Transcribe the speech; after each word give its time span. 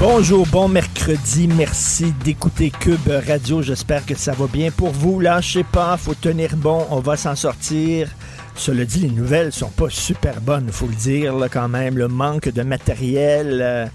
Bonjour, 0.00 0.46
bon 0.46 0.66
mercredi. 0.66 1.46
Merci 1.46 2.14
d'écouter 2.24 2.70
Cube 2.70 3.06
Radio. 3.26 3.60
J'espère 3.60 4.06
que 4.06 4.14
ça 4.14 4.32
va 4.32 4.46
bien 4.46 4.70
pour 4.70 4.92
vous. 4.92 5.20
Lâchez 5.20 5.62
pas, 5.62 5.98
faut 5.98 6.14
tenir 6.14 6.56
bon. 6.56 6.86
On 6.88 7.00
va 7.00 7.18
s'en 7.18 7.36
sortir. 7.36 8.08
Cela 8.54 8.86
dit, 8.86 9.00
les 9.00 9.10
nouvelles 9.10 9.52
sont 9.52 9.68
pas 9.68 9.90
super 9.90 10.40
bonnes, 10.40 10.72
faut 10.72 10.86
le 10.86 10.94
dire 10.94 11.36
là, 11.36 11.50
quand 11.50 11.68
même. 11.68 11.98
Le 11.98 12.08
manque 12.08 12.48
de 12.48 12.62
matériel, 12.62 13.60
euh, 13.62 13.86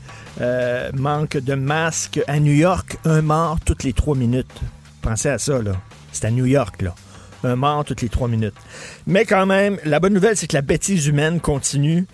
euh, 0.41 0.91
manque 0.93 1.37
de 1.37 1.55
masques. 1.55 2.21
À 2.27 2.39
New 2.39 2.53
York, 2.53 2.99
un 3.03 3.23
mort 3.23 3.57
toutes 3.65 3.83
les 3.83 3.93
trois 3.93 4.15
minutes. 4.15 4.61
Pensez 5.01 5.29
à 5.29 5.39
ça, 5.39 5.59
là. 5.59 5.71
C'est 6.11 6.25
à 6.25 6.29
New 6.29 6.45
York, 6.45 6.83
là. 6.83 6.93
Un 7.43 7.55
mort 7.55 7.83
toutes 7.83 8.03
les 8.03 8.09
trois 8.09 8.27
minutes. 8.27 8.53
Mais 9.07 9.25
quand 9.25 9.47
même, 9.47 9.79
la 9.83 9.99
bonne 9.99 10.13
nouvelle, 10.13 10.37
c'est 10.37 10.45
que 10.45 10.55
la 10.55 10.61
bêtise 10.61 11.07
humaine 11.07 11.39
continue 11.39 12.05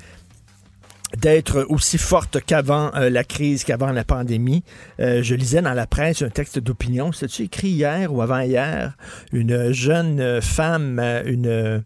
d'être 1.18 1.66
aussi 1.70 1.98
forte 1.98 2.40
qu'avant 2.46 2.92
euh, 2.96 3.10
la 3.10 3.24
crise, 3.24 3.64
qu'avant 3.64 3.92
la 3.92 4.04
pandémie. 4.04 4.64
Euh, 5.00 5.22
je 5.24 5.36
lisais 5.36 5.62
dans 5.62 5.74
la 5.74 5.88
presse 5.88 6.22
un 6.22 6.30
texte 6.30 6.60
d'opinion, 6.60 7.12
c'est-tu 7.12 7.44
écrit 7.44 7.70
hier 7.70 8.14
ou 8.14 8.22
avant-hier, 8.22 8.96
une 9.34 9.72
jeune 9.72 10.42
femme, 10.42 11.00
euh, 11.00 11.24
une, 11.26 11.84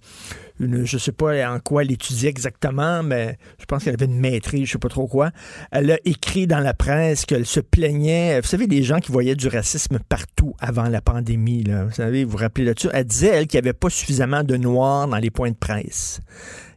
une, 0.59 0.85
je 0.85 0.97
sais 0.97 1.11
pas 1.11 1.49
en 1.49 1.59
quoi 1.59 1.83
elle 1.83 1.91
étudiait 1.91 2.29
exactement, 2.29 3.03
mais 3.03 3.37
je 3.59 3.65
pense 3.65 3.83
qu'elle 3.83 3.95
avait 3.95 4.05
une 4.05 4.19
maîtrise, 4.19 4.67
je 4.67 4.73
sais 4.73 4.77
pas 4.77 4.89
trop 4.89 5.07
quoi. 5.07 5.31
Elle 5.71 5.91
a 5.91 5.97
écrit 6.05 6.47
dans 6.47 6.59
la 6.59 6.73
presse 6.73 7.25
qu'elle 7.25 7.45
se 7.45 7.59
plaignait. 7.59 8.39
Vous 8.39 8.47
savez, 8.47 8.67
des 8.67 8.83
gens 8.83 8.99
qui 8.99 9.11
voyaient 9.11 9.35
du 9.35 9.47
racisme 9.47 9.99
partout 10.07 10.55
avant 10.59 10.87
la 10.87 11.01
pandémie, 11.01 11.63
là. 11.63 11.85
Vous 11.85 11.91
savez, 11.93 12.23
vous 12.23 12.31
vous 12.31 12.37
rappelez 12.37 12.65
là-dessus? 12.65 12.89
Elle 12.93 13.05
disait, 13.05 13.27
elle, 13.27 13.47
qu'il 13.47 13.59
n'y 13.59 13.67
avait 13.67 13.73
pas 13.73 13.89
suffisamment 13.89 14.43
de 14.43 14.55
noirs 14.55 15.07
dans 15.07 15.17
les 15.17 15.31
points 15.31 15.51
de 15.51 15.55
presse 15.55 16.21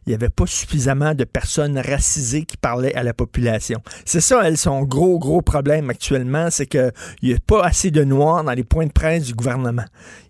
il 0.09 0.13
n'y 0.13 0.15
avait 0.15 0.29
pas 0.29 0.47
suffisamment 0.47 1.13
de 1.13 1.23
personnes 1.23 1.77
racisées 1.77 2.43
qui 2.43 2.57
parlaient 2.57 2.95
à 2.95 3.03
la 3.03 3.13
population. 3.13 3.79
C'est 4.05 4.21
ça, 4.21 4.41
elle, 4.43 4.57
son 4.57 4.81
gros, 4.81 5.19
gros 5.19 5.43
problème 5.43 5.91
actuellement, 5.91 6.49
c'est 6.49 6.65
qu'il 6.65 6.91
n'y 7.21 7.33
a 7.33 7.37
pas 7.45 7.63
assez 7.63 7.91
de 7.91 8.03
noirs 8.03 8.43
dans 8.43 8.53
les 8.53 8.63
points 8.63 8.87
de 8.87 8.91
presse 8.91 9.25
du 9.25 9.35
gouvernement. 9.35 9.85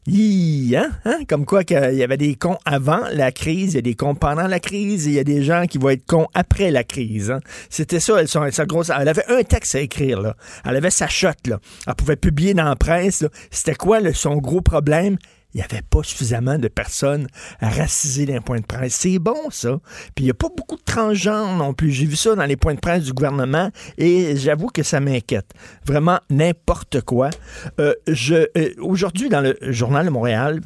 Hi, 0.06 0.76
hein? 0.76 0.92
hein? 1.06 1.20
Comme 1.30 1.46
quoi 1.46 1.64
qu'il 1.64 1.94
y 1.94 2.04
avait 2.04 2.18
des 2.18 2.36
cons 2.36 2.58
avant 2.66 3.00
la 3.14 3.32
crise, 3.32 3.74
il 3.74 3.76
y 3.76 3.80
a 3.80 3.82
des 3.82 3.96
cons 3.96 4.16
pendant 4.16 4.48
la 4.48 4.60
crise, 4.60 5.06
il 5.06 5.14
y 5.14 5.20
a 5.20 5.24
des 5.24 5.44
gens 5.44 5.66
qui 5.66 5.78
vont 5.78 5.90
être 5.90 6.06
cons 6.06 6.28
après 6.34 6.72
la 6.72 6.84
crise. 6.84 7.32
Hein? 7.32 7.40
C'était 7.70 8.02
ça, 8.02 8.20
elle, 8.20 8.28
son, 8.28 8.52
sa 8.52 8.66
grosse... 8.66 8.90
Elle 8.90 9.08
avait 9.08 9.28
un 9.30 9.44
texte 9.44 9.76
à 9.76 9.80
écrire, 9.80 10.20
là. 10.20 10.36
Elle 10.66 10.76
avait 10.76 10.90
sa 10.90 11.08
shot, 11.08 11.30
là. 11.46 11.60
Elle 11.88 11.96
pouvait 11.96 12.18
publier 12.18 12.54
dans 12.54 12.66
la 12.66 12.76
presse, 12.76 13.24
C'était 13.50 13.76
quoi 13.76 14.00
son 14.14 14.38
gros 14.38 14.60
problème? 14.60 15.18
Il 15.54 15.58
n'y 15.58 15.64
avait 15.64 15.82
pas 15.82 16.04
suffisamment 16.04 16.60
de 16.60 16.68
personnes 16.68 17.28
racisées 17.60 18.26
dans 18.26 18.34
les 18.34 18.40
points 18.40 18.60
de 18.60 18.66
presse. 18.66 18.94
C'est 18.94 19.18
bon, 19.18 19.50
ça. 19.50 19.80
Puis 20.16 20.24
il 20.24 20.26
n'y 20.26 20.32
a 20.32 20.36
pas 20.36 20.50
beaucoup 20.56 20.76
de 20.76 20.84
transgenres 20.84 21.56
non 21.58 21.74
plus. 21.74 21.92
J'ai 21.92 22.06
vu 22.06 22.16
ça 22.16 22.36
dans 22.36 22.46
les 22.46 22.56
points 22.56 22.76
de 22.76 22.80
presse 22.80 23.04
du 23.04 23.14
gouvernement 23.14 23.72
et 23.98 24.36
j'avoue 24.36 24.68
que 24.68 24.84
ça 24.84 25.00
m'inquiète. 25.00 25.52
Vraiment 25.86 26.20
n'importe 26.30 27.02
quoi. 27.02 27.32
Euh, 27.80 27.96
je, 28.08 28.48
euh, 28.58 28.74
aujourd'hui, 28.80 29.30
dans 29.30 29.42
le 29.42 29.58
Journal 29.62 30.06
de 30.06 30.12
Montréal, 30.12 30.62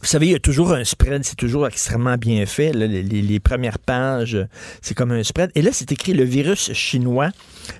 vous 0.00 0.06
savez, 0.06 0.26
il 0.26 0.32
y 0.32 0.36
a 0.36 0.38
toujours 0.38 0.72
un 0.72 0.84
spread, 0.84 1.24
c'est 1.24 1.36
toujours 1.36 1.66
extrêmement 1.66 2.16
bien 2.16 2.44
fait. 2.46 2.72
les, 2.72 3.40
premières 3.40 3.78
pages, 3.78 4.38
c'est 4.82 4.94
comme 4.94 5.10
un 5.10 5.22
spread. 5.22 5.50
Et 5.54 5.62
là, 5.62 5.70
c'est 5.72 5.90
écrit 5.92 6.12
le 6.12 6.24
virus 6.24 6.72
chinois 6.72 7.30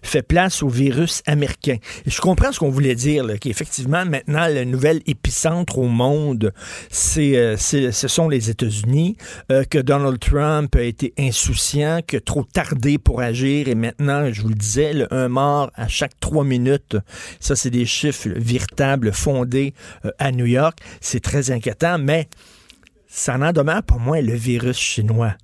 fait 0.03 0.22
place 0.22 0.62
au 0.62 0.69
virus 0.69 1.22
américain. 1.27 1.77
Et 2.06 2.10
je 2.10 2.21
comprends 2.21 2.53
ce 2.53 2.59
qu'on 2.59 2.71
voulait 2.71 2.94
dire, 2.94 3.27
qu'effectivement, 3.41 4.04
maintenant, 4.04 4.49
le 4.49 4.65
nouvel 4.65 5.03
épicentre 5.06 5.78
au 5.78 5.88
monde, 5.88 6.53
euh, 7.19 7.56
ce 7.56 8.09
sont 8.09 8.28
les 8.28 8.50
États-Unis, 8.50 9.16
euh, 9.53 9.65
que 9.65 9.78
Donald 9.78 10.19
Trump 10.19 10.75
a 10.77 10.83
été 10.83 11.12
insouciant, 11.19 12.00
que 12.06 12.16
trop 12.16 12.44
tardé 12.44 12.98
pour 12.98 13.21
agir, 13.21 13.69
et 13.69 13.75
maintenant, 13.75 14.33
je 14.33 14.43
vous 14.43 14.48
le 14.48 14.54
disais, 14.54 15.06
un 15.10 15.28
mort 15.28 15.71
à 15.75 15.88
chaque 15.88 16.19
trois 16.21 16.44
minutes, 16.44 16.97
ça, 17.41 17.56
c'est 17.56 17.71
des 17.71 17.87
chiffres 17.87 18.28
véritables 18.34 19.12
fondés 19.12 19.75
euh, 20.04 20.10
à 20.19 20.33
New 20.33 20.47
York. 20.47 20.78
C'est 21.00 21.21
très 21.21 21.50
inquiétant, 21.50 21.98
mais 22.06 22.28
ça 23.08 23.36
n'en 23.36 23.52
demeure 23.52 23.82
pour 23.82 23.98
moi 23.98 24.20
le 24.20 24.34
virus 24.34 24.78
chinois. 24.78 25.34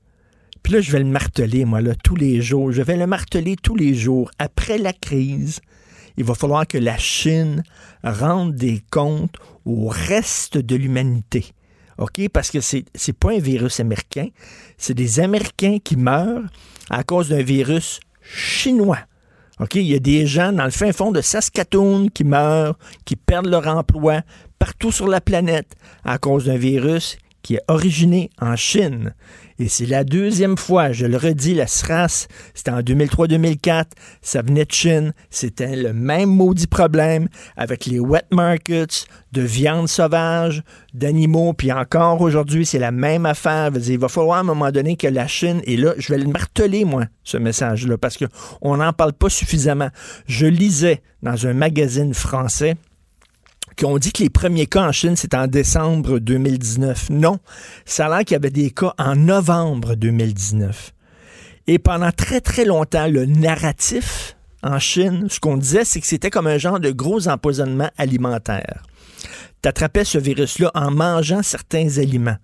Puis 0.63 0.75
là, 0.75 0.81
je 0.81 0.93
vais 0.93 1.01
le 1.01 1.05
marteler, 1.07 1.65
moi, 1.65 1.81
là, 1.81 1.95
tous 1.97 2.15
les 2.15 2.41
jours. 2.41 2.71
Je 2.71 2.83
vais 2.83 2.97
le 2.97 3.09
marteler 3.09 3.57
tous 3.57 3.75
les 3.75 3.95
jours. 3.95 4.31
Après 4.39 4.79
la 4.79 4.93
crise, 4.93 5.61
il 6.17 6.25
va 6.25 6.35
falloir 6.35 6.67
que 6.67 6.79
la 6.79 6.97
Chine 6.99 7.65
rende 8.05 8.55
des 8.55 8.81
comptes 8.91 9.37
au 9.65 9.89
reste 9.89 10.57
de 10.57 10.77
l'humanité. 10.77 11.47
OK? 11.99 12.29
Parce 12.33 12.51
que 12.53 12.61
c'est 12.61 12.85
n'est 13.09 13.13
pas 13.13 13.33
un 13.33 13.39
virus 13.39 13.81
américain. 13.81 14.29
C'est 14.79 14.95
des 14.95 15.19
Américains 15.19 15.79
qui 15.83 15.97
meurent 15.97 16.49
à 16.91 17.03
cause 17.03 17.31
d'un 17.31 17.43
virus 17.43 17.99
chinois. 18.23 19.01
OK? 19.61 19.75
Il 19.77 19.83
y 19.83 19.95
a 19.95 19.99
des 19.99 20.27
gens 20.27 20.53
dans 20.53 20.65
le 20.65 20.71
fin 20.71 20.93
fond 20.93 21.13
de 21.13 21.21
Saskatoon 21.21 22.09
qui 22.09 22.25
meurent, 22.25 22.79
qui 23.05 23.17
perdent 23.17 23.47
leur 23.47 23.67
emploi 23.67 24.23
partout 24.59 24.93
sur 24.93 25.09
la 25.09 25.21
planète 25.21 25.77
à 26.05 26.19
cause 26.19 26.47
d'un 26.47 26.57
virus 26.57 27.19
qui 27.43 27.55
est 27.57 27.63
originé 27.69 28.31
en 28.41 28.57
Chine. 28.57 29.15
Et 29.63 29.69
c'est 29.69 29.87
la 29.87 30.03
deuxième 30.03 30.57
fois, 30.57 30.91
je 30.91 31.07
le 31.07 31.17
redis, 31.17 31.55
la 31.55 31.69
SRAS, 31.69 32.27
c'était 32.53 32.73
en 32.73 32.81
2003-2004, 32.81 33.85
ça 34.21 34.43
venait 34.43 34.65
de 34.65 34.73
Chine, 34.73 35.13
c'était 35.31 35.77
le 35.77 35.93
même 35.93 36.31
maudit 36.31 36.67
problème 36.67 37.29
avec 37.57 37.87
les 37.87 38.01
wet 38.01 38.25
markets 38.33 39.07
de 39.31 39.41
viande 39.41 39.89
sauvage, 39.89 40.65
d'animaux, 40.95 41.53
puis 41.53 41.71
encore 41.71 42.23
aujourd'hui, 42.23 42.67
c'est 42.67 42.81
la 42.81 42.91
même 42.91 43.25
affaire. 43.25 43.71
Il 43.77 43.99
va 44.01 44.09
falloir 44.09 44.39
à 44.39 44.41
un 44.41 44.43
moment 44.43 44.73
donné 44.73 44.97
que 44.97 45.07
la 45.07 45.29
Chine, 45.29 45.61
et 45.63 45.77
là, 45.77 45.95
je 45.97 46.13
vais 46.13 46.19
le 46.19 46.27
marteler, 46.27 46.85
moi, 46.85 47.05
ce 47.23 47.37
message-là, 47.37 47.97
parce 47.99 48.19
qu'on 48.19 48.77
n'en 48.79 48.93
parle 48.93 49.13
pas 49.13 49.29
suffisamment. 49.29 49.91
Je 50.27 50.47
lisais 50.47 51.03
dans 51.23 51.47
un 51.47 51.53
magazine 51.53 52.15
français, 52.15 52.75
qui 53.77 53.85
ont 53.85 53.99
dit 53.99 54.13
que 54.13 54.23
les 54.23 54.31
premiers 54.31 54.67
cas 54.67 54.87
en 54.87 54.93
Chine, 54.93 55.17
c'était 55.17 55.37
en 55.37 55.47
décembre 55.47 56.19
2019. 56.19 57.11
Non, 57.11 57.39
ça 57.85 58.07
a 58.07 58.09
l'air 58.09 58.19
qu'il 58.25 58.35
y 58.35 58.37
avait 58.37 58.51
des 58.51 58.71
cas 58.71 58.95
en 58.99 59.17
novembre 59.17 59.95
2019. 59.95 60.93
Et 61.67 61.79
pendant 61.79 62.11
très, 62.11 62.41
très 62.41 62.65
longtemps, 62.65 63.07
le 63.07 63.27
narratif 63.27 64.37
en 64.63 64.79
Chine, 64.79 65.27
ce 65.29 65.41
qu'on 65.41 65.57
disait, 65.57 65.85
c'est 65.85 66.01
que 66.01 66.07
c'était 66.07 66.31
comme 66.31 66.47
un 66.47 66.59
genre 66.59 66.81
de 66.81 66.91
gros 66.91 67.29
empoisonnement 67.29 67.91
alimentaire. 67.99 68.83
Tu 69.63 69.69
attrapais 69.69 70.05
ce 70.05 70.19
virus-là 70.19 70.71
en 70.75 70.91
mangeant 70.91 71.43
certains 71.43 71.99
aliments. 71.99 72.37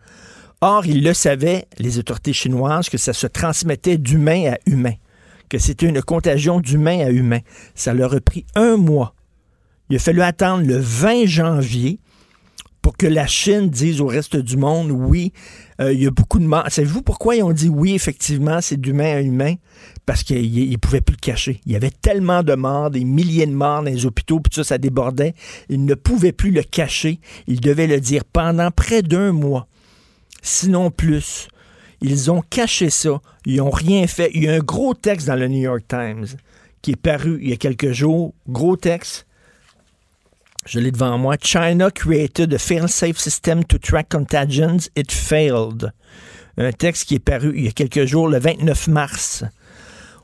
Or, 0.60 0.86
ils 0.86 1.02
le 1.02 1.14
savaient, 1.14 1.66
les 1.78 1.98
autorités 1.98 2.32
chinoises, 2.32 2.88
que 2.88 2.98
ça 2.98 3.12
se 3.12 3.26
transmettait 3.26 3.98
d'humain 3.98 4.52
à 4.52 4.58
humain, 4.66 4.94
que 5.48 5.58
c'était 5.58 5.86
une 5.86 6.02
contagion 6.02 6.60
d'humain 6.60 7.00
à 7.00 7.10
humain. 7.10 7.40
Ça 7.74 7.94
leur 7.94 8.14
a 8.14 8.20
pris 8.20 8.44
un 8.54 8.76
mois 8.76 9.14
il 9.90 9.96
a 9.96 9.98
fallu 9.98 10.22
attendre 10.22 10.66
le 10.66 10.78
20 10.78 11.26
janvier 11.26 11.98
pour 12.82 12.96
que 12.96 13.06
la 13.06 13.26
Chine 13.26 13.68
dise 13.68 14.00
au 14.00 14.06
reste 14.06 14.36
du 14.36 14.56
monde, 14.56 14.90
oui, 14.90 15.32
euh, 15.78 15.92
il 15.92 16.02
y 16.02 16.06
a 16.06 16.10
beaucoup 16.10 16.38
de 16.38 16.46
morts. 16.46 16.64
Savez-vous 16.68 17.02
pourquoi 17.02 17.36
ils 17.36 17.42
ont 17.42 17.52
dit 17.52 17.68
oui, 17.68 17.94
effectivement, 17.94 18.60
c'est 18.62 18.80
d'humain 18.80 19.16
à 19.16 19.20
humain? 19.20 19.56
Parce 20.06 20.22
qu'ils 20.22 20.70
ne 20.70 20.76
pouvaient 20.76 21.02
plus 21.02 21.14
le 21.14 21.20
cacher. 21.20 21.60
Il 21.66 21.72
y 21.72 21.76
avait 21.76 21.90
tellement 21.90 22.42
de 22.42 22.54
morts, 22.54 22.90
des 22.90 23.04
milliers 23.04 23.46
de 23.46 23.52
morts 23.52 23.82
dans 23.82 23.90
les 23.90 24.06
hôpitaux, 24.06 24.40
puis 24.40 24.54
ça, 24.54 24.64
ça 24.64 24.78
débordait. 24.78 25.34
Ils 25.68 25.84
ne 25.84 25.94
pouvaient 25.94 26.32
plus 26.32 26.50
le 26.50 26.62
cacher. 26.62 27.20
Ils 27.46 27.60
devaient 27.60 27.86
le 27.86 28.00
dire 28.00 28.24
pendant 28.24 28.70
près 28.70 29.02
d'un 29.02 29.32
mois, 29.32 29.66
sinon 30.40 30.90
plus. 30.90 31.48
Ils 32.00 32.30
ont 32.30 32.42
caché 32.48 32.88
ça. 32.90 33.20
Ils 33.44 33.56
n'ont 33.56 33.70
rien 33.70 34.06
fait. 34.06 34.30
Il 34.32 34.44
y 34.44 34.48
a 34.48 34.54
un 34.54 34.60
gros 34.60 34.94
texte 34.94 35.26
dans 35.26 35.36
le 35.36 35.48
New 35.48 35.60
York 35.60 35.82
Times 35.88 36.26
qui 36.80 36.92
est 36.92 36.96
paru 36.96 37.38
il 37.42 37.50
y 37.50 37.52
a 37.52 37.56
quelques 37.56 37.92
jours. 37.92 38.32
Gros 38.48 38.76
texte 38.76 39.26
je 40.66 40.80
l'ai 40.80 40.90
devant 40.90 41.18
moi. 41.18 41.36
China 41.40 41.90
created 41.90 42.52
a 42.52 42.58
fail-safe 42.58 43.18
system 43.18 43.64
to 43.64 43.78
track 43.78 44.08
contagions. 44.08 44.90
It 44.96 45.12
failed. 45.12 45.92
Un 46.56 46.72
texte 46.72 47.08
qui 47.08 47.14
est 47.14 47.20
paru 47.20 47.52
il 47.56 47.64
y 47.64 47.68
a 47.68 47.72
quelques 47.72 48.04
jours, 48.04 48.28
le 48.28 48.38
29 48.38 48.88
mars. 48.88 49.44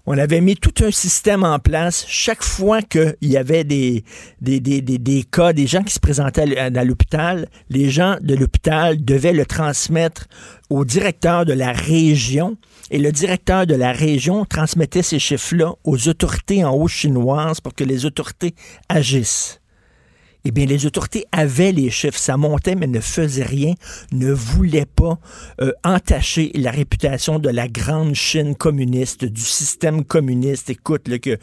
On 0.07 0.19
avait 0.19 0.43
mis 0.43 0.57
tout 0.57 0.85
un 0.85 0.91
système 0.91 1.45
en 1.45 1.59
place. 1.59 2.05
Chaque 2.07 2.43
fois 2.43 2.83
qu'il 2.83 3.15
y 3.23 3.39
avait 3.39 3.65
des, 3.65 4.05
des, 4.43 4.61
des, 4.61 5.23
cas, 5.23 5.55
des 5.55 5.67
gens 5.67 5.83
qui 5.83 5.95
se 5.95 6.01
présentaient 6.01 6.59
à 6.59 6.85
l'hôpital, 6.85 7.49
les 7.71 7.89
gens 7.89 8.17
de 8.21 8.35
l'hôpital 8.35 9.03
devaient 9.03 9.33
le 9.33 9.47
transmettre 9.47 10.27
au 10.69 10.85
directeur 10.85 11.47
de 11.47 11.55
la 11.55 11.73
région. 11.73 12.59
Et 12.91 12.99
le 12.99 13.13
directeur 13.13 13.67
de 13.67 13.75
la 13.75 13.93
région 13.93 14.45
transmettait 14.45 15.03
ces 15.03 15.19
chiffres-là 15.19 15.73
aux 15.85 16.09
autorités 16.09 16.65
en 16.65 16.75
haut 16.75 16.89
chinoises 16.89 17.63
pour 17.63 17.75
que 17.75 17.85
les 17.85 18.05
autorités 18.05 18.55
agissent 18.91 19.61
eh 20.45 20.51
bien, 20.51 20.67
les 20.67 20.87
autorités 20.87 21.25
avaient 21.33 21.73
les 21.73 21.91
chiffres. 21.91 22.19
Ça 22.19 22.37
montait, 22.37 22.75
mais 22.75 22.87
ne 22.87 23.01
faisaient 23.01 23.45
rien, 23.45 23.75
ne 24.13 24.33
voulaient 24.33 24.87
pas 24.87 25.19
euh, 25.61 25.73
entacher 25.85 26.51
la 26.55 26.71
réputation 26.71 27.39
de 27.39 27.49
la 27.49 27.69
grande 27.69 28.15
Chine 28.15 28.55
communiste, 28.55 29.25
du 29.25 29.41
système 29.41 30.05
communiste. 30.05 30.71
Écoute, 30.71 31.09
là, 31.09 31.19
que 31.19 31.39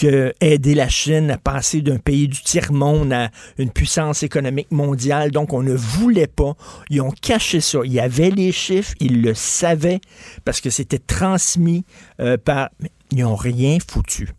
que 0.00 0.32
aider 0.40 0.74
la 0.74 0.88
Chine 0.88 1.30
à 1.30 1.36
passer 1.36 1.82
d'un 1.82 1.98
pays 1.98 2.26
du 2.26 2.42
tiers-monde 2.42 3.12
à 3.12 3.30
une 3.58 3.70
puissance 3.70 4.22
économique 4.22 4.70
mondiale. 4.70 5.30
Donc, 5.30 5.52
on 5.52 5.62
ne 5.62 5.74
voulait 5.74 6.26
pas. 6.26 6.54
Ils 6.88 7.02
ont 7.02 7.10
caché 7.10 7.60
ça. 7.60 7.80
Il 7.84 7.92
y 7.92 8.00
avait 8.00 8.30
les 8.30 8.50
chiffres, 8.50 8.94
ils 8.98 9.20
le 9.20 9.34
savaient 9.34 10.00
parce 10.46 10.62
que 10.62 10.70
c'était 10.70 10.98
transmis 10.98 11.84
euh, 12.18 12.38
par... 12.38 12.70
ils 13.12 13.18
n'ont 13.18 13.36
rien 13.36 13.76
foutu. 13.86 14.30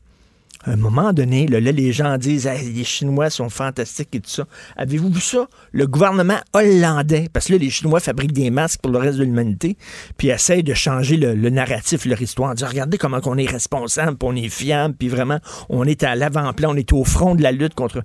À 0.64 0.74
un 0.74 0.76
moment 0.76 1.12
donné, 1.12 1.48
là, 1.48 1.60
les 1.60 1.92
gens 1.92 2.18
disent 2.20 2.48
les 2.48 2.84
Chinois 2.84 3.32
sont 3.32 3.50
fantastiques 3.50 4.14
et 4.14 4.20
tout 4.20 4.30
ça. 4.30 4.46
Avez-vous 4.78 5.10
vu 5.10 5.20
ça? 5.20 5.48
Le 5.72 5.88
gouvernement 5.88 6.38
hollandais, 6.54 7.30
parce 7.34 7.48
que 7.48 7.54
là, 7.54 7.58
les 7.58 7.72
Chinois 7.72 8.00
fabriquent 8.00 8.34
des 8.34 8.52
masques 8.52 8.80
pour 8.82 8.92
le 8.92 9.00
reste 9.00 9.18
de 9.18 9.24
l'humanité, 9.24 9.76
puis 10.18 10.30
essayent 10.30 10.64
de 10.64 10.76
changer 10.76 11.18
le, 11.18 11.50
narratif, 11.50 12.06
leur 12.06 12.22
histoire, 12.22 12.54
dire 12.54 12.68
regardez 12.68 13.00
comment 13.00 13.20
on 13.26 13.38
est 13.38 13.50
responsable, 13.50 14.18
puis 14.18 14.30
on 14.30 14.36
est 14.36 14.50
fiable, 14.50 14.94
puis 14.98 15.08
vraiment, 15.08 15.40
on 15.70 15.86
est 15.86 16.04
à 16.04 16.16
l'avant-plan, 16.16 16.74
on 16.74 16.76
est 16.76 16.94
au 16.94 17.04
front 17.04 17.34
de 17.34 17.42
la 17.42 17.52
lutte 17.52 17.74
contre. 17.74 18.04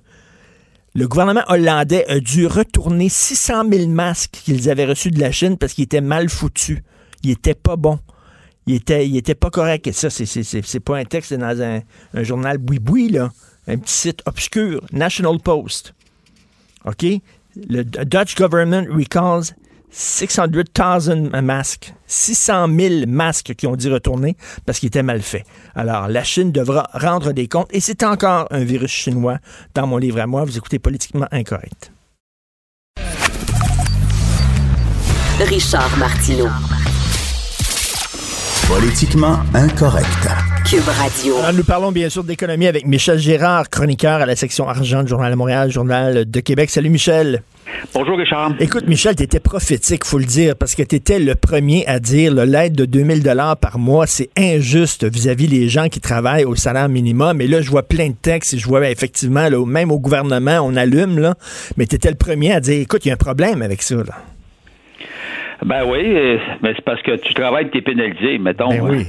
Le 0.95 1.07
gouvernement 1.07 1.43
hollandais 1.49 2.07
a 2.07 2.19
dû 2.19 2.47
retourner 2.47 3.07
600 3.07 3.69
000 3.71 3.87
masques 3.89 4.31
qu'ils 4.31 4.67
avaient 4.71 4.85
reçus 4.85 5.11
de 5.11 5.19
la 5.19 5.31
Chine 5.31 5.57
parce 5.57 5.73
qu'ils 5.73 5.83
étaient 5.83 6.01
mal 6.01 6.27
foutus. 6.27 6.79
Ils 7.21 7.31
étaient 7.31 7.53
pas 7.53 7.75
bons 7.75 7.99
il 8.67 8.75
était, 8.75 9.07
il 9.07 9.17
était 9.17 9.35
pas 9.35 9.49
correct. 9.49 9.87
Et 9.87 9.93
ça, 9.93 10.09
c'est 10.09 10.79
pas 10.79 10.97
un 10.97 11.05
texte 11.05 11.33
dans 11.33 11.61
un, 11.61 11.81
journal 12.23 12.57
boui-boui, 12.57 13.09
là. 13.09 13.31
Un 13.67 13.77
petit 13.77 13.93
site 13.93 14.21
obscur, 14.25 14.81
National 14.91 15.39
Post. 15.39 15.93
OK? 16.85 17.05
Le 17.55 17.83
Dutch 17.83 18.35
government 18.35 18.85
recalls 18.89 19.53
600,000 19.89 21.41
masques. 21.41 21.93
600 22.05 22.67
000 22.79 22.93
masques 23.07 23.55
qui 23.55 23.67
ont 23.67 23.75
dit 23.75 23.89
retourner 23.89 24.37
parce 24.65 24.79
qu'ils 24.79 24.87
étaient 24.87 25.03
mal 25.03 25.21
faits. 25.21 25.45
Alors, 25.75 26.07
la 26.07 26.23
Chine 26.23 26.51
devra 26.51 26.89
rendre 26.93 27.31
des 27.33 27.47
comptes. 27.47 27.69
Et 27.71 27.79
c'est 27.79 28.03
encore 28.03 28.47
un 28.51 28.63
virus 28.63 28.91
chinois 28.91 29.39
dans 29.73 29.87
mon 29.87 29.97
livre 29.97 30.19
à 30.19 30.27
moi. 30.27 30.45
Vous 30.45 30.57
écoutez 30.57 30.79
Politiquement 30.79 31.27
Incorrect. 31.31 31.91
Richard 35.39 35.97
Martineau. 35.97 36.47
Politiquement 38.67 39.37
incorrect. 39.53 40.27
Cube 40.65 40.87
Radio. 40.89 41.35
nous 41.55 41.63
parlons 41.63 41.93
bien 41.93 42.09
sûr 42.09 42.25
d'économie 42.25 42.67
avec 42.67 42.85
Michel 42.85 43.17
Gérard, 43.17 43.69
chroniqueur 43.69 44.21
à 44.21 44.25
la 44.25 44.35
section 44.35 44.67
argent 44.67 45.03
du 45.03 45.09
Journal 45.09 45.31
de 45.31 45.37
Montréal, 45.37 45.71
Journal 45.71 46.29
de 46.29 46.39
Québec. 46.41 46.69
Salut 46.69 46.89
Michel. 46.89 47.43
Bonjour 47.93 48.17
Richard. 48.17 48.55
Écoute 48.59 48.85
Michel, 48.85 49.15
tu 49.15 49.23
étais 49.23 49.39
prophétique, 49.39 50.03
faut 50.03 50.17
le 50.17 50.25
dire, 50.25 50.57
parce 50.57 50.75
que 50.75 50.83
tu 50.83 50.97
étais 50.97 51.19
le 51.19 51.35
premier 51.35 51.87
à 51.87 51.99
dire 51.99 52.33
l'aide 52.33 52.75
de 52.75 52.83
2000 52.83 53.23
dollars 53.23 53.55
par 53.55 53.79
mois, 53.79 54.05
c'est 54.05 54.29
injuste 54.37 55.05
vis-à-vis 55.05 55.47
des 55.47 55.69
gens 55.69 55.87
qui 55.87 56.01
travaillent 56.01 56.45
au 56.45 56.55
salaire 56.55 56.89
minimum. 56.89 57.39
Et 57.39 57.47
là, 57.47 57.61
je 57.61 57.69
vois 57.69 57.83
plein 57.83 58.09
de 58.09 58.15
textes 58.21 58.53
et 58.53 58.57
je 58.57 58.67
vois 58.67 58.89
effectivement, 58.89 59.49
même 59.65 59.91
au 59.91 59.99
gouvernement, 59.99 60.59
on 60.61 60.75
allume, 60.75 61.19
là, 61.19 61.35
mais 61.77 61.85
tu 61.85 61.95
étais 61.95 62.09
le 62.09 62.17
premier 62.17 62.51
à 62.51 62.59
dire, 62.59 62.81
écoute, 62.81 63.05
il 63.05 63.07
y 63.07 63.11
a 63.11 63.13
un 63.13 63.17
problème 63.17 63.61
avec 63.61 63.81
ça. 63.81 63.95
Là. 63.95 64.15
Ben 65.65 65.83
oui, 65.85 66.03
euh, 66.05 66.37
mais 66.61 66.73
c'est 66.75 66.83
parce 66.83 67.01
que 67.01 67.15
tu 67.17 67.33
travailles, 67.33 67.69
tu 67.69 67.79
es 67.79 67.81
pénalisé, 67.81 68.37
mettons. 68.37 68.69
Ben 68.69 68.81
oui. 68.81 69.05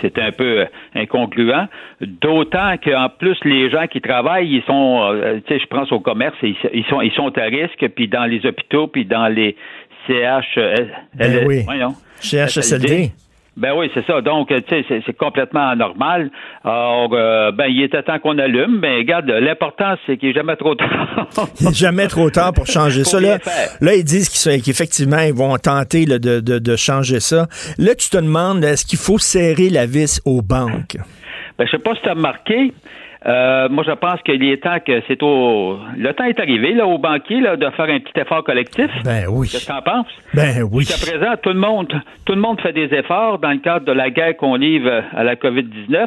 C'est 0.00 0.18
un 0.18 0.32
peu 0.32 0.60
euh, 0.60 0.64
incongruent. 0.94 1.52
D'autant 2.00 2.76
qu'en 2.82 3.08
plus, 3.10 3.36
les 3.44 3.68
gens 3.70 3.86
qui 3.86 4.00
travaillent, 4.00 4.48
ils 4.48 4.62
sont, 4.62 5.10
euh, 5.12 5.40
tu 5.46 5.52
sais, 5.52 5.60
je 5.60 5.66
pense 5.66 5.92
au 5.92 6.00
commerce, 6.00 6.34
ils, 6.42 6.56
sont, 6.88 7.02
ils 7.02 7.12
sont 7.12 7.36
à 7.36 7.42
risque, 7.42 7.86
puis 7.94 8.08
dans 8.08 8.24
les 8.24 8.44
hôpitaux, 8.46 8.86
puis 8.86 9.04
dans 9.04 9.28
les 9.28 9.56
CH, 10.06 10.58
ben 11.14 11.46
oui. 11.46 11.64
CHSLD. 12.20 13.12
Ben 13.56 13.72
oui, 13.76 13.90
c'est 13.94 14.06
ça. 14.06 14.20
Donc, 14.20 14.48
tu 14.48 14.62
sais, 14.68 15.02
c'est 15.04 15.16
complètement 15.16 15.68
anormal. 15.68 16.30
Alors, 16.64 17.10
euh, 17.12 17.52
ben, 17.52 17.66
il 17.66 17.82
était 17.82 18.02
temps 18.02 18.18
qu'on 18.18 18.38
allume. 18.38 18.78
Mais 18.80 18.96
regarde, 18.96 19.28
l'important, 19.28 19.96
c'est 20.06 20.16
qu'il 20.16 20.28
n'est 20.28 20.34
jamais 20.34 20.56
trop 20.56 20.74
tard. 20.74 21.26
il 21.60 21.66
n'est 21.66 21.74
jamais 21.74 22.06
trop 22.06 22.30
tard 22.30 22.52
pour 22.52 22.66
changer 22.66 23.04
ça. 23.04 23.20
Là, 23.20 23.38
là, 23.80 23.94
ils 23.94 24.04
disent 24.04 24.28
qu'effectivement, 24.64 25.20
ils 25.20 25.34
vont 25.34 25.56
tenter 25.56 26.06
de, 26.06 26.18
de, 26.18 26.40
de, 26.40 26.76
changer 26.76 27.20
ça. 27.20 27.48
Là, 27.76 27.94
tu 27.94 28.08
te 28.08 28.16
demandes, 28.16 28.64
est-ce 28.64 28.86
qu'il 28.86 28.98
faut 28.98 29.18
serrer 29.18 29.68
la 29.68 29.84
vis 29.86 30.22
aux 30.24 30.42
banques? 30.42 30.96
Ben, 31.58 31.66
je 31.66 31.72
sais 31.72 31.82
pas 31.82 31.94
si 31.94 32.02
tu 32.02 32.08
as 32.08 32.14
remarqué, 32.14 32.72
euh, 33.26 33.68
moi, 33.68 33.84
je 33.86 33.92
pense 33.92 34.20
qu'il 34.22 34.42
est 34.44 34.62
temps 34.62 34.78
que 34.84 35.02
c'est 35.06 35.22
au. 35.22 35.78
Le 35.96 36.12
temps 36.14 36.24
est 36.24 36.40
arrivé 36.40 36.72
là, 36.72 36.86
aux 36.86 36.98
banquiers 36.98 37.40
là, 37.40 37.56
de 37.56 37.68
faire 37.70 37.86
un 37.86 38.00
petit 38.00 38.18
effort 38.18 38.42
collectif. 38.44 38.90
Ben 39.04 39.26
oui. 39.28 39.48
Qu'est-ce 39.48 39.66
que 39.66 39.72
tu 39.72 39.78
en 39.78 39.82
penses? 39.82 40.06
Ben 40.32 40.62
oui. 40.70 40.84
Jusqu'à 40.84 41.10
présent, 41.10 41.34
tout 41.42 41.50
le 41.50 41.58
monde, 41.58 41.92
tout 42.24 42.34
le 42.34 42.40
monde 42.40 42.60
fait 42.60 42.72
des 42.72 42.94
efforts 42.94 43.38
dans 43.38 43.50
le 43.50 43.58
cadre 43.58 43.84
de 43.84 43.92
la 43.92 44.10
guerre 44.10 44.36
qu'on 44.36 44.54
livre 44.54 45.02
à 45.14 45.22
la 45.22 45.36
COVID-19 45.36 46.06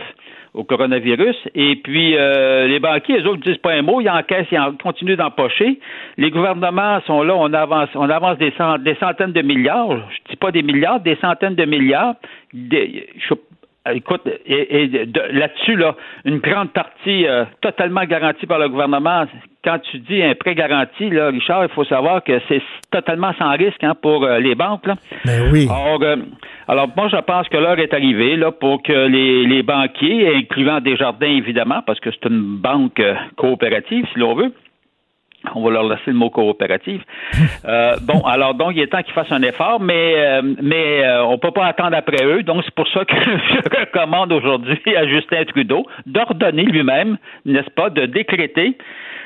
au 0.53 0.63
coronavirus. 0.63 1.35
Et 1.55 1.75
puis, 1.77 2.15
euh, 2.15 2.67
les 2.67 2.79
banquiers, 2.79 3.19
eux 3.19 3.27
autres, 3.27 3.41
disent 3.43 3.57
pas 3.57 3.73
un 3.73 3.81
mot, 3.81 4.01
ils 4.01 4.09
encaissent, 4.09 4.47
ils 4.51 4.59
continuent 4.81 5.15
d'empocher. 5.15 5.79
Les 6.17 6.31
gouvernements 6.31 6.99
sont 7.01 7.23
là, 7.23 7.35
on 7.35 7.51
avance, 7.53 7.89
on 7.95 8.09
avance 8.09 8.37
des, 8.37 8.53
centaines 8.99 9.33
de 9.33 9.41
milliards, 9.41 9.97
je 10.09 10.31
dis 10.31 10.35
pas 10.37 10.51
des 10.51 10.61
milliards, 10.61 10.99
des 10.99 11.15
centaines 11.17 11.55
de 11.55 11.65
milliards. 11.65 12.15
Des, 12.53 13.07
je, 13.17 13.33
écoute, 13.91 14.21
et, 14.45 15.07
là-dessus, 15.31 15.75
là, 15.75 15.95
une 16.25 16.39
grande 16.39 16.71
partie 16.71 17.27
euh, 17.27 17.45
totalement 17.61 18.03
garantie 18.05 18.45
par 18.45 18.59
le 18.59 18.69
gouvernement. 18.69 19.25
Quand 19.63 19.79
tu 19.79 19.99
dis 19.99 20.21
un 20.21 20.35
prêt 20.35 20.55
garanti, 20.55 21.09
là, 21.09 21.29
Richard, 21.29 21.63
il 21.63 21.69
faut 21.69 21.85
savoir 21.85 22.23
que 22.23 22.39
c'est 22.47 22.61
totalement 22.91 23.33
sans 23.37 23.51
risque 23.51 23.83
hein, 23.83 23.93
pour 24.01 24.23
euh, 24.23 24.39
les 24.39 24.55
banques. 24.55 24.85
Là. 24.85 24.95
Ben 25.25 25.49
oui. 25.51 25.67
Alors, 26.67 26.89
moi, 26.95 27.07
je 27.09 27.17
pense 27.17 27.47
que 27.49 27.57
l'heure 27.57 27.79
est 27.79 27.93
arrivée 27.93 28.35
là, 28.35 28.51
pour 28.51 28.81
que 28.83 29.07
les, 29.07 29.45
les 29.45 29.63
banquiers, 29.63 30.35
incluant 30.35 30.79
Desjardins 30.79 31.27
évidemment, 31.27 31.81
parce 31.85 31.99
que 31.99 32.09
c'est 32.11 32.29
une 32.29 32.57
banque 32.57 33.01
coopérative, 33.35 34.05
si 34.13 34.19
l'on 34.19 34.35
veut, 34.35 34.53
on 35.55 35.63
va 35.63 35.71
leur 35.71 35.83
laisser 35.83 36.07
le 36.07 36.13
mot 36.13 36.29
coopérative. 36.29 37.03
Euh, 37.65 37.95
bon, 38.01 38.19
alors 38.25 38.55
donc 38.55 38.73
il 38.75 38.81
est 38.81 38.87
temps 38.87 39.01
qu'ils 39.01 39.13
fassent 39.13 39.31
un 39.31 39.41
effort, 39.41 39.79
mais 39.79 40.15
euh, 40.17 40.41
mais 40.61 41.03
euh, 41.03 41.23
on 41.25 41.37
peut 41.37 41.51
pas 41.51 41.65
attendre 41.65 41.95
après 41.95 42.23
eux. 42.25 42.43
Donc 42.43 42.61
c'est 42.65 42.75
pour 42.75 42.87
ça 42.89 43.05
que 43.05 43.15
je 43.15 43.79
recommande 43.79 44.33
aujourd'hui 44.33 44.79
à 44.97 45.07
Justin 45.07 45.45
Trudeau 45.45 45.85
d'ordonner 46.05 46.63
lui-même, 46.63 47.17
n'est-ce 47.45 47.69
pas, 47.69 47.89
de 47.89 48.05
décréter 48.05 48.77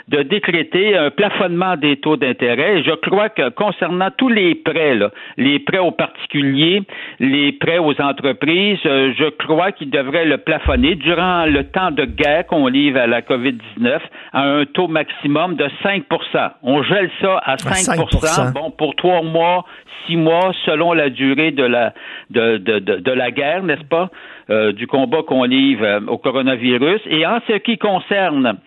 de 0.07 0.23
décréter 0.23 0.95
un 0.97 1.09
plafonnement 1.09 1.75
des 1.75 1.97
taux 1.97 2.15
d'intérêt. 2.15 2.81
Je 2.83 2.91
crois 2.91 3.29
que 3.29 3.49
concernant 3.49 4.09
tous 4.17 4.29
les 4.29 4.55
prêts, 4.55 4.95
là, 4.95 5.11
les 5.35 5.59
prêts 5.59 5.79
aux 5.79 5.91
particuliers, 5.91 6.83
les 7.19 7.51
prêts 7.51 7.77
aux 7.77 7.99
entreprises, 8.01 8.79
euh, 8.85 9.13
je 9.17 9.29
crois 9.45 9.73
qu'il 9.73 9.89
devrait 9.89 10.25
le 10.25 10.37
plafonner 10.37 10.95
durant 10.95 11.45
le 11.45 11.65
temps 11.65 11.91
de 11.91 12.05
guerre 12.05 12.45
qu'on 12.47 12.67
livre 12.67 12.99
à 12.99 13.07
la 13.07 13.21
COVID-19 13.21 13.99
à 14.31 14.43
un 14.43 14.65
taux 14.65 14.87
maximum 14.87 15.55
de 15.55 15.65
5% 15.83 16.51
On 16.63 16.83
gèle 16.83 17.09
ça 17.21 17.41
à 17.43 17.55
5%, 17.55 18.53
bon, 18.53 18.71
pour 18.71 18.95
trois 18.95 19.21
mois, 19.21 19.65
six 20.05 20.15
mois, 20.15 20.51
selon 20.65 20.93
la 20.93 21.09
durée 21.09 21.51
de 21.51 21.63
la, 21.63 21.93
de, 22.29 22.57
de, 22.57 22.79
de, 22.79 23.11
la 23.11 23.31
guerre, 23.31 23.63
n'est-ce 23.63 23.83
pas, 23.83 24.09
euh, 24.49 24.71
du 24.71 24.87
combat 24.87 25.23
qu'on 25.27 25.43
livre 25.43 25.83
euh, 25.83 25.99
au 26.07 26.17
coronavirus. 26.17 27.01
Et 27.09 27.25
en 27.25 27.39
ce 27.47 27.57
qui 27.57 27.77
concerne 27.77 28.57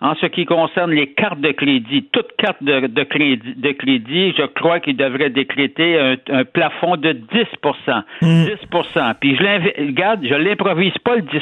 en 0.00 0.14
ce 0.14 0.26
qui 0.26 0.46
concerne 0.46 0.92
les 0.92 1.12
cartes 1.12 1.40
de 1.40 1.52
crédit, 1.52 2.08
toutes 2.12 2.32
cartes 2.38 2.62
de, 2.62 2.86
de 2.86 3.02
crédit, 3.02 3.54
de 3.54 3.72
crédit, 3.72 4.32
je 4.36 4.46
crois 4.46 4.80
qu'il 4.80 4.96
devrait 4.96 5.30
décréter 5.30 5.98
un, 5.98 6.44
plafond 6.44 6.96
de 6.96 7.12
10% 7.12 8.02
10 8.22 8.26
mm. 8.26 9.14
Puis 9.20 9.36
je 9.36 9.86
regarde, 9.86 10.24
je 10.24 10.34
l'improvise 10.34 10.96
pas 11.04 11.16
le 11.16 11.22
10 11.22 11.40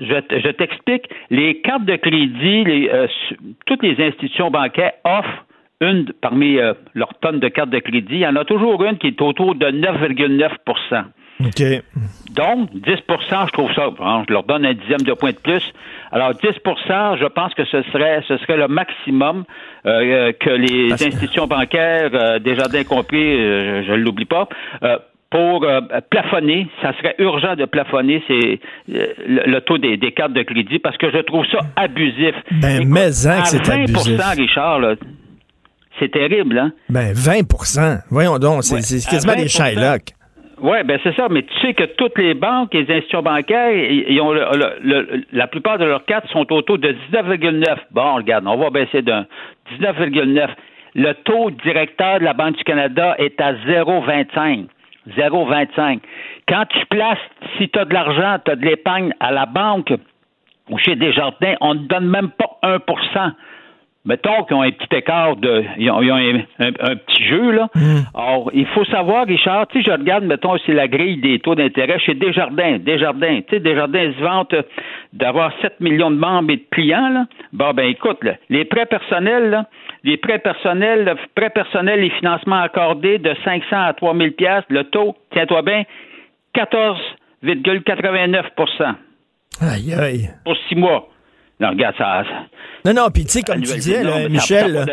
Je, 0.00 0.38
je 0.38 0.50
t'explique, 0.50 1.08
les 1.30 1.60
cartes 1.62 1.84
de 1.84 1.96
crédit, 1.96 2.64
les, 2.64 2.90
euh, 2.92 3.06
toutes 3.66 3.82
les 3.82 4.02
institutions 4.04 4.50
bancaires 4.50 4.92
offrent 5.04 5.46
une 5.80 6.12
parmi 6.20 6.58
euh, 6.58 6.74
leurs 6.94 7.14
tonnes 7.20 7.40
de 7.40 7.48
cartes 7.48 7.70
de 7.70 7.78
crédit, 7.78 8.16
il 8.16 8.18
y 8.18 8.26
en 8.26 8.36
a 8.36 8.44
toujours 8.44 8.84
une 8.84 8.98
qui 8.98 9.08
est 9.08 9.22
autour 9.22 9.54
de 9.54 9.66
9,9 9.66 10.50
donc, 11.40 12.70
10% 12.72 13.46
je 13.46 13.52
trouve 13.52 13.72
ça, 13.74 13.88
hein, 14.00 14.24
je 14.28 14.32
leur 14.32 14.44
donne 14.44 14.64
un 14.64 14.74
dixième 14.74 15.00
de 15.00 15.12
point 15.14 15.32
de 15.32 15.36
plus. 15.36 15.62
Alors, 16.12 16.32
10% 16.32 17.18
je 17.18 17.26
pense 17.26 17.54
que 17.54 17.64
ce 17.64 17.82
serait, 17.92 18.22
ce 18.28 18.36
serait 18.38 18.56
le 18.56 18.68
maximum 18.68 19.44
euh, 19.86 20.32
que 20.38 20.50
les 20.50 20.92
institutions 20.92 21.46
bancaires, 21.46 22.10
euh, 22.12 22.38
Desjardins 22.38 22.84
compris, 22.84 23.40
euh, 23.40 23.84
je 23.86 23.92
ne 23.92 23.96
l'oublie 23.96 24.26
pas, 24.26 24.48
pour 25.30 25.64
euh, 25.64 25.80
plafonner, 26.10 26.66
ça 26.82 26.92
serait 26.98 27.14
urgent 27.18 27.54
de 27.54 27.64
plafonner 27.64 28.22
c'est 28.26 28.60
le, 28.88 29.58
taux 29.60 29.78
des, 29.78 29.98
cartes 30.12 30.32
de 30.32 30.42
crédit 30.42 30.80
parce 30.80 30.96
que 30.96 31.10
je 31.10 31.18
trouve 31.18 31.46
ça 31.46 31.60
abusif. 31.76 32.34
Ben, 32.50 32.82
mais 32.86 33.26
hein, 33.26 33.44
c'est 33.44 33.68
abusif. 33.68 34.20
Richard, 34.36 34.80
c'est 36.00 36.10
terrible, 36.10 36.58
hein? 36.58 36.72
Ben, 36.88 37.12
20% 37.12 38.00
Voyons 38.10 38.38
donc, 38.38 38.64
c'est 38.64 39.08
quasiment 39.08 39.36
des 39.36 39.48
Shylock. 39.48 40.14
Oui, 40.62 40.76
ben 40.84 40.98
c'est 41.02 41.14
ça, 41.16 41.28
mais 41.30 41.42
tu 41.42 41.58
sais 41.60 41.72
que 41.72 41.84
toutes 41.84 42.18
les 42.18 42.34
banques, 42.34 42.74
les 42.74 42.82
institutions 42.82 43.22
bancaires, 43.22 43.72
ils 43.72 44.20
ont 44.20 44.32
la 45.32 45.46
plupart 45.46 45.78
de 45.78 45.86
leurs 45.86 46.04
cartes 46.04 46.28
sont 46.28 46.52
au 46.52 46.60
taux 46.60 46.76
de 46.76 46.94
19,9. 47.12 47.76
Bon, 47.92 48.16
regarde, 48.16 48.46
on 48.46 48.56
va 48.56 48.68
baisser 48.68 49.00
d'un 49.00 49.26
19,9. 49.80 50.48
Le 50.94 51.12
taux 51.14 51.50
directeur 51.50 52.18
de 52.18 52.24
la 52.24 52.34
Banque 52.34 52.56
du 52.56 52.64
Canada 52.64 53.14
est 53.18 53.40
à 53.40 53.54
0,25. 53.54 54.66
0,25. 55.16 56.00
Quand 56.46 56.64
tu 56.66 56.84
places, 56.86 57.18
si 57.56 57.68
tu 57.68 57.78
as 57.78 57.86
de 57.86 57.94
l'argent, 57.94 58.38
tu 58.44 58.50
as 58.50 58.56
de 58.56 58.64
l'épargne 58.64 59.12
à 59.18 59.32
la 59.32 59.46
banque 59.46 59.92
ou 60.68 60.78
chez 60.78 60.94
Desjardins, 60.94 61.54
on 61.60 61.74
ne 61.74 61.80
donne 61.80 62.08
même 62.08 62.30
pas 62.30 62.58
1 62.62 62.78
Mettons 64.06 64.44
qu'ils 64.44 64.56
ont 64.56 64.62
un 64.62 64.70
petit 64.70 64.96
écart 64.96 65.36
de. 65.36 65.62
Ils 65.76 65.90
ont, 65.90 65.98
un, 65.98 66.96
petit 66.96 67.24
jeu, 67.24 67.50
là. 67.50 67.68
Mm. 67.74 67.98
Alors, 68.14 68.50
il 68.54 68.66
faut 68.68 68.86
savoir, 68.86 69.26
Richard, 69.26 69.66
tu 69.68 69.82
sais, 69.82 69.90
je 69.90 69.92
regarde, 69.92 70.24
mettons, 70.24 70.56
c'est 70.64 70.72
la 70.72 70.88
grille 70.88 71.18
des 71.18 71.38
taux 71.38 71.54
d'intérêt 71.54 71.98
chez 71.98 72.14
Desjardins. 72.14 72.78
Desjardins, 72.78 73.42
tu 73.42 73.50
sais, 73.50 73.60
Desjardins 73.60 74.10
se 74.12 74.20
vante 74.22 74.54
d'avoir 75.12 75.52
7 75.60 75.80
millions 75.80 76.10
de 76.10 76.16
membres 76.16 76.50
et 76.50 76.56
de 76.56 76.64
clients, 76.70 77.10
là. 77.10 77.26
Bon, 77.52 77.74
ben, 77.74 77.90
écoute, 77.90 78.20
les 78.48 78.64
prêts 78.64 78.86
personnels, 78.86 79.50
là, 79.50 79.66
les 80.02 80.16
prêts 80.16 80.38
personnels, 80.38 81.14
prêts 81.34 81.50
personnels 81.50 82.02
et 82.02 82.08
financements 82.10 82.62
accordés 82.62 83.18
de 83.18 83.34
500 83.44 83.66
à 83.72 83.92
3000 83.92 84.32
pièces, 84.32 84.64
le 84.70 84.84
taux, 84.84 85.14
tiens-toi 85.32 85.60
bien, 85.60 85.82
14,89 86.54 88.96
Aïe, 89.60 89.92
aïe. 89.92 90.30
Pour 90.44 90.56
six 90.68 90.74
mois. 90.74 91.10
Non, 91.60 91.70
regarde 91.70 91.94
ça. 91.98 92.22
Non, 92.86 92.94
non, 92.94 93.10
puis 93.12 93.24
tu 93.26 93.32
sais, 93.32 93.42
comme 93.42 93.60
tu 93.60 93.74
disais, 93.74 94.02
Michel, 94.28 94.86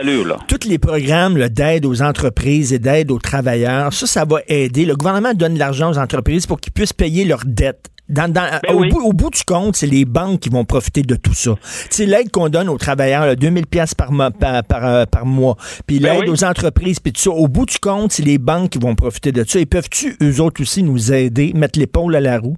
tous 0.48 0.68
les 0.68 0.78
programmes 0.78 1.48
d'aide 1.48 1.86
aux 1.86 2.02
entreprises 2.02 2.74
et 2.74 2.80
d'aide 2.80 3.10
aux 3.12 3.20
travailleurs, 3.20 3.94
ça, 3.94 4.06
ça 4.06 4.26
va 4.26 4.40
aider. 4.48 4.86
Le 4.86 4.96
gouvernement 4.96 5.34
donne 5.34 5.54
de 5.54 5.60
l'argent 5.60 5.92
aux 5.92 5.98
entreprises 5.98 6.46
pour 6.46 6.60
qu'ils 6.60 6.74
puissent 6.74 6.94
payer 6.94 7.24
leurs 7.24 7.46
dettes. 7.46 7.90
Dans, 8.10 8.32
ben 8.32 8.50
au, 8.70 8.86
bout, 8.86 9.02
au, 9.02 9.12
bout, 9.12 9.30
du 9.30 9.44
compte, 9.44 9.76
c'est 9.76 9.88
les 9.88 10.06
banques 10.06 10.40
qui 10.40 10.50
vont 10.50 10.64
profiter 10.64 11.02
de 11.02 11.16
tout 11.16 11.34
ça. 11.34 11.56
C'est 11.90 12.06
l'aide 12.06 12.32
qu'on 12.32 12.48
donne 12.48 12.70
aux 12.70 12.78
travailleurs, 12.78 13.36
2000 13.36 13.68
pièces 13.68 13.94
par, 13.96 14.12
par, 14.40 14.64
par, 14.64 14.86
euh, 14.86 15.06
par, 15.06 15.26
mois, 15.26 15.58
puis 15.86 16.00
ben 16.00 16.22
l'aide 16.22 16.30
aux 16.30 16.46
entreprises, 16.46 17.02
puis 17.02 17.12
tout 17.12 17.20
ça. 17.20 17.32
Au 17.32 17.50
bout 17.50 17.66
du 17.66 17.78
compte, 17.80 18.14
c'est 18.14 18.24
les 18.24 18.38
banques 18.38 18.70
qui 18.70 18.80
vont 18.80 18.96
profiter 18.96 19.34
de 19.34 19.44
ça. 19.46 19.60
Et 19.60 19.66
peuvent-tu, 19.66 20.16
eux 20.24 20.40
autres 20.40 20.62
aussi, 20.62 20.84
nous 20.84 21.12
aider, 21.12 21.52
mettre 21.54 21.78
l'épaule 21.78 22.16
à 22.16 22.22
la 22.22 22.40
roue? 22.40 22.56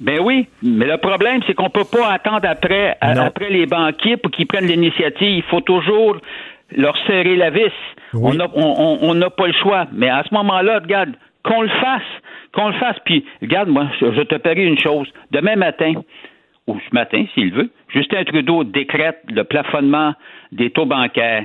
Ben 0.00 0.18
oui, 0.20 0.48
mais 0.62 0.86
le 0.86 0.96
problème, 0.96 1.40
c'est 1.46 1.52
qu'on 1.54 1.68
peut 1.68 1.84
pas 1.84 2.10
attendre 2.10 2.48
après, 2.48 2.96
après 3.00 3.50
les 3.50 3.66
banquiers 3.66 4.16
pour 4.16 4.30
qu'ils 4.30 4.46
prennent 4.46 4.66
l'initiative. 4.66 5.36
Il 5.36 5.42
faut 5.42 5.60
toujours 5.60 6.16
leur 6.74 6.96
serrer 7.06 7.36
la 7.36 7.50
vis. 7.50 7.72
On 8.14 8.32
n'a 8.32 8.46
on, 8.54 8.98
on, 9.02 9.30
pas 9.30 9.46
le 9.46 9.52
choix. 9.52 9.86
Mais 9.92 10.08
à 10.08 10.22
ce 10.26 10.32
moment-là, 10.34 10.78
regarde, 10.78 11.16
qu'on 11.44 11.60
le 11.60 11.68
fasse, 11.68 12.02
qu'on 12.52 12.68
le 12.68 12.74
fasse. 12.74 12.96
Puis, 13.04 13.26
regarde, 13.42 13.68
moi, 13.68 13.88
je, 14.00 14.22
te 14.22 14.36
parie 14.36 14.64
une 14.64 14.78
chose. 14.78 15.06
Demain 15.32 15.56
matin, 15.56 15.92
ou 16.66 16.78
ce 16.78 16.94
matin, 16.94 17.24
s'il 17.34 17.52
veut, 17.52 17.70
Justin 17.88 18.24
Trudeau 18.24 18.64
décrète 18.64 19.18
le 19.28 19.44
plafonnement 19.44 20.14
des 20.50 20.70
taux 20.70 20.86
bancaires. 20.86 21.44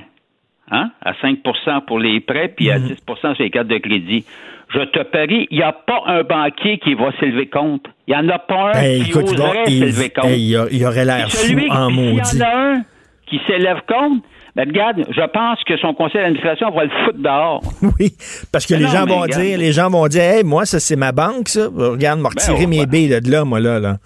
Hein, 0.72 0.90
à 1.04 1.12
5% 1.12 1.86
pour 1.86 2.00
les 2.00 2.20
prêts, 2.22 2.48
puis 2.48 2.72
à 2.72 2.80
10 2.80 2.90
mhm. 3.08 3.16
sur 3.16 3.36
les 3.38 3.52
cartes 3.52 3.68
de 3.68 3.78
crédit 3.78 4.26
je 4.70 4.80
te 4.82 5.04
parie, 5.04 5.48
il 5.52 5.58
n'y 5.58 5.64
a 5.64 5.72
pas 5.72 6.04
un 6.08 6.24
banquier 6.24 6.80
qui 6.80 6.94
va 6.94 7.12
s'élever 7.20 7.48
contre. 7.48 7.90
Il 8.08 8.14
n'y 8.14 8.18
en 8.18 8.30
a 8.30 8.40
pas 8.40 8.72
un 8.76 9.04
qui 9.04 9.14
oserait 9.14 9.66
s'élever 9.66 10.10
contre. 10.10 10.30
il, 10.30 10.78
y 10.78 10.86
aurait 10.86 11.06
l'air 11.06 11.30
fou 11.30 11.58
en 11.70 11.90
maudit. 11.90 12.22
Il 12.34 12.40
y 12.40 12.44
en 12.44 12.46
a 12.46 12.74
un 12.74 12.84
qui 13.28 13.42
s'élève 13.48 13.82
contre, 13.88 14.24
ben, 14.56 14.70
regarde, 14.70 15.04
je 15.10 15.32
pense 15.32 15.62
que 15.66 15.76
son 15.78 15.94
conseil 15.94 16.22
d'administration 16.22 16.72
va 16.72 16.86
le 16.86 16.90
foutre 17.04 17.20
dehors. 17.20 17.62
Oui, 18.00 18.14
parce 18.52 18.66
que 18.66 18.74
les 18.74 18.88
gens 18.88 19.06
vont 19.06 19.26
dire, 19.26 19.58
les 19.58 19.72
gens 19.74 19.90
vont 19.90 20.08
dire, 20.08 20.22
hey, 20.22 20.44
moi, 20.44 20.66
ça, 20.66 20.80
c'est 20.80 20.96
ma 20.96 21.12
banque, 21.12 21.50
ça. 21.50 21.68
Regarde, 21.76 22.20
me 22.20 22.24
ben, 22.24 22.30
retirer 22.30 22.66
mes 22.66 22.86
billes 22.86 23.10
de 23.10 23.32
là, 23.32 23.44
moi, 23.44 23.60
là, 23.60 23.80
là. 23.80 23.98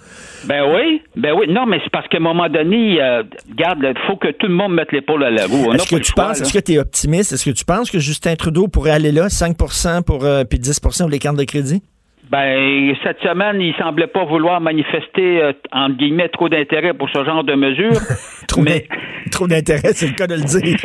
Ben 0.45 0.63
oui, 0.73 1.01
ben 1.15 1.33
oui. 1.37 1.47
Non, 1.49 1.65
mais 1.67 1.79
c'est 1.83 1.91
parce 1.91 2.07
qu'à 2.07 2.17
un 2.17 2.21
moment 2.21 2.49
donné, 2.49 3.01
euh, 3.01 3.23
regarde, 3.51 3.79
il 3.83 4.07
faut 4.07 4.17
que 4.17 4.29
tout 4.31 4.47
le 4.47 4.53
monde 4.53 4.73
mette 4.73 4.91
l'épaule 4.91 5.23
à 5.23 5.29
la 5.29 5.45
roue. 5.45 5.71
Est-ce 5.73 5.87
que 5.87 6.01
tu 6.01 6.13
penses, 6.13 6.41
est-ce 6.41 6.53
que 6.53 6.59
tu 6.59 6.73
es 6.73 6.79
optimiste? 6.79 7.31
Est-ce 7.31 7.45
que 7.45 7.55
tu 7.55 7.65
penses 7.65 7.91
que 7.91 7.99
Justin 7.99 8.35
Trudeau 8.35 8.67
pourrait 8.67 8.91
aller 8.91 9.11
là, 9.11 9.29
5 9.29 9.55
pour, 9.55 10.25
euh, 10.25 10.43
puis 10.45 10.59
10% 10.59 11.01
pour 11.01 11.09
les 11.09 11.19
cartes 11.19 11.37
de 11.37 11.43
crédit? 11.43 11.83
Ben, 12.29 12.93
cette 13.03 13.19
semaine, 13.21 13.59
il 13.59 13.73
semblait 13.75 14.05
pas 14.05 14.23
vouloir 14.23 14.61
manifester, 14.61 15.41
euh, 15.41 15.53
entre 15.71 15.97
guillemets, 15.97 16.29
trop 16.29 16.47
d'intérêt 16.47 16.93
pour 16.93 17.09
ce 17.09 17.23
genre 17.25 17.43
de 17.43 17.55
mesures. 17.55 17.99
trop, 18.47 18.61
mais... 18.61 18.85
trop 19.31 19.47
d'intérêt, 19.47 19.93
c'est 19.93 20.07
le 20.07 20.13
cas 20.13 20.27
de 20.27 20.35
le 20.35 20.41
dire. 20.41 20.77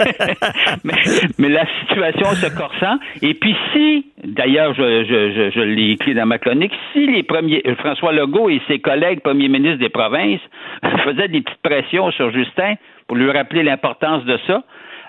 mais, 1.39 1.49
la 1.51 1.67
situation 1.81 2.31
se 2.31 2.57
corsant. 2.57 2.99
Et 3.21 3.35
puis 3.35 3.55
si, 3.73 4.07
d'ailleurs, 4.25 4.73
je, 4.75 5.05
je, 5.05 5.51
je, 5.55 5.61
l'ai 5.61 5.91
écrit 5.91 6.15
dans 6.15 6.25
ma 6.25 6.39
chronique, 6.39 6.73
si 6.95 7.07
les 7.07 7.23
premiers, 7.23 7.63
François 7.79 8.13
Legault 8.13 8.49
et 8.49 8.63
ses 8.67 8.79
collègues 8.79 9.21
premiers 9.21 9.49
ministres 9.49 9.81
des 9.81 9.91
provinces 9.91 10.41
faisaient 11.05 11.29
des 11.29 11.43
petites 11.43 11.63
pressions 11.63 12.11
sur 12.13 12.33
Justin 12.33 12.77
pour 13.07 13.19
lui 13.19 13.31
rappeler 13.31 13.63
l'importance 13.63 14.25
de 14.25 14.39
ça, 14.47 14.63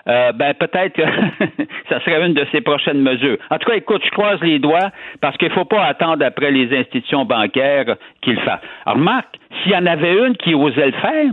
euh, 0.08 0.32
ben 0.32 0.54
peut-être 0.54 0.94
que 0.94 1.02
ça 1.88 2.00
serait 2.00 2.24
une 2.24 2.34
de 2.34 2.46
ses 2.52 2.60
prochaines 2.60 3.00
mesures. 3.00 3.38
En 3.50 3.58
tout 3.58 3.68
cas, 3.68 3.76
écoute, 3.76 4.02
je 4.04 4.10
croise 4.10 4.40
les 4.40 4.58
doigts 4.58 4.90
parce 5.20 5.36
qu'il 5.36 5.48
ne 5.48 5.54
faut 5.54 5.64
pas 5.64 5.84
attendre 5.84 6.24
après 6.24 6.50
les 6.50 6.76
institutions 6.76 7.24
bancaires 7.24 7.96
qu'il 8.22 8.38
fassent. 8.40 8.60
Alors, 8.84 8.98
Marc, 8.98 9.36
s'il 9.62 9.72
y 9.72 9.76
en 9.76 9.86
avait 9.86 10.14
une 10.14 10.36
qui 10.36 10.54
osait 10.54 10.86
le 10.86 10.92
faire, 10.92 11.30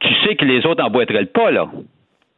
tu 0.00 0.14
sais 0.24 0.36
que 0.36 0.44
les 0.44 0.66
autres 0.66 0.84
emboîteraient 0.84 1.20
le 1.20 1.26
pas, 1.26 1.50
là. 1.50 1.66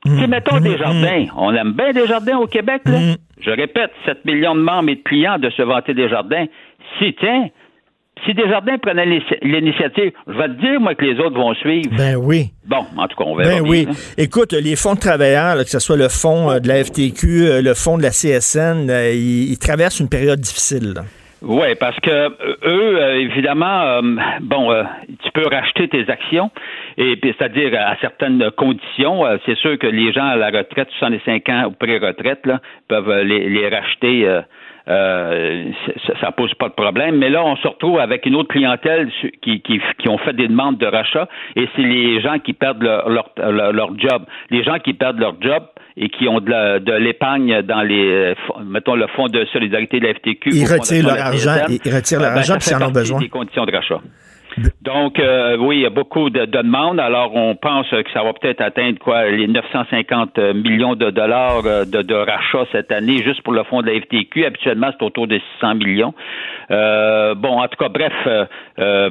Mmh. 0.04 0.26
mettons 0.28 0.60
des 0.60 0.78
jardins. 0.78 1.24
On 1.36 1.52
aime 1.52 1.72
bien 1.72 1.92
des 1.92 2.06
jardins 2.06 2.38
au 2.38 2.46
Québec, 2.46 2.82
là. 2.86 2.98
Mmh. 2.98 3.16
Je 3.40 3.50
répète, 3.50 3.90
7 4.04 4.24
millions 4.24 4.54
de 4.54 4.60
membres 4.60 4.90
et 4.90 4.96
de 4.96 5.02
clients 5.02 5.38
de 5.38 5.50
se 5.50 5.62
vanter 5.62 5.94
des 5.94 6.08
jardins. 6.08 6.46
Si, 6.98 7.14
tiens, 7.14 7.48
si 8.24 8.34
Desjardins 8.34 8.78
prenait 8.78 9.06
l'initiative, 9.42 10.12
je 10.26 10.32
vais 10.32 10.48
te 10.48 10.60
dire, 10.60 10.80
moi, 10.80 10.94
que 10.94 11.04
les 11.04 11.18
autres 11.18 11.36
vont 11.36 11.54
suivre. 11.54 11.90
Ben 11.96 12.16
oui. 12.16 12.50
Bon, 12.66 12.84
en 12.96 13.08
tout 13.08 13.16
cas, 13.16 13.24
on 13.24 13.34
verra. 13.34 13.60
Ben 13.60 13.60
oui. 13.66 13.86
Écoute, 14.16 14.52
les 14.52 14.76
fonds 14.76 14.94
de 14.94 15.00
travailleurs, 15.00 15.56
que 15.56 15.70
ce 15.70 15.78
soit 15.78 15.96
le 15.96 16.08
fonds 16.08 16.50
euh, 16.50 16.60
de 16.60 16.68
la 16.68 16.84
FTQ, 16.84 17.26
euh, 17.26 17.62
le 17.62 17.74
fonds 17.74 17.98
de 17.98 18.02
la 18.02 18.10
CSN, 18.10 18.90
euh, 18.90 19.12
ils, 19.12 19.58
traversent 19.58 20.00
une 20.00 20.08
période 20.08 20.40
difficile. 20.40 20.94
Oui, 21.40 21.68
parce 21.78 21.98
que 22.00 22.30
eux, 22.66 23.20
évidemment, 23.20 24.00
bon, 24.40 24.72
tu 25.22 25.30
peux 25.32 25.46
racheter 25.46 25.86
tes 25.86 26.10
actions, 26.10 26.50
et 26.96 27.16
c'est-à-dire 27.22 27.78
à 27.78 27.96
certaines 28.00 28.50
conditions. 28.56 29.22
c'est 29.46 29.56
sûr 29.56 29.78
que 29.78 29.86
les 29.86 30.12
gens 30.12 30.26
à 30.26 30.34
la 30.34 30.46
retraite, 30.46 30.88
65 30.98 31.48
ans 31.50 31.66
ou 31.66 31.70
pré-retraite, 31.70 32.44
là, 32.44 32.60
peuvent 32.88 33.22
les, 33.22 33.48
les 33.48 33.68
racheter 33.68 34.26
euh, 34.88 35.70
ça, 36.20 36.32
pose 36.32 36.52
pas 36.54 36.68
de 36.68 36.74
problème. 36.74 37.16
Mais 37.18 37.28
là, 37.28 37.44
on 37.44 37.56
se 37.56 37.68
retrouve 37.68 37.98
avec 37.98 38.24
une 38.26 38.34
autre 38.36 38.48
clientèle 38.48 39.10
qui, 39.42 39.60
qui, 39.60 39.80
qui 39.98 40.08
ont 40.08 40.18
fait 40.18 40.32
des 40.32 40.48
demandes 40.48 40.78
de 40.78 40.86
rachat 40.86 41.28
et 41.56 41.68
c'est 41.76 41.82
les 41.82 42.20
gens 42.20 42.38
qui 42.38 42.52
perdent 42.54 42.82
leur, 42.82 43.08
leur, 43.08 43.72
leur, 43.72 43.98
job. 43.98 44.24
Les 44.50 44.64
gens 44.64 44.78
qui 44.78 44.94
perdent 44.94 45.18
leur 45.18 45.34
job 45.40 45.64
et 45.96 46.08
qui 46.08 46.28
ont 46.28 46.40
de 46.40 46.92
l'épargne 46.98 47.62
dans 47.62 47.82
les, 47.82 48.34
mettons, 48.64 48.94
le 48.94 49.06
fonds 49.08 49.28
de 49.28 49.44
solidarité 49.46 50.00
de 50.00 50.06
la 50.06 50.14
FTQ. 50.14 50.50
Ils 50.52 50.64
retirent 50.64 51.06
leur 51.06 51.26
argent, 51.26 51.56
ils 51.68 51.94
retirent 51.94 52.20
leur 52.20 52.30
ben, 52.30 52.38
argent 52.38 52.54
parce 52.54 52.68
qu'ils 52.68 52.82
en 52.82 52.88
ont 52.88 52.92
besoin. 52.92 53.20
Des 53.20 53.28
conditions 53.28 53.66
de 53.66 53.72
rachat. 53.72 54.00
Donc, 54.82 55.18
euh, 55.18 55.56
oui, 55.58 55.76
il 55.76 55.82
y 55.82 55.86
a 55.86 55.90
beaucoup 55.90 56.30
de, 56.30 56.44
demandes. 56.44 57.00
Alors, 57.00 57.34
on 57.34 57.54
pense 57.54 57.88
que 57.90 58.10
ça 58.12 58.22
va 58.22 58.32
peut-être 58.32 58.60
atteindre 58.60 58.98
quoi 58.98 59.26
les 59.28 59.46
950 59.46 60.38
millions 60.54 60.94
de 60.94 61.10
dollars 61.10 61.62
euh, 61.66 61.84
de, 61.84 62.02
de 62.02 62.14
rachat 62.14 62.64
cette 62.72 62.90
année 62.90 63.22
juste 63.22 63.42
pour 63.42 63.52
le 63.52 63.62
fonds 63.64 63.82
de 63.82 63.90
la 63.90 64.00
FTQ. 64.00 64.44
Habituellement, 64.44 64.90
c'est 64.98 65.04
autour 65.04 65.26
de 65.26 65.40
600 65.60 65.74
millions. 65.76 66.14
Euh, 66.70 67.34
bon, 67.34 67.60
en 67.60 67.68
tout 67.68 67.76
cas, 67.78 67.88
bref, 67.88 68.12
euh, 68.78 69.10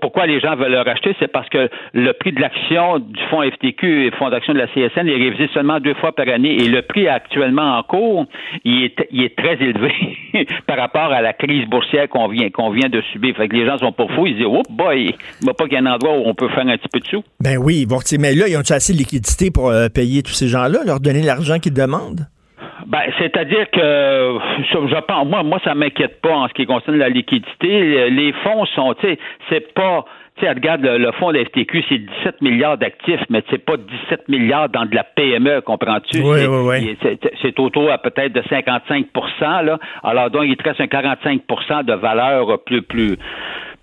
pourquoi 0.00 0.26
les 0.26 0.40
gens 0.40 0.56
veulent 0.56 0.72
le 0.72 0.80
racheter, 0.80 1.14
c'est 1.18 1.30
parce 1.30 1.48
que 1.48 1.68
le 1.92 2.12
prix 2.12 2.32
de 2.32 2.40
l'action 2.40 2.98
du 2.98 3.20
fonds 3.30 3.42
FTQ 3.42 4.06
et 4.06 4.10
fonds 4.12 4.30
d'action 4.30 4.54
de 4.54 4.58
la 4.58 4.66
CSN 4.68 5.08
est 5.08 5.16
révisé 5.16 5.48
seulement 5.52 5.80
deux 5.80 5.94
fois 5.94 6.12
par 6.12 6.28
année 6.28 6.54
et 6.62 6.68
le 6.68 6.82
prix 6.82 7.08
actuellement 7.08 7.78
en 7.78 7.82
cours, 7.82 8.26
il 8.64 8.84
est, 8.84 9.08
il 9.10 9.22
est 9.22 9.36
très 9.36 9.54
élevé 9.54 9.92
par 10.66 10.78
rapport 10.78 11.12
à 11.12 11.22
la 11.22 11.32
crise 11.32 11.66
boursière 11.68 12.08
qu'on 12.08 12.28
vient, 12.28 12.50
qu'on 12.50 12.70
vient 12.70 12.88
de 12.88 13.00
subir. 13.12 13.36
Fait 13.36 13.48
que 13.48 13.56
les 13.56 13.66
gens 13.66 13.78
sont 13.78 13.92
pas 13.92 14.06
fous, 14.14 14.26
ils 14.26 14.36
disent, 14.36 14.46
oh 14.46 14.62
boy, 14.70 15.14
il 15.40 15.44
n'y 15.44 15.50
a 15.50 15.54
pas 15.54 15.64
qu'il 15.64 15.74
y 15.74 15.76
a 15.76 15.80
un 15.80 15.86
endroit 15.86 16.16
où 16.16 16.22
on 16.24 16.34
peut 16.34 16.48
faire 16.48 16.66
un 16.66 16.76
petit 16.76 16.88
peu 16.92 17.00
de 17.00 17.06
sous. 17.06 17.24
Ben 17.40 17.56
oui, 17.58 17.86
bon, 17.86 17.98
mais 18.18 18.34
là, 18.34 18.48
ils 18.48 18.56
ont 18.56 18.70
assez 18.70 18.92
de 18.92 18.98
liquidité 18.98 19.50
pour 19.50 19.70
euh, 19.70 19.88
payer 19.88 20.22
tous 20.22 20.32
ces 20.32 20.48
gens-là, 20.48 20.80
leur 20.84 21.00
donner 21.00 21.22
l'argent 21.22 21.58
qu'ils 21.58 21.74
demandent? 21.74 22.26
Ben, 22.86 23.00
c'est-à-dire 23.18 23.70
que 23.70 24.38
je 24.70 25.00
pense, 25.00 25.26
moi, 25.26 25.42
moi, 25.42 25.60
ça 25.64 25.74
m'inquiète 25.74 26.20
pas 26.20 26.34
en 26.34 26.48
ce 26.48 26.54
qui 26.54 26.66
concerne 26.66 26.96
la 26.96 27.08
liquidité. 27.08 28.10
Les 28.10 28.32
fonds 28.44 28.64
sont, 28.66 28.94
tu 28.94 29.06
sais, 29.08 29.18
c'est 29.48 29.72
pas 29.74 30.04
tu 30.40 30.46
sais, 30.46 30.52
regarde, 30.52 30.82
le, 30.82 31.12
fonds 31.12 31.32
de 31.32 31.38
la 31.38 31.44
FTQ, 31.44 31.84
c'est 31.88 31.98
17 31.98 32.40
milliards 32.40 32.78
d'actifs, 32.78 33.20
mais 33.28 33.42
c'est 33.50 33.62
pas 33.62 33.76
17 33.76 34.28
milliards 34.28 34.70
dans 34.70 34.86
de 34.86 34.94
la 34.94 35.04
PME, 35.04 35.60
comprends-tu? 35.60 36.22
Oui, 36.22 36.46
oui, 36.46 36.96
oui. 37.02 37.18
C'est 37.42 37.58
autour 37.60 37.90
à 37.90 37.98
peut-être 37.98 38.32
de 38.32 38.40
55% 38.40 39.64
là. 39.64 39.78
Alors, 40.02 40.30
donc, 40.30 40.44
il 40.46 40.56
te 40.56 40.62
reste 40.62 40.80
un 40.80 40.86
45% 40.86 41.84
de 41.84 41.92
valeur 41.92 42.62
plus, 42.64 42.80
plus, 42.82 43.16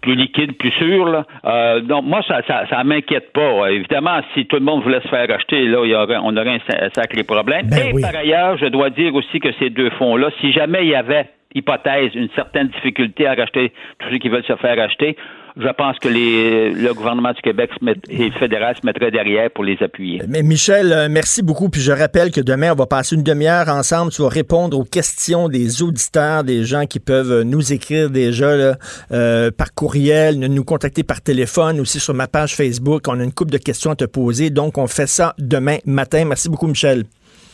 plus 0.01 0.15
liquide, 0.15 0.57
plus 0.57 0.71
sûr. 0.71 1.05
Là. 1.05 1.25
Euh, 1.45 1.81
donc, 1.81 2.05
moi, 2.05 2.21
ça 2.27 2.41
ça, 2.47 2.65
ça 2.69 2.83
m'inquiète 2.83 3.33
pas. 3.33 3.71
Évidemment, 3.71 4.19
si 4.33 4.45
tout 4.45 4.57
le 4.57 4.63
monde 4.63 4.83
voulait 4.83 5.01
se 5.01 5.07
faire 5.07 5.29
acheter, 5.31 5.65
là, 5.65 5.81
il 5.83 5.91
y 5.91 5.95
aurait, 5.95 6.17
on 6.21 6.35
aurait 6.35 6.59
un 6.59 6.89
sacré 6.93 7.23
problème. 7.23 7.67
Ben 7.67 7.95
Et 7.97 8.01
par 8.01 8.15
ailleurs, 8.15 8.57
je 8.57 8.67
dois 8.67 8.89
dire 8.89 9.13
aussi 9.15 9.39
que 9.39 9.51
ces 9.59 9.69
deux 9.69 9.89
fonds-là, 9.91 10.29
si 10.39 10.51
jamais 10.51 10.83
il 10.83 10.89
y 10.89 10.95
avait 10.95 11.29
hypothèse, 11.55 12.13
une 12.13 12.29
certaine 12.35 12.67
difficulté 12.67 13.25
à 13.25 13.33
racheter 13.33 13.71
tous 13.99 14.09
ceux 14.11 14.17
qui 14.17 14.29
veulent 14.29 14.43
se 14.43 14.55
faire 14.57 14.79
acheter, 14.79 15.15
je 15.59 15.69
pense 15.73 15.97
que 15.99 16.07
les, 16.07 16.71
le 16.71 16.93
gouvernement 16.93 17.31
du 17.31 17.41
Québec 17.41 17.71
et 18.09 18.29
le 18.29 18.31
fédéral 18.31 18.75
se 18.79 18.85
mettraient 18.85 19.11
derrière 19.11 19.49
pour 19.49 19.63
les 19.63 19.77
appuyer. 19.81 20.21
Mais 20.27 20.43
Michel, 20.43 20.93
euh, 20.93 21.07
merci 21.09 21.41
beaucoup. 21.41 21.69
Puis 21.69 21.81
je 21.81 21.91
rappelle 21.91 22.31
que 22.31 22.41
demain, 22.41 22.73
on 22.73 22.75
va 22.75 22.85
passer 22.85 23.15
une 23.15 23.23
demi-heure 23.23 23.67
ensemble. 23.69 24.11
Tu 24.11 24.21
vas 24.21 24.29
répondre 24.29 24.77
aux 24.77 24.83
questions 24.83 25.49
des 25.49 25.81
auditeurs, 25.81 26.43
des 26.43 26.63
gens 26.63 26.85
qui 26.85 26.99
peuvent 26.99 27.41
nous 27.41 27.73
écrire 27.73 28.09
déjà 28.09 28.55
là, 28.55 28.75
euh, 29.11 29.49
par 29.51 29.73
courriel, 29.73 30.39
nous 30.39 30.63
contacter 30.63 31.03
par 31.03 31.21
téléphone, 31.21 31.79
aussi 31.79 31.99
sur 31.99 32.13
ma 32.13 32.27
page 32.27 32.55
Facebook. 32.55 33.03
On 33.07 33.19
a 33.19 33.23
une 33.23 33.33
couple 33.33 33.51
de 33.51 33.57
questions 33.57 33.91
à 33.91 33.95
te 33.95 34.05
poser. 34.05 34.49
Donc, 34.49 34.77
on 34.77 34.87
fait 34.87 35.07
ça 35.07 35.33
demain 35.39 35.77
matin. 35.85 36.25
Merci 36.25 36.49
beaucoup, 36.49 36.67
Michel. 36.67 37.05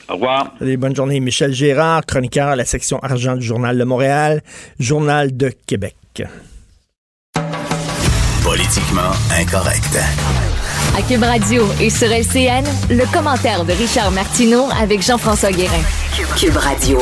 Au 0.10 0.16
revoir. 0.16 0.54
Allez, 0.60 0.76
bonne 0.76 0.96
journée. 0.96 1.20
Michel 1.22 1.54
Gérard, 1.54 2.06
chroniqueur 2.06 2.50
à 2.50 2.56
la 2.58 2.66
section 2.66 3.00
argent 3.00 3.38
du 3.38 3.46
Journal 3.46 3.78
de 3.78 3.84
Montréal, 3.86 4.42
Journal 4.78 5.36
de 5.36 5.52
Québec. 5.66 5.96
Politiquement 8.56 9.10
incorrect. 9.36 9.98
À 10.96 11.02
Cube 11.02 11.24
Radio 11.24 11.64
et 11.82 11.90
sur 11.90 12.08
LCN, 12.08 12.64
le 12.88 13.12
commentaire 13.12 13.66
de 13.66 13.74
Richard 13.74 14.12
Martineau 14.12 14.66
avec 14.80 15.02
Jean-François 15.02 15.52
Guérin. 15.52 15.82
Cube 16.38 16.56
Radio. 16.58 17.00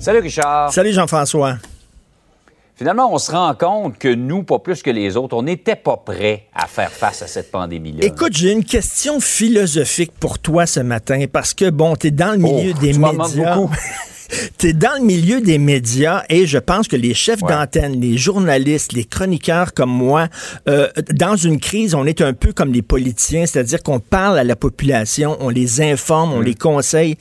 Salut 0.00 0.18
Richard. 0.18 0.72
Salut 0.72 0.92
Jean-François. 0.92 1.58
Finalement, 2.74 3.14
on 3.14 3.18
se 3.18 3.30
rend 3.30 3.54
compte 3.54 3.96
que 3.96 4.12
nous, 4.12 4.42
pas 4.42 4.58
plus 4.58 4.82
que 4.82 4.90
les 4.90 5.16
autres, 5.16 5.36
on 5.36 5.44
n'était 5.44 5.76
pas 5.76 5.96
prêts 5.96 6.48
à 6.56 6.66
faire 6.66 6.90
face 6.90 7.22
à 7.22 7.28
cette 7.28 7.52
pandémie-là. 7.52 8.04
Écoute, 8.04 8.32
j'ai 8.32 8.50
une 8.50 8.64
question 8.64 9.20
philosophique 9.20 10.10
pour 10.18 10.40
toi 10.40 10.66
ce 10.66 10.80
matin 10.80 11.26
parce 11.32 11.54
que, 11.54 11.70
bon, 11.70 11.94
tu 11.94 12.08
es 12.08 12.10
dans 12.10 12.32
le 12.32 12.38
milieu 12.38 12.72
Oh, 12.76 12.80
des 12.80 12.94
tu 12.94 12.98
m'en 12.98 13.12
demandes 13.12 13.36
médias. 13.36 13.68
Tu 14.58 14.68
es 14.68 14.72
dans 14.72 14.98
le 14.98 15.04
milieu 15.04 15.40
des 15.40 15.58
médias 15.58 16.22
et 16.28 16.46
je 16.46 16.58
pense 16.58 16.88
que 16.88 16.96
les 16.96 17.14
chefs 17.14 17.40
d'antenne, 17.40 18.00
les 18.00 18.16
journalistes, 18.16 18.92
les 18.92 19.04
chroniqueurs 19.04 19.74
comme 19.74 19.90
moi, 19.90 20.28
euh, 20.68 20.88
dans 21.12 21.36
une 21.36 21.60
crise, 21.60 21.94
on 21.94 22.06
est 22.06 22.20
un 22.20 22.32
peu 22.32 22.52
comme 22.52 22.72
les 22.72 22.82
politiciens, 22.82 23.46
c'est-à-dire 23.46 23.82
qu'on 23.82 24.00
parle 24.00 24.38
à 24.38 24.44
la 24.44 24.56
population, 24.56 25.36
on 25.40 25.48
les 25.50 25.80
informe, 25.80 26.30
Mm. 26.30 26.34
on 26.34 26.40
les 26.40 26.54
conseille. 26.54 27.16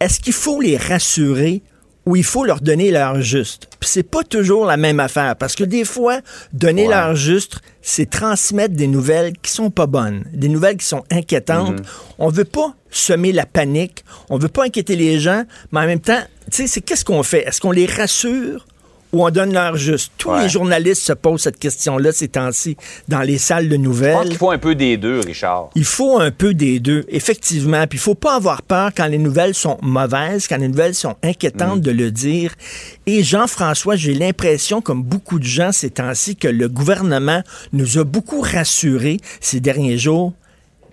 Est-ce 0.00 0.20
qu'il 0.20 0.32
faut 0.34 0.60
les 0.60 0.76
rassurer 0.76 1.62
ou 2.06 2.16
il 2.16 2.24
faut 2.24 2.44
leur 2.44 2.60
donner 2.60 2.90
l'heure 2.90 3.20
juste? 3.20 3.68
Puis 3.80 3.90
c'est 3.90 4.02
pas 4.02 4.22
toujours 4.22 4.64
la 4.64 4.76
même 4.76 5.00
affaire 5.00 5.36
parce 5.36 5.54
que 5.54 5.64
des 5.64 5.84
fois, 5.84 6.20
donner 6.52 6.82
Ouais. 6.86 6.94
l'heure 6.94 7.16
juste, 7.16 7.58
c'est 7.82 8.08
transmettre 8.08 8.74
des 8.74 8.86
nouvelles 8.86 9.32
qui 9.42 9.50
sont 9.50 9.70
pas 9.70 9.86
bonnes, 9.86 10.24
des 10.32 10.48
nouvelles 10.48 10.76
qui 10.76 10.86
sont 10.86 11.04
inquiétantes. 11.10 11.80
On 12.18 12.28
veut 12.28 12.44
pas 12.44 12.74
semer 12.90 13.32
la 13.32 13.44
panique, 13.44 14.04
on 14.30 14.38
veut 14.38 14.48
pas 14.48 14.64
inquiéter 14.64 14.96
les 14.96 15.18
gens, 15.18 15.44
mais 15.72 15.80
en 15.80 15.86
même 15.86 16.00
temps, 16.00 16.20
tu 16.50 16.58
sais, 16.62 16.66
c'est 16.66 16.80
qu'est-ce 16.80 17.04
qu'on 17.04 17.22
fait? 17.22 17.46
Est-ce 17.46 17.60
qu'on 17.60 17.72
les 17.72 17.86
rassure? 17.86 18.66
Ou 19.16 19.24
on 19.26 19.30
donne 19.30 19.52
l'heure 19.52 19.76
juste? 19.76 20.12
Tous 20.18 20.30
Ouais. 20.30 20.42
les 20.42 20.48
journalistes 20.48 21.02
se 21.02 21.12
posent 21.12 21.42
cette 21.42 21.58
question-là 21.58 22.12
ces 22.12 22.28
temps-ci 22.28 22.76
dans 23.08 23.20
les 23.20 23.38
salles 23.38 23.68
de 23.68 23.72
Je 23.72 23.76
pense 23.76 23.84
nouvelles. 23.84 24.28
qu'il 24.28 24.36
faut 24.36 24.50
un 24.50 24.58
peu 24.58 24.74
des 24.74 24.96
deux, 24.96 25.20
Richard. 25.20 25.70
Il 25.74 25.84
faut 25.84 26.18
un 26.20 26.30
peu 26.30 26.52
des 26.54 26.80
deux, 26.80 27.04
effectivement. 27.08 27.86
Puis 27.86 27.98
il 27.98 28.02
faut 28.02 28.14
pas 28.14 28.34
avoir 28.36 28.62
peur 28.62 28.90
quand 28.96 29.06
les 29.06 29.18
nouvelles 29.18 29.54
sont 29.54 29.78
mauvaises, 29.82 30.46
quand 30.46 30.58
les 30.58 30.68
nouvelles 30.68 30.94
sont 30.94 31.16
inquiétantes 31.22 31.80
de 31.80 31.90
le 31.90 32.10
dire. 32.10 32.54
Et 33.06 33.22
Jean-François, 33.22 33.96
j'ai 33.96 34.14
l'impression, 34.14 34.80
comme 34.80 35.02
beaucoup 35.02 35.38
de 35.38 35.44
gens 35.44 35.72
ces 35.72 35.90
temps-ci, 35.90 36.36
que 36.36 36.48
le 36.48 36.68
gouvernement 36.68 37.42
nous 37.72 37.98
a 37.98 38.04
beaucoup 38.04 38.40
rassurés 38.40 39.18
ces 39.40 39.60
derniers 39.60 39.98
jours 39.98 40.32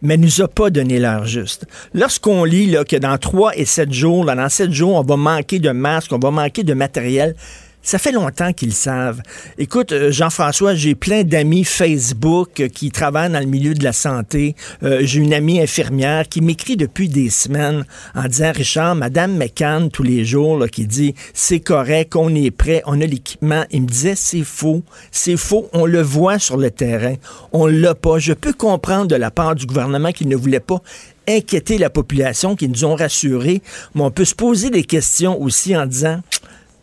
mais 0.05 0.17
nous 0.17 0.41
a 0.41 0.49
pas 0.49 0.69
donné 0.69 0.99
l'heure 0.99 1.25
juste. 1.25 1.65
Lorsqu'on 1.93 2.43
lit 2.43 2.65
là, 2.69 2.83
que 2.83 2.97
dans 2.97 3.17
3 3.17 3.55
et 3.57 3.63
7 3.63 3.93
jours, 3.93 4.25
là, 4.25 4.35
dans 4.35 4.49
7 4.49 4.69
jours, 4.73 4.95
on 4.95 5.01
va 5.01 5.15
manquer 5.15 5.59
de 5.59 5.69
masques, 5.69 6.11
on 6.11 6.19
va 6.19 6.29
manquer 6.29 6.63
de 6.63 6.73
matériel, 6.73 7.35
ça 7.83 7.99
fait 7.99 8.13
longtemps 8.13 8.53
qu'ils 8.53 8.73
savent. 8.73 9.21
Écoute, 9.57 9.91
euh, 9.91 10.09
Jean-François, 10.11 10.73
j'ai 10.73 10.95
plein 10.95 11.23
d'amis 11.23 11.65
Facebook 11.65 12.61
euh, 12.61 12.69
qui 12.69 12.89
travaillent 12.91 13.31
dans 13.31 13.41
le 13.41 13.45
milieu 13.45 13.73
de 13.73 13.83
la 13.83 13.91
santé. 13.91 14.55
Euh, 14.83 15.01
j'ai 15.03 15.19
une 15.19 15.33
amie 15.33 15.61
infirmière 15.61 16.27
qui 16.27 16.41
m'écrit 16.41 16.77
depuis 16.77 17.09
des 17.09 17.29
semaines 17.29 17.85
en 18.15 18.23
disant, 18.23 18.53
Richard, 18.55 18.95
Madame 18.95 19.37
McCann, 19.37 19.91
tous 19.91 20.03
les 20.03 20.23
jours, 20.23 20.57
là, 20.57 20.69
qui 20.69 20.87
dit, 20.87 21.13
c'est 21.33 21.59
correct, 21.59 22.15
on 22.15 22.33
est 22.33 22.51
prêt, 22.51 22.81
on 22.85 23.01
a 23.01 23.05
l'équipement. 23.05 23.65
Il 23.69 23.81
me 23.83 23.87
disait, 23.87 24.15
c'est 24.15 24.45
faux, 24.45 24.81
c'est 25.11 25.37
faux, 25.37 25.69
on 25.73 25.85
le 25.85 26.01
voit 26.01 26.39
sur 26.39 26.55
le 26.55 26.71
terrain, 26.71 27.15
on 27.51 27.67
l'a 27.67 27.95
pas. 27.95 28.17
Je 28.17 28.31
peux 28.31 28.53
comprendre 28.53 29.07
de 29.07 29.15
la 29.15 29.29
part 29.29 29.55
du 29.55 29.65
gouvernement 29.65 30.13
qu'il 30.13 30.29
ne 30.29 30.37
voulait 30.37 30.61
pas 30.61 30.81
inquiéter 31.27 31.77
la 31.77 31.89
population, 31.89 32.55
qui 32.55 32.69
nous 32.69 32.85
ont 32.85 32.95
rassurés, 32.95 33.61
mais 33.93 34.01
on 34.01 34.11
peut 34.11 34.25
se 34.25 34.35
poser 34.35 34.69
des 34.69 34.83
questions 34.83 35.41
aussi 35.41 35.75
en 35.75 35.85
disant, 35.85 36.21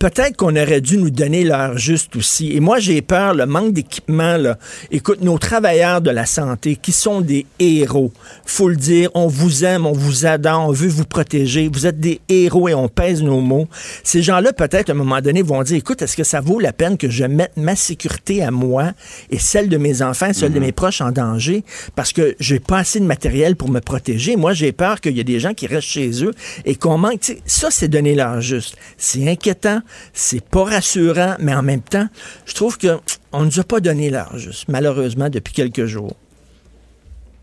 peut-être 0.01 0.39
qu'on 0.39 0.57
aurait 0.57 0.81
dû 0.81 0.97
nous 0.97 1.11
donner 1.11 1.45
l'heure 1.45 1.77
juste 1.77 2.17
aussi. 2.17 2.57
Et 2.57 2.61
moi, 2.61 2.79
j'ai 2.79 3.03
peur, 3.03 3.35
le 3.35 3.45
manque 3.45 3.75
d'équipement, 3.75 4.39
là. 4.39 4.59
Écoute, 4.91 5.21
nos 5.21 5.39
travailleurs 5.39 6.01
de 6.01 6.11
la 6.11 6.25
santé, 6.25 6.77
qui 6.77 6.91
sont 6.91 7.21
des 7.21 7.45
héros, 7.59 8.11
faut 8.47 8.71
le 8.71 8.77
dire, 8.77 9.11
on 9.15 9.27
vous 9.27 9.65
aime, 9.65 9.85
on 9.85 9.93
vous 9.93 10.25
adore, 10.25 10.69
on 10.69 10.73
veut 10.73 10.89
vous 10.89 11.05
protéger, 11.05 11.69
vous 11.71 11.87
êtes 11.87 12.01
des 12.01 12.21
héros 12.31 12.69
et 12.69 12.75
on 12.75 12.89
pèse 12.89 13.23
nos 13.23 13.41
mots. 13.41 13.69
Ces 14.03 14.23
gens-là, 14.23 14.55
peut-être, 14.55 14.89
à 14.89 14.93
un 14.93 14.97
moment 14.97 15.21
donné, 15.21 15.43
vont 15.43 15.63
dire, 15.63 15.77
écoute, 15.77 16.01
est-ce 16.01 16.17
que 16.17 16.25
ça 16.25 16.41
vaut 16.41 16.61
la 16.61 16.73
peine 16.73 16.97
que 16.97 17.11
je 17.11 17.25
mette 17.25 17.59
ma 17.59 17.77
sécurité 17.77 18.43
à 18.43 18.51
moi 18.51 18.93
et 19.31 19.39
celle 19.39 19.69
de 19.69 19.77
mes 19.77 20.01
enfants, 20.01 20.33
celle 20.33 20.53
de 20.53 20.61
mes 20.61 20.73
proches 20.73 21.03
en 21.03 21.13
danger, 21.13 21.63
parce 21.95 22.15
que 22.15 22.35
j'ai 22.41 22.59
pas 22.59 22.79
assez 22.79 23.01
de 23.01 23.05
matériel 23.05 23.55
pour 23.55 23.69
me 23.69 23.81
protéger. 23.81 24.37
Moi, 24.37 24.55
j'ai 24.55 24.73
peur 24.73 25.03
qu'il 25.03 25.15
y 25.15 25.21
ait 25.21 25.25
des 25.25 25.41
gens 25.41 25.53
qui 25.53 25.67
restent 25.67 25.89
chez 25.89 26.25
eux 26.25 26.33
et 26.65 26.75
qu'on 26.75 26.97
manque. 26.97 27.21
Ça, 27.45 27.69
c'est 27.71 27.89
donner 27.89 28.15
l'heure 28.15 28.41
juste. 28.41 28.77
C'est 28.97 29.29
inquiétant, 29.29 29.83
c'est 30.12 30.44
pas 30.44 30.64
rassurant, 30.64 31.35
mais 31.38 31.55
en 31.55 31.62
même 31.62 31.83
temps, 31.83 32.07
je 32.46 32.55
trouve 32.55 32.79
que 32.79 32.98
on 33.33 33.42
nous 33.44 33.61
a 33.61 33.64
pas 33.64 33.81
donné 33.81 34.11
l'heure 34.11 34.37
juste, 34.37 34.64
malheureusement, 34.68 35.29
depuis 35.29 35.53
quelques 35.53 35.87
jours. 35.87 36.14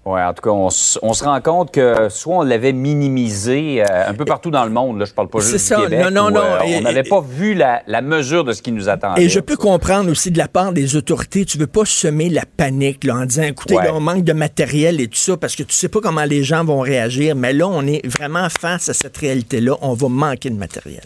Ouais, 0.06 0.24
en 0.24 0.34
tout 0.34 0.42
cas, 0.42 0.52
on, 0.52 0.70
se 0.70 1.24
rend 1.26 1.42
compte 1.42 1.72
que 1.74 2.08
soit 2.10 2.38
on 2.38 2.42
l'avait 2.42 2.72
minimisé 2.72 3.84
euh, 3.84 4.08
un 4.10 4.14
peu 4.14 4.24
partout 4.24 4.50
dans 4.50 4.64
le 4.64 4.70
monde, 4.72 5.00
là, 5.00 5.04
je 5.04 5.12
parle 5.12 5.28
pas 5.28 5.40
juste 5.42 5.58
ça. 5.58 5.76
du 5.76 5.82
Québec, 5.84 6.00
Non, 6.00 6.12
non, 6.12 6.28
où, 6.28 6.32
non. 6.32 6.40
euh, 6.40 6.60
Et- 6.66 6.78
on 6.78 6.82
n'avait 6.82 7.04
pas 7.04 7.20
vu 7.20 7.54
la, 7.54 7.82
la 7.88 8.02
mesure 8.02 8.46
de 8.46 8.54
ce 8.54 8.62
qui 8.62 8.72
nous 8.72 8.88
attendait. 8.88 9.22
Et 9.24 9.28
je 9.28 9.42
peux 9.42 9.58
comprendre 9.58 10.10
aussi 10.10 10.32
de 10.32 10.38
la 10.38 10.48
part 10.48 10.72
des 10.72 10.96
autorités, 10.96 11.44
tu 11.44 11.58
veux 11.58 11.68
pas 11.68 11.84
semer 11.84 12.30
la 12.30 12.44
panique 12.46 13.04
là, 13.04 13.16
en 13.16 13.26
disant, 13.26 13.44
écoutez, 13.44 13.76
Ouais. 13.76 13.84
là, 13.84 13.94
on 13.94 14.00
manque 14.00 14.24
de 14.24 14.32
matériel 14.32 15.02
et 15.02 15.10
tout 15.10 15.18
ça, 15.18 15.36
parce 15.36 15.58
que 15.58 15.64
tu 15.64 15.74
sais 15.74 15.90
pas 15.90 16.00
comment 16.00 16.24
les 16.24 16.42
gens 16.42 16.64
vont 16.64 16.80
réagir, 16.80 17.36
mais 17.36 17.52
là, 17.52 17.68
on 17.68 17.86
est 17.86 18.08
vraiment 18.08 18.48
face 18.50 18.88
à 18.88 18.94
cette 18.94 19.18
réalité-là, 19.18 19.74
on 19.82 19.94
va 19.94 20.08
manquer 20.08 20.50
de 20.50 20.56
matériel. 20.58 21.04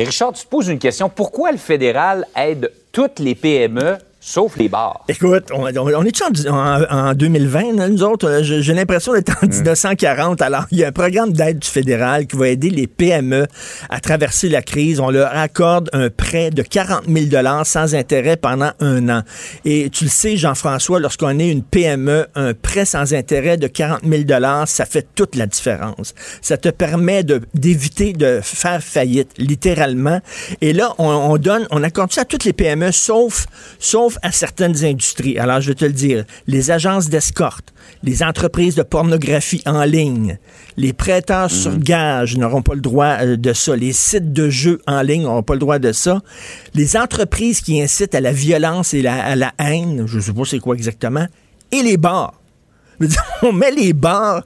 Et 0.00 0.04
Richard, 0.04 0.32
tu 0.32 0.46
te 0.46 0.48
poses 0.48 0.68
une 0.68 0.78
question. 0.78 1.10
Pourquoi 1.10 1.52
le 1.52 1.58
fédéral 1.58 2.26
aide 2.34 2.72
toutes 2.90 3.18
les 3.18 3.34
PME 3.34 3.98
sauf 4.20 4.56
les 4.58 4.68
bars? 4.68 5.04
Écoute, 5.08 5.46
on, 5.52 5.64
on- 5.64 5.94
on 5.94 6.04
est 6.04 6.12
en, 6.48 6.54
en, 6.54 6.82
en 7.08 7.14
2020, 7.14 7.76
là, 7.76 7.88
nous 7.88 8.02
autres? 8.02 8.28
là? 8.28 8.42
J'ai 8.42 8.74
l'impression 8.74 9.12
d'être 9.14 9.32
en 9.42 9.46
1940. 9.46 10.42
Alors, 10.42 10.66
il 10.70 10.78
y 10.78 10.84
a 10.84 10.88
un 10.88 10.92
programme 10.92 11.32
d'aide 11.32 11.58
du 11.60 11.68
fédéral 11.68 12.26
qui 12.26 12.36
va 12.36 12.48
aider 12.48 12.70
les 12.70 12.86
PME 12.86 13.46
à 13.88 14.00
traverser 14.00 14.48
la 14.48 14.62
crise. 14.62 15.00
On 15.00 15.10
leur 15.10 15.34
accorde 15.34 15.88
un 15.92 16.10
prêt 16.10 16.50
de 16.50 16.62
40 16.62 17.04
000 17.08 17.64
sans 17.64 17.94
intérêt 17.94 18.36
pendant 18.36 18.70
un 18.80 19.08
an. 19.08 19.22
Et 19.64 19.88
tu 19.90 20.04
le 20.04 20.10
sais, 20.10 20.36
Jean-François, 20.36 21.00
lorsqu'on 21.00 21.38
est 21.38 21.48
une 21.48 21.62
PME, 21.62 22.26
un 22.34 22.52
prêt 22.54 22.84
sans 22.84 23.14
intérêt 23.14 23.56
de 23.56 23.66
40 23.66 24.00
000 24.04 24.22
ça 24.66 24.84
fait 24.86 25.06
toute 25.14 25.34
la 25.36 25.46
différence. 25.46 26.14
Ça 26.42 26.56
te 26.56 26.68
permet 26.68 27.22
de- 27.24 27.40
d'éviter 27.54 28.12
de, 28.12 28.40
faire 28.42 28.82
faillite, 28.82 29.30
littéralement. 29.38 30.20
Et 30.60 30.72
là, 30.72 30.92
on, 30.98 31.08
on 31.08 31.36
donne, 31.38 31.66
on 31.70 31.82
accorde 31.82 32.12
ça 32.12 32.22
à 32.22 32.24
toutes 32.24 32.44
les 32.44 32.52
PME, 32.52 32.92
sauf, 32.92 33.46
sauf 33.78 34.09
à 34.22 34.32
certaines 34.32 34.84
industries. 34.84 35.38
Alors, 35.38 35.60
je 35.60 35.68
vais 35.68 35.74
te 35.74 35.84
le 35.84 35.92
dire, 35.92 36.24
les 36.46 36.70
agences 36.70 37.08
d'escorte, 37.08 37.72
les 38.02 38.22
entreprises 38.22 38.74
de 38.74 38.82
pornographie 38.82 39.62
en 39.66 39.84
ligne, 39.84 40.38
les 40.76 40.92
prêteurs 40.92 41.50
sur 41.50 41.78
gage 41.78 42.36
n'auront 42.36 42.62
pas 42.62 42.74
le 42.74 42.80
droit 42.80 43.16
euh, 43.20 43.36
de 43.36 43.52
ça, 43.52 43.76
les 43.76 43.92
sites 43.92 44.32
de 44.32 44.48
jeux 44.50 44.80
en 44.86 45.02
ligne 45.02 45.22
n'auront 45.22 45.42
pas 45.42 45.54
le 45.54 45.60
droit 45.60 45.78
de 45.78 45.92
ça, 45.92 46.20
les 46.74 46.96
entreprises 46.96 47.60
qui 47.60 47.80
incitent 47.82 48.14
à 48.14 48.20
la 48.20 48.32
violence 48.32 48.94
et 48.94 49.02
la- 49.02 49.22
à 49.24 49.36
la 49.36 49.52
haine, 49.58 50.04
je 50.06 50.16
ne 50.16 50.20
sais 50.22 50.32
pas 50.32 50.44
c'est 50.44 50.58
quoi 50.58 50.74
exactement, 50.74 51.26
et 51.72 51.82
les 51.82 51.96
bars. 51.96 52.39
On 53.42 53.52
met 53.52 53.70
les 53.70 53.92
bars 53.92 54.44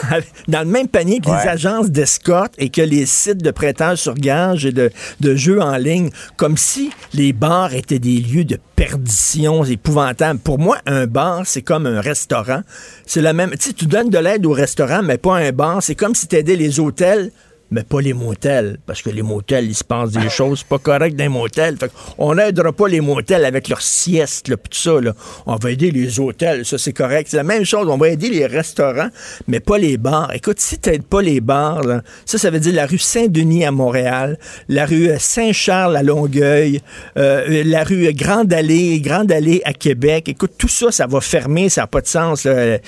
dans 0.48 0.60
le 0.60 0.66
même 0.66 0.88
panier 0.88 1.20
que 1.20 1.28
les 1.28 1.48
agences 1.48 1.90
d'escorte 1.90 2.54
et 2.58 2.68
que 2.68 2.82
les 2.82 3.06
sites 3.06 3.42
de 3.42 3.50
prêtage 3.50 3.98
sur 3.98 4.14
gage 4.14 4.64
et 4.64 4.72
de, 4.72 4.90
de 5.20 5.34
jeux 5.34 5.60
en 5.60 5.76
ligne, 5.76 6.10
comme 6.36 6.56
si 6.56 6.90
les 7.14 7.32
bars 7.32 7.74
étaient 7.74 7.98
des 7.98 8.18
lieux 8.18 8.44
de 8.44 8.58
perdition 8.76 9.64
épouvantables. 9.64 10.38
Pour 10.38 10.58
moi, 10.58 10.78
un 10.86 11.06
bar, 11.06 11.42
c'est 11.44 11.62
comme 11.62 11.86
un 11.86 12.00
restaurant. 12.00 12.60
C'est 13.06 13.22
la 13.22 13.32
même. 13.32 13.50
Tu 13.52 13.68
sais, 13.68 13.72
tu 13.72 13.86
donnes 13.86 14.10
de 14.10 14.18
l'aide 14.18 14.46
au 14.46 14.52
restaurant, 14.52 15.02
mais 15.02 15.18
pas 15.18 15.36
un 15.36 15.50
bar. 15.50 15.82
C'est 15.82 15.94
comme 15.94 16.14
si 16.14 16.28
tu 16.28 16.36
aidais 16.36 16.56
les 16.56 16.78
hôtels 16.78 17.30
mais 17.70 17.82
pas 17.82 18.00
les 18.00 18.12
motels, 18.12 18.78
parce 18.86 19.02
que 19.02 19.10
les 19.10 19.22
motels, 19.22 19.66
il 19.66 19.74
se 19.74 19.84
passe 19.84 20.10
des 20.12 20.28
choses 20.30 20.62
pas 20.62 20.78
correctes 20.78 21.16
dans 21.16 21.24
les 21.24 21.28
motels. 21.28 21.76
Fait 21.78 21.90
on 22.18 22.34
n'aidera 22.34 22.72
pas 22.72 22.88
les 22.88 23.00
motels 23.00 23.44
avec 23.44 23.68
leur 23.68 23.82
sieste, 23.82 24.48
là, 24.48 24.56
pis 24.56 24.70
tout 24.70 24.78
ça. 24.78 25.00
Là. 25.00 25.12
On 25.46 25.56
va 25.56 25.70
aider 25.70 25.90
les 25.90 26.20
hôtels, 26.20 26.64
ça 26.64 26.78
c'est 26.78 26.92
correct. 26.92 27.28
C'est 27.30 27.36
la 27.36 27.42
même 27.42 27.64
chose, 27.64 27.88
on 27.88 27.96
va 27.96 28.08
aider 28.08 28.28
les 28.28 28.46
restaurants, 28.46 29.08
mais 29.48 29.60
pas 29.60 29.78
les 29.78 29.96
bars. 29.96 30.32
Écoute, 30.34 30.60
si 30.60 30.78
tu 30.78 30.90
pas 31.00 31.22
les 31.22 31.40
bars, 31.40 31.82
là, 31.82 32.02
ça, 32.24 32.38
ça 32.38 32.50
veut 32.50 32.60
dire 32.60 32.74
la 32.74 32.86
rue 32.86 32.98
Saint-Denis 32.98 33.64
à 33.64 33.70
Montréal, 33.70 34.38
la 34.68 34.86
rue 34.86 35.10
Saint-Charles 35.18 35.96
à 35.96 36.02
Longueuil, 36.02 36.80
euh, 37.16 37.62
la 37.64 37.84
rue 37.84 38.12
Grande 38.12 38.52
Allée, 38.52 39.00
Grande 39.00 39.32
Allée 39.32 39.60
à 39.64 39.72
Québec. 39.72 40.28
Écoute, 40.28 40.52
tout 40.58 40.68
ça, 40.68 40.90
ça 40.90 41.06
va 41.06 41.20
fermer, 41.20 41.68
ça 41.68 41.82
n'a 41.82 41.86
pas 41.86 42.00
de 42.00 42.06
sens. 42.06 42.44
là. 42.44 42.52
Euh, 42.52 42.78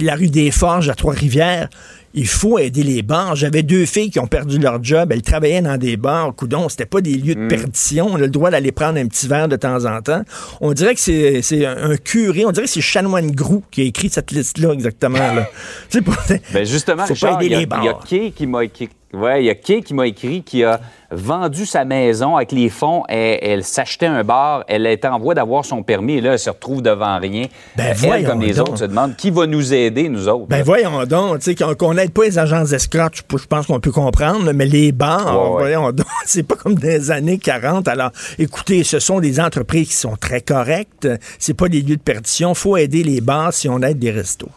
La 0.00 0.14
rue 0.14 0.28
des 0.28 0.50
Forges 0.50 0.88
à 0.88 0.94
Trois-Rivières. 0.94 1.68
Il 2.12 2.26
faut 2.26 2.58
aider 2.58 2.82
les 2.82 3.02
bars. 3.02 3.36
J'avais 3.36 3.62
deux 3.62 3.86
filles 3.86 4.10
qui 4.10 4.18
ont 4.18 4.26
perdu 4.26 4.58
leur 4.58 4.82
job. 4.82 5.12
Elles 5.12 5.22
travaillaient 5.22 5.62
dans 5.62 5.76
des 5.76 5.96
bars. 5.96 6.34
Coudon, 6.34 6.68
c'était 6.68 6.86
pas 6.86 7.00
des 7.00 7.14
lieux 7.14 7.34
de 7.36 7.46
perdition. 7.48 8.08
On 8.10 8.16
a 8.16 8.18
le 8.18 8.28
droit 8.28 8.50
d'aller 8.50 8.72
prendre 8.72 8.98
un 8.98 9.06
petit 9.06 9.28
verre 9.28 9.46
de 9.48 9.56
temps 9.56 9.84
en 9.84 10.00
temps. 10.02 10.22
On 10.60 10.72
dirait 10.72 10.94
que 10.94 11.00
c'est 11.00 11.40
c'est 11.42 11.64
un 11.66 11.96
curé. 11.96 12.44
On 12.44 12.50
dirait 12.52 12.66
que 12.66 12.72
c'est 12.72 12.80
Chanoine 12.80 13.30
Grou 13.30 13.62
qui 13.70 13.82
a 13.82 13.84
écrit 13.84 14.08
cette 14.08 14.32
liste-là 14.32 14.72
exactement. 14.72 15.18
Là. 15.18 15.48
Pour- 16.04 16.14
Ben 16.52 16.64
justement, 16.66 17.06
Faut 17.06 17.14
pas 17.14 17.36
Richard, 17.36 17.42
aider 17.42 17.46
il 17.46 17.84
y 17.84 17.88
a, 17.88 17.92
y. 17.92 18.08
Kay 18.08 18.32
qui 18.32 18.46
m'a 18.46 18.64
écrit. 18.64 18.88
Ouais, 19.12 19.42
il 19.42 19.46
y 19.46 19.50
a 19.50 19.56
Kay 19.56 19.82
qui 19.82 19.92
m'a 19.92 20.06
écrit 20.06 20.44
qui 20.44 20.62
a 20.62 20.80
vendu 21.10 21.66
sa 21.66 21.84
maison 21.84 22.36
avec 22.36 22.52
les 22.52 22.68
fonds. 22.68 23.02
Elle, 23.08 23.38
elle 23.42 23.64
s'achetait 23.64 24.06
un 24.06 24.22
bar. 24.22 24.62
Elle 24.68 24.86
était 24.86 25.08
en 25.08 25.18
voie 25.18 25.34
d'avoir 25.34 25.64
son 25.64 25.82
permis 25.82 26.14
et 26.14 26.20
là, 26.20 26.32
elle 26.34 26.38
se 26.38 26.48
retrouve 26.50 26.80
devant 26.80 27.18
rien. 27.18 27.46
Ben, 27.76 27.86
elle, 27.90 27.96
voyons 27.96 28.28
comme 28.30 28.40
les 28.40 28.54
donc. 28.54 28.68
autres, 28.68 28.78
se 28.78 28.84
demande 28.84 29.16
qui 29.16 29.30
va 29.30 29.46
nous 29.48 29.74
aider, 29.74 30.08
nous 30.08 30.28
autres. 30.28 30.46
Ben 30.46 30.58
là? 30.58 30.62
voyons 30.62 31.04
donc, 31.06 31.40
qu'on 31.76 31.94
n'aide 31.94 32.12
pas 32.12 32.22
les 32.24 32.38
agences 32.38 32.70
d'escorte, 32.70 33.14
je, 33.16 33.36
je 33.36 33.46
pense 33.46 33.66
qu'on 33.66 33.80
peut 33.80 33.90
comprendre, 33.90 34.52
mais 34.52 34.66
les 34.66 34.92
bars, 34.92 35.26
Ouais, 35.26 35.48
ouais. 35.54 35.58
voyons 35.72 35.90
donc, 35.92 36.06
c'est 36.26 36.44
pas 36.44 36.54
comme 36.54 36.76
des 36.76 37.10
années 37.10 37.38
40. 37.38 37.88
Alors, 37.88 38.10
écoutez, 38.38 38.84
ce 38.84 39.00
sont 39.00 39.18
des 39.18 39.40
entreprises 39.40 39.88
qui 39.88 39.94
sont 39.96 40.16
très 40.16 40.40
correctes, 40.40 41.08
c'est 41.40 41.54
pas 41.54 41.68
des 41.68 41.82
lieux 41.82 41.96
de 41.96 42.00
perdition, 42.02 42.54
faut 42.54 42.76
aider 42.76 43.02
les 43.02 43.20
bars 43.20 43.52
si 43.52 43.68
on 43.68 43.80
aide 43.82 43.98
des 43.98 44.12
restos. 44.12 44.48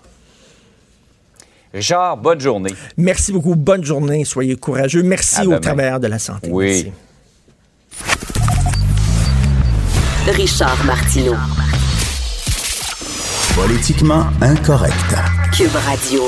Richard, 1.73 2.17
bonne 2.17 2.39
journée. 2.39 2.73
Merci 2.97 3.31
beaucoup, 3.31 3.55
bonne 3.55 3.83
journée, 3.83 4.25
soyez 4.25 4.55
courageux. 4.55 5.01
Merci 5.03 5.37
À 5.37 5.43
aux 5.43 5.45
demain. 5.47 5.59
travailleurs 5.59 5.99
de 5.99 6.07
la 6.07 6.19
santé. 6.19 6.49
Oui. 6.51 6.91
Merci. 10.25 10.41
Richard 10.41 10.85
Martineau. 10.85 11.35
Politiquement 13.55 14.25
incorrect. 14.41 15.15
Cube 15.55 15.75
Radio. 15.85 16.23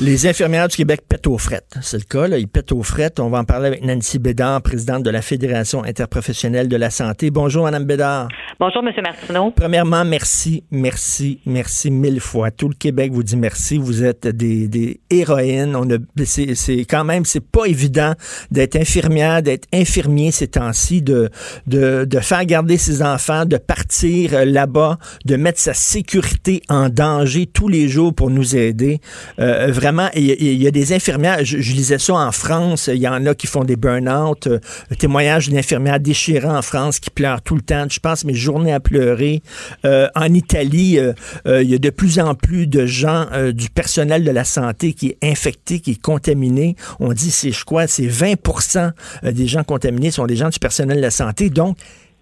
Les 0.00 0.28
infirmières 0.28 0.68
du 0.68 0.76
Québec 0.76 1.00
pètent 1.08 1.26
aux 1.26 1.38
frettes. 1.38 1.74
C'est 1.82 1.96
le 1.96 2.04
cas, 2.04 2.28
là. 2.28 2.38
Ils 2.38 2.46
pètent 2.46 2.70
aux 2.70 2.84
frettes. 2.84 3.18
On 3.18 3.30
va 3.30 3.40
en 3.40 3.44
parler 3.44 3.66
avec 3.66 3.84
Nancy 3.84 4.20
Bédard, 4.20 4.62
présidente 4.62 5.02
de 5.02 5.10
la 5.10 5.22
Fédération 5.22 5.82
interprofessionnelle 5.82 6.68
de 6.68 6.76
la 6.76 6.90
santé. 6.90 7.32
Bonjour, 7.32 7.64
Madame 7.64 7.84
Bédard. 7.84 8.28
Bonjour, 8.60 8.84
M. 8.86 8.92
Martineau. 9.02 9.50
Premièrement, 9.50 10.04
merci, 10.04 10.62
merci, 10.70 11.40
merci 11.46 11.90
mille 11.90 12.20
fois. 12.20 12.52
Tout 12.52 12.68
le 12.68 12.76
Québec 12.76 13.10
vous 13.12 13.24
dit 13.24 13.36
merci. 13.36 13.76
Vous 13.76 14.04
êtes 14.04 14.28
des, 14.28 14.68
des 14.68 15.00
héroïnes. 15.10 15.74
On 15.74 15.90
a, 15.90 15.96
c'est, 16.24 16.54
c'est 16.54 16.84
quand 16.84 17.02
même, 17.02 17.24
c'est 17.24 17.44
pas 17.44 17.64
évident 17.64 18.12
d'être 18.52 18.76
infirmière, 18.76 19.42
d'être 19.42 19.66
infirmier 19.74 20.30
ces 20.30 20.46
temps-ci, 20.46 21.02
de, 21.02 21.28
de, 21.66 22.04
de 22.04 22.20
faire 22.20 22.44
garder 22.44 22.78
ses 22.78 23.02
enfants, 23.02 23.46
de 23.46 23.56
partir 23.56 24.34
euh, 24.34 24.44
là-bas, 24.44 24.98
de 25.24 25.34
mettre 25.34 25.58
sa 25.58 25.74
sécurité 25.74 26.62
en 26.68 26.88
danger 26.88 27.46
tous 27.46 27.66
les 27.66 27.88
jours 27.88 28.14
pour 28.14 28.30
nous 28.30 28.54
aider. 28.54 29.00
Euh, 29.40 29.72
vraiment, 29.72 29.87
il 30.14 30.24
y, 30.26 30.30
a- 30.32 30.36
il 30.38 30.62
y 30.62 30.66
a 30.66 30.70
des 30.70 30.92
infirmières, 30.92 31.44
je, 31.44 31.56
lisais 31.56 31.98
ça 31.98 32.14
en 32.14 32.32
France, 32.32 32.88
il 32.92 32.98
y 33.00 33.08
en 33.08 33.24
a 33.26 33.34
qui 33.34 33.46
font 33.46 33.64
des 33.64 33.76
burn-out. 33.76 34.46
Euh, 34.46 34.58
témoignage 34.98 35.48
d'une 35.48 35.58
infirmière 35.58 36.00
déchirée 36.00 36.48
en 36.48 36.62
France 36.62 36.98
qui 37.00 37.10
pleure 37.10 37.42
tout 37.42 37.54
le 37.54 37.62
temps. 37.62 37.86
Je 37.90 38.00
passe 38.00 38.24
mes 38.24 38.34
journées 38.34 38.72
à 38.72 38.80
pleurer. 38.80 39.42
Euh, 39.84 40.08
en 40.14 40.32
Italie, 40.34 40.98
euh, 40.98 41.12
euh, 41.46 41.62
il 41.62 41.70
y 41.70 41.74
a 41.74 41.78
de 41.78 41.90
plus 41.90 42.18
en 42.18 42.34
plus 42.34 42.66
de 42.66 42.86
gens 42.86 43.26
du 43.52 43.70
personnel 43.70 44.24
de 44.24 44.30
la 44.30 44.44
santé 44.44 44.92
qui 44.92 45.08
est 45.08 45.18
infecté, 45.22 45.80
qui 45.80 45.92
est 45.92 46.00
contaminé. 46.00 46.76
On 47.00 47.12
dit, 47.12 47.30
c'est 47.30 47.52
je 47.52 47.64
crois, 47.64 47.86
c'est 47.86 48.06
20% 48.06 48.92
euh, 49.24 49.32
des 49.32 49.46
gens 49.46 49.64
contaminés 49.64 50.10
sont 50.10 50.26
des 50.26 50.36
gens 50.36 50.48
du 50.48 50.58
personnel 50.58 50.96
de 50.98 51.02
la 51.02 51.10
santé. 51.10 51.50
Donc, 51.50 51.76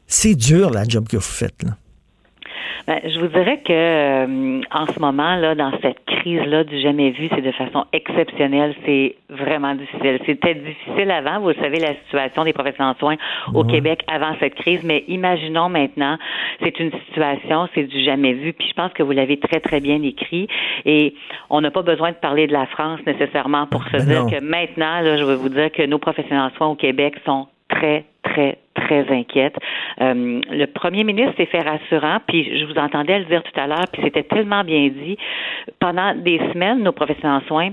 c'est 0.06 0.34
dur 0.34 0.70
la 0.70 0.84
job 0.84 1.08
que 1.08 1.16
vous 1.16 1.22
faites. 1.22 1.62
Là. 1.64 1.76
Ben, 2.86 3.00
je 3.04 3.18
vous 3.18 3.28
dirais 3.28 3.58
que 3.64 3.72
euh, 3.72 4.60
en 4.70 4.86
ce 4.86 5.00
moment 5.00 5.36
là, 5.36 5.54
dans 5.54 5.72
cette 5.82 6.04
crise-là 6.06 6.64
du 6.64 6.80
jamais 6.80 7.10
vu, 7.10 7.28
c'est 7.34 7.42
de 7.42 7.52
façon 7.52 7.84
exceptionnelle. 7.92 8.74
C'est 8.84 9.16
vraiment 9.28 9.74
difficile. 9.74 10.20
C'était 10.24 10.54
difficile 10.54 11.10
avant. 11.10 11.40
Vous 11.40 11.52
savez 11.54 11.78
la 11.78 11.94
situation 12.04 12.44
des 12.44 12.52
professionnels 12.52 12.94
en 12.96 12.98
soins 12.98 13.16
au 13.54 13.64
Québec 13.64 14.02
avant 14.08 14.34
cette 14.40 14.54
crise, 14.54 14.82
mais 14.84 15.04
imaginons 15.08 15.68
maintenant, 15.68 16.16
c'est 16.62 16.78
une 16.78 16.92
situation, 17.06 17.68
c'est 17.74 17.84
du 17.84 18.04
jamais 18.04 18.34
vu. 18.34 18.52
Puis 18.52 18.68
je 18.68 18.74
pense 18.74 18.92
que 18.92 19.02
vous 19.02 19.12
l'avez 19.12 19.38
très 19.38 19.60
très 19.60 19.80
bien 19.80 20.02
écrit. 20.02 20.48
Et 20.84 21.14
on 21.50 21.60
n'a 21.60 21.70
pas 21.70 21.82
besoin 21.82 22.10
de 22.10 22.16
parler 22.16 22.46
de 22.46 22.52
la 22.52 22.66
France 22.66 23.00
nécessairement 23.06 23.66
pour 23.66 23.84
se 23.84 23.96
Ben 23.96 24.04
dire 24.04 24.24
non. 24.24 24.30
que 24.30 24.40
maintenant, 24.40 25.00
là, 25.00 25.16
je 25.16 25.24
vais 25.24 25.36
vous 25.36 25.48
dire 25.48 25.72
que 25.72 25.84
nos 25.84 25.98
professionnels 25.98 26.50
en 26.52 26.56
soins 26.56 26.68
au 26.68 26.74
Québec 26.74 27.14
sont 27.24 27.48
très, 27.68 28.04
très, 28.22 28.58
très 28.74 29.10
inquiète. 29.10 29.56
Euh, 30.00 30.40
le 30.50 30.66
premier 30.66 31.04
ministre 31.04 31.34
s'est 31.36 31.46
fait 31.46 31.62
rassurant, 31.62 32.18
puis 32.26 32.58
je 32.58 32.64
vous 32.64 32.78
entendais 32.78 33.18
le 33.18 33.24
dire 33.26 33.42
tout 33.42 33.60
à 33.60 33.66
l'heure, 33.66 33.86
puis 33.92 34.02
c'était 34.04 34.22
tellement 34.22 34.64
bien 34.64 34.88
dit. 34.88 35.16
Pendant 35.80 36.14
des 36.14 36.38
semaines, 36.52 36.82
nos 36.82 36.92
professionnels 36.92 37.42
en 37.42 37.46
soins 37.46 37.70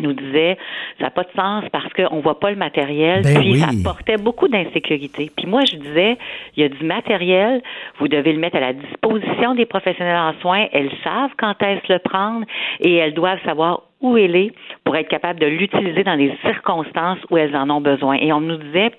nous 0.00 0.12
disaient 0.14 0.56
ça 0.98 1.04
n'a 1.06 1.10
pas 1.10 1.24
de 1.24 1.30
sens 1.36 1.64
parce 1.72 1.92
qu'on 1.92 2.20
voit 2.20 2.40
pas 2.40 2.50
le 2.50 2.56
matériel, 2.56 3.22
Ben 3.22 3.38
puis 3.38 3.52
oui. 3.52 3.58
ça 3.58 3.68
portait 3.84 4.16
beaucoup 4.16 4.48
d'insécurité. 4.48 5.30
Puis 5.36 5.46
moi, 5.46 5.62
je 5.70 5.76
disais, 5.76 6.16
il 6.56 6.62
y 6.62 6.64
a 6.64 6.68
du 6.68 6.84
matériel, 6.84 7.62
vous 7.98 8.08
devez 8.08 8.32
le 8.32 8.38
mettre 8.38 8.56
à 8.56 8.60
la 8.60 8.72
disposition 8.72 9.54
des 9.54 9.66
professionnels 9.66 10.16
en 10.16 10.32
soins, 10.40 10.66
elles 10.72 10.90
savent 11.04 11.32
quand 11.38 11.62
est-ce 11.62 11.92
le 11.92 11.98
prendre 11.98 12.46
et 12.80 12.94
elles 12.94 13.14
doivent 13.14 13.42
savoir 13.44 13.82
où 14.00 14.16
elle 14.16 14.36
est 14.36 14.52
pour 14.84 14.96
être 14.96 15.08
capable 15.08 15.40
de 15.40 15.46
l'utiliser 15.46 16.04
dans 16.04 16.14
les 16.14 16.34
circonstances 16.42 17.18
où 17.30 17.36
elles 17.36 17.54
en 17.54 17.68
ont 17.68 17.82
besoin. 17.82 18.14
Et 18.14 18.32
on 18.32 18.40
nous 18.40 18.56
disait, 18.56 18.92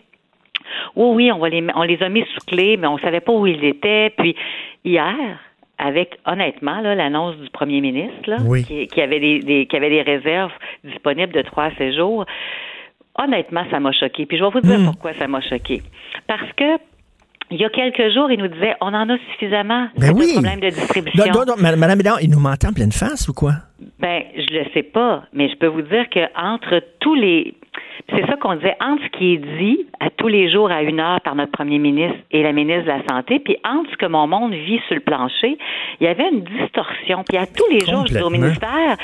oui, 0.95 1.09
oui, 1.15 1.31
on, 1.31 1.39
va 1.39 1.49
les, 1.49 1.65
on 1.75 1.83
les 1.83 2.01
a 2.03 2.09
mis 2.09 2.21
sous 2.33 2.45
clé, 2.47 2.77
mais 2.77 2.87
on 2.87 2.97
savait 2.99 3.19
pas 3.21 3.31
où 3.33 3.45
ils 3.47 3.63
étaient. 3.63 4.11
Puis 4.17 4.35
hier, 4.85 5.15
avec 5.77 6.17
honnêtement 6.25 6.79
l'annonce 6.81 7.35
du 7.37 7.49
premier 7.49 7.81
ministre 7.81 8.29
là, 8.29 8.37
Oui. 8.45 8.63
qui, 8.63 8.87
qui 8.87 9.01
avait 9.01 9.19
des, 9.19 9.39
des- 9.39 9.65
qui 9.65 9.75
avait 9.75 9.89
des 9.89 10.01
réserves 10.03 10.51
disponibles 10.83 11.33
de 11.33 11.41
trois 11.41 11.65
à 11.65 11.71
six 11.75 11.95
jours, 11.95 12.25
honnêtement, 13.17 13.63
ça 13.71 13.79
m'a 13.79 13.91
choqué. 13.91 14.25
Puis 14.25 14.37
je 14.37 14.43
vais 14.43 14.49
vous 14.51 14.61
dire 14.61 14.79
Hmm. 14.79 14.85
pourquoi 14.85 15.13
ça 15.15 15.27
m'a 15.27 15.41
choqué. 15.41 15.81
Parce 16.27 16.51
que 16.55 16.77
il 17.53 17.59
y 17.59 17.65
a 17.65 17.69
quelques 17.69 18.13
jours, 18.13 18.31
il 18.31 18.39
nous 18.39 18.47
disait 18.47 18.75
on 18.79 18.93
en 18.93 19.09
a 19.09 19.17
suffisamment. 19.31 19.87
Ben 19.97 20.13
oui. 20.15 20.27
un 20.29 20.33
problème 20.41 20.59
de 20.61 20.69
distribution. 20.69 21.25
Non, 21.25 21.39
non, 21.39 21.45
non, 21.47 21.53
ma- 21.61 21.75
Madame 21.75 21.97
Bédard, 21.97 22.21
il 22.21 22.29
nous 22.29 22.39
mentait 22.39 22.67
en 22.67 22.71
pleine 22.73 22.93
face 22.93 23.27
ou 23.27 23.33
quoi? 23.33 23.51
Ben, 23.99 24.23
je 24.37 24.53
le 24.57 24.65
sais 24.73 24.83
pas, 24.83 25.23
mais 25.33 25.49
je 25.49 25.55
peux 25.57 25.67
vous 25.67 25.81
dire 25.81 26.09
que 26.09 26.21
entre 26.39 26.81
tous 27.01 27.15
les 27.15 27.53
c'est 28.11 28.25
ça 28.27 28.35
qu'on 28.37 28.55
disait, 28.55 28.75
entre 28.81 29.03
ce 29.03 29.17
qui 29.17 29.33
est 29.33 29.37
dit 29.37 29.87
à 29.99 30.09
tous 30.09 30.27
les 30.27 30.49
jours 30.49 30.69
à 30.69 30.83
une 30.83 30.99
heure 30.99 31.21
par 31.21 31.35
notre 31.35 31.51
premier 31.51 31.79
ministre 31.79 32.19
et 32.31 32.43
la 32.43 32.51
ministre 32.51 32.83
de 32.83 32.89
la 32.89 33.03
Santé, 33.09 33.39
puis 33.39 33.57
entre 33.63 33.89
ce 33.91 33.97
que 33.97 34.05
mon 34.05 34.27
monde 34.27 34.53
vit 34.53 34.79
sur 34.87 34.95
le 34.95 35.01
plancher, 35.01 35.57
il 35.99 36.05
y 36.05 36.07
avait 36.07 36.29
une 36.29 36.43
distorsion. 36.43 37.23
Puis 37.27 37.37
à 37.37 37.45
tous 37.45 37.69
les 37.71 37.79
jours, 37.85 38.05
je 38.07 38.13
dis 38.13 38.21
au 38.21 38.29
ministère, 38.29 38.97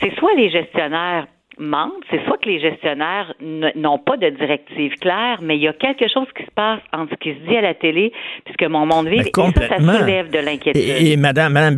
c'est 0.00 0.14
soit 0.16 0.34
les 0.34 0.50
gestionnaires 0.50 1.26
mentent, 1.58 1.92
c'est 2.10 2.24
soit 2.26 2.38
que 2.38 2.48
les 2.48 2.60
gestionnaires 2.60 3.34
n'ont 3.76 3.98
pas 3.98 4.16
de 4.16 4.28
directive 4.30 4.92
claire, 5.00 5.38
mais 5.42 5.56
il 5.56 5.62
y 5.62 5.68
a 5.68 5.72
quelque 5.72 6.06
chose 6.12 6.26
qui 6.36 6.44
se 6.44 6.50
passe 6.54 6.80
entre 6.92 7.12
ce 7.12 7.16
qui 7.16 7.30
se 7.38 7.48
dit 7.48 7.56
à 7.56 7.60
la 7.62 7.74
télé 7.74 8.12
et 8.46 8.50
ce 8.50 8.56
que 8.56 8.68
mon 8.68 8.86
monde 8.86 9.08
vit. 9.08 9.18
Ben, 9.18 9.26
et 9.26 9.52
ça, 9.60 9.68
ça 9.68 9.98
soulève 10.00 10.30
de 10.30 10.38
l'inquiétude. 10.38 10.82
Et, 10.82 11.12
et 11.12 11.16
Madame, 11.16 11.52
Madame 11.52 11.76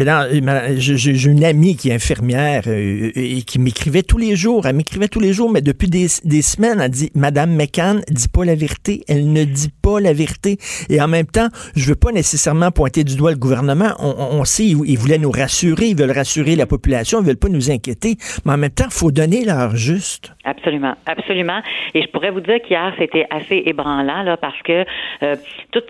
j'ai 0.78 1.26
une 1.28 1.44
amie 1.44 1.76
qui 1.76 1.90
est 1.90 1.94
infirmière 1.94 2.62
euh, 2.66 3.10
et 3.14 3.42
qui 3.42 3.58
m'écrivait 3.58 4.02
tous 4.02 4.18
les 4.18 4.36
jours. 4.36 4.66
Elle 4.66 4.76
m'écrivait 4.76 5.08
tous 5.08 5.20
les 5.20 5.32
jours, 5.32 5.50
mais 5.50 5.60
depuis 5.60 5.88
des, 5.88 6.06
des 6.24 6.42
semaines, 6.42 6.80
elle 6.80 6.90
dit 6.90 7.10
Madame 7.14 7.54
McCann 7.54 8.00
dit 8.10 8.28
pas 8.28 8.44
la 8.44 8.54
vérité. 8.54 9.02
Elle 9.08 9.32
ne 9.32 9.44
dit 9.44 9.70
pas 9.82 10.00
la 10.00 10.12
vérité. 10.12 10.56
Et 10.88 11.00
en 11.00 11.08
même 11.08 11.26
temps, 11.26 11.48
je 11.74 11.88
veux 11.88 11.96
pas 11.96 12.12
nécessairement 12.12 12.70
pointer 12.70 13.04
du 13.04 13.16
doigt 13.16 13.30
le 13.32 13.36
gouvernement. 13.38 13.90
On, 13.98 14.14
on- 14.38 14.44
sait, 14.44 14.64
ils, 14.64 14.78
ils 14.86 14.96
voulaient 14.98 15.18
nous 15.18 15.30
rassurer, 15.30 15.86
ils 15.86 15.96
veulent 15.96 16.12
rassurer 16.12 16.54
la 16.56 16.66
population, 16.66 17.20
ils 17.20 17.26
veulent 17.26 17.36
pas 17.36 17.48
nous 17.48 17.70
inquiéter. 17.70 18.16
Mais 18.44 18.52
en 18.52 18.56
même 18.58 18.70
temps, 18.70 18.86
faut 18.90 19.10
donner 19.10 19.44
l'argent 19.44 19.65
valeur 19.66 19.76
juste? 19.76 20.32
Absolument, 20.44 20.94
absolument. 21.06 21.60
Et 21.94 22.02
je 22.02 22.08
pourrais 22.08 22.30
vous 22.30 22.40
dire 22.40 22.60
qu'hier, 22.62 22.92
c'était 22.98 23.26
assez 23.30 23.62
ébranlant, 23.66 24.22
là, 24.22 24.36
parce 24.36 24.60
que 24.62 24.84
euh, 25.22 25.36
toute, 25.72 25.88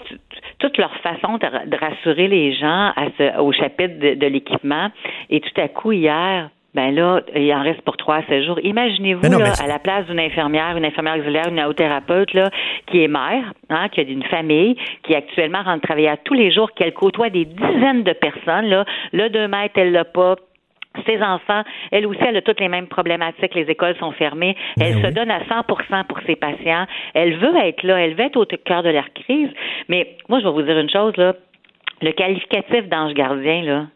toute 0.58 0.78
leur 0.78 0.94
façon 0.96 1.38
de, 1.38 1.76
rassurer 1.76 2.28
les 2.28 2.54
gens 2.54 2.92
à 2.96 3.06
ce, 3.18 3.38
au 3.40 3.52
chapitre 3.52 3.98
de, 3.98 4.14
de 4.14 4.26
l'équipement, 4.26 4.90
et 5.30 5.40
tout 5.40 5.60
à 5.60 5.68
coup, 5.68 5.92
hier, 5.92 6.50
ben 6.76 6.94
là, 6.94 7.22
il 7.34 7.50
en 7.54 7.62
reste 7.62 7.80
pour 7.82 7.96
trois 7.96 8.16
à 8.16 8.22
sept 8.26 8.44
jours. 8.44 8.60
Imaginez-vous, 8.62 9.24
à 9.24 9.66
la 9.66 9.78
place 9.78 10.04
d'une 10.06 10.20
infirmière, 10.20 10.76
une 10.76 10.84
infirmière 10.84 11.16
auxiliaire, 11.16 11.48
une 11.48 11.54
naothérapeute, 11.54 12.34
là, 12.34 12.50
qui 12.86 13.02
est 13.02 13.08
mère, 13.08 13.54
hein, 13.70 13.88
qui 13.88 14.00
a 14.00 14.02
une 14.02 14.24
famille, 14.24 14.76
qui 15.02 15.14
actuellement 15.14 15.62
rentre 15.62 15.80
travailler 15.80 16.10
à 16.10 16.18
tous 16.18 16.34
les 16.34 16.52
jours, 16.52 16.70
qu'elle 16.72 16.92
côtoie 16.92 17.30
des 17.30 17.46
dizaines 17.46 18.02
de 18.02 18.12
personnes, 18.12 18.66
là, 18.66 18.84
le 19.12 19.30
deux 19.30 19.48
mètres, 19.48 19.72
elle 19.76 19.92
l'a 19.92 20.04
pas, 20.04 20.36
ses 21.04 21.22
enfants, 21.22 21.62
elle 21.90 22.06
aussi, 22.06 22.20
elle 22.20 22.36
a 22.36 22.42
toutes 22.42 22.60
les 22.60 22.68
mêmes 22.68 22.86
problématiques. 22.86 23.54
Les 23.54 23.68
écoles 23.70 23.96
sont 23.98 24.12
fermées. 24.12 24.56
Ben 24.76 24.86
elle 24.86 25.04
se 25.04 25.14
donne 25.14 25.30
à 25.30 25.40
100% 25.40 26.04
pour 26.06 26.20
ses 26.26 26.36
patients. 26.36 26.86
Elle 27.14 27.36
veut 27.36 27.56
être 27.56 27.82
là. 27.82 28.00
Elle 28.00 28.14
veut 28.14 28.24
être 28.24 28.36
au 28.36 28.44
cœur 28.44 28.82
de 28.82 28.90
leur 28.90 29.12
crise. 29.14 29.50
Mais 29.88 30.16
moi, 30.28 30.40
je 30.40 30.44
vais 30.44 30.52
vous 30.52 30.62
dire 30.62 30.78
une 30.78 30.90
chose, 30.90 31.16
là. 31.16 31.34
Le 32.02 32.12
qualificatif 32.12 32.88
d'ange 32.88 33.14
gardien, 33.14 33.62
là, 33.62 33.86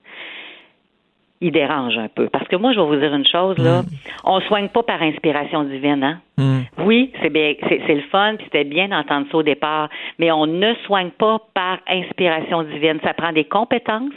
il 1.41 1.53
dérange 1.53 1.97
un 1.97 2.09
peu. 2.09 2.29
Parce 2.29 2.47
que 2.49 2.57
moi, 2.57 2.73
je 2.73 2.81
vais 2.81 2.87
vous 2.87 2.97
dire 2.97 3.15
une 3.15 3.27
chose, 3.27 3.57
là. 3.59 3.83
Mm. 3.83 3.87
On 4.25 4.41
soigne 4.41 4.69
pas 4.69 4.83
par 4.83 5.03
inspiration 5.03 5.65
divine, 5.65 6.05
hein? 6.05 6.21
Mm. 6.37 6.85
Oui, 6.85 7.13
c'est 7.23 7.31
bien, 7.31 7.55
c'est, 7.69 7.95
le 7.95 8.03
fun, 8.11 8.35
puis 8.37 8.45
c'était 8.45 8.65
bien 8.65 8.89
d'entendre 8.89 9.27
ça 9.31 9.39
au 9.39 9.43
départ, 9.43 9.89
mais 10.19 10.31
on 10.31 10.47
ne 10.47 10.75
soigne 10.87 11.11
pas 11.11 11.39
par 11.55 11.79
inspiration 11.89 12.63
divine. 12.65 12.99
Ça 13.03 13.15
prend 13.15 13.33
des 13.33 13.45
compétences, 13.45 14.13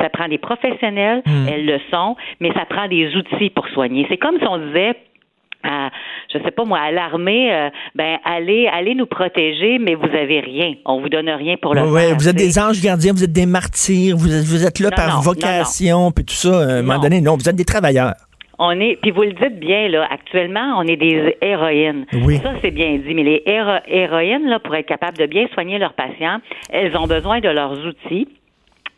ça 0.00 0.08
prend 0.08 0.28
des 0.28 0.38
professionnels, 0.38 1.22
mm. 1.26 1.48
elles 1.48 1.66
le 1.66 1.78
sont, 1.90 2.16
mais 2.40 2.52
ça 2.52 2.64
prend 2.64 2.88
des 2.88 3.14
outils 3.16 3.50
pour 3.50 3.66
soigner. 3.68 4.06
C'est 4.08 4.18
comme 4.18 4.38
si 4.38 4.46
on 4.46 4.58
disait, 4.58 4.96
à, 5.64 5.90
je 6.32 6.38
sais 6.42 6.50
pas 6.50 6.64
moi, 6.64 6.78
à 6.78 6.90
l'armée, 6.90 7.52
euh, 7.52 7.70
ben 7.94 8.18
allez, 8.24 8.66
allez 8.66 8.94
nous 8.94 9.06
protéger, 9.06 9.78
mais 9.78 9.94
vous 9.94 10.04
avez 10.04 10.40
rien. 10.40 10.74
On 10.84 11.00
vous 11.00 11.08
donne 11.08 11.28
rien 11.28 11.56
pour 11.56 11.74
le 11.74 11.82
ouais, 11.82 12.12
Vous 12.14 12.28
êtes 12.28 12.36
des 12.36 12.58
anges 12.58 12.82
gardiens, 12.82 13.12
vous 13.12 13.24
êtes 13.24 13.32
des 13.32 13.46
martyrs, 13.46 14.16
vous 14.16 14.34
êtes, 14.34 14.44
vous 14.44 14.66
êtes 14.66 14.80
là 14.80 14.90
par 14.90 15.22
vocation, 15.22 16.10
puis 16.10 16.24
tout 16.24 16.34
ça. 16.34 16.58
À 16.58 16.78
un 16.78 16.82
moment 16.82 16.98
donné, 16.98 17.20
non, 17.20 17.36
vous 17.36 17.48
êtes 17.48 17.56
des 17.56 17.64
travailleurs. 17.64 18.14
On 18.58 18.78
est, 18.78 18.98
puis 19.00 19.10
vous 19.10 19.22
le 19.22 19.32
dites 19.32 19.58
bien 19.58 19.88
là. 19.88 20.06
Actuellement, 20.10 20.74
on 20.78 20.82
est 20.82 20.96
des 20.96 21.36
héroïnes. 21.40 22.06
Oui. 22.12 22.38
Ça 22.42 22.52
c'est 22.60 22.70
bien 22.70 22.98
dit. 22.98 23.14
Mais 23.14 23.24
les 23.24 23.42
héroïnes 23.46 24.46
là, 24.46 24.60
pour 24.60 24.74
être 24.76 24.86
capables 24.86 25.18
de 25.18 25.26
bien 25.26 25.48
soigner 25.52 25.78
leurs 25.78 25.94
patients, 25.94 26.38
elles 26.70 26.96
ont 26.96 27.06
besoin 27.06 27.40
de 27.40 27.48
leurs 27.48 27.86
outils. 27.86 28.28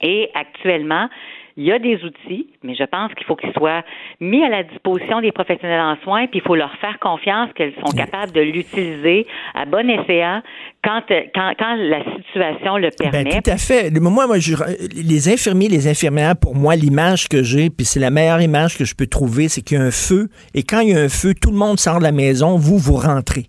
Et 0.04 0.30
actuellement, 0.34 1.08
il 1.56 1.64
y 1.64 1.72
a 1.72 1.78
des 1.78 2.02
outils, 2.04 2.48
mais 2.62 2.74
je 2.74 2.82
pense 2.84 3.14
qu'il 3.14 3.24
faut 3.26 3.36
qu'ils 3.36 3.52
soient 3.52 3.82
mis 4.20 4.44
à 4.44 4.48
la 4.48 4.64
disposition 4.64 5.20
des 5.20 5.30
professionnels 5.30 5.80
en 5.80 5.96
soins, 6.02 6.26
puis 6.26 6.40
il 6.40 6.46
faut 6.46 6.56
leur 6.56 6.74
faire 6.76 6.98
confiance 6.98 7.50
qu'elles 7.54 7.74
sont 7.74 7.96
capables 7.96 8.32
de 8.32 8.40
l'utiliser 8.40 9.26
à 9.54 9.64
bon 9.64 9.88
escient 9.88 10.42
quand, 10.82 11.02
quand, 11.08 11.52
quand 11.58 11.76
la 11.76 12.02
situation 12.16 12.76
le 12.76 12.90
ben, 12.98 13.10
permet. 13.10 13.30
Ben, 13.30 13.42
tout 13.42 13.50
à 13.50 13.56
fait. 13.56 13.90
Moi, 13.98 14.26
moi 14.26 14.38
je, 14.38 14.56
les 14.94 15.32
infirmiers, 15.32 15.68
les 15.68 15.86
infirmières, 15.86 16.34
pour 16.36 16.56
moi, 16.56 16.74
l'image 16.74 17.28
que 17.28 17.42
j'ai, 17.42 17.70
puis 17.70 17.86
c'est 17.86 18.00
la 18.00 18.10
meilleure 18.10 18.42
image 18.42 18.76
que 18.76 18.84
je 18.84 18.94
peux 18.96 19.06
trouver, 19.06 19.48
c'est 19.48 19.62
qu'il 19.62 19.78
y 19.78 19.80
a 19.80 19.84
un 19.84 19.92
feu, 19.92 20.28
et 20.54 20.64
quand 20.64 20.80
il 20.80 20.90
y 20.90 20.94
a 20.94 21.00
un 21.00 21.08
feu, 21.08 21.34
tout 21.40 21.50
le 21.50 21.56
monde 21.56 21.78
sort 21.78 21.98
de 21.98 22.04
la 22.04 22.12
maison, 22.12 22.56
vous, 22.56 22.78
vous 22.78 22.96
rentrez 22.96 23.46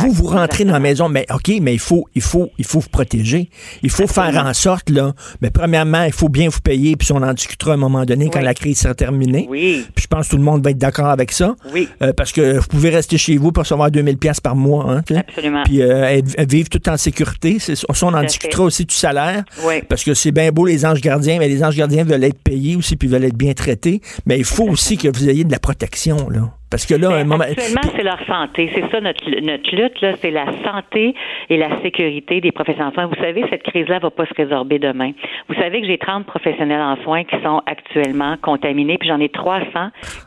vous, 0.00 0.12
vous 0.12 0.26
rentrez 0.26 0.64
dans 0.64 0.72
la 0.72 0.80
maison, 0.80 1.08
mais 1.08 1.26
OK, 1.32 1.50
mais 1.60 1.74
il 1.74 1.78
faut, 1.78 2.06
il 2.14 2.22
faut, 2.22 2.50
il 2.58 2.64
faut 2.64 2.80
vous 2.80 2.88
protéger. 2.88 3.50
Il 3.82 3.90
faut 3.90 4.06
faire 4.06 4.36
en 4.36 4.52
sorte, 4.54 4.90
là, 4.90 5.12
mais 5.40 5.50
premièrement, 5.50 6.04
il 6.04 6.12
faut 6.12 6.28
bien 6.28 6.48
vous 6.48 6.60
payer, 6.60 6.96
puis 6.96 7.10
on 7.12 7.22
en 7.22 7.32
discutera 7.32 7.72
à 7.72 7.74
un 7.74 7.78
moment 7.78 8.04
donné 8.04 8.30
quand 8.30 8.40
la 8.40 8.54
crise 8.54 8.78
sera 8.78 8.94
terminée. 8.94 9.46
Oui. 9.48 9.84
Puis 9.94 10.04
je 10.04 10.08
pense 10.08 10.26
que 10.26 10.30
tout 10.32 10.36
le 10.36 10.42
monde 10.42 10.62
va 10.64 10.70
être 10.70 10.78
d'accord 10.78 11.08
avec 11.08 11.32
ça. 11.32 11.54
Oui. 11.72 11.88
Euh, 12.02 12.12
parce 12.12 12.32
que 12.32 12.58
vous 12.58 12.66
pouvez 12.66 12.90
rester 12.90 13.18
chez 13.18 13.36
vous 13.36 13.52
pour 13.52 13.62
recevoir 13.62 13.90
2000 13.90 14.18
pièces 14.18 14.40
par 14.40 14.56
mois. 14.56 14.90
Hein, 14.90 15.02
Absolument. 15.16 15.62
Puis 15.64 15.82
euh, 15.82 16.20
vivre 16.48 16.68
tout 16.68 16.88
en 16.88 16.96
sécurité. 16.96 17.58
Ça, 17.58 17.72
on 18.02 18.14
en 18.14 18.22
discutera 18.22 18.64
aussi 18.64 18.84
du 18.84 18.94
salaire. 18.94 19.44
Oui. 19.64 19.82
Parce 19.88 20.04
que 20.04 20.14
c'est 20.14 20.32
bien 20.32 20.50
beau 20.50 20.66
les 20.66 20.84
anges 20.86 21.00
gardiens, 21.00 21.38
mais 21.38 21.48
les 21.48 21.62
anges 21.64 21.76
gardiens 21.76 22.04
veulent 22.04 22.24
être 22.24 22.38
payés 22.38 22.76
aussi, 22.76 22.96
puis 22.96 23.08
veulent 23.08 23.24
être 23.24 23.36
bien 23.36 23.54
traités. 23.54 24.00
Mais 24.26 24.38
il 24.38 24.44
faut 24.44 24.68
aussi 24.68 24.96
que 24.96 25.08
vous 25.08 25.28
ayez 25.28 25.44
de 25.44 25.52
la 25.52 25.58
protection, 25.58 26.28
là. 26.30 26.52
Parce 26.70 26.86
que 26.86 26.94
là, 26.94 27.10
un 27.10 27.24
moment... 27.24 27.44
Actuellement, 27.44 27.92
c'est 27.96 28.02
leur 28.02 28.20
santé. 28.26 28.70
C'est 28.74 28.90
ça 28.90 29.00
notre, 29.00 29.24
notre 29.40 29.74
lutte, 29.74 30.00
là, 30.00 30.16
c'est 30.16 30.30
la 30.30 30.46
santé 30.64 31.14
et 31.48 31.56
la 31.56 31.80
sécurité 31.80 32.40
des 32.40 32.52
professionnels 32.52 32.92
en 32.92 32.94
soins. 32.94 33.06
Vous 33.06 33.22
savez, 33.22 33.44
cette 33.48 33.62
crise-là 33.62 33.96
ne 33.96 34.02
va 34.02 34.10
pas 34.10 34.26
se 34.26 34.34
résorber 34.34 34.78
demain. 34.78 35.12
Vous 35.48 35.54
savez 35.54 35.80
que 35.80 35.86
j'ai 35.86 35.98
30 35.98 36.26
professionnels 36.26 36.80
en 36.80 36.96
soins 37.02 37.24
qui 37.24 37.36
sont 37.42 37.62
actuellement 37.66 38.36
contaminés, 38.42 38.98
puis 38.98 39.08
j'en 39.08 39.20
ai 39.20 39.30
300 39.30 39.64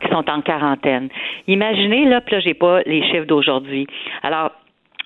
qui 0.01 0.07
sont 0.09 0.29
en 0.29 0.41
quarantaine. 0.41 1.09
Imaginez, 1.47 2.05
là, 2.05 2.21
puis 2.21 2.35
là, 2.35 2.41
j'ai 2.41 2.55
pas 2.55 2.81
les 2.85 3.03
chiffres 3.03 3.25
d'aujourd'hui. 3.25 3.87
Alors, 4.23 4.51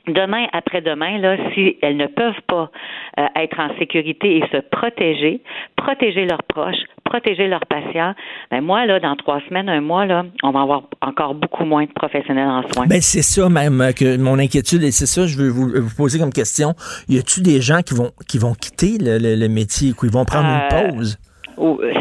demain, 0.07 0.45
après-demain, 0.53 1.17
là, 1.19 1.37
si 1.53 1.77
elles 1.81 1.97
ne 1.97 2.07
peuvent 2.07 2.41
pas 2.47 2.71
euh, 3.19 3.25
être 3.35 3.59
en 3.59 3.69
sécurité 3.77 4.37
et 4.37 4.43
se 4.51 4.57
protéger, 4.57 5.41
protéger 5.75 6.25
leurs 6.25 6.43
proches, 6.43 6.83
protéger 7.03 7.47
leurs 7.47 7.65
patients, 7.65 8.13
ben 8.51 8.61
moi, 8.61 8.85
là, 8.85 8.99
dans 8.99 9.15
trois 9.15 9.39
semaines, 9.47 9.69
un 9.69 9.81
mois, 9.81 10.05
là, 10.05 10.25
on 10.43 10.51
va 10.51 10.61
avoir 10.61 10.83
encore 11.01 11.35
beaucoup 11.35 11.65
moins 11.65 11.85
de 11.85 11.91
professionnels 11.91 12.47
en 12.47 12.63
soins. 12.73 12.87
Ben 12.87 13.01
c'est 13.01 13.21
ça 13.21 13.49
même 13.49 13.81
euh, 13.81 13.91
que 13.91 14.17
mon 14.17 14.39
inquiétude, 14.39 14.83
et 14.83 14.91
c'est 14.91 15.05
ça 15.05 15.25
je 15.25 15.37
veux 15.37 15.49
vous, 15.49 15.95
poser 15.95 16.19
comme 16.19 16.33
question. 16.33 16.73
Y 17.07 17.19
a-tu 17.19 17.41
des 17.41 17.61
gens 17.61 17.81
qui 17.81 17.93
vont 17.93 18.11
qui 18.27 18.37
vont 18.37 18.53
quitter 18.53 18.97
le, 18.99 19.47
métier, 19.47 19.93
qui 19.93 20.07
vont 20.07 20.25
prendre 20.25 20.47
une 20.47 21.01
euh, 21.01 21.05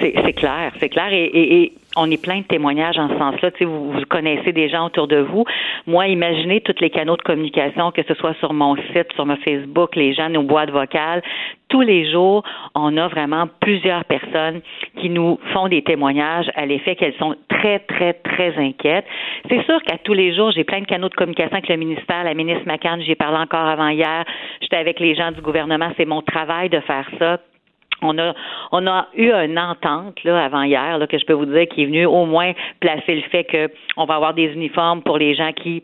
c'est 0.00 0.32
clair, 0.32 0.72
c'est 0.80 0.88
clair. 0.88 1.08
et, 1.12 1.72
on 1.96 2.10
est 2.10 2.22
plein 2.22 2.38
de 2.38 2.44
témoignages 2.44 2.98
en 2.98 3.08
ce 3.08 3.16
sens-là. 3.16 3.50
Tu 3.52 3.64
vous, 3.64 3.92
connaissez 4.08 4.52
des 4.52 4.68
gens 4.68 4.86
autour 4.86 5.06
de 5.06 5.18
vous. 5.18 5.44
Moi, 5.86 6.08
imaginez 6.08 6.60
tous 6.60 6.74
les 6.80 6.90
canaux 6.90 7.16
de 7.16 7.22
communication, 7.22 7.90
que 7.92 8.02
ce 8.02 8.14
soit 8.14 8.34
sur 8.40 8.52
mon 8.52 8.76
site, 8.76 9.12
sur 9.14 9.26
mon 9.26 9.36
Facebook, 9.36 9.94
les 9.96 10.14
gens, 10.14 10.28
nos 10.28 10.42
boîtes 10.42 10.70
vocales. 10.70 11.22
Tous 11.68 11.80
les 11.80 12.10
jours, 12.10 12.44
on 12.74 12.96
a 12.96 13.08
vraiment 13.08 13.48
plusieurs 13.60 14.04
personnes 14.04 14.60
qui 15.00 15.10
nous 15.10 15.38
font 15.52 15.68
des 15.68 15.82
témoignages 15.82 16.50
à 16.54 16.66
l'effet 16.66 16.94
qu'elles 16.94 17.16
sont 17.18 17.34
très, 17.48 17.80
très, 17.80 18.12
très 18.12 18.56
inquiètes. 18.58 19.06
C'est 19.48 19.64
sûr 19.64 19.82
qu'à 19.82 19.98
tous 19.98 20.14
les 20.14 20.34
jours, 20.34 20.52
j'ai 20.52 20.64
plein 20.64 20.80
de 20.80 20.86
canaux 20.86 21.08
de 21.08 21.14
communication 21.14 21.56
avec 21.56 21.68
le 21.68 21.76
ministère, 21.76 22.24
la 22.24 22.34
ministre 22.34 22.64
McCann, 22.66 23.00
j'y 23.00 23.12
ai 23.12 23.16
parlé 23.16 23.38
encore 23.38 23.66
avant 23.66 23.88
hier. 23.88 24.24
J'étais 24.60 24.76
avec 24.76 25.00
les 25.00 25.14
gens 25.14 25.32
du 25.32 25.40
gouvernement. 25.40 25.90
C'est 25.96 26.04
mon 26.04 26.22
travail 26.22 26.68
de 26.68 26.80
faire 26.80 27.08
ça 27.18 27.38
on 28.04 28.18
a, 28.18 28.34
on 28.72 28.86
a 28.86 29.08
eu 29.14 29.32
une 29.32 29.58
entente 29.58 30.22
là, 30.24 30.44
avant 30.44 30.62
hier 30.62 30.98
là, 30.98 31.06
que 31.06 31.18
je 31.18 31.24
peux 31.24 31.32
vous 31.32 31.46
dire 31.46 31.66
qui 31.68 31.82
est 31.82 31.86
venue 31.86 32.06
au 32.06 32.26
moins 32.26 32.52
placer 32.80 33.14
le 33.14 33.22
fait 33.22 33.44
qu'on 33.44 34.04
va 34.04 34.14
avoir 34.14 34.34
des 34.34 34.46
uniformes 34.46 35.02
pour 35.02 35.18
les 35.18 35.34
gens 35.34 35.52
qui 35.52 35.82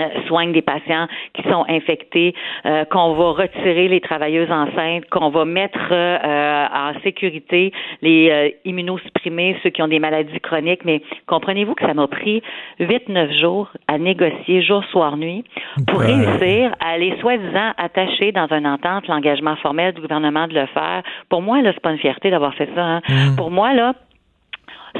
euh, 0.00 0.26
soignent 0.26 0.52
des 0.52 0.62
patients 0.62 1.06
qui 1.34 1.42
sont 1.42 1.64
infectés, 1.68 2.34
euh, 2.66 2.84
qu'on 2.84 3.14
va 3.14 3.32
retirer 3.32 3.88
les 3.88 4.00
travailleuses 4.00 4.50
enceintes, 4.50 5.08
qu'on 5.10 5.30
va 5.30 5.44
mettre 5.44 5.78
euh, 5.90 6.66
en 6.72 6.92
sécurité 7.02 7.72
les 8.02 8.56
immunosupprimés, 8.64 9.56
ceux 9.62 9.70
qui 9.70 9.82
ont 9.82 9.88
des 9.88 9.98
maladies 9.98 10.40
chroniques. 10.40 10.84
Mais 10.84 11.02
comprenez-vous 11.26 11.74
que 11.74 11.86
ça 11.86 11.94
m'a 11.94 12.06
pris 12.06 12.42
huit, 12.78 13.08
neuf 13.08 13.30
jours 13.40 13.68
à 13.88 13.98
négocier 13.98 14.62
jour, 14.62 14.84
soir, 14.84 15.16
nuit 15.16 15.44
pour 15.86 16.00
réussir 16.00 16.72
à 16.80 16.90
aller 16.90 17.14
soi-disant 17.20 17.72
attacher 17.76 18.32
dans 18.32 18.48
une 18.48 18.66
entente 18.66 19.06
l'engagement 19.08 19.56
formel 19.56 19.92
du 19.94 20.00
gouvernement 20.00 20.46
de 20.46 20.54
le 20.54 20.66
faire. 20.66 21.02
Pour 21.28 21.42
moi, 21.42 21.60
là, 21.62 21.72
c'est 21.72 21.82
pas 21.82 21.92
une 21.92 21.98
fierté 21.98 22.30
d'avoir 22.30 22.54
fait 22.54 22.68
ça. 22.74 22.82
Hein. 22.82 23.00
Mmh. 23.08 23.36
Pour 23.36 23.50
moi, 23.50 23.74
là, 23.74 23.94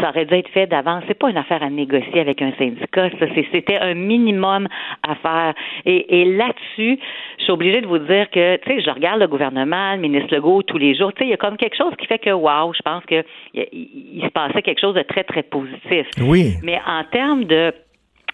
ça 0.00 0.10
aurait 0.10 0.24
dû 0.24 0.34
être 0.34 0.48
fait 0.50 0.66
d'avance. 0.66 1.04
C'est 1.08 1.18
pas 1.18 1.30
une 1.30 1.36
affaire 1.36 1.62
à 1.62 1.70
négocier 1.70 2.20
avec 2.20 2.42
un 2.42 2.52
syndicat. 2.58 3.10
C'était 3.52 3.78
un 3.78 3.94
minimum 3.94 4.68
à 5.06 5.14
faire. 5.16 5.54
Et, 5.84 6.24
là-dessus, 6.24 6.98
je 7.38 7.42
suis 7.42 7.52
obligée 7.52 7.80
de 7.80 7.86
vous 7.86 7.98
dire 7.98 8.28
que, 8.30 8.56
tu 8.56 8.68
sais, 8.68 8.80
je 8.80 8.90
regarde 8.90 9.20
le 9.20 9.28
gouvernement, 9.28 9.94
le 9.94 10.00
ministre 10.00 10.34
Legault 10.34 10.62
tous 10.62 10.78
les 10.78 10.94
jours. 10.94 11.12
Tu 11.12 11.20
sais, 11.20 11.26
il 11.26 11.30
y 11.30 11.34
a 11.34 11.36
comme 11.36 11.56
quelque 11.56 11.76
chose 11.76 11.92
qui 11.98 12.06
fait 12.06 12.18
que, 12.18 12.30
waouh, 12.30 12.72
je 12.74 12.82
pense 12.82 13.04
qu'il 13.06 13.24
il, 13.54 14.22
se 14.22 14.28
passait 14.28 14.62
quelque 14.62 14.80
chose 14.80 14.94
de 14.94 15.02
très, 15.02 15.24
très 15.24 15.42
positif. 15.42 16.06
Oui. 16.20 16.54
Mais 16.62 16.80
en 16.86 17.04
termes 17.04 17.44
de 17.44 17.72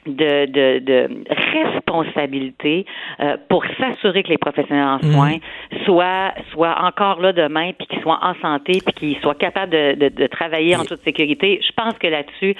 de, 0.07 0.47
de, 0.47 0.79
de 0.79 1.25
responsabilité 1.53 2.87
euh, 3.21 3.37
pour 3.49 3.64
s'assurer 3.79 4.23
que 4.23 4.29
les 4.29 4.38
professionnels 4.38 4.99
en 5.01 5.07
mhm. 5.07 5.12
soins 5.12 5.37
soient, 5.85 6.35
soient 6.53 6.85
encore 6.85 7.21
là 7.21 7.33
demain, 7.33 7.73
puis 7.79 7.87
qu'ils 7.88 8.01
soient 8.03 8.21
en 8.23 8.35
santé, 8.40 8.81
puis 8.85 8.95
qu'ils 8.95 9.21
soient 9.21 9.35
capables 9.35 9.73
de, 9.73 10.09
de, 10.09 10.27
travailler 10.27 10.77
en 10.77 10.85
toute 10.85 11.03
sécurité. 11.03 11.61
Je 11.66 11.73
pense 11.77 11.95
que 11.99 12.07
là-dessus, 12.07 12.55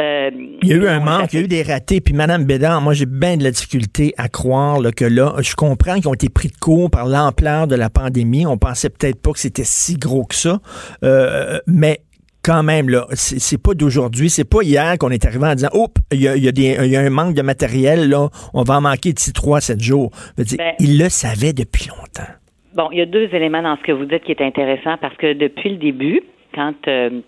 euh, 0.00 0.30
il 0.62 0.68
y 0.68 0.72
a 0.72 0.76
eu 0.76 0.86
un 0.88 1.00
manque, 1.00 1.32
il 1.32 1.38
y 1.38 1.42
a 1.42 1.44
eu 1.44 1.48
des 1.48 1.62
ratés. 1.62 2.00
Puis 2.00 2.14
Mme 2.14 2.44
Bédard, 2.44 2.80
moi, 2.80 2.94
j'ai 2.94 3.06
bien 3.06 3.36
de 3.36 3.44
la 3.44 3.50
difficulté 3.50 4.14
à 4.16 4.28
croire 4.28 4.78
que 4.96 5.04
là, 5.04 5.34
je 5.40 5.54
comprends 5.54 5.94
qu'ils 5.94 6.08
ont 6.08 6.14
été 6.14 6.28
pris 6.28 6.48
de 6.48 6.56
court 6.56 6.90
par 6.90 7.06
l'ampleur 7.06 7.66
de 7.66 7.76
la 7.76 7.90
pandémie. 7.90 8.46
On 8.46 8.58
pensait 8.58 8.90
peut-être 8.90 9.20
pas 9.20 9.32
que 9.32 9.38
c'était 9.38 9.64
si 9.64 9.96
gros 9.96 10.24
que 10.24 10.34
ça. 10.34 10.60
Euh, 11.04 11.58
mais 11.66 12.00
quand 12.44 12.62
même, 12.62 12.88
là, 12.88 13.06
c'est 13.12 13.62
pas 13.62 13.74
d'aujourd'hui, 13.74 14.28
c'est 14.28 14.48
pas 14.48 14.62
hier 14.62 14.98
qu'on 14.98 15.10
est 15.10 15.24
arrivé 15.24 15.46
en 15.46 15.54
disant, 15.54 15.70
oups, 15.74 15.94
il 16.12 16.20
y 16.20 16.28
a, 16.28 16.36
y, 16.36 16.48
a 16.48 16.86
y 16.86 16.96
a, 16.96 17.00
un 17.00 17.10
manque 17.10 17.34
de 17.34 17.42
matériel, 17.42 18.08
là, 18.08 18.28
on 18.52 18.62
va 18.62 18.78
en 18.78 18.80
manquer 18.80 19.12
d'ici 19.12 19.32
trois, 19.32 19.60
sept 19.60 19.80
jours. 19.80 20.10
Dire, 20.38 20.58
ben, 20.58 20.74
il 20.80 20.98
le 20.98 21.08
savait 21.08 21.52
depuis 21.52 21.88
longtemps. 21.88 22.32
Bon, 22.74 22.88
il 22.90 22.98
y 22.98 23.02
a 23.02 23.06
deux 23.06 23.28
éléments 23.32 23.62
dans 23.62 23.76
ce 23.76 23.82
que 23.82 23.92
vous 23.92 24.06
dites 24.06 24.24
qui 24.24 24.32
est 24.32 24.42
intéressant 24.42 24.96
parce 25.00 25.16
que 25.16 25.34
depuis 25.34 25.70
le 25.70 25.76
début, 25.76 26.22
quand 26.54 26.74
euh, 26.88 27.20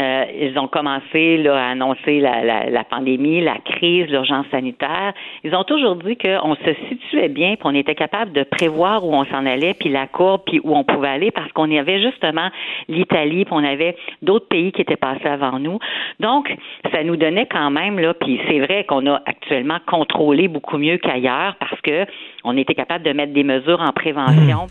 Euh, 0.00 0.24
ils 0.40 0.56
ont 0.58 0.68
commencé 0.68 1.38
là, 1.38 1.56
à 1.56 1.70
annoncer 1.70 2.20
la, 2.20 2.44
la, 2.44 2.70
la 2.70 2.84
pandémie, 2.84 3.40
la 3.40 3.58
crise, 3.58 4.06
l'urgence 4.06 4.46
sanitaire. 4.50 5.12
Ils 5.42 5.54
ont 5.56 5.64
toujours 5.64 5.96
dit 5.96 6.16
qu'on 6.16 6.54
se 6.54 6.74
situait 6.88 7.28
bien, 7.28 7.56
puis 7.56 7.64
on 7.64 7.74
était 7.74 7.96
capable 7.96 8.32
de 8.32 8.44
prévoir 8.44 9.04
où 9.04 9.12
on 9.12 9.24
s'en 9.24 9.44
allait, 9.44 9.74
puis 9.74 9.88
la 9.88 10.06
courbe, 10.06 10.42
puis 10.46 10.60
où 10.62 10.76
on 10.76 10.84
pouvait 10.84 11.08
aller, 11.08 11.30
parce 11.32 11.50
qu'on 11.52 11.68
y 11.68 11.78
avait 11.78 12.00
justement 12.00 12.48
l'Italie, 12.88 13.44
puis 13.44 13.54
on 13.54 13.64
avait 13.64 13.96
d'autres 14.22 14.46
pays 14.46 14.70
qui 14.70 14.82
étaient 14.82 14.96
passés 14.96 15.26
avant 15.26 15.58
nous. 15.58 15.78
Donc, 16.20 16.54
ça 16.92 17.02
nous 17.02 17.16
donnait 17.16 17.46
quand 17.46 17.70
même 17.70 17.98
là, 17.98 18.14
puis 18.14 18.40
c'est 18.48 18.60
vrai 18.60 18.84
qu'on 18.84 19.04
a 19.06 19.20
actuellement 19.26 19.78
contrôlé 19.86 20.46
beaucoup 20.46 20.78
mieux 20.78 20.98
qu'ailleurs, 20.98 21.56
parce 21.58 21.80
que 21.80 22.06
on 22.44 22.56
était 22.56 22.74
capable 22.74 23.04
de 23.04 23.12
mettre 23.12 23.32
des 23.32 23.44
mesures 23.44 23.80
en 23.80 23.92
prévention. 23.92 24.66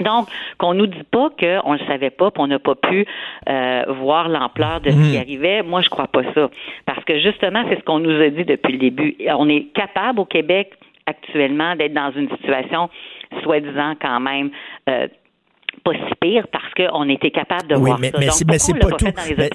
Donc, 0.00 0.28
qu'on 0.58 0.74
nous 0.74 0.86
dit 0.86 1.04
pas 1.10 1.30
qu'on 1.30 1.72
ne 1.72 1.78
le 1.78 1.86
savait 1.86 2.10
pas, 2.10 2.30
qu'on 2.30 2.46
n'a 2.46 2.58
pas 2.58 2.74
pu 2.74 3.06
euh, 3.48 3.84
voir 4.00 4.28
l'ampleur 4.28 4.80
de 4.80 4.90
ce 4.90 5.10
qui 5.10 5.16
arrivait, 5.16 5.62
moi 5.62 5.80
je 5.80 5.88
crois 5.88 6.06
pas 6.06 6.22
ça. 6.34 6.50
Parce 6.84 7.04
que 7.04 7.18
justement, 7.18 7.64
c'est 7.68 7.76
ce 7.76 7.84
qu'on 7.84 8.00
nous 8.00 8.20
a 8.20 8.28
dit 8.28 8.44
depuis 8.44 8.72
le 8.72 8.78
début. 8.78 9.16
On 9.36 9.48
est 9.48 9.72
capable 9.72 10.20
au 10.20 10.24
Québec 10.24 10.72
actuellement 11.06 11.76
d'être 11.76 11.94
dans 11.94 12.12
une 12.12 12.28
situation 12.30 12.90
soi-disant 13.42 13.94
quand 14.00 14.20
même 14.20 14.50
euh, 14.88 15.06
pas 15.82 15.92
si 15.92 16.14
pire 16.20 16.46
parce 16.52 16.72
qu'on 16.74 17.08
était 17.08 17.30
capable 17.30 17.68
de 17.68 17.74
oui, 17.76 17.82
voir 17.86 17.98
mais, 17.98 18.10
ça. 18.10 18.18
Mais 18.18 18.58
c'est, 18.58 18.74
pas 18.78 18.90
tout. 18.90 19.06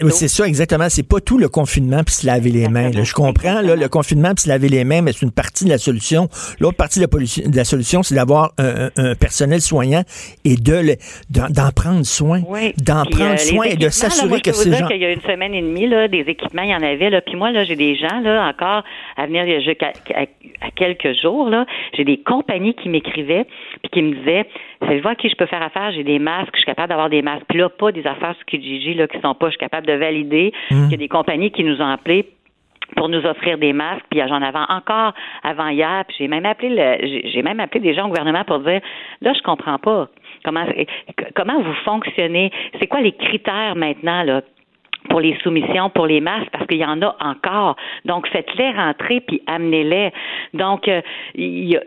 c'est 0.10 0.27
ça, 0.27 0.47
exactement. 0.47 0.88
C'est 0.89 1.07
pas 1.07 1.19
tout 1.19 1.38
le 1.38 1.49
confinement 1.49 2.03
puis 2.03 2.13
se 2.15 2.25
laver 2.27 2.49
les 2.49 2.67
mains. 2.67 2.89
là. 2.91 3.03
Je 3.03 3.13
comprends, 3.13 3.62
là, 3.62 3.75
le 3.75 3.88
confinement 3.89 4.29
puis 4.34 4.43
se 4.43 4.49
laver 4.49 4.69
les 4.69 4.84
mains, 4.84 5.01
mais 5.01 5.12
c'est 5.13 5.25
une 5.25 5.31
partie 5.31 5.65
de 5.65 5.69
la 5.69 5.77
solution. 5.77 6.27
L'autre 6.60 6.77
partie 6.77 6.99
de 6.99 7.03
la, 7.03 7.07
pollution- 7.07 7.49
de 7.49 7.55
la 7.55 7.63
solution, 7.65 8.03
c'est 8.03 8.15
d'avoir 8.15 8.51
un, 8.57 8.89
personnel 9.19 9.62
soignant 9.62 10.03
et 10.45 10.55
de 10.55 10.73
le- 10.73 10.95
d'en, 11.29 11.71
prendre 11.75 12.05
soin. 12.05 12.41
Oui. 12.47 12.73
D'en 12.77 13.03
prendre 13.05 13.34
euh, 13.34 13.38
soin 13.38 13.65
et 13.65 13.75
de 13.75 13.89
s'assurer 13.89 14.41
que 14.41 14.51
ces 14.51 14.71
gens. 14.71 14.88
qu'il 14.88 14.97
y 15.01 15.05
a 15.05 15.12
une 15.12 15.21
semaine 15.21 15.53
et 15.53 15.62
demie, 15.62 15.88
là, 15.88 16.07
des 16.07 16.21
équipements, 16.21 16.63
il 16.63 16.69
y 16.71 16.75
en 16.75 16.81
avait. 16.84 17.10
Là. 17.10 17.21
Puis 17.21 17.36
moi, 17.36 17.51
là, 17.51 17.63
j'ai 17.63 17.75
des 17.75 17.95
gens 17.95 18.19
là 18.21 18.47
encore 18.47 18.84
à 19.17 19.25
venir 19.27 19.43
il 19.45 19.51
y 19.51 19.55
a 19.55 19.60
juste 19.60 19.84
à, 19.84 19.91
à- 20.15 20.65
à 20.67 20.71
quelques 20.75 21.19
jours. 21.21 21.49
Là, 21.49 21.65
j'ai 21.97 22.03
des 22.03 22.17
compagnies 22.21 22.75
qui 22.75 22.89
m'écrivaient 22.89 23.45
puis 23.81 23.89
qui 23.91 24.01
me 24.01 24.15
disaient 24.15 24.45
Savez-vous 24.82 25.08
à 25.08 25.15
qui 25.15 25.30
je 25.30 25.36
peux 25.36 25.46
faire 25.46 25.62
affaire? 25.62 25.91
J'ai 25.91 26.04
des 26.04 26.20
masques, 26.20 26.52
je 26.54 26.60
suis 26.60 26.65
capable 26.65 26.89
d'avoir 26.89 27.10
des 27.10 27.22
masques. 27.22 27.46
Puis 27.48 27.60
là, 27.60 27.70
pas 27.70 27.91
des 27.91 28.06
affaires 28.06 28.36
sur 28.36 28.46
Kijiji 28.46 28.94
là, 28.96 29.08
qui 29.08 29.20
sont 29.22 29.36
pas, 29.36 29.48
je 29.48 29.52
suis 29.52 29.60
capable 29.60 29.88
de 29.88 29.94
valider. 29.94 30.54
Hum. 30.72 30.86
Il 30.86 30.91
y 30.91 30.96
a 30.96 30.98
des 30.98 31.08
compagnies 31.08 31.52
qui 31.52 31.63
nous 31.63 31.82
ont 31.82 31.88
appelés 31.88 32.28
pour 32.96 33.08
nous 33.10 33.26
offrir 33.26 33.58
des 33.58 33.74
masques. 33.74 34.06
Puis 34.10 34.20
j'en 34.28 34.41
avais 34.41 34.60
encore 34.70 35.13
avant 35.44 35.67
hier. 35.70 36.04
Puis 36.08 36.17
j'ai 36.20 36.28
même 36.28 36.46
appelé 36.46 36.70
le, 36.70 37.08
j'ai 37.08 37.30
j'ai 37.30 37.44
même 37.44 37.60
appelé 37.60 37.80
des 37.80 37.94
gens 37.94 38.06
au 38.06 38.10
gouvernement 38.10 38.44
pour 38.44 38.60
dire 38.60 38.82
là 39.22 39.34
je 39.34 39.41
comprends 39.44 39.78
pas 39.78 40.10
comment 40.44 40.65
comment 41.36 41.62
vous 41.62 41.74
fonctionnez? 41.86 42.52
C'est 42.80 42.88
quoi 42.88 43.02
les 43.02 43.13
critères 43.13 43.76
maintenant 43.76 44.24
là? 44.24 44.41
Pour 45.09 45.19
les 45.19 45.37
soumissions, 45.43 45.89
pour 45.89 46.05
les 46.07 46.21
masques, 46.21 46.49
parce 46.51 46.65
qu'il 46.67 46.77
y 46.77 46.85
en 46.85 47.01
a 47.01 47.15
encore. 47.19 47.75
Donc, 48.05 48.27
faites-les 48.29 48.71
rentrer 48.71 49.19
puis 49.21 49.41
amenez-les. 49.47 50.11
Donc, 50.53 50.87
euh, 50.87 51.01
y 51.35 51.75
a- 51.75 51.81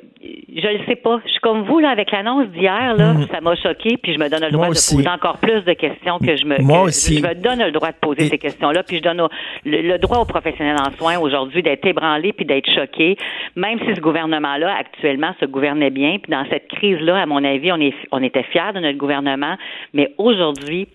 je 0.56 0.68
ne 0.78 0.84
sais 0.86 0.96
pas. 0.96 1.20
Je 1.26 1.30
suis 1.32 1.40
comme 1.40 1.62
vous, 1.64 1.78
là, 1.80 1.90
avec 1.90 2.10
l'annonce 2.10 2.48
d'hier, 2.48 2.94
là, 2.96 3.14
ça 3.30 3.40
m'a 3.40 3.54
choqué, 3.56 3.96
puis 4.02 4.14
je 4.14 4.18
me 4.18 4.28
donne 4.30 4.40
le 4.42 4.50
droit 4.50 4.66
Moi 4.66 4.74
de 4.74 4.78
aussi. 4.78 4.96
poser 4.96 5.08
encore 5.08 5.36
plus 5.38 5.62
de 5.64 5.72
questions 5.74 6.18
que 6.18 6.34
je 6.36 6.44
me... 6.46 6.58
Moi 6.62 6.78
que 6.80 6.84
aussi. 6.86 7.18
Je 7.18 7.22
me 7.26 7.34
donne 7.34 7.62
le 7.62 7.70
droit 7.72 7.90
de 7.90 7.96
poser 8.00 8.22
Et- 8.24 8.28
ces 8.28 8.38
questions-là, 8.38 8.82
puis 8.82 8.96
je 8.98 9.02
donne 9.02 9.20
au- 9.20 9.28
le, 9.66 9.82
le 9.82 9.98
droit 9.98 10.18
aux 10.18 10.24
professionnels 10.24 10.76
en 10.80 10.90
soins 10.92 11.18
aujourd'hui 11.18 11.62
d'être 11.62 11.84
ébranlés 11.86 12.32
puis 12.32 12.46
d'être 12.46 12.70
choqués, 12.74 13.16
même 13.54 13.78
si 13.80 13.94
ce 13.94 14.00
gouvernement-là, 14.00 14.74
actuellement, 14.78 15.34
se 15.40 15.44
gouvernait 15.46 15.90
bien. 15.90 16.18
Puis 16.22 16.30
dans 16.32 16.44
cette 16.50 16.68
crise-là, 16.68 17.18
à 17.20 17.26
mon 17.26 17.44
avis, 17.44 17.70
on, 17.72 17.80
est, 17.80 17.94
on 18.10 18.22
était 18.22 18.44
fiers 18.44 18.72
de 18.74 18.80
notre 18.80 18.98
gouvernement, 18.98 19.56
mais 19.92 20.12
aujourd'hui, 20.18 20.88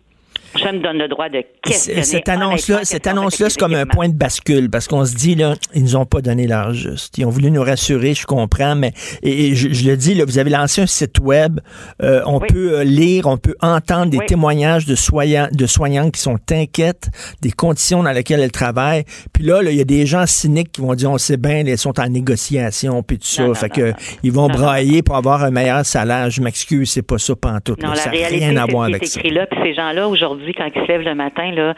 je 0.56 0.66
me 0.66 0.80
donne 0.82 0.98
le 0.98 1.08
droit 1.08 1.30
de 1.30 1.44
questionner. 1.62 2.04
Cette 2.04 2.28
annonce-là, 2.30 2.80
cette 2.84 3.06
annonce-là, 3.08 3.46
avec 3.46 3.52
c'est 3.54 3.60
comme 3.60 3.76
un 3.76 3.86
point 3.86 4.10
de 4.10 4.16
bascule 4.16 4.70
parce 4.70 4.88
qu'on 4.88 5.06
se 5.06 5.16
dit 5.16 5.36
là, 5.36 5.56
ils 5.76 5.84
nous 5.84 5.96
ont 5.96 6.06
pas 6.06 6.22
donné 6.22 6.48
l'heure 6.48 6.74
juste. 6.74 7.18
Ils 7.18 7.26
ont 7.26 7.30
voulu 7.30 7.52
nous 7.52 7.62
rassurer, 7.62 8.14
je 8.14 8.26
comprends, 8.26 8.76
mais 8.76 8.94
et, 9.22 9.48
et 9.48 9.56
je, 9.56 9.70
je 9.72 9.88
le 9.90 9.96
dis 9.98 10.16
là, 10.16 10.26
vous 10.26 10.38
avez 10.40 10.50
lancé 10.50 10.82
un 10.82 10.88
site 10.88 11.20
web, 11.20 11.60
euh, 12.02 12.22
on 12.26 12.40
Oui. 12.40 12.48
peut 12.50 12.80
euh, 12.80 12.84
lire, 12.84 13.28
on 13.28 13.38
peut 13.38 13.56
entendre 13.62 14.08
des 14.08 14.18
Oui. 14.18 14.26
témoignages 14.26 14.86
de 14.86 14.96
soignants, 14.96 15.48
de 15.52 15.66
soignantes 15.68 16.14
qui 16.14 16.22
sont 16.22 16.40
inquiètes 16.52 17.10
des 17.42 17.52
conditions 17.52 18.02
dans 18.04 18.12
lesquelles 18.12 18.40
elles 18.40 18.52
travaillent. 18.52 19.04
Puis 19.34 19.44
là, 19.44 19.62
il 19.64 19.76
y 19.78 19.82
a 19.82 19.86
des 19.86 20.06
gens 20.06 20.26
cyniques 20.26 20.72
qui 20.72 20.82
vont 20.82 20.96
dire, 20.96 21.12
on 21.12 21.18
sait 21.18 21.38
bien, 21.38 21.66
elles 21.66 21.78
sont 21.78 22.00
en 22.00 22.08
négociation, 22.10 23.04
puis 23.04 23.18
tout 23.20 23.28
ça, 23.28 23.44
Non, 23.48 23.54
fait 23.54 23.68
non, 23.68 23.76
que 23.76 23.90
non. 23.92 23.96
ils 24.24 24.32
vont 24.32 24.48
brailler 24.48 25.02
pour 25.04 25.16
avoir 25.16 25.44
un 25.44 25.52
meilleur 25.52 25.86
salaire. 25.86 26.30
Je 26.30 26.42
m'excuse, 26.42 26.90
c'est 26.92 27.02
pas 27.02 27.18
ça 27.18 27.36
pantoute. 27.36 27.82
Non, 27.84 27.90
là. 27.90 27.96
la 27.96 28.02
ça 28.02 28.12
n'a 28.12 28.28
rien 28.28 28.56
à 28.58 28.66
voir 28.66 28.86
avec 28.86 29.06
ça. 29.06 29.20
écrit 29.20 29.32
là. 29.34 29.46
Puis 29.46 29.60
ces 29.64 29.74
gens-là, 29.74 30.08
aujourd'hui, 30.08 30.29
quand 30.58 30.68
ils 30.76 30.82
se 30.82 30.88
lèvent 30.88 31.06
le 31.06 31.16
matin, 31.16 31.52
là, 31.52 31.74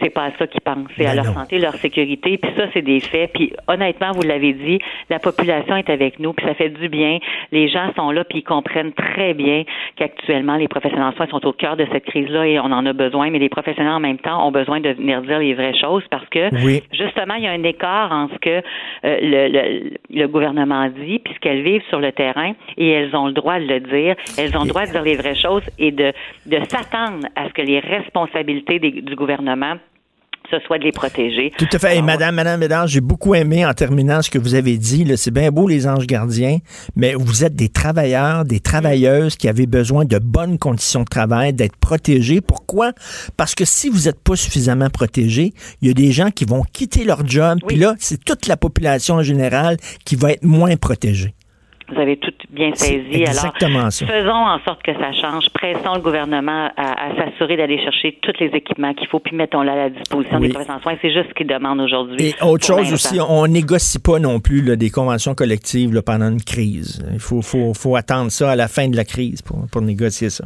c'est 0.00 0.10
pas 0.10 0.24
à 0.24 0.30
ça 0.38 0.46
qu'ils 0.46 0.60
pensent. 0.60 0.88
C'est 0.96 1.06
à 1.06 1.10
Ben 1.10 1.16
leur 1.16 1.24
non. 1.26 1.34
santé, 1.34 1.58
leur 1.58 1.74
sécurité. 1.74 2.38
Puis 2.38 2.50
ça, 2.56 2.64
c'est 2.72 2.82
des 2.82 3.00
faits. 3.00 3.32
Puis 3.34 3.52
honnêtement, 3.68 4.12
vous 4.12 4.22
l'avez 4.22 4.52
dit, 4.52 4.78
la 5.08 5.18
population 5.18 5.76
est 5.76 5.90
avec 5.90 6.18
nous. 6.18 6.32
Puis 6.32 6.46
ça 6.46 6.54
fait 6.54 6.68
du 6.70 6.88
bien. 6.88 7.18
Les 7.52 7.68
gens 7.68 7.92
sont 7.96 8.10
là, 8.10 8.24
puis 8.24 8.38
ils 8.38 8.42
comprennent 8.44 8.92
très 8.92 9.34
bien 9.34 9.64
qu'actuellement, 9.96 10.56
les 10.56 10.68
professionnels 10.68 11.06
en 11.08 11.12
soins 11.12 11.26
sont 11.28 11.44
au 11.46 11.52
cœur 11.52 11.76
de 11.76 11.86
cette 11.92 12.04
crise-là 12.04 12.46
et 12.46 12.58
on 12.60 12.64
en 12.72 12.86
a 12.86 12.92
besoin. 12.92 13.30
Mais 13.30 13.38
les 13.38 13.48
professionnels, 13.48 13.92
en 13.92 14.00
même 14.00 14.18
temps, 14.18 14.46
ont 14.46 14.52
besoin 14.52 14.80
de 14.80 14.90
venir 14.90 15.22
dire 15.22 15.38
les 15.38 15.54
vraies 15.54 15.78
choses 15.78 16.04
parce 16.10 16.26
que 16.28 16.48
Oui. 16.64 16.82
justement, 16.92 17.34
il 17.34 17.44
y 17.44 17.46
a 17.46 17.50
un 17.52 17.62
écart 17.64 18.12
en 18.12 18.28
ce 18.28 18.38
que 18.38 18.50
euh, 18.50 18.60
le, 19.04 19.48
le, 19.48 19.90
le 20.10 20.28
gouvernement 20.28 20.88
dit, 20.88 21.18
puis 21.18 21.34
ce 21.34 21.40
qu'elles 21.40 21.62
vivent 21.62 21.82
sur 21.88 22.00
le 22.00 22.12
terrain, 22.12 22.52
et 22.76 22.88
elles 22.90 23.14
ont 23.16 23.26
le 23.26 23.32
droit 23.32 23.58
de 23.58 23.64
le 23.66 23.80
dire. 23.80 24.14
Elles 24.38 24.56
ont 24.56 24.62
le 24.62 24.68
droit 24.68 24.86
de 24.86 24.90
dire 24.92 25.02
les 25.02 25.16
vraies 25.16 25.34
choses 25.34 25.62
et 25.78 25.90
de, 25.90 26.12
de 26.46 26.58
s'attendre 26.68 27.26
à 27.36 27.48
ce 27.48 27.52
que 27.52 27.62
les 27.62 27.80
responsabilités 27.90 28.78
des- 28.78 29.02
du 29.02 29.14
gouvernement 29.16 29.74
ce 30.50 30.58
soit 30.66 30.78
de 30.78 30.84
les 30.84 30.90
protéger. 30.90 31.52
Tout 31.56 31.68
à 31.72 31.78
fait. 31.78 31.98
Et 31.98 32.02
madame, 32.02 32.34
madame 32.34 32.58
Bédard, 32.58 32.88
j'ai 32.88 33.00
beaucoup 33.00 33.36
aimé 33.36 33.64
en 33.64 33.72
terminant 33.72 34.20
ce 34.20 34.30
que 34.30 34.38
vous 34.38 34.54
avez 34.56 34.78
dit. 34.78 35.06
C'est 35.16 35.30
bien 35.30 35.50
beau, 35.52 35.68
les 35.68 35.86
anges 35.86 36.08
gardiens, 36.08 36.58
mais 36.96 37.14
vous 37.14 37.44
êtes 37.44 37.54
des 37.54 37.68
travailleurs, 37.68 38.44
des 38.44 38.58
travailleuses 38.58 39.36
qui 39.36 39.48
avaient 39.48 39.66
besoin 39.66 40.04
de 40.06 40.18
bonnes 40.18 40.58
conditions 40.58 41.02
de 41.02 41.08
travail, 41.08 41.52
d'être 41.52 41.76
protégés. 41.76 42.40
Pourquoi? 42.40 42.92
Parce 43.36 43.54
que 43.54 43.64
si 43.64 43.88
vous 43.90 44.06
n'êtes 44.08 44.20
pas 44.24 44.34
suffisamment 44.34 44.88
protégés, 44.90 45.52
il 45.82 45.88
y 45.88 45.90
a 45.92 45.94
des 45.94 46.10
gens 46.10 46.30
qui 46.32 46.46
vont 46.46 46.62
quitter 46.72 47.04
leur 47.04 47.24
job. 47.24 47.60
Puis 47.68 47.76
là, 47.76 47.94
c'est 48.00 48.24
toute 48.24 48.48
la 48.48 48.56
population 48.56 49.16
en 49.16 49.22
général 49.22 49.76
qui 50.04 50.16
va 50.16 50.32
être 50.32 50.42
moins 50.42 50.74
protégée. 50.76 51.34
Vous 51.92 52.00
avez 52.00 52.16
tout 52.16 52.32
bien 52.50 52.74
saisi. 52.74 53.22
exactement 53.22 53.78
Alors, 53.80 53.92
ça. 53.92 54.06
faisons 54.06 54.30
en 54.32 54.58
sorte 54.60 54.82
que 54.82 54.92
ça 54.94 55.12
change. 55.12 55.48
Pressons 55.50 55.94
le 55.94 56.00
gouvernement 56.00 56.70
à, 56.76 57.06
à 57.10 57.16
s'assurer 57.16 57.56
d'aller 57.56 57.78
chercher 57.82 58.18
tous 58.22 58.32
les 58.40 58.46
équipements 58.48 58.94
qu'il 58.94 59.08
faut, 59.08 59.18
puis 59.20 59.34
mettons-le 59.36 59.70
à 59.70 59.76
la 59.76 59.90
disposition 59.90 60.38
Oui. 60.38 60.48
des 60.48 60.52
professionnels 60.54 60.80
en 60.80 60.82
soins. 60.82 60.96
C'est 61.02 61.12
juste 61.12 61.28
ce 61.30 61.34
qu'ils 61.34 61.46
demandent 61.46 61.80
aujourd'hui. 61.80 62.28
Et 62.28 62.34
autre 62.44 62.64
chose 62.64 62.92
aussi, 62.92 63.18
on 63.20 63.46
négocie 63.46 63.98
pas 63.98 64.18
non 64.18 64.40
plus 64.40 64.62
là, 64.62 64.76
des 64.76 64.90
conventions 64.90 65.34
collectives 65.34 65.92
là, 65.94 66.02
pendant 66.02 66.30
une 66.30 66.42
crise. 66.42 67.02
Il 67.12 67.18
faut, 67.20 67.42
faut, 67.42 67.74
faut 67.74 67.96
attendre 67.96 68.30
ça 68.30 68.50
à 68.52 68.56
la 68.56 68.68
fin 68.68 68.88
de 68.88 68.96
la 68.96 69.04
crise 69.04 69.42
pour, 69.42 69.58
pour 69.72 69.82
négocier 69.82 70.30
ça. 70.30 70.44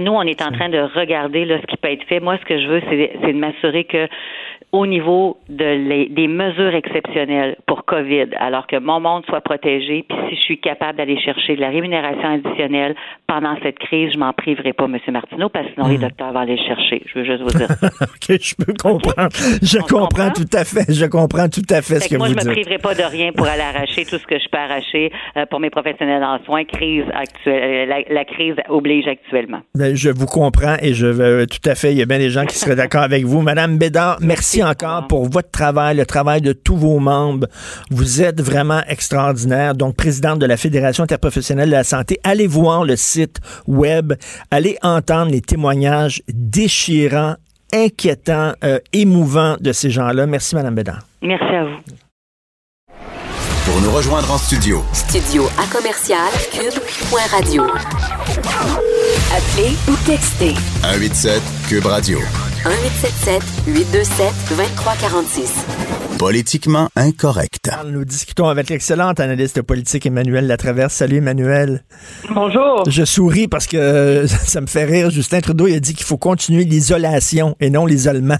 Nous, 0.00 0.12
on 0.12 0.22
est 0.22 0.40
en 0.42 0.52
train 0.52 0.68
de 0.68 0.78
regarder 0.78 1.44
là, 1.44 1.58
ce 1.60 1.66
qui 1.66 1.76
peut 1.76 1.90
être 1.90 2.04
fait. 2.08 2.20
Moi, 2.20 2.38
ce 2.40 2.44
que 2.44 2.60
je 2.60 2.68
veux, 2.68 2.80
c'est 2.88 3.32
de 3.32 3.36
m'assurer 3.38 3.82
que 3.82 4.06
au 4.72 4.86
niveau 4.86 5.38
de 5.48 5.64
les- 5.64 6.08
des 6.10 6.28
mesures 6.28 6.74
exceptionnelles 6.74 7.56
pour 7.66 7.84
COVID, 7.86 8.26
alors 8.38 8.66
que 8.66 8.78
mon 8.78 9.00
monde 9.00 9.24
soit 9.26 9.40
protégé, 9.40 10.04
puis 10.08 10.18
si 10.28 10.36
je 10.36 10.40
suis 10.42 10.60
capable 10.60 10.98
d'aller 10.98 11.18
chercher 11.20 11.56
de 11.56 11.60
la 11.60 11.70
rémunération 11.70 12.34
additionnelle 12.34 12.94
pendant 13.26 13.54
cette 13.62 13.78
crise, 13.78 14.10
je 14.12 14.18
m'en 14.18 14.32
priverai 14.34 14.72
pas, 14.74 14.84
M. 14.84 14.98
Martineau, 15.10 15.48
parce 15.48 15.66
que 15.66 15.72
sinon 15.74 15.86
Hmm. 15.88 15.92
les 15.92 15.98
docteurs 15.98 16.32
vont 16.32 16.40
aller 16.40 16.56
le 16.56 16.62
chercher. 16.66 17.02
Je 17.06 17.18
veux 17.18 17.24
juste 17.24 17.40
vous 17.42 17.58
dire. 17.58 17.68
ça. 17.80 17.88
OK, 18.02 18.38
je 18.40 18.54
peux 18.56 18.74
comprendre. 18.74 19.30
Je 19.62 19.78
comprends 19.78 20.06
comprend? 20.08 20.30
tout 20.30 20.50
à 20.56 20.64
fait. 20.64 20.92
Je 20.92 21.06
comprends 21.06 21.48
tout 21.48 21.62
à 21.70 21.80
fait 21.82 21.94
ce 21.96 22.00
Fait 22.00 22.08
que, 22.10 22.14
que 22.14 22.18
moi, 22.18 22.28
vous 22.28 22.34
je 22.34 22.38
me 22.38 22.42
dites. 22.42 22.52
priverai 22.64 22.78
pas 22.78 22.94
de 22.94 23.02
rien 23.02 23.32
pour 23.32 23.46
aller 23.46 23.62
arracher 23.62 24.04
tout 24.04 24.18
ce 24.18 24.26
que 24.26 24.38
je 24.38 24.48
peux 24.50 24.58
arracher 24.58 25.10
euh, 25.36 25.46
pour 25.46 25.60
mes 25.60 25.70
professionnels 25.70 26.22
en 26.24 26.38
soins. 26.44 26.64
Crise 26.64 27.04
actuelle, 27.14 27.88
la, 27.88 28.00
la 28.14 28.24
crise 28.24 28.54
oblige 28.68 29.06
actuellement. 29.08 29.60
Ben, 29.74 29.94
je 29.96 30.10
vous 30.10 30.26
comprends 30.26 30.76
et 30.82 30.92
je 30.92 31.06
veux 31.06 31.46
tout 31.46 31.66
à 31.68 31.74
fait. 31.74 31.92
Il 31.92 31.98
y 31.98 32.02
a 32.02 32.06
bien 32.06 32.18
des 32.18 32.30
gens 32.30 32.44
qui 32.44 32.56
seraient 32.56 32.76
d'accord 32.76 33.02
avec 33.02 33.24
vous. 33.24 33.40
Madame 33.40 33.78
Bédard, 33.78 34.18
merci, 34.20 34.57
Merci. 34.64 34.82
encore 34.82 35.06
pour 35.08 35.28
votre 35.28 35.50
travail, 35.50 35.96
le 35.96 36.06
travail 36.06 36.40
de 36.40 36.52
tous 36.52 36.76
vos 36.76 36.98
membres. 36.98 37.46
Vous 37.90 38.22
êtes 38.22 38.40
vraiment 38.40 38.82
extraordinaire. 38.88 39.74
Donc, 39.74 39.96
présidente 39.96 40.38
de 40.38 40.46
la 40.46 40.56
Fédération 40.56 41.04
interprofessionnelle 41.04 41.68
de 41.68 41.74
la 41.74 41.84
santé, 41.84 42.18
allez 42.24 42.46
voir 42.46 42.84
le 42.84 42.96
site 42.96 43.38
web, 43.66 44.14
allez 44.50 44.78
entendre 44.82 45.30
les 45.30 45.40
témoignages 45.40 46.22
déchirants, 46.28 47.36
inquiétants, 47.72 48.52
euh, 48.64 48.78
émouvants 48.92 49.56
de 49.60 49.72
ces 49.72 49.90
gens-là. 49.90 50.26
Merci, 50.26 50.54
Madame 50.54 50.74
Bédard. 50.74 51.00
Merci 51.22 51.44
à 51.44 51.64
vous. 51.64 51.76
Pour 53.64 53.82
nous 53.82 53.90
rejoindre 53.90 54.32
en 54.32 54.38
studio, 54.38 54.82
Studio 54.94 55.44
à 55.58 55.66
commercial 55.70 56.30
cube.radio. 56.50 57.64
Appelez 59.30 59.76
ou 59.88 59.96
textez 60.06 60.54
187 60.82 61.42
Cube 61.68 61.84
Radio. 61.84 62.18
1877 62.64 63.42
827 63.68 64.32
2346. 64.50 65.64
Politiquement 66.18 66.88
incorrect. 66.96 67.70
Nous 67.86 68.04
discutons 68.04 68.48
avec 68.48 68.68
l'excellente 68.68 69.20
analyste 69.20 69.62
politique 69.62 70.06
Emmanuel 70.06 70.48
Latraverse. 70.48 70.92
Salut 70.92 71.18
Emmanuel. 71.18 71.84
Bonjour. 72.34 72.82
Je 72.88 73.04
souris 73.04 73.46
parce 73.46 73.68
que 73.68 73.76
euh, 73.76 74.26
ça 74.46 74.60
me 74.60 74.66
fait 74.66 74.84
rire. 74.84 75.10
Justin 75.10 75.40
Trudeau 75.40 75.68
il 75.68 75.76
a 75.76 75.80
dit 75.80 75.94
qu'il 75.94 76.04
faut 76.04 76.16
continuer 76.16 76.64
l'isolation 76.64 77.54
et 77.60 77.70
non 77.70 77.86
l'isolement. 77.86 78.38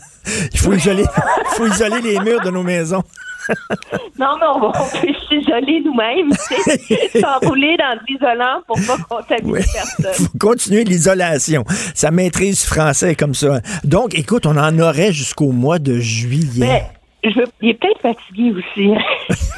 Il 0.53 0.59
faut 0.59 0.73
isoler, 0.73 1.05
il 1.53 1.57
faut 1.57 1.67
isoler 1.67 2.01
les 2.03 2.19
murs 2.19 2.41
de 2.41 2.51
nos 2.51 2.65
maisons. 2.65 3.05
Non, 4.19 4.37
non, 4.41 4.69
on 4.69 4.73
peut 4.73 5.15
s'isoler 5.29 5.81
nous-mêmes, 5.85 6.33
s'enrouler 7.21 7.77
dans 7.77 7.99
l'isolant 8.09 8.61
pour 8.67 8.77
pas 8.87 8.97
contaminer 9.09 9.53
Oui. 9.53 9.61
personne. 9.73 10.27
faut 10.27 10.39
continuer 10.39 10.85
l'isolation. 10.85 11.65
Ça 11.95 12.11
maîtrise 12.11 12.65
français 12.65 13.15
comme 13.15 13.35
ça. 13.35 13.61
Donc, 13.85 14.15
écoute, 14.15 14.47
on 14.47 14.57
en 14.57 14.79
aurait 14.79 15.13
jusqu'au 15.13 15.53
mois 15.53 15.79
de 15.79 15.99
juillet. 15.99 16.67
Mais 17.23 17.31
je 17.31 17.39
veux, 17.39 17.47
il 17.63 17.71
est 17.71 17.75
peut-être 17.75 18.01
fatigué 18.01 18.53
aussi. 18.57 18.91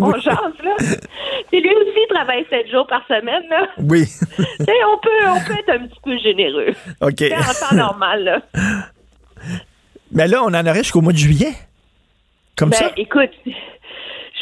On 0.00 0.12
jase, 0.14 0.34
là. 0.64 0.74
C'est 0.78 1.60
lui 1.60 1.70
aussi 1.70 1.92
il 1.94 2.06
travaille 2.12 2.44
sept 2.50 2.68
jours 2.68 2.84
par 2.88 3.06
semaine, 3.06 3.44
là. 3.48 3.68
Oui. 3.78 4.08
On 4.60 4.98
peut, 4.98 5.28
on 5.28 5.40
peut 5.46 5.52
être 5.56 5.70
un 5.80 5.86
petit 5.86 6.00
peu 6.02 6.18
généreux. 6.18 6.74
OK. 7.00 7.14
C'est 7.18 7.32
en 7.36 7.68
temps 7.68 7.76
normal, 7.76 8.24
là. 8.24 8.40
Mais 10.10 10.26
là, 10.26 10.42
on 10.42 10.52
en 10.52 10.66
aurait 10.66 10.82
jusqu'au 10.82 11.00
mois 11.00 11.12
de 11.12 11.18
juillet. 11.18 11.52
Comme 12.56 12.70
Ben, 12.70 12.76
ça? 12.76 12.92
écoute, 12.96 13.30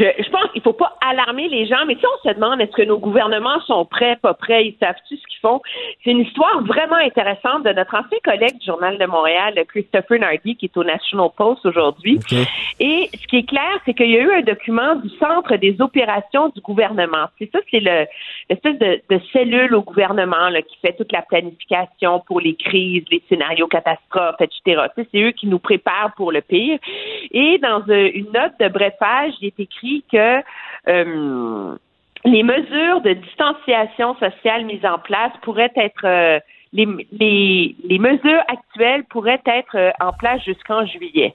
je, 0.00 0.22
je 0.22 0.30
pense 0.30 0.50
qu'il 0.52 0.62
faut 0.62 0.72
pas 0.72 0.96
alarmer 1.00 1.48
les 1.48 1.66
gens, 1.66 1.84
mais 1.86 1.94
sais, 1.94 2.06
on 2.06 2.28
se 2.28 2.34
demande 2.34 2.60
est-ce 2.60 2.72
que 2.72 2.82
nos 2.82 2.98
gouvernements 2.98 3.60
sont 3.66 3.84
prêts, 3.84 4.16
pas 4.16 4.34
prêts, 4.34 4.66
ils 4.66 4.76
savent-tu 4.80 5.16
ce 5.16 5.26
qu'ils 5.26 5.40
font? 5.40 5.60
C'est 6.02 6.10
une 6.12 6.20
histoire 6.20 6.62
vraiment 6.64 6.96
intéressante 6.96 7.64
de 7.64 7.72
notre 7.72 7.94
ancien 7.94 8.18
collègue 8.24 8.58
du 8.58 8.66
Journal 8.66 8.96
de 8.98 9.06
Montréal, 9.06 9.54
Christopher 9.68 10.18
Nardi, 10.18 10.56
qui 10.56 10.66
est 10.66 10.76
au 10.76 10.84
National 10.84 11.28
Post 11.36 11.66
aujourd'hui. 11.66 12.18
Et 12.78 13.08
ce 13.12 13.26
qui 13.26 13.38
est 13.38 13.48
clair, 13.48 13.78
c'est 13.84 13.94
qu'il 13.94 14.10
y 14.10 14.16
a 14.16 14.20
eu 14.20 14.32
un 14.32 14.42
document 14.42 14.96
du 14.96 15.10
Centre 15.18 15.56
des 15.56 15.80
opérations 15.80 16.48
du 16.48 16.60
gouvernement. 16.60 17.26
C'est 17.38 17.50
ça, 17.52 17.58
c'est 17.70 17.80
le 17.80 18.06
l'espèce 18.48 18.78
de, 18.78 19.00
de 19.08 19.20
cellule 19.32 19.74
au 19.74 19.82
gouvernement 19.82 20.48
là, 20.48 20.62
qui 20.62 20.76
fait 20.78 20.94
toute 20.94 21.12
la 21.12 21.22
planification 21.22 22.20
pour 22.26 22.40
les 22.40 22.54
crises, 22.54 23.04
les 23.10 23.22
scénarios 23.28 23.68
catastrophes, 23.68 24.40
etc. 24.40 24.86
C'est 24.96 25.20
eux 25.20 25.32
qui 25.32 25.46
nous 25.46 25.58
préparent 25.58 26.12
pour 26.16 26.32
le 26.32 26.40
pire. 26.40 26.78
Et 27.30 27.58
dans 27.58 27.82
euh, 27.88 28.10
une 28.14 28.30
note 28.32 28.52
de 28.58 28.68
brefage, 28.68 29.34
il 29.40 29.48
est 29.48 29.60
écrit 29.60 29.89
que 30.10 30.42
euh, 30.88 31.74
les 32.24 32.42
mesures 32.42 33.00
de 33.00 33.12
distanciation 33.14 34.14
sociale 34.16 34.64
mises 34.64 34.84
en 34.84 34.98
place 34.98 35.32
pourraient 35.42 35.72
être 35.76 36.04
euh, 36.04 36.38
les, 36.72 36.86
les, 37.12 37.76
les 37.84 37.98
mesures 37.98 38.42
actuelles 38.48 39.04
pourraient 39.04 39.42
être 39.46 39.76
euh, 39.76 39.90
en 40.00 40.12
place 40.12 40.42
jusqu'en 40.44 40.86
juillet. 40.86 41.34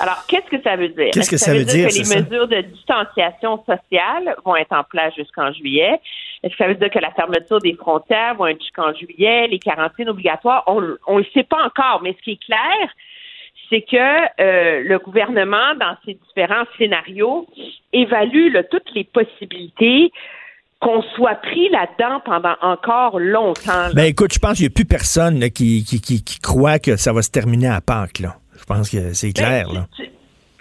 Alors, 0.00 0.24
qu'est-ce 0.28 0.48
que 0.56 0.62
ça 0.62 0.76
veut 0.76 0.88
dire? 0.88 1.10
Qu'est-ce 1.12 1.20
Est-ce 1.20 1.30
que 1.30 1.36
ça 1.36 1.52
veut 1.52 1.64
dire, 1.64 1.88
que 1.88 1.94
les 1.94 2.04
ça? 2.04 2.20
mesures 2.20 2.46
de 2.46 2.60
distanciation 2.60 3.64
sociale 3.64 4.36
vont 4.44 4.54
être 4.56 4.72
en 4.72 4.84
place 4.84 5.12
jusqu'en 5.16 5.52
juillet? 5.52 6.00
Est-ce 6.42 6.52
que 6.52 6.58
ça 6.58 6.68
veut 6.68 6.76
dire 6.76 6.90
que 6.90 7.00
la 7.00 7.10
fermeture 7.12 7.58
des 7.60 7.74
frontières 7.74 8.36
va 8.36 8.52
être 8.52 8.60
jusqu'en 8.60 8.92
juillet? 8.94 9.48
Les 9.48 9.58
quarantaines 9.58 10.08
obligatoires? 10.08 10.62
On 10.68 10.80
ne 10.80 11.18
le 11.18 11.26
sait 11.34 11.42
pas 11.42 11.64
encore, 11.64 12.00
mais 12.02 12.14
ce 12.16 12.22
qui 12.22 12.32
est 12.32 12.44
clair, 12.44 12.88
c'est 13.70 13.82
que 13.82 13.96
euh, 13.96 14.82
le 14.84 14.98
gouvernement, 14.98 15.74
dans 15.78 15.96
ses 16.04 16.14
différents 16.14 16.64
scénarios, 16.76 17.46
évalue 17.92 18.52
là, 18.52 18.62
toutes 18.64 18.90
les 18.94 19.04
possibilités 19.04 20.10
qu'on 20.80 21.02
soit 21.16 21.34
pris 21.36 21.68
là-dedans 21.70 22.20
pendant 22.24 22.54
encore 22.62 23.18
longtemps. 23.18 23.88
là. 23.88 23.92
Ben 23.94 24.04
écoute, 24.04 24.32
je 24.32 24.38
pense 24.38 24.54
qu'il 24.58 24.66
n'y 24.66 24.72
a 24.72 24.74
plus 24.74 24.84
personne 24.84 25.40
là, 25.40 25.50
qui, 25.50 25.84
qui, 25.84 26.00
qui, 26.00 26.22
qui 26.22 26.38
croit 26.38 26.78
que 26.78 26.96
ça 26.96 27.12
va 27.12 27.22
se 27.22 27.30
terminer 27.30 27.68
à 27.68 27.80
Pâques. 27.80 28.20
Là. 28.20 28.36
Je 28.58 28.64
pense 28.64 28.90
que 28.90 29.12
c'est 29.12 29.32
clair. 29.32 29.66
Ben, 29.68 29.74
Là. 29.74 29.86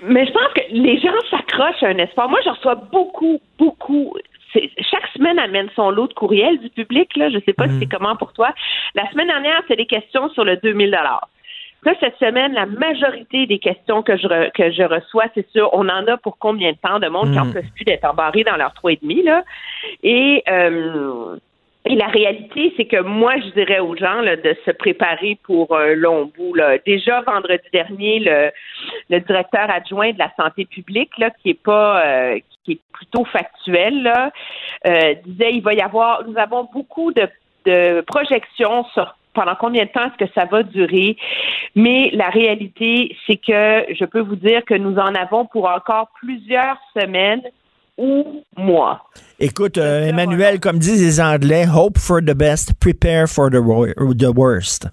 Mais 0.04 0.26
je 0.26 0.32
pense 0.32 0.54
que 0.54 0.62
les 0.72 1.00
gens 1.00 1.10
s'accrochent 1.30 1.84
à 1.84 1.88
un 1.88 1.98
espoir. 1.98 2.30
Moi, 2.30 2.40
je 2.44 2.50
reçois 2.50 2.76
beaucoup, 2.76 3.40
beaucoup. 3.58 4.14
Chaque 4.54 5.08
semaine 5.16 5.40
amène 5.40 5.70
son 5.76 5.90
lot 5.92 6.08
de 6.08 6.14
courriels 6.14 6.60
du 6.60 6.70
public. 6.70 7.16
Là. 7.16 7.30
Je 7.30 7.36
ne 7.36 7.42
sais 7.42 7.54
pas 7.54 7.68
si 7.68 7.80
c'est 7.80 7.88
comment 7.88 8.16
pour 8.16 8.34
toi. 8.34 8.54
La 8.96 9.10
semaine 9.12 9.28
dernière, 9.28 9.62
c'est 9.68 9.76
des 9.76 9.86
questions 9.86 10.30
sur 10.30 10.44
le 10.44 10.58
2000 10.58 10.94
Là, 11.84 11.94
cette 12.00 12.18
semaine, 12.18 12.54
la 12.54 12.66
majorité 12.66 13.46
des 13.46 13.60
questions 13.60 14.02
que 14.04 14.18
je, 14.18 14.28
re- 14.28 14.52
que 14.52 14.72
je 14.72 14.84
reçois, 14.84 15.26
c'est 15.36 15.48
sûr, 15.52 15.70
on 15.74 15.88
en 15.90 16.06
a 16.08 16.18
pour 16.18 16.38
combien 16.38 16.72
de 16.72 16.78
temps 16.78 17.00
de 17.00 17.08
monde 17.08 17.32
qui 17.32 17.40
en 17.40 17.46
Mm. 17.46 17.54
peuvent 17.54 17.72
plus 17.76 17.86
d'être 17.86 18.06
embarrés 18.06 18.44
dans 18.44 18.58
leur 18.58 18.74
trois 18.74 18.92
et 18.94 19.00
demi, 19.02 19.22
là? 19.24 19.44
Et, 20.04 20.44
euh, 20.50 21.38
et 21.86 21.96
la 21.96 22.08
réalité, 22.08 22.74
c'est 22.76 22.86
que 22.86 23.00
moi, 23.02 23.36
je 23.38 23.50
dirais 23.52 23.80
aux 23.80 23.96
gens 23.96 24.20
là, 24.22 24.36
de 24.36 24.56
se 24.66 24.72
préparer 24.72 25.38
pour 25.44 25.78
un 25.78 25.94
long 25.94 26.30
bout. 26.36 26.54
Là. 26.54 26.78
Déjà, 26.80 27.22
vendredi 27.22 27.64
dernier, 27.72 28.20
le, 28.20 28.52
le 29.10 29.20
directeur 29.22 29.70
adjoint 29.70 30.12
de 30.12 30.20
la 30.20 30.32
santé 30.36 30.66
publique, 30.66 31.12
là, 31.18 31.30
qui 31.42 31.52
est 31.52 31.64
pas 31.64 32.06
euh, 32.06 32.40
qui 32.66 32.74
est 32.74 32.80
plutôt 32.92 33.24
factuel, 33.24 34.04
là, 34.04 34.32
euh, 34.88 35.14
disait 35.26 35.54
il 35.54 35.62
va 35.62 35.74
y 35.76 35.82
avoir 35.82 36.26
nous 36.28 36.38
avons 36.38 36.68
beaucoup 36.74 37.14
de, 37.14 37.30
de 37.66 38.02
projections 38.02 38.84
sur 38.94 39.16
pendant 39.38 39.56
combien 39.56 39.86
de 39.86 39.90
temps 39.90 40.06
est-ce 40.08 40.26
que 40.26 40.32
ça 40.38 40.46
va 40.54 40.64
durer? 40.64 41.16
Mais 41.76 42.10
la 42.14 42.30
réalité, 42.40 43.16
c'est 43.26 43.38
que 43.38 43.94
je 44.00 44.06
peux 44.06 44.24
vous 44.30 44.36
dire 44.36 44.62
que 44.66 44.74
nous 44.86 44.96
en 44.98 45.14
avons 45.26 45.46
pour 45.46 45.66
encore 45.78 46.08
plusieurs 46.22 46.78
semaines 47.00 47.44
ou 47.98 48.44
mois. 48.58 48.96
Écoute, 49.40 49.78
euh, 49.78 50.08
Emmanuel, 50.12 50.60
comme 50.60 50.80
disent 50.80 51.04
les 51.10 51.20
Anglais, 51.22 51.66
hope 51.68 51.98
for 51.98 52.20
the 52.20 52.36
best, 52.46 52.74
prepare 52.80 53.28
for 53.28 53.50
the, 53.50 53.62
wor- 53.70 53.94
the 54.18 54.32
worst. 54.36 54.88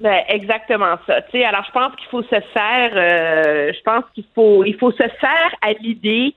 Ben, 0.00 0.20
exactement 0.28 0.96
ça. 1.06 1.16
Alors 1.50 1.64
je 1.66 1.72
pense 1.72 1.92
qu'il 1.96 2.08
faut 2.10 2.22
se 2.22 2.40
faire, 2.54 2.90
euh, 2.94 3.70
je 3.76 3.82
pense 3.84 4.04
qu'il 4.14 4.24
faut, 4.34 4.64
il 4.64 4.76
faut 4.78 4.92
se 4.92 5.08
faire 5.20 5.50
à 5.60 5.72
l'idée 5.82 6.34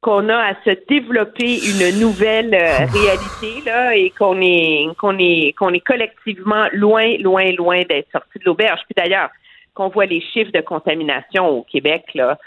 qu'on 0.00 0.28
a 0.30 0.36
à 0.36 0.54
se 0.64 0.70
développer 0.88 1.58
une 1.58 2.00
nouvelle 2.00 2.54
euh, 2.54 2.86
réalité 2.92 3.62
là 3.66 3.94
et 3.94 4.10
qu'on 4.10 4.40
est, 4.40 4.88
qu'on 4.98 5.18
est, 5.18 5.54
qu'on 5.58 5.72
est 5.72 5.80
collectivement 5.80 6.66
loin, 6.72 7.16
loin, 7.18 7.52
loin 7.52 7.82
d'être 7.82 8.10
sorti 8.10 8.38
de 8.38 8.44
l'auberge. 8.46 8.80
Puis 8.86 8.94
d'ailleurs, 8.96 9.28
qu'on 9.74 9.88
voit 9.88 10.06
les 10.06 10.20
chiffres 10.20 10.52
de 10.52 10.60
contamination 10.60 11.48
au 11.48 11.62
Québec 11.62 12.04
là, 12.14 12.38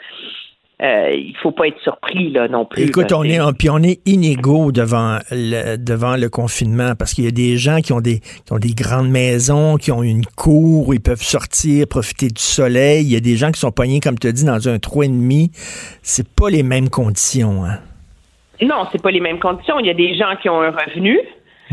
euh, 0.82 1.12
il 1.14 1.36
faut 1.42 1.52
pas 1.52 1.68
être 1.68 1.80
surpris 1.82 2.32
là 2.32 2.48
non 2.48 2.66
plus. 2.66 2.84
Écoute, 2.84 3.12
là, 3.12 3.20
on 3.20 3.24
est, 3.24 3.40
on- 3.40 3.54
puis 3.54 3.70
on 3.70 3.78
est 3.84 4.00
inégaux 4.08 4.72
devant 4.72 5.20
le, 5.32 5.78
devant 5.78 6.18
le 6.18 6.28
confinement 6.30 6.96
parce 6.96 7.14
qu'il 7.14 7.24
y 7.26 7.28
a 7.28 7.32
des 7.32 7.58
gens 7.58 7.80
qui 7.82 7.94
ont 7.94 8.02
des, 8.02 8.20
qui 8.20 8.52
ont 8.52 8.58
des 8.60 8.74
grandes 8.74 9.10
maisons, 9.10 9.78
qui 9.78 9.92
ont 9.92 10.04
une 10.04 10.26
cour 10.26 10.88
où 10.90 10.94
ils 10.94 11.00
peuvent 11.00 11.22
sortir, 11.22 11.88
profiter 11.88 12.28
du 12.28 12.42
soleil. 12.42 13.06
Il 13.06 13.12
y 13.12 13.16
a 13.16 13.20
des 13.22 13.36
gens 13.38 13.52
qui 13.52 13.60
sont 13.60 13.72
pognés, 13.72 14.00
comme 14.00 14.18
tu 14.20 14.28
as 14.28 14.32
dit, 14.32 14.44
dans 14.46 14.68
un 14.68 14.80
trou 14.80 15.04
et 15.04 15.08
demi. 15.08 15.52
C'est 16.02 16.28
pas 16.28 16.50
les 16.50 16.64
mêmes 16.64 16.90
conditions. 16.90 17.64
Hein? 17.66 17.80
Non, 18.62 18.88
c'est 18.92 19.02
pas 19.02 19.12
les 19.12 19.20
mêmes 19.22 19.40
conditions. 19.40 19.80
Il 19.80 19.86
y 19.86 19.90
a 19.90 19.94
des 19.94 20.16
gens 20.16 20.36
qui 20.42 20.50
ont 20.50 20.62
un 20.62 20.72
revenu. 20.72 21.20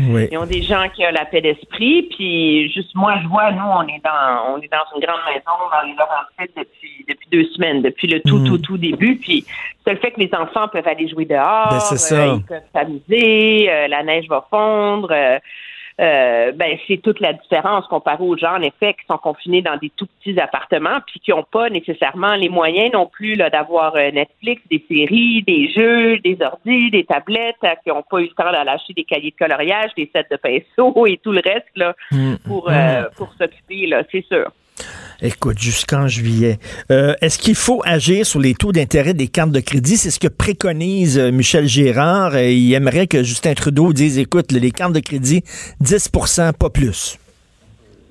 Oui. 0.09 0.27
Ils 0.31 0.37
ont 0.37 0.45
des 0.45 0.61
gens 0.63 0.87
qui 0.93 1.05
ont 1.05 1.11
la 1.11 1.25
paix 1.25 1.41
d'esprit, 1.41 2.03
puis 2.15 2.71
juste 2.71 2.93
moi, 2.95 3.15
je 3.21 3.27
vois, 3.27 3.51
nous, 3.51 3.63
on 3.63 3.83
est 3.83 4.01
dans, 4.03 4.53
on 4.53 4.57
est 4.61 4.71
dans 4.71 4.85
une 4.95 5.01
grande 5.05 5.19
maison 5.27 5.51
dans 5.71 5.87
les 5.87 5.93
Laurentides 5.93 6.51
depuis, 6.57 7.05
depuis 7.07 7.27
deux 7.31 7.45
semaines, 7.53 7.81
depuis 7.81 8.07
le 8.07 8.19
tout, 8.21 8.39
Mm. 8.39 8.47
tout, 8.47 8.57
tout 8.57 8.77
début, 8.77 9.17
puis 9.17 9.45
c'est 9.85 9.91
le 9.93 9.99
fait 9.99 10.11
que 10.11 10.19
les 10.19 10.31
enfants 10.33 10.67
peuvent 10.67 10.87
aller 10.87 11.07
jouer 11.07 11.25
dehors, 11.25 11.69
Ben, 11.69 11.79
c'est 11.79 11.97
ça. 11.97 12.15
euh, 12.15 12.35
ils 12.37 12.43
peuvent 12.45 12.61
s'amuser, 12.73 13.69
euh, 13.69 13.87
la 13.87 14.03
neige 14.03 14.27
va 14.27 14.45
fondre, 14.49 15.09
euh, 15.11 15.39
euh, 16.01 16.51
ben 16.53 16.77
c'est 16.87 16.97
toute 16.97 17.19
la 17.19 17.33
différence 17.33 17.85
comparé 17.87 18.23
aux 18.23 18.35
gens, 18.35 18.55
en 18.55 18.61
effet, 18.61 18.93
qui 18.93 19.05
sont 19.07 19.17
confinés 19.17 19.61
dans 19.61 19.77
des 19.77 19.91
tout 19.95 20.07
petits 20.19 20.39
appartements, 20.39 20.99
puis 21.05 21.19
qui 21.19 21.31
n'ont 21.31 21.45
pas 21.49 21.69
nécessairement 21.69 22.35
les 22.35 22.49
moyens 22.49 22.91
non 22.93 23.05
plus 23.05 23.35
là, 23.35 23.49
d'avoir 23.49 23.95
euh, 23.95 24.11
Netflix, 24.11 24.61
des 24.69 24.83
séries, 24.87 25.43
des 25.43 25.71
jeux, 25.71 26.17
des 26.19 26.37
ordis, 26.41 26.89
des 26.89 27.03
tablettes, 27.03 27.55
euh, 27.63 27.75
qui 27.83 27.89
n'ont 27.89 28.03
pas 28.03 28.19
eu 28.19 28.23
le 28.23 28.29
temps 28.29 28.51
d'aller 28.51 28.71
acheter 28.71 28.93
des 28.93 29.03
cahiers 29.03 29.31
de 29.31 29.45
coloriage, 29.45 29.91
des 29.95 30.09
sets 30.13 30.27
de 30.31 30.37
pinceaux 30.37 31.05
et 31.05 31.17
tout 31.17 31.31
le 31.31 31.41
reste 31.43 31.69
là, 31.75 31.93
Mm. 32.11 32.35
pour, 32.45 32.69
euh, 32.69 33.03
pour 33.17 33.31
s'occuper, 33.33 33.87
là, 33.87 34.03
c'est 34.11 34.25
sûr. 34.25 34.51
Écoute, 35.21 35.59
jusqu'en 35.59 36.07
juillet. 36.07 36.57
Euh, 36.89 37.13
Est-ce 37.21 37.37
qu'il 37.37 37.53
faut 37.55 37.81
agir 37.85 38.25
sur 38.25 38.39
les 38.39 38.55
taux 38.55 38.71
d'intérêt 38.71 39.13
des 39.13 39.27
cartes 39.27 39.51
de 39.51 39.59
crédit? 39.59 39.97
C'est 39.97 40.09
ce 40.09 40.19
que 40.19 40.27
préconise 40.27 41.19
euh, 41.19 41.31
Michel 41.31 41.67
Gérard. 41.67 42.33
Euh, 42.33 42.49
il 42.49 42.73
aimerait 42.73 43.05
que 43.05 43.21
Justin 43.21 43.53
Trudeau 43.53 43.93
dise, 43.93 44.17
écoute, 44.17 44.51
les 44.51 44.71
cartes 44.71 44.93
de 44.93 44.99
crédit, 44.99 45.43
10% 45.83 46.53
pas 46.53 46.69
plus. 46.71 47.17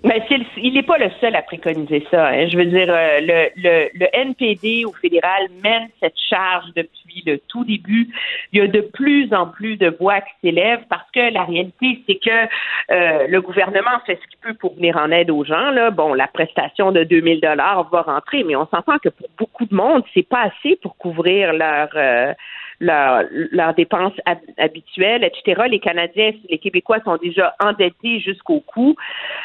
Mais 0.04 0.22
le- 0.30 0.44
il 0.62 0.72
n'est 0.72 0.82
pas 0.84 0.96
le 0.98 1.10
seul 1.20 1.34
à 1.34 1.42
préconiser 1.42 2.06
ça. 2.10 2.28
hein. 2.28 2.48
Je 2.50 2.56
veux 2.56 2.64
dire, 2.66 2.86
le, 2.86 3.48
le, 3.56 3.88
le 3.92 4.06
NPD 4.14 4.84
au 4.86 4.92
fédéral 4.92 5.48
mène 5.62 5.88
cette 6.00 6.14
charge 6.30 6.66
depuis 6.76 6.99
le 7.26 7.38
tout 7.48 7.64
début. 7.64 8.08
Il 8.52 8.58
y 8.58 8.62
a 8.62 8.66
de 8.66 8.80
plus 8.80 9.32
en 9.32 9.46
plus 9.46 9.76
de 9.76 9.88
voix 9.88 10.20
qui 10.20 10.32
s'élèvent 10.42 10.84
parce 10.88 11.08
que 11.12 11.32
la 11.32 11.44
réalité, 11.44 12.02
c'est 12.06 12.16
que 12.16 12.30
euh, 12.30 13.26
le 13.28 13.40
gouvernement 13.40 14.00
fait 14.06 14.18
ce 14.22 14.28
qu'il 14.28 14.38
peut 14.40 14.54
pour 14.54 14.74
venir 14.74 14.96
en 14.96 15.10
aide 15.10 15.30
aux 15.30 15.44
gens. 15.44 15.70
Là. 15.70 15.90
Bon, 15.90 16.14
la 16.14 16.26
prestation 16.26 16.92
de 16.92 17.04
2000 17.04 17.40
dollars 17.40 17.88
va 17.90 18.02
rentrer, 18.02 18.44
mais 18.44 18.56
on 18.56 18.66
s'entend 18.66 18.98
que 18.98 19.08
pour 19.08 19.28
beaucoup 19.38 19.66
de 19.66 19.74
monde, 19.74 20.02
c'est 20.14 20.28
pas 20.28 20.42
assez 20.42 20.76
pour 20.76 20.96
couvrir 20.96 21.52
leur 21.52 21.88
euh, 21.94 22.32
leurs 22.80 23.74
dépenses 23.74 24.14
habituelles, 24.56 25.22
etc. 25.22 25.64
Les 25.68 25.80
Canadiens, 25.80 26.32
les 26.48 26.58
Québécois 26.58 26.98
sont 27.04 27.16
déjà 27.16 27.54
endettés 27.62 28.20
jusqu'au 28.20 28.60
cou. 28.60 28.96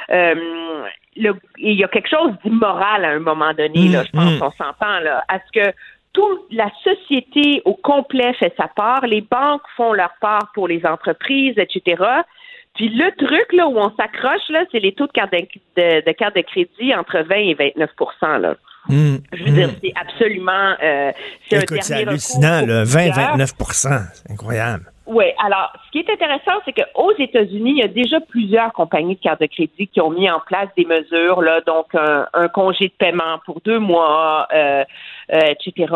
Euh, 0.09 0.85
il 1.15 1.33
y 1.57 1.83
a 1.83 1.87
quelque 1.87 2.09
chose 2.09 2.33
d'immoral 2.43 3.05
à 3.05 3.09
un 3.09 3.19
moment 3.19 3.53
donné, 3.53 3.87
là, 3.87 4.03
je 4.03 4.11
pense 4.11 4.33
mm-hmm. 4.33 4.39
qu'on 4.39 4.51
s'entend, 4.51 4.99
là, 4.99 5.23
à 5.27 5.39
ce 5.39 5.51
que 5.59 5.73
toute 6.15 6.45
la 6.51 6.71
société 6.81 7.61
au 7.65 7.73
complet 7.73 8.33
fait 8.35 8.53
sa 8.57 8.67
part, 8.69 9.05
les 9.05 9.19
banques 9.19 9.61
font 9.75 9.91
leur 9.91 10.13
part 10.21 10.49
pour 10.53 10.67
les 10.67 10.85
entreprises, 10.85 11.55
etc. 11.57 12.01
Puis 12.73 12.89
le 12.89 13.11
truc 13.17 13.51
là 13.51 13.67
où 13.67 13.77
on 13.77 13.93
s'accroche 13.95 14.49
là, 14.49 14.63
c'est 14.71 14.79
les 14.79 14.93
taux 14.93 15.07
de 15.07 15.11
carte 15.11 15.33
de, 15.33 16.05
de, 16.05 16.11
carte 16.13 16.35
de 16.35 16.41
crédit 16.41 16.95
entre 16.95 17.19
20 17.19 17.35
et 17.35 17.53
29 17.53 17.89
là. 18.39 18.55
Mmh, 18.87 19.15
Je 19.33 19.43
veux 19.43 19.51
dire, 19.51 19.67
mmh. 19.67 19.75
c'est 19.83 19.93
absolument. 19.99 20.75
Euh, 20.81 21.11
c'est 21.49 21.91
hallucinant, 21.91 22.61
le 22.65 22.83
20-29 22.83 23.73
C'est 24.13 24.31
incroyable. 24.31 24.91
Oui, 25.07 25.25
alors, 25.37 25.71
ce 25.85 25.91
qui 25.91 25.99
est 25.99 26.09
intéressant, 26.09 26.59
c'est 26.65 26.73
qu'aux 26.73 27.13
États-Unis, 27.17 27.71
il 27.71 27.77
y 27.77 27.83
a 27.83 27.87
déjà 27.87 28.19
plusieurs 28.19 28.73
compagnies 28.73 29.15
de 29.15 29.21
cartes 29.21 29.41
de 29.41 29.45
crédit 29.45 29.87
qui 29.87 30.01
ont 30.01 30.09
mis 30.09 30.29
en 30.29 30.39
place 30.39 30.69
des 30.75 30.85
mesures, 30.85 31.43
là, 31.43 31.61
donc 31.61 31.93
un, 31.93 32.47
congé 32.47 32.87
de 32.87 32.93
paiement 32.97 33.39
pour 33.45 33.61
deux 33.61 33.77
mois, 33.77 34.47
euh, 34.51 34.83
euh, 35.31 35.39
etc. 35.49 35.93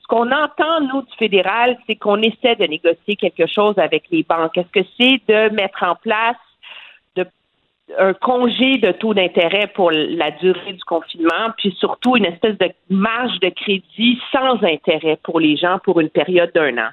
Ce 0.00 0.06
qu'on 0.08 0.30
entend, 0.30 0.80
nous, 0.82 1.02
du 1.02 1.16
fédéral, 1.18 1.78
c'est 1.86 1.96
qu'on 1.96 2.20
essaie 2.20 2.56
de 2.56 2.66
négocier 2.66 3.16
quelque 3.16 3.46
chose 3.46 3.78
avec 3.78 4.04
les 4.10 4.22
banques. 4.22 4.58
Est-ce 4.58 4.82
que 4.82 4.86
c'est 4.98 5.22
de 5.26 5.54
mettre 5.54 5.82
en 5.82 5.94
place 5.96 6.36
un 7.98 8.14
congé 8.14 8.78
de 8.78 8.92
taux 8.92 9.14
d'intérêt 9.14 9.66
pour 9.74 9.90
la 9.90 10.30
durée 10.30 10.72
du 10.72 10.84
confinement, 10.84 11.50
puis 11.56 11.74
surtout 11.78 12.16
une 12.16 12.24
espèce 12.24 12.56
de 12.56 12.70
marge 12.88 13.38
de 13.40 13.50
crédit 13.50 14.18
sans 14.32 14.62
intérêt 14.62 15.18
pour 15.22 15.38
les 15.38 15.56
gens 15.56 15.78
pour 15.84 16.00
une 16.00 16.08
période 16.08 16.50
d'un 16.54 16.78
an. 16.78 16.88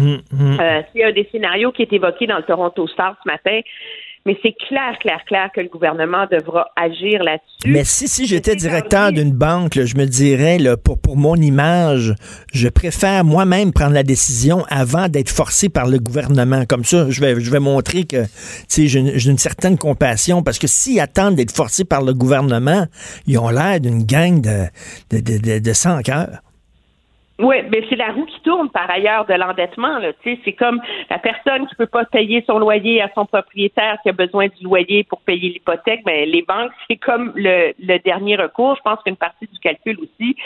Hum, 0.00 0.20
hum. 0.32 0.58
Euh, 0.60 0.82
c'est 0.92 1.04
un 1.04 1.12
des 1.12 1.28
scénarios 1.30 1.72
qui 1.72 1.82
est 1.82 1.92
évoqué 1.92 2.26
dans 2.26 2.38
le 2.38 2.44
Toronto 2.44 2.86
Star 2.88 3.16
ce 3.22 3.30
matin. 3.30 3.60
Mais 4.26 4.36
c'est 4.42 4.54
clair, 4.68 4.98
clair, 5.00 5.24
clair 5.26 5.48
que 5.54 5.62
le 5.62 5.68
gouvernement 5.68 6.26
devra 6.30 6.66
agir 6.76 7.22
là-dessus. 7.22 7.70
Mais 7.70 7.84
si, 7.84 8.06
si 8.06 8.26
j'étais 8.26 8.54
directeur 8.54 9.12
d'une 9.12 9.32
banque, 9.32 9.80
je 9.82 9.96
me 9.96 10.04
dirais, 10.04 10.58
là, 10.58 10.76
pour, 10.76 11.00
pour 11.00 11.16
mon 11.16 11.36
image, 11.36 12.14
je 12.52 12.68
préfère 12.68 13.24
moi-même 13.24 13.72
prendre 13.72 13.94
la 13.94 14.02
décision 14.02 14.62
avant 14.68 15.08
d'être 15.08 15.30
forcé 15.30 15.70
par 15.70 15.86
le 15.86 15.98
gouvernement. 15.98 16.64
Comme 16.68 16.84
ça, 16.84 17.08
je 17.08 17.18
vais, 17.22 17.40
je 17.40 17.50
vais 17.50 17.60
montrer 17.60 18.04
que 18.04 18.24
j'ai 18.68 18.98
une, 18.98 19.08
une 19.08 19.38
certaine 19.38 19.78
compassion. 19.78 20.42
Parce 20.42 20.58
que 20.58 20.66
s'ils 20.66 21.00
attendent 21.00 21.36
d'être 21.36 21.56
forcés 21.56 21.86
par 21.86 22.02
le 22.02 22.12
gouvernement, 22.12 22.84
ils 23.26 23.38
ont 23.38 23.48
l'air 23.48 23.80
d'une 23.80 24.04
gang 24.04 24.42
de, 24.42 24.66
de, 25.16 25.38
de, 25.38 25.58
de, 25.60 25.72
sans 25.72 26.02
cœur. 26.02 26.42
Oui, 27.42 27.56
mais 27.70 27.84
c'est 27.88 27.96
la 27.96 28.12
roue 28.12 28.26
qui 28.26 28.40
tourne 28.40 28.68
par 28.70 28.90
ailleurs 28.90 29.24
de 29.24 29.34
l'endettement. 29.34 29.98
C'est 30.24 30.52
comme 30.52 30.80
la 31.08 31.18
personne 31.18 31.66
qui 31.66 31.74
peut 31.74 31.86
pas 31.86 32.04
payer 32.04 32.44
son 32.46 32.58
loyer 32.58 33.00
à 33.00 33.10
son 33.14 33.24
propriétaire 33.24 33.98
qui 34.02 34.10
a 34.10 34.12
besoin 34.12 34.48
du 34.48 34.64
loyer 34.64 35.04
pour 35.04 35.20
payer 35.22 35.48
l'hypothèque. 35.48 36.04
Ben, 36.04 36.28
les 36.28 36.42
banques, 36.42 36.72
c'est 36.88 36.96
comme 36.96 37.32
le, 37.34 37.72
le, 37.78 37.98
dernier 37.98 38.36
recours. 38.36 38.76
Je 38.76 38.82
pense 38.82 39.02
qu'une 39.02 39.16
partie 39.16 39.46
du 39.46 39.58
calcul 39.58 39.98
aussi, 40.00 40.36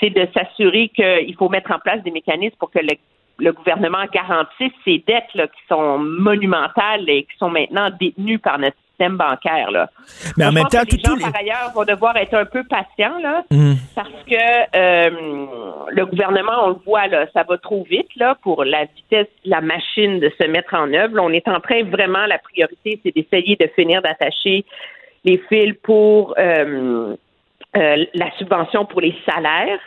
c'est 0.00 0.10
de 0.10 0.26
s'assurer 0.34 0.88
qu'il 0.88 1.34
faut 1.36 1.48
mettre 1.48 1.70
en 1.70 1.78
place 1.78 2.02
des 2.02 2.10
mécanismes 2.10 2.56
pour 2.58 2.70
que 2.70 2.78
le 2.78 2.94
le 3.38 3.52
gouvernement 3.52 4.04
garantisse 4.12 4.72
ces 4.84 5.02
dettes 5.06 5.34
là, 5.34 5.48
qui 5.48 5.60
sont 5.68 5.98
monumentales 5.98 7.08
et 7.08 7.24
qui 7.24 7.36
sont 7.38 7.50
maintenant 7.50 7.90
détenues 7.98 8.38
par 8.38 8.58
notre 8.58 8.76
système 9.02 9.16
bancaire. 9.16 9.70
Là. 9.70 9.90
Mais 10.36 10.46
en 10.46 10.52
même 10.52 10.64
temps, 10.64 10.82
les 10.90 10.98
gens, 10.98 11.18
par 11.18 11.40
ailleurs, 11.40 11.72
vont 11.74 11.84
devoir 11.84 12.16
être 12.16 12.34
un 12.34 12.44
peu 12.44 12.62
patients 12.64 13.18
là, 13.20 13.44
mmh. 13.50 13.74
parce 13.94 14.08
que 14.28 14.76
euh, 14.76 15.46
le 15.90 16.06
gouvernement, 16.06 16.64
on 16.64 16.68
le 16.68 16.76
voit, 16.86 17.06
là, 17.08 17.26
ça 17.32 17.44
va 17.48 17.58
trop 17.58 17.84
vite 17.84 18.08
là, 18.16 18.36
pour 18.42 18.64
la 18.64 18.84
vitesse 18.84 19.28
de 19.44 19.50
la 19.50 19.60
machine 19.60 20.20
de 20.20 20.30
se 20.40 20.46
mettre 20.46 20.74
en 20.74 20.92
œuvre. 20.92 21.18
on 21.20 21.30
est 21.30 21.48
en 21.48 21.60
train 21.60 21.82
vraiment, 21.84 22.26
la 22.26 22.38
priorité, 22.38 23.00
c'est 23.04 23.14
d'essayer 23.14 23.56
de 23.56 23.68
finir 23.74 24.02
d'attacher 24.02 24.64
les 25.24 25.38
fils 25.48 25.74
pour 25.82 26.34
euh, 26.38 27.14
euh, 27.76 28.04
la 28.14 28.30
subvention 28.38 28.84
pour 28.84 29.00
les 29.00 29.14
salaires 29.28 29.78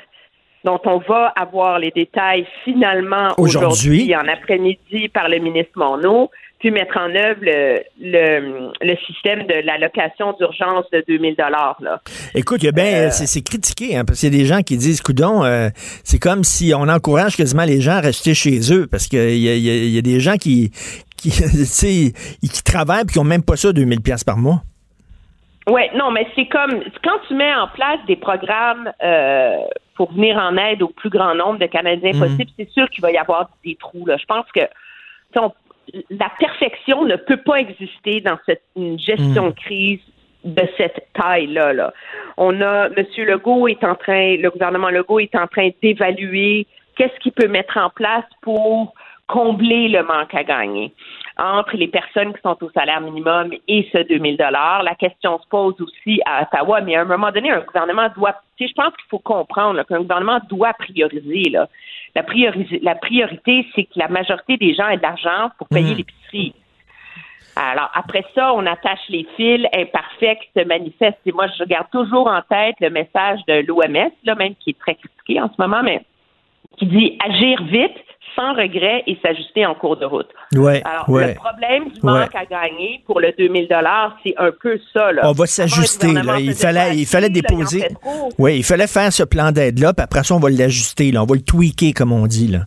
dont 0.63 0.81
on 0.85 0.97
va 0.97 1.27
avoir 1.35 1.77
les 1.77 1.91
détails 1.91 2.47
finalement 2.63 3.29
aujourd'hui, 3.37 4.15
en 4.15 4.27
après-midi 4.27 5.09
par 5.09 5.29
le 5.29 5.37
ministre 5.37 5.73
Monod, 5.75 6.29
puis 6.59 6.71
mettre 6.71 6.97
en 6.97 7.13
œuvre 7.13 7.39
le, 7.41 8.71
le, 8.81 8.95
système 9.05 9.45
de 9.45 9.65
l'allocation 9.65 10.33
d'urgence 10.33 10.85
de 10.91 11.03
2000 11.07 11.35
dollars. 11.35 11.77
Écoute, 12.33 12.63
il 12.63 12.65
y 12.65 12.69
a 12.69 12.71
bien, 12.71 13.07
euh, 13.07 13.09
c'est 13.11 13.43
critiqué, 13.43 13.97
hein, 13.97 14.05
parce 14.05 14.19
qu'il 14.19 14.33
y 14.33 14.35
a 14.35 14.39
des 14.39 14.45
gens 14.45 14.61
qui 14.61 14.77
disent, 14.77 15.01
coudon, 15.01 15.43
euh, 15.43 15.69
c'est 16.03 16.19
comme 16.19 16.43
si 16.43 16.73
on 16.75 16.87
encourage 16.87 17.35
quasiment 17.35 17.65
les 17.65 17.81
gens 17.81 17.93
à 17.93 18.01
rester 18.01 18.33
chez 18.33 18.59
eux, 18.71 18.87
parce 18.89 19.07
qu'il 19.07 19.37
y, 19.37 19.93
y, 19.93 19.97
a 19.97 20.01
des 20.01 20.19
gens 20.19 20.37
qui, 20.37 20.71
qui, 21.17 21.29
qui 21.31 22.63
travaillent 22.63 23.03
et 23.03 23.11
qui 23.11 23.17
n'ont 23.19 23.25
même 23.25 23.43
pas 23.43 23.57
ça 23.57 23.73
2000 23.73 24.01
pièces 24.01 24.23
par 24.23 24.37
mois. 24.37 24.61
Oui, 25.67 25.81
non, 25.95 26.11
mais 26.11 26.27
c'est 26.35 26.45
comme 26.45 26.83
quand 27.03 27.19
tu 27.27 27.33
mets 27.33 27.53
en 27.55 27.67
place 27.69 27.99
des 28.07 28.15
programmes 28.15 28.91
euh, 29.03 29.57
pour 29.95 30.11
venir 30.13 30.37
en 30.37 30.55
aide 30.57 30.83
au 30.83 30.89
plus 30.89 31.09
grand 31.09 31.33
nombre 31.33 31.57
de 31.57 31.65
Canadiens 31.65 32.13
mhm. 32.13 32.19
possible, 32.19 32.51
c'est 32.57 32.69
sûr 32.69 32.89
qu'il 32.89 33.01
va 33.01 33.11
y 33.11 33.17
avoir 33.17 33.49
des 33.63 33.75
trous. 33.75 34.05
Là. 34.05 34.17
Je 34.17 34.25
pense 34.25 34.45
que 34.53 34.61
la 36.09 36.31
perfection 36.39 37.05
ne 37.05 37.15
peut 37.15 37.37
pas 37.37 37.57
exister 37.57 38.21
dans 38.21 38.37
cette 38.45 38.63
une 38.75 38.99
gestion 38.99 39.45
mhm. 39.45 39.49
de 39.51 39.55
crise 39.55 39.99
de 40.43 40.63
cette 40.77 41.07
taille-là. 41.13 41.73
Là. 41.73 41.93
On 42.37 42.61
a 42.61 42.87
M. 42.87 43.05
Legault 43.17 43.67
est 43.67 43.83
en 43.83 43.95
train, 43.95 44.37
le 44.37 44.49
gouvernement 44.49 44.89
Legault 44.89 45.19
est 45.19 45.35
en 45.35 45.47
train 45.47 45.69
d'évaluer 45.81 46.67
qu'est-ce 46.95 47.19
qu'il 47.19 47.31
peut 47.31 47.47
mettre 47.47 47.77
en 47.77 47.89
place 47.89 48.25
pour 48.41 48.93
combler 49.27 49.87
le 49.87 50.03
manque 50.03 50.33
à 50.33 50.43
gagner 50.43 50.93
entre 51.37 51.75
les 51.75 51.87
personnes 51.87 52.33
qui 52.33 52.41
sont 52.41 52.57
au 52.61 52.69
salaire 52.71 53.01
minimum 53.01 53.51
et 53.67 53.89
ce 53.91 54.03
2000 54.03 54.37
dollars. 54.37 54.83
La 54.83 54.95
question 54.95 55.39
se 55.39 55.47
pose 55.49 55.75
aussi 55.81 56.21
à 56.25 56.43
Ottawa, 56.43 56.81
mais 56.81 56.95
à 56.95 57.01
un 57.01 57.05
moment 57.05 57.31
donné, 57.31 57.51
un 57.51 57.59
gouvernement 57.59 58.07
doit, 58.15 58.35
je 58.59 58.71
pense 58.73 58.93
qu'il 58.95 59.09
faut 59.09 59.19
comprendre 59.19 59.83
qu'un 59.83 59.99
gouvernement 59.99 60.39
doit 60.49 60.73
prioriser. 60.73 61.49
Là. 61.49 61.67
La, 62.15 62.23
priorité, 62.23 62.79
la 62.81 62.95
priorité, 62.95 63.67
c'est 63.75 63.83
que 63.83 63.97
la 63.97 64.07
majorité 64.07 64.57
des 64.57 64.73
gens 64.73 64.87
aient 64.87 64.97
de 64.97 65.01
l'argent 65.01 65.49
pour 65.57 65.67
payer 65.67 65.93
mmh. 65.93 65.97
l'épicerie. 65.97 66.53
Alors, 67.57 67.89
après 67.93 68.25
ça, 68.33 68.53
on 68.53 68.65
attache 68.65 68.99
les 69.09 69.25
fils 69.35 69.65
imparfaits 69.73 70.39
qui 70.39 70.59
se 70.59 70.65
manifestent. 70.65 71.19
Et 71.25 71.31
moi, 71.31 71.47
je 71.57 71.63
garde 71.63 71.89
toujours 71.89 72.27
en 72.27 72.41
tête 72.41 72.75
le 72.81 72.89
message 72.89 73.39
de 73.47 73.65
l'OMS, 73.65 74.11
là, 74.23 74.35
même 74.35 74.55
qui 74.55 74.71
est 74.71 74.79
très 74.79 74.95
critiqué 74.95 75.41
en 75.41 75.47
ce 75.47 75.55
moment, 75.57 75.81
mais 75.81 76.03
qui 76.77 76.85
dit 76.85 77.17
agir 77.23 77.63
vite, 77.65 77.95
sans 78.35 78.53
regret 78.53 79.03
et 79.07 79.17
s'ajuster 79.21 79.65
en 79.65 79.75
cours 79.75 79.97
de 79.97 80.05
route. 80.05 80.27
Ouais, 80.53 80.81
Alors, 80.83 81.05
le 81.07 81.33
problème 81.35 81.89
du 81.89 82.01
manque 82.03 82.35
à 82.35 82.45
gagner 82.45 83.01
pour 83.05 83.19
le 83.19 83.33
2000 83.37 83.67
c'est 84.23 84.33
un 84.37 84.51
peu 84.51 84.79
ça. 84.93 85.11
Là. 85.11 85.21
On 85.23 85.31
va 85.31 85.45
s'ajuster. 85.45 86.07
Il 86.39 86.53
fallait, 86.53 86.97
il 86.97 87.05
fallait 87.05 87.29
déposer. 87.29 87.87
Oui, 88.37 88.57
il 88.57 88.63
fallait 88.63 88.87
faire 88.87 89.11
ce 89.11 89.23
plan 89.23 89.51
d'aide-là, 89.51 89.93
puis 89.93 90.03
après 90.03 90.23
ça, 90.23 90.35
on 90.35 90.39
va 90.39 90.49
l'ajuster. 90.49 91.11
On 91.17 91.25
va 91.25 91.35
le 91.35 91.41
tweaker, 91.41 91.93
comme 91.93 92.11
on 92.11 92.27
dit. 92.27 92.47
Là. 92.47 92.65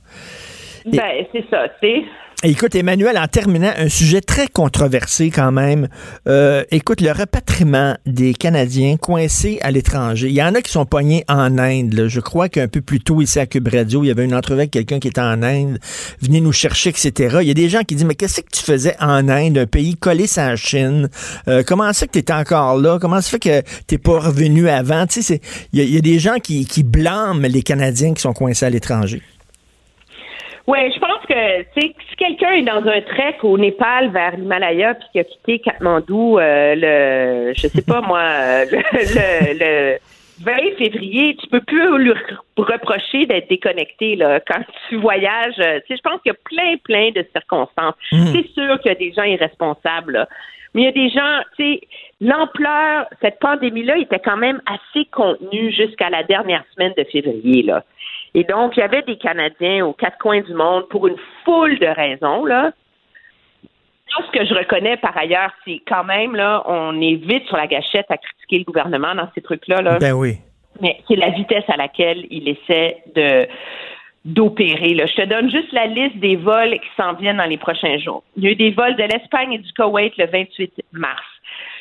Ben, 0.86 1.26
c'est 1.32 1.44
ça, 1.50 1.68
tu 1.82 2.04
Écoute, 2.44 2.76
Emmanuel, 2.76 3.18
en 3.18 3.26
terminant, 3.26 3.72
un 3.76 3.88
sujet 3.88 4.20
très 4.20 4.46
controversé 4.46 5.30
quand 5.30 5.50
même. 5.50 5.88
Euh, 6.28 6.62
écoute, 6.70 7.00
le 7.00 7.10
repatriement 7.10 7.96
des 8.06 8.32
Canadiens 8.32 8.96
coincés 8.96 9.58
à 9.60 9.72
l'étranger. 9.72 10.28
Il 10.28 10.34
y 10.34 10.42
en 10.44 10.54
a 10.54 10.62
qui 10.62 10.70
sont 10.70 10.86
poignés 10.86 11.24
en 11.26 11.58
Inde. 11.58 12.04
Je 12.06 12.20
crois 12.20 12.48
qu'un 12.48 12.68
peu 12.68 12.80
plus 12.80 13.00
tôt, 13.00 13.20
ici 13.20 13.40
à 13.40 13.46
Cube 13.46 13.66
Radio, 13.66 14.04
il 14.04 14.06
y 14.06 14.10
avait 14.12 14.24
une 14.24 14.36
entrevue 14.36 14.60
avec 14.60 14.70
quelqu'un 14.70 15.00
qui 15.00 15.08
était 15.08 15.20
en 15.20 15.42
Inde, 15.42 15.80
venez 16.22 16.40
nous 16.40 16.52
chercher, 16.52 16.90
etc. 16.90 17.38
Il 17.40 17.48
y 17.48 17.50
a 17.50 17.54
des 17.54 17.68
gens 17.68 17.82
qui 17.82 17.96
disent, 17.96 18.06
mais 18.06 18.14
qu'est-ce 18.14 18.42
que 18.42 18.50
tu 18.52 18.62
faisais 18.62 18.94
en 19.00 19.28
Inde, 19.28 19.58
un 19.58 19.66
pays 19.66 19.96
collé 19.96 20.28
sans 20.28 20.54
Chine? 20.54 21.08
Euh, 21.48 21.64
comment 21.66 21.92
ça 21.92 22.06
que 22.06 22.20
tu 22.20 22.32
encore 22.32 22.78
là? 22.78 23.00
Comment 23.00 23.20
ça 23.20 23.30
fait 23.30 23.40
que 23.40 23.62
t'es 23.88 23.98
pas 23.98 24.20
revenu 24.20 24.68
avant? 24.68 25.08
Tu 25.08 25.22
sais, 25.22 25.40
il 25.72 25.82
y, 25.82 25.98
a 25.98 26.00
des 26.00 26.20
gens 26.20 26.36
qui 26.38 26.84
blâment 26.84 27.48
les 27.48 27.62
Canadiens 27.62 28.14
qui 28.14 28.22
sont 28.22 28.32
coincés 28.32 28.64
à 28.64 28.70
l'étranger. 28.70 29.22
Oui, 30.68 30.92
je 30.92 30.98
pense 30.98 31.24
que 31.26 31.64
si 31.80 31.94
quelqu'un 32.18 32.52
est 32.52 32.62
dans 32.62 32.86
un 32.86 33.00
trek 33.00 33.38
au 33.42 33.56
Népal 33.56 34.10
vers 34.10 34.36
l'Himalaya 34.36 34.92
puis 34.92 35.08
qui 35.12 35.18
a 35.18 35.24
quitté 35.24 35.58
Katmandou 35.60 36.38
euh, 36.38 36.74
le 36.76 37.54
je 37.56 37.68
sais 37.68 37.80
pas 37.80 38.02
moi 38.02 38.66
le, 38.66 39.96
20 40.42 40.52
février, 40.76 41.36
tu 41.36 41.48
peux 41.48 41.62
plus 41.62 41.98
lui 41.98 42.12
reprocher 42.58 43.24
d'être 43.24 43.48
déconnecté 43.48 44.14
là 44.14 44.40
quand 44.40 44.60
tu 44.90 44.96
voyages. 44.96 45.58
Euh, 45.58 45.80
tu 45.86 45.94
sais, 45.94 45.96
je 45.96 46.02
pense 46.02 46.20
qu'il 46.20 46.32
y 46.32 46.36
a 46.36 46.38
plein 46.44 46.76
plein 46.84 47.12
de 47.12 47.26
circonstances. 47.32 47.94
Hmm. 48.12 48.26
C'est 48.26 48.46
sûr 48.52 48.78
qu'il 48.80 48.92
y 48.92 48.94
a 48.94 48.98
des 48.98 49.12
gens 49.14 49.22
irresponsables 49.22 50.28
Mais 50.74 50.82
il 50.82 50.84
y 50.84 50.88
a 50.88 50.92
des 50.92 51.08
gens, 51.08 51.40
tu 51.56 51.64
sais, 51.64 51.80
l'ampleur, 52.20 53.06
cette 53.22 53.38
pandémie-là 53.38 53.96
était 53.96 54.18
quand 54.18 54.36
même 54.36 54.60
assez 54.66 55.06
contenue 55.06 55.72
jusqu'à 55.72 56.10
la 56.10 56.24
dernière 56.24 56.64
semaine 56.74 56.92
de 56.94 57.04
février, 57.04 57.62
là. 57.62 57.84
Et 58.34 58.44
donc, 58.44 58.76
il 58.76 58.80
y 58.80 58.82
avait 58.82 59.02
des 59.02 59.16
Canadiens 59.16 59.86
aux 59.86 59.92
quatre 59.92 60.18
coins 60.18 60.40
du 60.40 60.54
monde 60.54 60.88
pour 60.88 61.06
une 61.06 61.16
foule 61.44 61.78
de 61.78 61.86
raisons, 61.86 62.44
là, 62.44 62.72
ce 64.26 64.38
que 64.38 64.44
je 64.44 64.54
reconnais 64.54 64.96
par 64.96 65.16
ailleurs, 65.16 65.50
c'est 65.64 65.80
quand 65.86 66.04
même, 66.04 66.34
là, 66.34 66.62
on 66.66 67.00
est 67.00 67.16
vite 67.16 67.46
sur 67.46 67.56
la 67.56 67.66
gâchette 67.66 68.06
à 68.10 68.16
critiquer 68.16 68.58
le 68.58 68.64
gouvernement 68.64 69.14
dans 69.14 69.28
ces 69.34 69.40
trucs-là. 69.40 69.82
Là. 69.82 69.98
Ben 69.98 70.12
oui. 70.12 70.38
Mais 70.80 71.00
c'est 71.08 71.16
la 71.16 71.30
vitesse 71.30 71.64
à 71.68 71.76
laquelle 71.76 72.26
il 72.30 72.48
essaie 72.48 73.02
de 73.14 73.46
d'opérer. 74.24 74.94
là. 74.94 75.06
Je 75.06 75.14
te 75.14 75.26
donne 75.26 75.50
juste 75.50 75.72
la 75.72 75.86
liste 75.86 76.18
des 76.18 76.36
vols 76.36 76.72
qui 76.72 76.88
s'en 76.96 77.14
viennent 77.14 77.38
dans 77.38 77.44
les 77.44 77.56
prochains 77.56 77.96
jours. 77.98 78.22
Il 78.36 78.44
y 78.44 78.48
a 78.48 78.50
eu 78.50 78.56
des 78.56 78.72
vols 78.72 78.96
de 78.96 79.04
l'Espagne 79.04 79.52
et 79.52 79.58
du 79.58 79.72
Koweït 79.72 80.12
le 80.18 80.26
28 80.26 80.72
mars. 80.92 81.22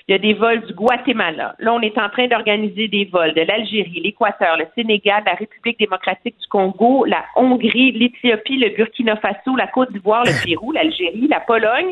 Il 0.08 0.14
y 0.14 0.16
a 0.16 0.20
des 0.20 0.34
vols 0.34 0.66
du 0.66 0.74
Guatemala. 0.74 1.56
Là, 1.60 1.74
on 1.74 1.82
est 1.82 1.98
en 1.98 2.08
train 2.10 2.28
d'organiser 2.28 2.88
des 2.88 3.06
vols 3.06 3.34
de 3.34 3.42
l'Algérie, 3.42 4.00
l'Équateur, 4.02 4.56
le 4.58 4.66
Sénégal, 4.74 5.22
la 5.26 5.34
République 5.34 5.78
démocratique 5.80 6.36
du 6.40 6.48
Congo, 6.48 7.04
la 7.06 7.26
Hongrie, 7.36 7.92
l'Éthiopie, 7.92 8.58
le 8.58 8.70
Burkina 8.76 9.18
Faso, 9.18 9.56
la 9.58 9.68
Côte 9.68 9.92
d'Ivoire, 9.92 10.24
le 10.24 10.32
Pérou, 10.46 10.72
l'Algérie, 10.72 11.28
la 11.30 11.42
Pologne. 11.42 11.92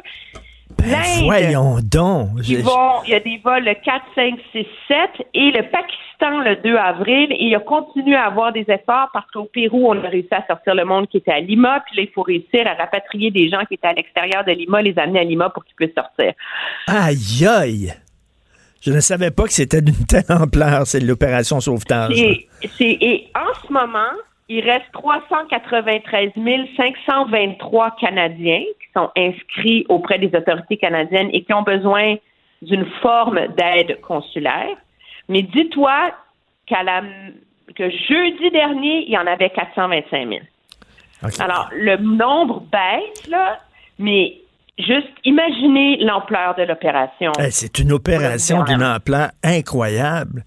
Ben 0.80 1.24
voyons 1.26 1.76
donc. 1.84 2.30
Ils 2.47 2.57
Je- 2.59 2.61
vont- 2.63 3.03
il 3.05 3.11
y 3.11 3.16
a 3.16 3.20
des 3.20 3.38
vols 3.43 3.63
le 3.66 3.74
4, 3.74 4.03
5, 4.16 4.36
6, 4.51 4.66
7 4.88 5.28
et 5.34 5.51
le 5.51 5.63
Pakistan 5.70 6.39
le 6.41 6.55
2 6.63 6.76
avril. 6.76 7.28
Et 7.32 7.45
il 7.45 7.55
a 7.55 7.59
continué 7.59 8.16
à 8.16 8.26
avoir 8.26 8.51
des 8.53 8.66
efforts 8.68 9.09
parce 9.13 9.30
qu'au 9.32 9.45
Pérou, 9.45 9.88
on 9.89 10.03
a 10.03 10.07
réussi 10.07 10.30
à 10.34 10.45
sortir 10.47 10.74
le 10.76 10.86
monde 10.86 11.07
qui 11.07 11.18
était 11.18 11.32
à 11.32 11.39
Lima. 11.39 11.82
Puis 11.86 11.97
là, 11.97 12.03
il 12.03 12.09
faut 12.13 12.22
réussir 12.24 12.66
à 12.68 12.74
rapatrier 12.74 13.30
des 13.32 13.49
gens 13.49 13.63
qui 13.68 13.76
étaient 13.76 13.88
à 13.88 13.93
l'extérieur 13.93 14.43
de 14.45 14.51
Lima, 14.51 14.82
les 14.82 14.97
amener 14.97 15.20
à 15.20 15.24
Lima 15.24 15.49
pour 15.49 15.63
qu'ils 15.66 15.76
puissent 15.76 15.95
sortir. 15.95 16.34
Aïe 16.88 17.47
aïe. 17.47 17.93
Je 18.86 18.91
ne 18.91 18.99
savais 18.99 19.31
pas 19.31 19.43
que 19.43 19.53
c'était 19.53 19.81
d'une 19.81 20.05
telle 20.07 20.23
ampleur, 20.29 20.86
c'est 20.86 20.99
l'opération 20.99 21.59
sauvetage. 21.59 22.19
Et, 22.19 22.47
en 23.33 23.67
ce 23.67 23.73
moment, 23.73 24.13
il 24.47 24.63
reste 24.63 24.86
393 24.93 26.31
523 26.77 27.95
Canadiens 27.99 28.63
qui 28.79 28.88
sont 28.93 29.09
inscrits 29.17 29.86
auprès 29.89 30.19
des 30.19 30.27
autorités 30.38 30.77
canadiennes 30.77 31.29
et 31.33 31.43
qui 31.43 31.53
ont 31.53 31.63
besoin 31.63 32.15
d'une 32.61 32.86
forme 33.01 33.39
d'aide 33.57 33.99
consulaire. 34.01 34.77
Mais 35.29 35.41
dis-toi 35.41 36.11
qu'à 36.67 36.83
la, 36.83 37.01
que 37.75 37.89
jeudi 37.89 38.51
dernier, 38.51 39.05
il 39.07 39.11
y 39.11 39.17
en 39.17 39.25
avait 39.25 39.49
425 39.49 40.27
000. 40.27 40.41
OK. 41.23 41.39
Alors, 41.39 41.69
le 41.73 41.97
nombre 41.97 42.61
baisse, 42.71 43.27
là, 43.27 43.59
mais 43.97 44.38
juste 44.78 45.07
imaginez 45.23 45.97
l'ampleur 46.01 46.55
de 46.55 46.63
l'opération. 46.63 47.32
Eh, 47.39 47.51
c'est 47.51 47.80
une 47.80 47.91
opération 47.91 48.63
d'une 48.63 48.84
ampleur 48.84 49.30
incroyable. 49.43 50.43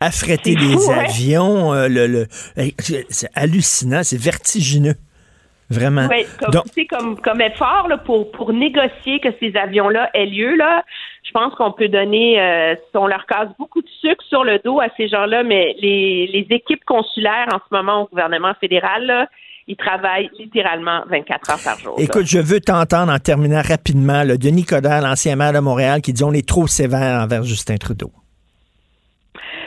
Affréter 0.00 0.56
des 0.56 0.72
fou, 0.74 0.88
ouais. 0.90 0.98
avions, 0.98 1.72
euh, 1.72 1.86
le, 1.88 2.06
le- 2.08 2.26
eh, 2.56 2.74
c'est 3.08 3.30
hallucinant, 3.36 4.02
c'est 4.02 4.20
vertigineux. 4.20 4.94
Vraiment. 5.70 6.06
Oui, 6.10 6.26
comme, 6.38 6.50
Donc, 6.50 6.64
tu 6.64 6.82
sais, 6.82 6.86
comme, 6.86 7.18
comme 7.20 7.40
effort 7.40 7.86
là, 7.88 7.96
pour, 7.96 8.30
pour 8.32 8.52
négocier 8.52 9.20
que 9.20 9.28
ces 9.40 9.56
avions-là 9.56 10.10
aient 10.12 10.26
lieu, 10.26 10.54
là, 10.56 10.84
je 11.24 11.30
pense 11.30 11.54
qu'on 11.54 11.72
peut 11.72 11.88
donner, 11.88 12.38
euh, 12.38 12.74
on 12.94 13.06
leur 13.06 13.24
casse 13.26 13.48
beaucoup 13.58 13.80
de 13.80 13.88
sucre 14.00 14.22
sur 14.28 14.44
le 14.44 14.58
dos 14.62 14.80
à 14.80 14.88
ces 14.98 15.08
gens-là, 15.08 15.44
mais 15.44 15.74
les, 15.80 16.26
les 16.26 16.46
équipes 16.54 16.84
consulaires 16.84 17.46
en 17.54 17.58
ce 17.58 17.74
moment 17.74 18.02
au 18.02 18.06
gouvernement 18.06 18.52
fédéral, 18.60 19.06
là, 19.06 19.28
ils 19.68 19.76
travaillent 19.76 20.30
littéralement 20.38 21.02
24 21.08 21.50
heures 21.50 21.58
par 21.64 21.78
jour. 21.78 21.94
là. 21.98 22.04
écoute, 22.04 22.26
je 22.26 22.38
veux 22.38 22.60
t'entendre 22.60 23.12
en 23.12 23.18
terminant 23.18 23.62
rapidement, 23.62 24.22
le 24.24 24.36
Denis 24.38 24.64
Coderre, 24.64 25.00
l'ancien 25.02 25.36
maire 25.36 25.52
de 25.52 25.60
Montréal, 25.60 26.00
qui 26.02 26.12
dit 26.12 26.24
on 26.24 26.32
est 26.32 26.46
trop 26.46 26.66
sévère 26.66 27.22
envers 27.22 27.42
Justin 27.44 27.76
Trudeau. 27.76 28.10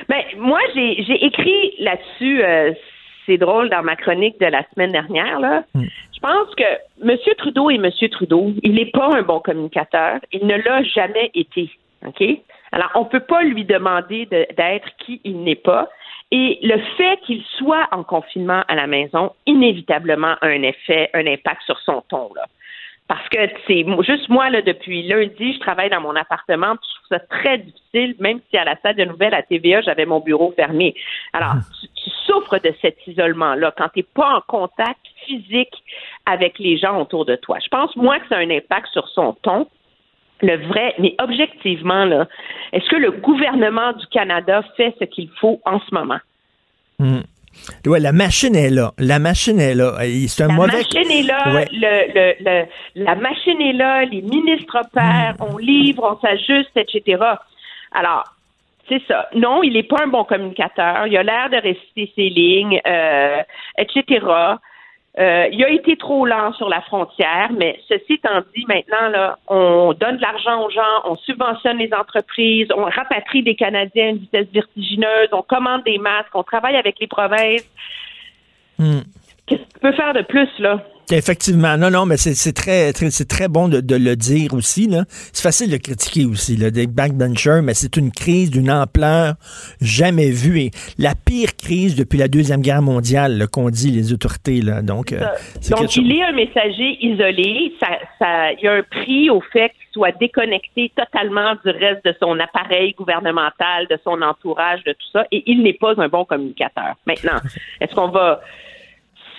Ben, 0.10 0.22
moi, 0.38 0.60
j'ai 0.76 1.26
écrit 1.26 1.74
là-dessus, 1.80 2.44
euh, 2.44 2.74
c'est 3.26 3.38
drôle, 3.38 3.70
dans 3.70 3.82
ma 3.82 3.96
chronique 3.96 4.40
de 4.40 4.46
la 4.46 4.64
semaine 4.74 4.92
dernière, 4.92 5.40
là. 5.40 5.64
Je 5.74 6.20
pense 6.22 6.54
que 6.56 6.64
M. 7.04 7.18
Trudeau 7.38 7.70
est 7.70 7.76
M. 7.76 7.90
Trudeau. 8.12 8.52
Il 8.64 8.74
n'est 8.76 8.92
pas 8.92 9.10
un 9.18 9.22
bon 9.24 9.40
communicateur. 9.40 10.20
Il 10.32 10.46
ne 10.48 10.56
l'a 10.58 10.84
jamais 10.84 11.32
été. 11.34 11.70
OK? 12.06 12.24
Alors, 12.72 12.90
on 12.96 13.04
ne 13.04 13.10
peut 13.10 13.20
pas 13.22 13.44
lui 13.44 13.64
demander 13.66 14.26
de- 14.28 14.48
d'être 14.56 14.88
qui 15.06 15.22
il 15.24 15.44
n'est 15.44 15.56
pas. 15.56 15.88
Et 16.32 16.60
le 16.64 16.80
fait 16.98 17.20
qu'il 17.26 17.44
soit 17.58 17.88
en 17.92 18.04
confinement 18.04 18.64
à 18.68 18.76
la 18.76 18.88
maison, 18.88 19.32
inévitablement, 19.46 20.36
a 20.42 20.48
un 20.48 20.64
effet, 20.64 21.10
un 21.14 21.26
impact 21.28 21.62
sur 21.64 21.80
son 21.80 22.02
ton, 22.08 22.32
là. 22.36 22.46
Parce 23.08 23.30
que 23.30 23.38
c'est 23.68 23.86
juste 24.02 24.30
moi, 24.30 24.50
là, 24.50 24.64
depuis 24.64 25.04
lundi, 25.04 25.54
je 25.54 25.60
travaille 25.60 25.92
dans 25.92 26.02
mon 26.02 26.16
appartement, 26.16 26.76
puis 26.76 26.90
je 26.90 26.96
trouve 26.96 27.20
ça 27.20 27.38
très 27.38 27.60
difficile, 27.60 28.16
même 28.20 28.40
si 28.50 28.58
à 28.58 28.64
la 28.64 28.76
salle 28.82 28.96
de 28.96 29.06
nouvelles 29.06 29.36
à 29.36 29.44
TVA, 29.44 29.82
j'avais 29.82 30.08
mon 30.08 30.22
bureau 30.22 30.52
fermé. 30.56 30.96
Alors, 31.32 31.54
tu, 31.80 31.88
tu 32.04 32.10
souffres 32.26 32.58
de 32.58 32.74
cet 32.82 33.06
isolement-là 33.06 33.74
quand 33.78 33.90
tu 33.90 34.00
n'es 34.00 34.06
pas 34.12 34.38
en 34.38 34.42
contact 34.42 35.00
physique 35.26 35.84
avec 36.26 36.58
les 36.58 36.78
gens 36.78 37.00
autour 37.00 37.26
de 37.26 37.36
toi. 37.36 37.60
Je 37.64 37.68
pense, 37.68 37.96
moi, 37.96 38.20
que 38.20 38.28
ça 38.28 38.38
a 38.38 38.40
un 38.40 38.50
impact 38.50 38.88
sur 38.88 39.08
son 39.10 39.34
ton. 39.34 39.68
Le 40.42 40.58
vrai, 40.68 40.94
mais 41.00 41.16
objectivement, 41.20 42.06
là, 42.06 42.28
est-ce 42.74 42.90
que 42.90 42.98
le 42.98 43.12
gouvernement 43.12 43.94
du 43.94 44.06
Canada 44.08 44.64
fait 44.76 44.94
ce 45.00 45.06
qu'il 45.06 45.30
faut 45.40 45.62
en 45.66 45.80
ce 45.80 45.94
moment? 45.94 46.20
Hmm. 47.00 47.22
Ouais, 47.86 48.02
la 48.02 48.12
machine 48.12 48.54
est 48.56 48.70
là. 48.70 48.92
La 48.98 49.18
machine 49.18 49.60
est 49.62 49.76
là. 49.76 49.94
Et 50.06 50.28
C'est 50.28 50.44
un 50.44 50.48
La 50.50 50.54
mauvais. 50.54 50.74
machine 50.74 51.10
est 51.10 51.24
là, 51.24 51.54
Ouais. 51.54 51.66
le, 51.72 52.14
le, 52.14 52.34
le- 52.44 52.66
la 53.06 53.16
machine 53.16 53.62
est 53.62 53.74
là, 53.74 54.04
les 54.04 54.22
ministres 54.22 54.78
opèrent, 54.78 55.36
on 55.40 55.58
livre, 55.58 56.04
on 56.04 56.20
s'ajuste, 56.20 56.76
etc. 56.76 57.24
Alors, 57.94 58.26
c'est 58.90 59.02
ça. 59.08 59.30
Non, 59.36 59.64
il 59.64 59.72
n'est 59.74 59.84
pas 59.84 60.04
un 60.04 60.08
bon 60.08 60.26
communicateur. 60.26 61.08
Il 61.08 61.16
a 61.18 61.24
l'air 61.24 61.50
de 61.50 61.56
réciter 61.58 62.12
ses 62.14 62.30
lignes, 62.30 62.82
euh, 62.86 63.42
etc. 63.78 64.20
Euh, 65.18 65.48
il 65.52 65.64
a 65.64 65.70
été 65.70 65.96
trop 65.96 66.26
lent 66.26 66.52
sur 66.54 66.68
la 66.68 66.82
frontière, 66.82 67.50
mais 67.58 67.80
ceci 67.88 68.14
étant 68.14 68.42
dit, 68.54 68.66
maintenant, 68.68 69.08
là, 69.10 69.38
on 69.48 69.94
donne 69.94 70.18
de 70.18 70.22
l'argent 70.22 70.66
aux 70.66 70.70
gens, 70.70 70.82
on 71.06 71.16
subventionne 71.16 71.78
les 71.78 71.94
entreprises, 71.94 72.68
on 72.76 72.84
rapatrie 72.84 73.42
des 73.42 73.56
Canadiens 73.56 74.08
à 74.08 74.10
une 74.10 74.18
vitesse 74.18 74.48
vertigineuse, 74.54 75.30
on 75.32 75.42
commande 75.42 75.84
des 75.86 76.00
masques, 76.00 76.36
on 76.36 76.44
travaille 76.44 76.76
avec 76.76 77.00
les 77.00 77.08
provinces. 77.08 77.66
Hmm. 78.78 79.02
Qu'est-ce 79.48 79.62
que 79.62 79.74
tu 79.74 79.80
peux 79.80 79.94
faire 79.94 80.14
de 80.14 80.22
plus, 80.22 80.50
là? 80.60 80.84
Effectivement, 81.12 81.78
non, 81.78 81.92
non, 81.92 82.06
mais 82.06 82.18
c'est 82.18 82.54
très, 82.54 82.92
très, 82.94 83.12
c'est 83.12 83.28
très 83.28 83.48
bon 83.48 83.68
de, 83.68 83.80
de 83.80 83.96
le 83.96 84.16
dire 84.16 84.54
aussi. 84.54 84.90
C'est 85.34 85.44
facile 85.44 85.72
de 85.72 85.78
critiquer 85.78 86.26
aussi, 86.26 86.58
là, 86.58 86.72
des 86.72 86.88
backbenchers, 86.88 87.62
mais 87.64 87.74
c'est 87.74 87.96
une 87.98 88.12
crise 88.12 88.50
d'une 88.50 88.72
ampleur 88.72 89.36
jamais 89.82 90.32
vue. 90.32 90.60
Et 90.62 90.72
la 90.98 91.14
pire 91.14 91.56
crise 91.56 91.96
depuis 91.96 92.18
la 92.18 92.28
Deuxième 92.28 92.62
Guerre 92.62 92.82
mondiale, 92.82 93.38
là, 93.38 93.48
qu'ont 93.48 93.70
dit 93.70 93.92
les 93.92 94.14
autorités. 94.14 94.62
Là. 94.62 94.82
Donc, 94.82 95.14
euh, 95.14 95.20
Donc, 95.70 95.82
chose. 95.82 95.98
il 95.98 96.12
est 96.12 96.24
un 96.24 96.32
messager 96.32 96.98
isolé. 97.02 97.74
Ça, 97.80 97.88
ça, 98.20 98.52
il 98.54 98.64
y 98.64 98.68
a 98.68 98.74
un 98.74 98.84
prix 98.84 99.30
au 99.30 99.42
fait 99.42 99.70
qu'il 99.70 99.88
soit 99.94 100.12
déconnecté 100.20 100.92
totalement 100.96 101.54
du 101.64 101.72
reste 101.72 102.04
de 102.04 102.16
son 102.20 102.40
appareil 102.40 102.94
gouvernemental, 102.94 103.88
de 103.90 103.98
son 104.04 104.22
entourage, 104.22 104.84
de 104.84 104.94
tout 104.94 105.08
ça. 105.14 105.26
Et 105.32 105.44
il 105.46 105.62
n'est 105.62 105.74
pas 105.74 105.94
un 105.98 106.08
bon 106.08 106.26
communicateur. 106.26 106.96
Maintenant, 107.06 107.40
est-ce 107.80 107.94
qu'on 107.94 108.10
va. 108.10 108.42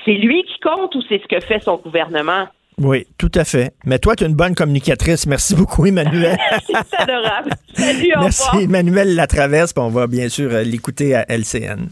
C'est 0.06 0.12
lui 0.12 0.44
qui 0.44 0.58
compte 0.62 0.94
ou 0.94 1.02
c'est 1.08 1.20
ce 1.20 1.26
que 1.26 1.40
fait 1.44 1.60
son 1.62 1.76
gouvernement? 1.78 2.46
Oui, 2.78 3.06
tout 3.18 3.32
à 3.34 3.44
fait. 3.44 3.72
Mais 3.84 3.98
toi, 3.98 4.14
tu 4.14 4.22
es 4.24 4.26
une 4.28 4.34
bonne 4.34 4.54
communicatrice. 4.54 5.26
Merci 5.26 5.54
beaucoup, 5.56 5.84
Emmanuel. 5.86 6.38
c'est 6.66 6.96
adorable. 6.96 7.50
Salut, 7.74 8.12
au 8.16 8.20
Merci, 8.20 8.42
revoir. 8.44 8.62
Emmanuel 8.62 9.14
Latraverse. 9.16 9.72
puis 9.72 9.82
On 9.82 9.88
va 9.88 10.06
bien 10.06 10.28
sûr 10.28 10.50
euh, 10.52 10.62
l'écouter 10.62 11.14
à 11.14 11.24
LCN. 11.28 11.88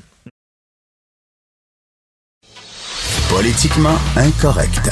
Politiquement 3.31 3.97
incorrect. 4.17 4.91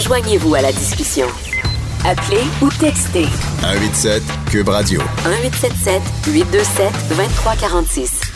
Joignez-vous 0.00 0.54
à 0.54 0.62
la 0.62 0.72
discussion. 0.72 1.26
Appelez 2.06 2.44
ou 2.62 2.68
textez 2.80 3.26
187 3.60 4.22
Cube 4.50 4.68
Radio. 4.68 5.00
1877 5.26 6.02
827 6.32 6.92
2346. 7.10 8.35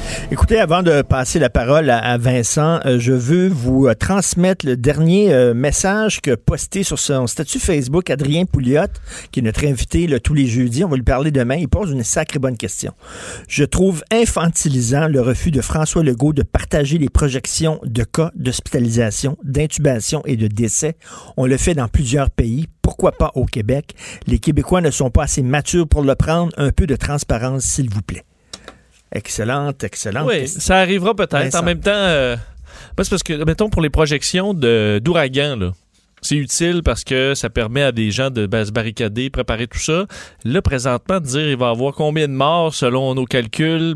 Écoutez, 0.31 0.59
avant 0.59 0.81
de 0.81 1.01
passer 1.01 1.39
la 1.39 1.49
parole 1.49 1.89
à, 1.89 2.17
Vincent, 2.17 2.79
euh, 2.85 2.99
je 2.99 3.11
veux 3.11 3.49
vous 3.49 3.87
euh, 3.87 3.93
transmettre 3.93 4.65
le 4.65 4.77
dernier 4.77 5.33
euh, 5.33 5.53
message 5.53 6.21
que 6.21 6.35
posté 6.35 6.83
sur 6.83 6.99
son 6.99 7.27
statut 7.27 7.59
Facebook 7.59 8.09
Adrien 8.09 8.45
Pouliot, 8.45 8.87
qui 9.31 9.41
est 9.41 9.43
notre 9.43 9.65
invité 9.65 10.07
tous 10.23 10.33
les 10.33 10.47
jeudis. 10.47 10.85
On 10.85 10.87
va 10.87 10.95
lui 10.95 11.03
parler 11.03 11.31
demain. 11.31 11.55
Il 11.55 11.67
pose 11.67 11.91
une 11.91 12.03
sacrée 12.03 12.39
bonne 12.39 12.55
question. 12.55 12.93
Je 13.49 13.65
trouve 13.65 14.03
infantilisant 14.09 15.07
le 15.07 15.19
refus 15.19 15.51
de 15.51 15.59
François 15.59 16.01
Legault 16.01 16.33
de 16.33 16.43
partager 16.43 16.97
les 16.97 17.09
projections 17.09 17.81
de 17.83 18.03
cas 18.03 18.31
d'hospitalisation, 18.35 19.37
d'intubation 19.43 20.23
et 20.25 20.37
de 20.37 20.47
décès. 20.47 20.95
On 21.35 21.45
le 21.45 21.57
fait 21.57 21.73
dans 21.73 21.89
plusieurs 21.89 22.29
pays. 22.29 22.67
Pourquoi 22.81 23.11
pas 23.11 23.31
au 23.35 23.45
Québec? 23.45 23.95
Les 24.27 24.39
Québécois 24.39 24.81
ne 24.81 24.91
sont 24.91 25.09
pas 25.09 25.23
assez 25.23 25.43
matures 25.43 25.87
pour 25.89 26.03
le 26.03 26.15
prendre. 26.15 26.53
Un 26.57 26.71
peu 26.71 26.87
de 26.87 26.95
transparence, 26.95 27.63
s'il 27.63 27.89
vous 27.89 28.01
plaît. 28.01 28.23
Excellente, 29.13 29.83
excellente. 29.83 30.27
Oui, 30.27 30.47
ça 30.47 30.77
arrivera 30.77 31.13
peut-être. 31.15 31.55
En 31.55 31.63
même 31.63 31.81
temps, 31.81 31.91
euh, 31.91 32.35
c'est 32.97 33.09
parce 33.09 33.23
que, 33.23 33.43
mettons, 33.43 33.69
pour 33.69 33.81
les 33.81 33.89
projections 33.89 34.53
de- 34.53 34.99
d'ouragan, 35.03 35.57
là, 35.57 35.71
c'est 36.21 36.35
utile 36.37 36.81
parce 36.83 37.03
que 37.03 37.33
ça 37.33 37.49
permet 37.49 37.81
à 37.81 37.91
des 37.91 38.11
gens 38.11 38.29
de 38.29 38.45
ben, 38.45 38.63
se 38.63 38.71
barricader, 38.71 39.29
préparer 39.29 39.67
tout 39.67 39.79
ça. 39.79 40.05
Là, 40.45 40.61
présentement, 40.61 41.19
de 41.19 41.25
dire 41.25 41.49
il 41.49 41.57
va 41.57 41.67
y 41.67 41.71
avoir 41.71 41.93
combien 41.93 42.27
de 42.27 42.33
morts 42.33 42.73
selon 42.73 43.13
nos 43.15 43.25
calculs, 43.25 43.95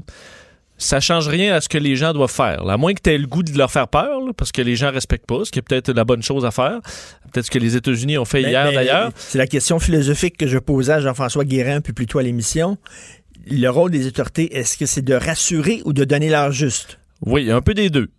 ça 0.78 1.00
change 1.00 1.30
rien 1.30 1.56
à 1.56 1.62
ce 1.62 1.70
que 1.70 1.78
les 1.78 1.96
gens 1.96 2.12
doivent 2.12 2.30
faire. 2.32 2.68
À 2.68 2.76
moins 2.76 2.94
que 2.94 3.02
tu 3.02 3.10
aies 3.12 3.18
le 3.18 3.28
goût 3.28 3.44
de 3.44 3.58
leur 3.58 3.72
faire 3.72 3.88
peur, 3.88 4.20
là, 4.20 4.32
parce 4.36 4.52
que 4.52 4.62
les 4.62 4.76
gens 4.76 4.92
respectent 4.92 5.28
pas, 5.28 5.46
ce 5.46 5.52
qui 5.52 5.60
est 5.60 5.62
peut-être 5.62 5.92
la 5.94 6.04
bonne 6.04 6.24
chose 6.24 6.44
à 6.46 6.52
faire. 6.52 6.80
Peut-être 7.32 7.46
ce 7.46 7.52
que 7.52 7.60
les 7.60 7.78
États-Unis 7.78 8.18
ont 8.18 8.26
fait 8.26 8.42
Mais- 8.42 8.50
hier 8.50 8.66
mais 8.66 8.74
d'ailleurs. 8.74 9.12
C'est 9.16 9.38
la 9.38 9.48
question 9.48 9.80
philosophique 9.80 10.36
que 10.36 10.48
je 10.48 10.58
posais 10.58 10.94
à 10.94 11.00
Jean-François 11.00 11.46
Guérin, 11.46 11.80
puis 11.80 11.94
plutôt 11.94 12.20
à 12.20 12.24
l'émission. 12.24 12.78
Le 13.50 13.68
rôle 13.70 13.92
des 13.92 14.08
autorités, 14.08 14.56
est-ce 14.56 14.78
que 14.78 14.86
c'est 14.86 15.04
de 15.04 15.14
rassurer 15.14 15.82
ou 15.86 15.94
de 15.94 16.04
donner 16.04 16.30
l'heure 16.30 16.52
juste? 16.52 17.00
Oui, 17.26 17.52
un 17.52 17.62
peu 17.62 17.74
des 17.74 17.90
deux. 17.90 18.10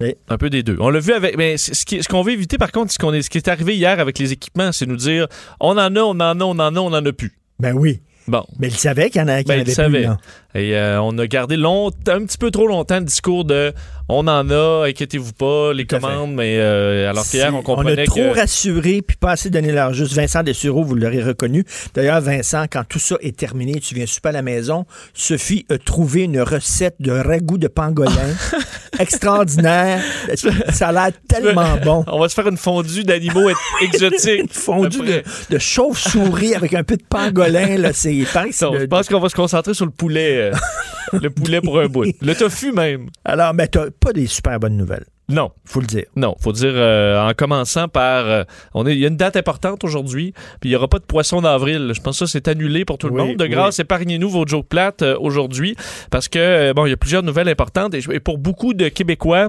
Oui. 0.00 0.14
Un 0.28 0.38
peu 0.38 0.48
des 0.48 0.62
deux. 0.62 0.76
On 0.80 0.88
l'a 0.88 1.00
vu 1.00 1.12
avec. 1.12 1.36
Mais 1.36 1.58
ce 1.58 2.08
qu'on 2.08 2.22
veut 2.22 2.32
éviter, 2.32 2.56
par 2.56 2.72
contre, 2.72 2.90
ce, 2.92 2.98
qu'on 2.98 3.12
est, 3.12 3.20
ce 3.22 3.28
qui 3.28 3.36
est 3.36 3.48
arrivé 3.48 3.76
hier 3.76 4.00
avec 4.00 4.18
les 4.18 4.32
équipements, 4.32 4.72
c'est 4.72 4.86
nous 4.86 4.96
dire 4.96 5.26
on 5.60 5.72
en 5.72 5.94
a, 5.94 6.00
on 6.00 6.10
en 6.10 6.20
a, 6.20 6.34
on 6.44 6.58
en 6.58 6.58
a, 6.58 6.80
on 6.80 6.86
en 6.86 7.04
a 7.04 7.12
plus. 7.12 7.32
Ben 7.58 7.74
oui. 7.74 8.00
Bon. 8.26 8.44
Mais 8.58 8.68
il 8.68 8.76
savait 8.76 9.10
qu'il 9.10 9.20
y 9.20 9.24
en, 9.24 9.28
a, 9.28 9.40
en 9.40 9.42
Ben, 9.42 9.60
avait 9.60 9.88
plus. 9.88 10.06
Et 10.54 10.76
euh, 10.76 11.00
on 11.00 11.16
a 11.18 11.26
gardé 11.26 11.56
longtemps, 11.56 12.12
un 12.12 12.24
petit 12.24 12.38
peu 12.38 12.50
trop 12.50 12.66
longtemps 12.66 12.98
le 12.98 13.04
discours 13.04 13.44
de 13.44 13.72
on 14.12 14.26
en 14.26 14.50
a, 14.50 14.86
inquiétez-vous 14.88 15.32
pas, 15.32 15.72
les 15.72 15.86
commandes, 15.86 16.34
mais 16.34 16.56
euh, 16.58 17.08
alors 17.08 17.24
qu'hier, 17.24 17.54
on 17.54 17.62
comprenait 17.62 18.02
a 18.02 18.06
trop 18.06 18.16
que. 18.16 18.40
rassuré, 18.40 19.02
puis 19.02 19.16
pas 19.16 19.32
assez 19.32 19.50
donné 19.50 19.70
l'heure 19.70 19.92
juste. 19.92 20.14
Vincent 20.14 20.42
Dessureau, 20.42 20.82
vous 20.82 20.96
l'aurez 20.96 21.22
reconnu. 21.22 21.64
D'ailleurs, 21.94 22.20
Vincent, 22.20 22.64
quand 22.70 22.82
tout 22.88 22.98
ça 22.98 23.14
est 23.20 23.36
terminé, 23.36 23.78
tu 23.78 23.94
viens 23.94 24.06
super 24.06 24.30
à 24.30 24.32
la 24.32 24.42
maison, 24.42 24.84
Sophie 25.14 25.64
a 25.70 25.78
trouvé 25.78 26.22
une 26.22 26.40
recette 26.40 26.96
de 26.98 27.12
ragoût 27.12 27.58
de 27.58 27.68
pangolin 27.68 28.10
extraordinaire. 28.98 30.02
Ça 30.72 30.88
a 30.88 30.92
l'air 30.92 31.10
tellement 31.28 31.76
bon. 31.84 32.04
On 32.08 32.18
va 32.18 32.28
se 32.28 32.34
faire 32.34 32.48
une 32.48 32.56
fondue 32.56 33.04
d'animaux 33.04 33.48
exotiques. 33.80 34.40
Une 34.40 34.48
fondue 34.48 35.02
de, 35.50 35.58
chauve-souris 35.58 36.54
avec 36.54 36.74
un 36.74 36.82
peu 36.82 36.96
de 36.96 37.04
pangolin. 37.08 37.76
Là, 37.76 37.92
c'est, 37.92 38.14
je 38.14 38.86
pense 38.86 39.08
qu'on 39.08 39.20
va 39.20 39.28
se 39.28 39.36
concentrer 39.36 39.74
sur 39.74 39.84
le 39.84 39.92
poulet. 39.92 40.39
Euh, 40.40 40.52
le 41.20 41.30
poulet 41.30 41.60
pour 41.60 41.78
un 41.80 41.86
bout. 41.86 42.04
Le 42.20 42.34
tofu 42.34 42.72
même. 42.72 43.08
Alors, 43.24 43.54
mais 43.54 43.66
t'as 43.68 43.90
pas 43.90 44.12
des 44.12 44.26
super 44.26 44.58
bonnes 44.60 44.76
nouvelles, 44.76 45.04
Non. 45.28 45.50
faut 45.64 45.80
le 45.80 45.86
dire. 45.86 46.04
Non, 46.16 46.34
faut 46.40 46.52
dire 46.52 46.72
euh, 46.74 47.28
en 47.28 47.32
commençant 47.34 47.88
par 47.88 48.26
euh, 48.26 48.44
on 48.74 48.86
est 48.86 48.92
il 48.94 48.98
y 49.00 49.04
a 49.04 49.08
une 49.08 49.16
date 49.16 49.36
importante 49.36 49.84
aujourd'hui, 49.84 50.32
puis 50.60 50.70
il 50.70 50.72
y 50.72 50.76
aura 50.76 50.88
pas 50.88 50.98
de 50.98 51.04
poisson 51.04 51.40
d'avril. 51.42 51.92
Je 51.94 52.00
pense 52.00 52.18
que 52.18 52.26
ça 52.26 52.32
c'est 52.32 52.48
annulé 52.48 52.84
pour 52.84 52.98
tout 52.98 53.08
le 53.08 53.14
monde. 53.14 53.36
De 53.36 53.44
oui. 53.44 53.50
grâce, 53.50 53.78
épargnez-nous 53.78 54.28
vos 54.28 54.46
jokes 54.46 54.68
plates 54.68 55.02
euh, 55.02 55.16
aujourd'hui 55.20 55.76
parce 56.10 56.28
que 56.28 56.72
bon, 56.72 56.86
il 56.86 56.90
y 56.90 56.92
a 56.92 56.96
plusieurs 56.96 57.22
nouvelles 57.22 57.48
importantes 57.48 57.94
et, 57.94 58.00
et 58.12 58.20
pour 58.20 58.38
beaucoup 58.38 58.74
de 58.74 58.88
Québécois 58.88 59.48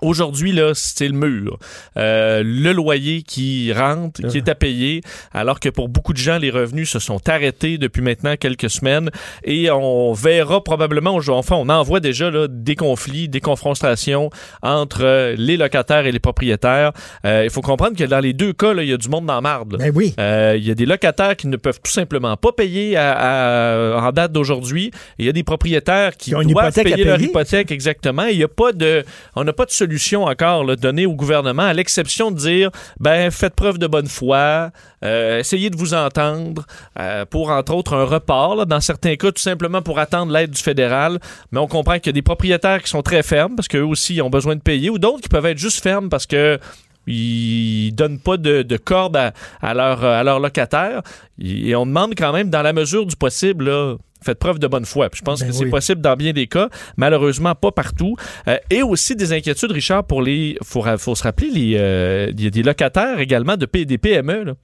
Aujourd'hui, 0.00 0.52
là, 0.52 0.72
c'est 0.74 1.08
le 1.08 1.14
mur. 1.14 1.58
Euh, 1.96 2.42
le 2.44 2.72
loyer 2.72 3.22
qui 3.22 3.72
rentre, 3.72 4.20
qui 4.28 4.36
est 4.38 4.48
à 4.48 4.54
payer, 4.54 5.00
alors 5.32 5.58
que 5.58 5.68
pour 5.70 5.88
beaucoup 5.88 6.12
de 6.12 6.18
gens, 6.18 6.38
les 6.38 6.50
revenus 6.50 6.88
se 6.90 6.98
sont 6.98 7.26
arrêtés 7.28 7.78
depuis 7.78 8.02
maintenant 8.02 8.36
quelques 8.36 8.70
semaines. 8.70 9.10
Et 9.44 9.70
on 9.70 10.12
verra 10.12 10.62
probablement, 10.62 11.16
enfin, 11.30 11.56
on 11.56 11.68
en 11.68 11.82
voit 11.82 12.00
déjà 12.00 12.30
là, 12.30 12.46
des 12.48 12.76
conflits, 12.76 13.28
des 13.28 13.40
confrontations 13.40 14.30
entre 14.62 15.02
euh, 15.04 15.34
les 15.36 15.56
locataires 15.56 16.06
et 16.06 16.12
les 16.12 16.18
propriétaires. 16.20 16.92
Euh, 17.24 17.42
Il 17.44 17.50
faut 17.50 17.62
comprendre 17.62 17.96
que 17.96 18.04
dans 18.04 18.20
les 18.20 18.34
deux 18.34 18.52
cas, 18.52 18.74
là, 18.74 18.82
il 18.84 18.90
y 18.90 18.92
a 18.92 18.96
du 18.98 19.08
monde 19.08 19.26
dans 19.26 19.34
la 19.34 19.40
marde. 19.40 19.76
Ben 19.78 19.90
oui. 19.94 20.14
Euh, 20.20 20.54
Il 20.56 20.64
y 20.66 20.70
a 20.70 20.74
des 20.74 20.86
locataires 20.86 21.34
qui 21.36 21.48
ne 21.48 21.56
peuvent 21.56 21.80
tout 21.82 21.90
simplement 21.90 22.36
pas 22.36 22.52
payer 22.52 22.96
à- 22.96 23.96
à- 23.96 24.00
en 24.06 24.12
date 24.12 24.32
d'aujourd'hui. 24.32 24.90
Il 25.18 25.26
y 25.26 25.28
a 25.28 25.32
des 25.32 25.42
propriétaires 25.44 26.16
qui 26.16 26.30
Qui 26.30 26.36
ont 26.36 26.42
doivent 26.42 26.66
à 26.78 26.82
payer 26.84 27.04
leur 27.04 27.16
payer. 27.16 27.28
hypothèque 27.30 27.72
exactement. 27.72 28.26
Il 28.26 28.36
y 28.38 28.44
a 28.44 28.48
pas 28.48 28.72
de, 28.72 29.02
on 29.34 29.44
n'a 29.44 29.52
pas 29.52 29.64
de 29.64 29.70
solution 29.78 30.24
encore 30.24 30.64
là, 30.64 30.76
donnée 30.76 31.06
au 31.06 31.14
gouvernement, 31.14 31.62
à 31.62 31.72
l'exception 31.72 32.30
de 32.30 32.36
dire, 32.36 32.70
ben 33.00 33.30
faites 33.30 33.54
preuve 33.54 33.78
de 33.78 33.86
bonne 33.86 34.06
foi, 34.06 34.70
euh, 35.04 35.38
essayez 35.38 35.70
de 35.70 35.76
vous 35.76 35.94
entendre 35.94 36.66
euh, 36.98 37.24
pour 37.24 37.50
entre 37.50 37.74
autres 37.74 37.94
un 37.94 38.04
report. 38.04 38.66
dans 38.66 38.80
certains 38.80 39.16
cas, 39.16 39.32
tout 39.32 39.42
simplement 39.42 39.82
pour 39.82 39.98
attendre 39.98 40.32
l'aide 40.32 40.50
du 40.50 40.62
fédéral. 40.62 41.18
Mais 41.52 41.60
on 41.60 41.66
comprend 41.66 41.94
qu'il 41.98 42.06
y 42.06 42.10
a 42.10 42.12
des 42.12 42.22
propriétaires 42.22 42.82
qui 42.82 42.90
sont 42.90 43.02
très 43.02 43.22
fermes 43.22 43.56
parce 43.56 43.68
qu'eux 43.68 43.82
aussi 43.82 44.20
ont 44.20 44.30
besoin 44.30 44.56
de 44.56 44.60
payer, 44.60 44.90
ou 44.90 44.98
d'autres 44.98 45.22
qui 45.22 45.28
peuvent 45.28 45.46
être 45.46 45.58
juste 45.58 45.82
fermes 45.82 46.08
parce 46.08 46.26
que 46.26 46.58
ils 47.10 47.92
donnent 47.92 48.18
pas 48.18 48.36
de, 48.36 48.60
de 48.62 48.76
corde 48.76 49.16
à, 49.16 49.32
à 49.62 49.72
leurs 49.72 50.04
à 50.04 50.22
leurs 50.22 50.40
locataires. 50.40 51.00
Et 51.40 51.74
on 51.74 51.86
demande 51.86 52.14
quand 52.16 52.32
même, 52.32 52.50
dans 52.50 52.62
la 52.62 52.74
mesure 52.74 53.06
du 53.06 53.16
possible, 53.16 53.70
faites 54.22 54.38
preuve 54.38 54.58
de 54.58 54.66
bonne 54.66 54.84
foi. 54.84 55.08
Puis 55.10 55.18
je 55.20 55.24
pense 55.24 55.40
Ben 55.40 55.48
que 55.48 55.52
c'est 55.54 55.66
possible 55.66 56.00
dans 56.00 56.16
bien 56.16 56.32
des 56.32 56.46
cas, 56.46 56.68
malheureusement 56.96 57.54
pas 57.54 57.72
partout. 57.72 58.16
Euh, 58.48 58.56
et 58.70 58.82
aussi 58.82 59.14
des 59.16 59.32
inquiétudes, 59.32 59.72
Richard, 59.72 60.04
pour 60.04 60.22
les. 60.22 60.56
Faut, 60.64 60.82
faut 60.98 61.14
se 61.14 61.22
rappeler, 61.22 61.50
les, 61.50 61.72
euh, 61.76 62.30
il 62.36 62.44
y 62.44 62.46
a 62.46 62.50
des 62.50 62.62
locataires 62.62 63.20
également 63.20 63.56
de 63.56 63.66
P- 63.66 63.84
des 63.84 63.98
PME. 63.98 64.44
là. 64.44 64.54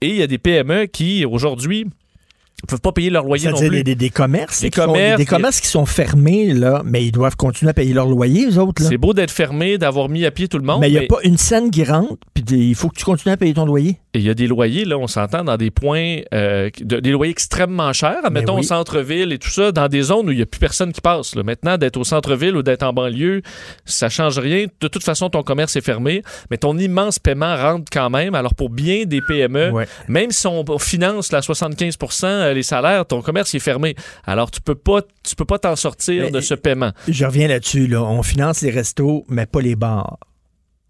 Et 0.00 0.08
il 0.10 0.16
y 0.16 0.22
a 0.22 0.26
des 0.26 0.38
PME 0.38 0.86
qui, 0.86 1.24
aujourd'hui, 1.24 1.84
ne 1.84 2.66
peuvent 2.68 2.80
pas 2.80 2.90
payer 2.92 3.10
leur 3.10 3.24
loyer 3.24 3.50
non 3.50 3.58
plus. 3.58 3.70
des, 3.70 3.82
des- 3.84 3.94
des 3.94 4.10
commerces, 4.10 4.60
Des 4.62 4.70
qui 4.70 4.80
sont- 4.80 4.86
commerces, 4.86 5.16
des 5.18 5.26
commerces 5.26 5.60
qui 5.60 5.68
sont 5.68 5.86
fermés, 5.86 6.52
là, 6.54 6.82
mais 6.84 7.04
ils 7.04 7.12
doivent 7.12 7.36
continuer 7.36 7.70
à 7.70 7.74
payer 7.74 7.92
leur 7.92 8.06
loyer, 8.08 8.46
eux 8.48 8.58
autres. 8.58 8.82
C'est 8.82 8.96
beau 8.98 9.14
d'être 9.14 9.30
fermé, 9.30 9.78
d'avoir 9.78 10.08
mis 10.08 10.24
à 10.24 10.30
pied 10.32 10.48
tout 10.48 10.58
le 10.58 10.64
monde. 10.64 10.80
Mais 10.80 10.88
il 10.88 10.92
n'y 10.92 10.98
a 10.98 11.02
mais- 11.02 11.06
pas 11.06 11.18
une 11.22 11.36
scène 11.36 11.70
qui 11.70 11.84
rentre, 11.84 12.16
puis 12.34 12.42
il 12.48 12.74
faut 12.74 12.88
que 12.88 12.96
tu 12.98 13.04
continues 13.04 13.32
à 13.32 13.36
payer 13.36 13.54
ton 13.54 13.64
loyer. 13.64 13.98
Il 14.18 14.26
y 14.26 14.30
a 14.30 14.34
des 14.34 14.46
loyers, 14.46 14.84
là, 14.84 14.98
on 14.98 15.06
s'entend, 15.06 15.44
dans 15.44 15.56
des 15.56 15.70
points, 15.70 16.18
euh, 16.34 16.70
de- 16.80 17.00
des 17.00 17.10
loyers 17.10 17.30
extrêmement 17.30 17.92
chers, 17.92 18.24
admettons 18.24 18.54
oui. 18.54 18.60
au 18.60 18.62
centre-ville 18.62 19.32
et 19.32 19.38
tout 19.38 19.50
ça, 19.50 19.72
dans 19.72 19.88
des 19.88 20.02
zones 20.02 20.28
où 20.28 20.32
il 20.32 20.36
n'y 20.36 20.42
a 20.42 20.46
plus 20.46 20.58
personne 20.58 20.92
qui 20.92 21.00
passe. 21.00 21.34
là. 21.34 21.42
Maintenant, 21.42 21.78
d'être 21.78 21.96
au 21.96 22.04
centre-ville 22.04 22.56
ou 22.56 22.62
d'être 22.62 22.82
en 22.82 22.92
banlieue, 22.92 23.42
ça 23.84 24.08
change 24.08 24.38
rien. 24.38 24.66
De 24.80 24.88
toute 24.88 25.02
façon, 25.04 25.30
ton 25.30 25.42
commerce 25.42 25.76
est 25.76 25.80
fermé, 25.80 26.22
mais 26.50 26.56
ton 26.58 26.76
immense 26.78 27.18
paiement 27.18 27.56
rentre 27.56 27.84
quand 27.92 28.10
même. 28.10 28.34
Alors, 28.34 28.54
pour 28.54 28.70
bien 28.70 29.04
des 29.04 29.20
PME, 29.20 29.70
Ouais. 29.70 29.86
même 30.08 30.30
si 30.30 30.46
on 30.46 30.64
finance 30.78 31.32
la 31.32 31.40
75% 31.42 32.26
euh, 32.26 32.52
les 32.54 32.62
salaires, 32.62 33.06
ton 33.06 33.22
commerce 33.22 33.54
est 33.54 33.58
fermé. 33.58 33.94
Alors, 34.26 34.50
tu 34.50 34.60
peux 34.60 34.74
pas, 34.74 35.00
tu 35.26 35.34
peux 35.36 35.44
pas 35.44 35.58
t'en 35.58 35.76
sortir 35.76 36.24
Mais- 36.24 36.30
de 36.30 36.40
ce 36.40 36.54
paiement. 36.54 36.92
Je 37.08 37.24
reviens 37.24 37.48
là-dessus. 37.48 37.86
Là. 37.86 38.02
On 38.02 38.22
finance 38.22 38.62
les 38.62 38.70
restos, 38.70 39.24
mais 39.28 39.46
pas 39.46 39.60
les 39.60 39.76
bars. 39.76 40.18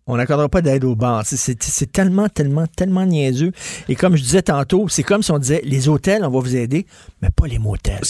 On 0.09 0.16
n'accordera 0.16 0.48
pas 0.48 0.62
d'aide 0.62 0.84
aux 0.84 0.94
bars. 0.96 1.22
C'est- 1.24 1.92
tellement, 1.92 2.28
tellement, 2.28 2.66
tellement 2.66 3.04
niaiseux. 3.06 3.52
Et 3.88 3.94
comme 3.94 4.16
je 4.16 4.22
disais 4.22 4.42
tantôt, 4.42 4.88
c'est 4.88 5.02
comme 5.02 5.22
si 5.22 5.30
on 5.30 5.38
disait 5.38 5.61
les 5.64 5.88
hôtels, 5.88 6.24
on 6.24 6.30
va 6.30 6.40
vous 6.40 6.56
aider, 6.56 6.86
mais 7.22 7.28
pas 7.30 7.46
les 7.46 7.59
motels. 7.59 8.00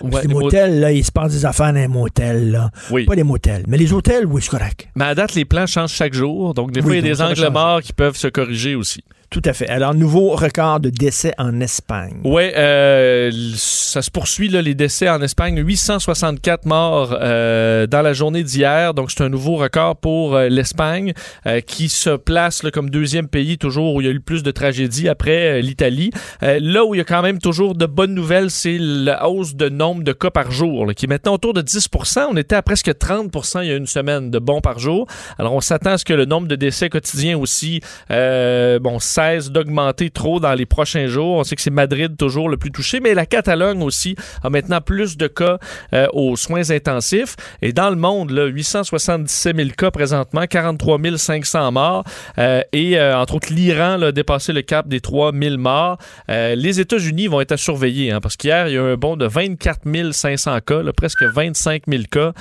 Ouais, 0.00 0.22
les 0.22 0.28
les 0.28 0.34
motels, 0.34 0.80
là, 0.80 0.92
il 0.92 1.04
se 1.04 1.10
passe 1.12 1.32
des 1.32 1.44
affaires 1.44 1.72
dans 1.72 1.80
les 1.80 1.88
motels. 1.88 2.52
Là. 2.52 2.70
Oui. 2.90 3.04
Pas 3.04 3.14
les 3.14 3.24
motels. 3.24 3.64
Mais 3.66 3.76
les 3.76 3.92
hôtels, 3.92 4.24
oui, 4.26 4.40
c'est 4.42 4.50
correct. 4.50 4.88
Mais 4.94 5.04
à 5.04 5.14
date, 5.14 5.34
les 5.34 5.44
plans 5.44 5.66
changent 5.66 5.90
chaque 5.92 6.14
jour. 6.14 6.54
Donc, 6.54 6.70
des 6.70 6.80
Oui, 6.80 6.86
fois, 6.86 6.96
il 6.96 7.04
y 7.04 7.10
a 7.10 7.14
des 7.14 7.20
angles 7.22 7.52
morts 7.52 7.82
qui 7.82 7.92
peuvent 7.92 8.16
se 8.16 8.28
corriger 8.28 8.74
aussi. 8.74 9.02
Tout 9.30 9.42
à 9.44 9.52
fait. 9.52 9.68
Alors, 9.68 9.92
nouveau 9.92 10.30
record 10.30 10.80
de 10.80 10.88
décès 10.88 11.34
en 11.36 11.60
Espagne. 11.60 12.16
Oui, 12.24 12.44
euh, 12.56 13.30
ça 13.56 14.00
se 14.00 14.10
poursuit, 14.10 14.48
là, 14.48 14.62
les 14.62 14.74
décès 14.74 15.10
en 15.10 15.20
Espagne. 15.20 15.62
864 15.62 16.64
morts 16.64 17.14
euh, 17.20 17.86
dans 17.86 18.00
la 18.00 18.14
journée 18.14 18.42
d'hier. 18.42 18.94
Donc, 18.94 19.10
c'est 19.10 19.22
un 19.22 19.28
nouveau 19.28 19.56
record 19.56 19.96
pour 19.96 20.34
euh, 20.34 20.48
l'Espagne 20.48 21.12
euh, 21.46 21.60
qui 21.60 21.90
se 21.90 22.16
place 22.16 22.62
là, 22.62 22.70
comme 22.70 22.88
deuxième 22.88 23.28
pays 23.28 23.58
toujours 23.58 23.94
où 23.94 24.00
il 24.00 24.04
y 24.04 24.08
a 24.08 24.10
eu 24.10 24.14
le 24.14 24.20
plus 24.20 24.42
de 24.42 24.50
tragédies 24.50 25.10
après 25.10 25.58
euh, 25.58 25.60
l'Italie. 25.60 26.10
Euh, 26.42 26.58
là 26.62 26.86
où 26.86 26.94
il 26.94 26.98
y 26.98 27.00
a 27.02 27.04
quand 27.04 27.22
même 27.22 27.38
toujours 27.38 27.74
de 27.74 27.84
bonnes 27.84 28.14
nouvelles, 28.14 28.50
c'est 28.50 28.78
la 28.78 29.28
hausse 29.28 29.54
de 29.54 29.68
nombre 29.68 30.04
de 30.04 30.12
cas 30.12 30.30
par 30.30 30.50
jour 30.50 30.86
là, 30.86 30.94
qui 30.94 31.04
est 31.04 31.08
maintenant 31.08 31.34
autour 31.34 31.52
de 31.52 31.60
10 31.60 31.88
On 32.30 32.36
était 32.38 32.56
à 32.56 32.62
presque 32.62 32.88
30% 32.88 33.62
il 33.62 33.68
y 33.68 33.72
a 33.72 33.76
une 33.76 33.86
semaine 33.86 34.30
de 34.30 34.38
bons 34.38 34.62
par 34.62 34.78
jour. 34.78 35.06
Alors, 35.38 35.52
on 35.52 35.60
s'attend 35.60 35.90
à 35.90 35.98
ce 35.98 36.06
que 36.06 36.14
le 36.14 36.24
nombre 36.24 36.48
de 36.48 36.56
décès 36.56 36.88
quotidiens 36.88 37.36
aussi 37.36 37.80
bon, 38.08 38.98
d'augmenter 39.18 40.10
trop 40.10 40.38
dans 40.38 40.54
les 40.54 40.66
prochains 40.66 41.08
jours. 41.08 41.38
On 41.38 41.44
sait 41.44 41.56
que 41.56 41.62
c'est 41.62 41.70
Madrid 41.70 42.16
toujours 42.16 42.48
le 42.48 42.56
plus 42.56 42.70
touché, 42.70 43.00
mais 43.00 43.14
la 43.14 43.26
Catalogne 43.26 43.82
aussi 43.82 44.14
a 44.44 44.50
maintenant 44.50 44.80
plus 44.80 45.16
de 45.16 45.26
cas 45.26 45.58
euh, 45.92 46.06
aux 46.12 46.36
soins 46.36 46.70
intensifs. 46.70 47.34
Et 47.60 47.72
dans 47.72 47.90
le 47.90 47.96
monde, 47.96 48.30
là, 48.30 48.46
877 48.46 49.56
000 49.56 49.68
cas 49.76 49.90
présentement, 49.90 50.46
43 50.46 50.98
500 51.16 51.72
morts. 51.72 52.04
Euh, 52.38 52.62
et 52.72 52.98
euh, 52.98 53.18
entre 53.18 53.34
autres, 53.34 53.52
l'Iran 53.52 54.00
a 54.02 54.12
dépassé 54.12 54.52
le 54.52 54.62
cap 54.62 54.86
des 54.86 55.00
3 55.00 55.32
000 55.32 55.56
morts. 55.58 55.98
Les 56.28 56.80
États-Unis 56.80 57.26
vont 57.26 57.40
être 57.40 57.52
à 57.52 57.56
surveiller 57.56 58.12
hein, 58.12 58.20
parce 58.20 58.36
qu'hier, 58.36 58.68
il 58.68 58.74
y 58.74 58.78
a 58.78 58.80
eu 58.80 58.92
un 58.92 58.96
bond 58.96 59.16
de 59.16 59.26
24 59.26 60.12
500 60.12 60.60
cas, 60.60 60.82
presque 60.96 61.22
25 61.22 61.82
000 61.88 62.02
cas. 62.10 62.32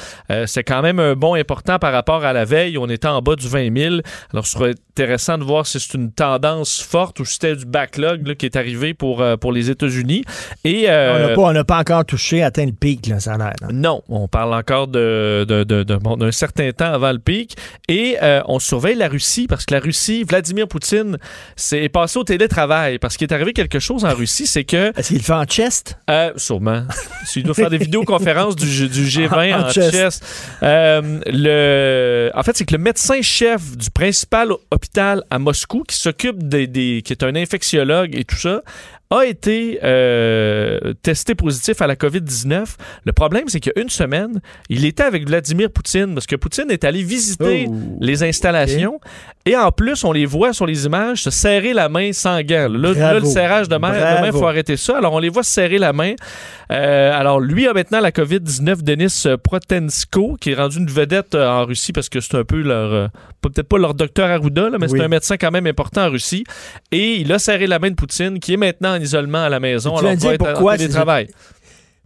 C'est 0.46 0.64
quand 0.64 0.82
même 0.82 1.00
un 1.00 1.16
bond 1.16 1.34
important 1.34 1.80
par 1.80 1.92
rapport 1.92 2.24
à 2.24 2.34
la 2.34 2.46
veille. 2.46 2.78
On 2.78 2.88
était 2.88 3.08
en 3.08 3.22
bas 3.22 3.36
du 3.36 3.48
20 3.48 3.76
000. 3.76 3.96
Alors, 4.32 4.46
ce 4.46 4.54
sera 4.54 4.68
intéressant 4.68 5.38
de 5.38 5.44
voir 5.44 5.66
si 5.66 5.80
c'est 5.80 5.94
une 5.96 6.12
tendance 6.12 6.67
forte 6.82 7.20
ou 7.20 7.26
c'était 7.26 7.56
du 7.56 7.66
backlog 7.66 8.28
là, 8.28 8.36
qui 8.36 8.46
est 8.46 8.56
arrivé 8.56 8.94
pour, 8.94 9.22
euh, 9.22 9.38
pour 9.38 9.52
les 9.52 9.70
États-Unis. 9.70 10.24
Et, 10.64 10.86
euh, 10.90 11.34
On 11.38 11.52
n'a 11.54 11.64
pas, 11.64 11.78
encore 11.80 12.06
touché, 12.06 12.44
atteint 12.44 12.66
le 12.66 12.72
pic, 12.72 13.08
là, 13.08 13.20
ça 13.20 13.34
a 13.34 13.38
l'air. 13.38 13.54
non, 13.72 14.02
on 14.10 14.28
parle 14.28 14.54
encore 14.54 14.88
de, 14.88 15.46
de- 15.48 15.64
de- 15.64 15.84
de- 15.84 15.96
bon, 15.96 16.18
d'un 16.18 16.32
certain 16.32 16.72
temps 16.72 16.92
avant 16.94 17.12
le 17.12 17.20
pic. 17.20 17.56
Et 17.88 18.18
euh, 18.22 18.42
on 18.48 18.60
surveille 18.60 18.96
la 18.96 19.08
Russie 19.08 19.48
parce 19.48 19.66
que 19.66 19.74
la 19.74 19.80
Russie, 19.80 20.24
Vladimir 20.24 20.68
Poutine, 20.68 21.18
c'est 21.56 21.90
passé 21.90 22.20
au 22.20 22.24
télétravail 22.24 23.00
parce 23.00 23.18
qu'il 23.18 23.28
est 23.28 23.34
arrivé 23.34 23.54
quelque 23.54 23.80
chose 23.80 24.06
en 24.06 24.14
Russie, 24.14 24.48
c'est 24.48 24.64
que... 24.64 24.92
Est-ce 24.98 25.10
qu'il 25.10 25.18
le 25.18 25.24
fait 25.24 25.34
en 25.34 25.46
chest? 25.46 25.98
Euh, 26.10 26.32
sûrement. 26.36 26.84
S'il 27.26 27.44
doit 27.44 27.54
faire 27.56 27.70
des 27.70 27.78
vidéoconférences 27.78 28.56
du, 28.56 28.88
du 28.90 29.04
G20 29.06 29.54
en, 29.56 29.62
En 29.68 29.70
chest. 29.70 29.92
chest. 29.92 30.24
Le, 30.62 32.32
en 32.34 32.44
fait, 32.44 32.58
c'est 32.58 32.66
que 32.66 32.74
le 32.76 32.82
médecin-chef 32.84 33.78
du 33.78 33.90
principal 33.92 34.50
hôpital 34.72 35.24
à 35.30 35.40
Moscou, 35.40 35.84
qui 35.88 35.96
s'occupe 35.98 36.48
qui 36.66 37.04
est 37.10 37.24
un 37.24 37.36
infectiologue 37.36 38.16
et 38.16 38.24
tout 38.24 38.36
ça, 38.36 38.64
a 39.10 39.24
été 39.26 39.80
euh, 39.84 40.94
testé 41.02 41.34
positif 41.36 41.82
à 41.82 41.88
la 41.88 41.96
COVID-19. 41.96 42.66
Le 43.06 43.14
problème, 43.14 43.44
c'est 43.48 43.60
qu'il 43.60 43.72
y 43.76 43.80
a 43.80 43.82
une 43.82 43.90
semaine, 43.90 44.42
il 44.70 44.84
était 44.86 45.04
avec 45.04 45.26
Vladimir 45.28 45.72
Poutine 45.72 46.14
parce 46.14 46.26
que 46.26 46.36
Poutine 46.36 46.70
est 46.72 46.84
allé 46.84 47.04
visiter 47.04 47.68
Oh, 47.70 47.76
les 48.02 48.24
installations 48.24 49.00
et 49.46 49.56
en 49.56 49.72
plus, 49.72 50.04
on 50.04 50.12
les 50.12 50.26
voit 50.26 50.52
sur 50.52 50.66
les 50.66 50.86
images 50.86 51.24
se 51.24 51.30
serrer 51.30 51.72
la 51.74 51.88
main 51.88 52.12
sans 52.12 52.42
gants. 52.42 52.68
Là, 52.70 53.14
le 53.14 53.24
serrage 53.26 53.70
de 53.70 53.78
main, 53.78 53.98
Bravo. 53.98 54.40
faut 54.40 54.48
arrêter 54.48 54.76
ça. 54.76 54.98
Alors, 54.98 55.14
on 55.14 55.20
les 55.20 55.30
voit 55.30 55.44
se 55.44 55.52
serrer 55.52 55.78
la 55.78 55.94
main. 55.94 56.16
Euh, 56.70 57.12
alors, 57.18 57.40
lui 57.40 57.66
a 57.66 57.72
maintenant 57.74 58.02
la 58.02 58.12
COVID-19, 58.12 58.84
Denis 58.84 59.24
Protensko, 59.42 60.36
qui 60.42 60.52
est 60.52 60.56
rendu 60.56 60.80
une 60.80 60.88
vedette 60.90 61.34
euh, 61.34 61.48
en 61.48 61.66
Russie 61.66 61.94
parce 61.94 62.10
que 62.10 62.20
c'est 62.20 62.36
un 62.36 62.44
peu 62.44 62.62
leur, 62.62 63.10
peut-être 63.40 63.70
pas 63.70 63.78
leur 63.78 63.94
docteur 63.94 64.30
Arruda, 64.30 64.70
là, 64.70 64.78
mais 64.80 64.92
Oui. 64.92 64.98
c'est 65.00 65.06
un 65.06 65.08
médecin 65.08 65.38
quand 65.38 65.52
même 65.52 65.68
important 65.68 66.06
en 66.08 66.10
Russie. 66.10 66.44
Et 66.92 67.16
il 67.16 67.32
a 67.32 67.40
serré 67.40 67.68
la 67.68 67.80
main 67.80 67.90
de 67.90 67.96
Poutine, 67.96 68.40
qui 68.42 68.54
est 68.54 68.58
maintenant 68.58 68.97
en 68.98 69.02
isolement 69.02 69.44
à 69.44 69.50
la 69.50 69.60
maison. 69.60 69.96
Alors 69.96 70.16
dire 70.16 70.32
être 70.32 70.38
pourquoi 70.38 70.74
en 70.74 70.76
c'est- 70.76 70.84
télétravail. 70.84 71.28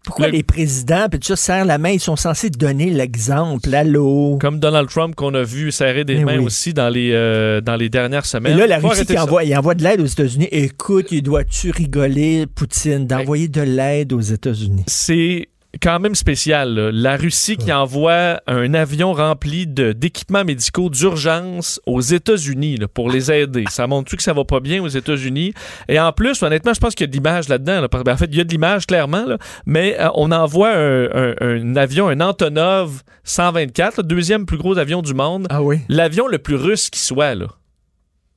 Pourquoi 0.03 0.25
Le- 0.27 0.31
les 0.33 0.41
présidents, 0.41 1.05
puis 1.11 1.19
tout 1.19 1.27
ça, 1.27 1.35
serrent 1.35 1.63
la 1.65 1.77
main, 1.77 1.89
ils 1.91 1.99
sont 1.99 2.15
censés 2.15 2.49
donner 2.49 2.89
l'exemple. 2.89 3.73
Allô? 3.75 4.39
Comme 4.41 4.59
Donald 4.59 4.89
Trump 4.89 5.13
qu'on 5.13 5.31
a 5.35 5.43
vu 5.43 5.71
serrer 5.71 6.03
des 6.05 6.15
Mais 6.15 6.25
mains 6.25 6.37
oui. 6.39 6.45
aussi 6.45 6.73
dans 6.73 6.89
les, 6.89 7.11
euh, 7.13 7.61
dans 7.61 7.75
les 7.75 7.87
dernières 7.87 8.25
semaines. 8.25 8.57
là, 8.57 8.65
la 8.65 8.79
Faut 8.79 8.87
Russie 8.89 9.05
qui 9.05 9.15
envoie, 9.19 9.43
il 9.43 9.55
envoie 9.55 9.75
de 9.75 9.83
l'aide 9.83 10.01
aux 10.01 10.05
États-Unis. 10.07 10.47
Écoute, 10.51 11.11
il 11.11 11.21
doit-tu 11.21 11.69
rigoler, 11.69 12.47
Poutine, 12.47 13.05
d'envoyer 13.05 13.47
de 13.47 13.61
l'aide 13.61 14.11
aux 14.13 14.21
États-Unis? 14.21 14.85
c'est 14.87 15.47
quand 15.81 15.99
même 15.99 16.15
spécial. 16.15 16.73
là. 16.73 16.89
La 16.91 17.15
Russie 17.17 17.55
qui 17.57 17.71
envoie 17.71 18.41
un 18.47 18.73
avion 18.73 19.13
rempli 19.13 19.67
d'équipements 19.67 20.43
médicaux 20.43 20.89
d'urgence 20.89 21.79
aux 21.85 22.01
États-Unis 22.01 22.77
pour 22.93 23.09
les 23.09 23.31
aider. 23.31 23.63
Ça 23.69 23.87
montre-tu 23.87 24.17
que 24.17 24.23
ça 24.23 24.33
va 24.33 24.43
pas 24.43 24.59
bien 24.59 24.81
aux 24.83 24.87
États-Unis? 24.87 25.53
Et 25.87 25.99
en 25.99 26.11
plus, 26.11 26.41
honnêtement, 26.43 26.73
je 26.73 26.79
pense 26.79 26.93
qu'il 26.95 27.05
y 27.05 27.07
a 27.07 27.11
de 27.11 27.13
l'image 27.13 27.47
là-dedans. 27.47 27.81
là. 27.81 27.87
Ben, 27.87 28.13
En 28.13 28.17
fait, 28.17 28.25
il 28.31 28.37
y 28.37 28.41
a 28.41 28.43
de 28.43 28.49
l'image, 28.49 28.85
clairement, 28.85 29.25
là. 29.25 29.37
mais 29.65 29.95
euh, 29.99 30.09
on 30.15 30.31
envoie 30.31 30.71
un, 30.75 31.05
un- 31.05 31.35
un 31.39 31.75
avion, 31.75 32.09
un 32.09 32.19
Antonov 32.19 33.01
124, 33.23 33.97
le 33.97 34.03
deuxième 34.03 34.45
plus 34.45 34.57
gros 34.57 34.77
avion 34.77 35.01
du 35.01 35.13
monde. 35.13 35.47
Ah 35.49 35.61
oui? 35.61 35.79
L'avion 35.89 36.27
le 36.27 36.37
plus 36.39 36.55
russe 36.55 36.89
qui 36.89 36.99
soit, 36.99 37.35
là. 37.35 37.47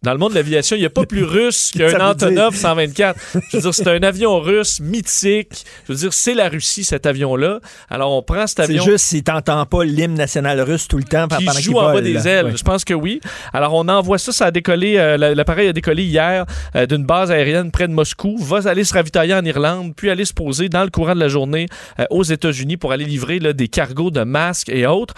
Dans 0.05 0.13
le 0.13 0.19
monde 0.19 0.31
de 0.31 0.35
l'aviation, 0.37 0.77
il 0.77 0.81
n'y 0.81 0.87
a 0.87 0.91
pas 0.91 1.07
plus 1.07 1.25
russe 1.25 1.71
qu'un 1.77 1.99
Antonov 2.11 2.55
124. 2.55 3.19
Je 3.51 3.57
veux 3.57 3.63
dire, 3.63 3.75
c'est 3.75 3.89
un 3.89 4.03
avion 4.03 4.39
russe 4.39 4.79
mythique. 4.81 5.65
Je 5.89 5.93
veux 5.93 5.99
dire, 5.99 6.13
c'est 6.13 6.35
la 6.35 6.49
Russie, 6.49 6.85
cet 6.85 7.07
avion-là. 7.07 7.61
Alors, 7.91 8.13
on 8.13 8.23
prend 8.23 8.47
cet 8.47 8.59
C'est 8.59 8.63
avion 8.65 8.85
juste 8.85 9.07
s'il 9.07 9.23
t'entend 9.25 9.65
pas 9.67 9.83
l'hymne 9.85 10.15
national 10.15 10.61
russe 10.61 10.87
tout 10.89 10.99
le 10.99 11.05
temps 11.05 11.27
pendant 11.29 11.51
qu'il 11.53 11.63
joue 11.63 11.79
en 11.79 11.93
bas 11.93 12.01
des 12.03 12.29
ailes. 12.29 12.53
Je 12.57 12.63
pense 12.63 12.85
que 12.85 12.95
oui. 12.95 13.21
Alors, 13.53 13.73
on 13.75 13.89
envoie 13.89 14.19
ça, 14.19 14.33
ça 14.33 14.47
a 14.47 14.51
décollé, 14.51 14.97
euh, 14.99 15.17
la- 15.17 15.35
l'appareil 15.35 15.69
a 15.69 15.73
décollé 15.73 16.03
hier 16.05 16.45
euh, 16.77 16.87
d'une 16.87 17.05
base 17.05 17.31
aérienne 17.31 17.71
près 17.71 17.89
de 17.89 17.93
Moscou, 17.93 18.37
va 18.39 18.61
aller 18.69 18.85
se 18.85 18.93
ravitailler 18.95 19.35
en 19.35 19.45
Irlande, 19.45 19.95
puis 19.97 20.11
aller 20.11 20.25
se 20.27 20.35
poser 20.35 20.69
dans 20.69 20.85
le 20.85 20.91
courant 20.91 21.15
de 21.15 21.21
la 21.21 21.29
journée 21.29 21.67
euh, 21.99 22.05
aux 22.11 22.23
États-Unis 22.25 22.77
pour 22.77 22.93
aller 22.93 23.05
livrer 23.07 23.39
là, 23.39 23.53
des 23.53 23.69
cargos 23.69 24.11
de 24.11 24.23
masques 24.23 24.69
et 24.69 24.87
autres. 24.87 25.15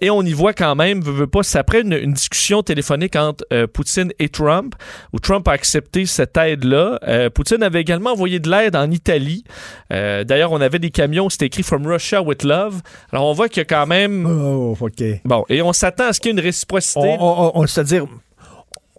Et 0.00 0.10
on 0.10 0.22
y 0.22 0.32
voit 0.32 0.52
quand 0.52 0.74
même, 0.74 1.02
veut, 1.02 1.12
veut 1.12 1.26
pas, 1.26 1.42
c'est 1.42 1.58
après 1.58 1.80
une, 1.80 1.92
une 1.92 2.12
discussion 2.12 2.62
téléphonique 2.62 3.16
entre 3.16 3.44
Poutine 3.66 4.12
et 4.18 4.27
Trump, 4.28 4.74
où 5.12 5.18
Trump 5.18 5.46
a 5.48 5.52
accepté 5.52 6.06
cette 6.06 6.36
aide-là. 6.36 6.98
Euh, 7.06 7.30
Poutine 7.30 7.62
avait 7.62 7.80
également 7.80 8.12
envoyé 8.12 8.38
de 8.40 8.50
l'aide 8.50 8.76
en 8.76 8.90
Italie. 8.90 9.44
Euh, 9.92 10.24
D'ailleurs, 10.24 10.52
on 10.52 10.60
avait 10.60 10.78
des 10.78 10.90
camions, 10.90 11.28
c'était 11.28 11.46
écrit 11.46 11.62
From 11.62 11.86
Russia 11.86 12.22
with 12.22 12.42
Love. 12.42 12.80
Alors, 13.12 13.26
on 13.26 13.32
voit 13.32 13.48
qu'il 13.48 13.58
y 13.58 13.62
a 13.62 13.64
quand 13.64 13.86
même... 13.86 14.26
Oh, 14.26 14.76
OK. 14.80 15.02
Bon, 15.24 15.44
et 15.48 15.62
on 15.62 15.72
s'attend 15.72 16.04
à 16.06 16.12
ce 16.12 16.20
qu'il 16.20 16.30
y 16.30 16.34
ait 16.34 16.38
une 16.38 16.44
réciprocité. 16.44 17.00
On, 17.20 17.22
on- 17.56 17.60
on- 17.62 17.66
c'est-à-dire, 17.66 18.06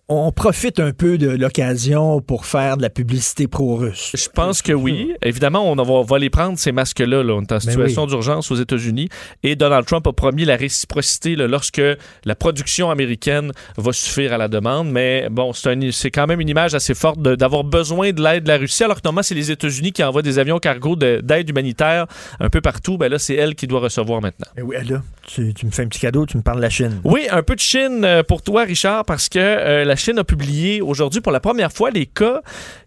on 0.09 0.31
profite 0.31 0.79
un 0.79 0.91
peu 0.91 1.19
de 1.19 1.29
l'occasion 1.29 2.19
pour 2.19 2.47
faire 2.47 2.77
de 2.77 2.81
la 2.81 2.89
publicité 2.89 3.47
pro-russe. 3.47 4.11
Je 4.15 4.27
pense 4.27 4.63
que 4.63 4.73
oui. 4.73 5.13
Évidemment, 5.21 5.71
on 5.71 6.03
va, 6.03 6.17
les 6.17 6.31
prendre, 6.31 6.57
ces 6.57 6.71
masques-là. 6.71 7.21
Là. 7.21 7.33
On 7.35 7.41
est 7.41 7.51
en 7.51 7.59
situation 7.59 8.03
oui. 8.03 8.09
d'urgence 8.09 8.49
aux 8.49 8.55
États-Unis. 8.55 9.09
Et 9.43 9.55
Donald 9.55 9.85
Trump 9.85 10.07
a 10.07 10.11
promis 10.11 10.45
la 10.45 10.55
réciprocité 10.55 11.35
là, 11.35 11.47
lorsque 11.47 11.81
la 12.25 12.35
production 12.35 12.89
américaine 12.89 13.51
va 13.77 13.93
suffire 13.93 14.33
à 14.33 14.39
la 14.39 14.47
demande. 14.47 14.89
Mais 14.89 15.27
bon, 15.29 15.53
c'est 15.53 16.09
quand 16.11 16.25
même 16.25 16.41
une 16.41 16.49
image 16.49 16.73
assez 16.73 16.95
forte 16.95 17.21
d'avoir 17.21 17.63
besoin 17.63 18.11
de 18.11 18.21
l'aide 18.21 18.45
de 18.45 18.47
la 18.49 18.57
Russie, 18.57 18.83
alors 18.83 18.97
que 18.97 19.01
normalement, 19.05 19.23
c'est 19.23 19.35
les 19.35 19.51
États-Unis 19.51 19.91
qui 19.91 20.03
envoient 20.03 20.23
des 20.23 20.39
avions 20.39 20.57
cargo 20.57 20.95
de- 20.95 21.21
d'aide 21.23 21.47
humanitaire 21.47 22.07
un 22.39 22.49
peu 22.49 22.61
partout. 22.61 22.97
Ben 22.97 23.09
là, 23.11 23.19
c'est 23.19 23.35
elle 23.35 23.53
qui 23.53 23.67
doit 23.67 23.79
recevoir 23.79 24.21
maintenant. 24.21 24.47
Mais 24.55 24.63
oui, 24.63 24.75
là, 24.89 25.03
tu, 25.27 25.53
tu 25.53 25.67
me 25.67 25.71
fais 25.71 25.83
un 25.83 25.87
petit 25.87 25.99
cadeau, 25.99 26.25
tu 26.25 26.35
me 26.35 26.41
parles 26.41 26.57
de 26.57 26.63
la 26.63 26.71
Chine. 26.71 26.99
Oui, 27.03 27.27
un 27.29 27.43
peu 27.43 27.53
de 27.53 27.59
Chine 27.59 28.03
euh, 28.03 28.23
pour 28.23 28.41
toi, 28.41 28.63
Richard, 28.63 29.05
parce 29.05 29.29
que 29.29 29.37
euh, 29.37 29.85
la 29.85 29.98
Chine 29.99 30.17
a 30.19 30.23
publié 30.23 30.81
aujourd'hui 30.81 31.21
pour 31.21 31.31
la 31.31 31.39
première 31.39 31.71
fois 31.71 31.91
les 31.91 32.05
cas 32.05 32.41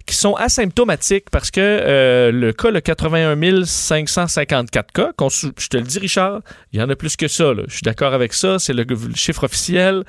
qui 0.06 0.16
sont 0.16 0.34
asymptomatiques, 0.34 1.30
parce 1.30 1.50
que 1.50 1.60
euh, 1.60 2.32
le 2.32 2.52
cas, 2.52 2.70
le 2.70 2.80
81 2.80 3.64
554 3.64 4.92
cas, 4.92 5.12
je 5.58 5.68
te 5.68 5.76
le 5.76 5.82
dis, 5.84 5.98
Richard, 5.98 6.40
il 6.72 6.80
y 6.80 6.82
en 6.82 6.88
a 6.90 6.96
plus 6.96 7.16
que 7.16 7.28
ça. 7.28 7.54
là. 7.54 7.62
Je 7.68 7.72
suis 7.74 7.82
d'accord 7.84 8.12
avec 8.14 8.32
ça, 8.32 8.58
c'est 8.58 8.72
le, 8.72 8.84
le 8.84 9.14
chiffre 9.14 9.44
officiel. 9.44 10.02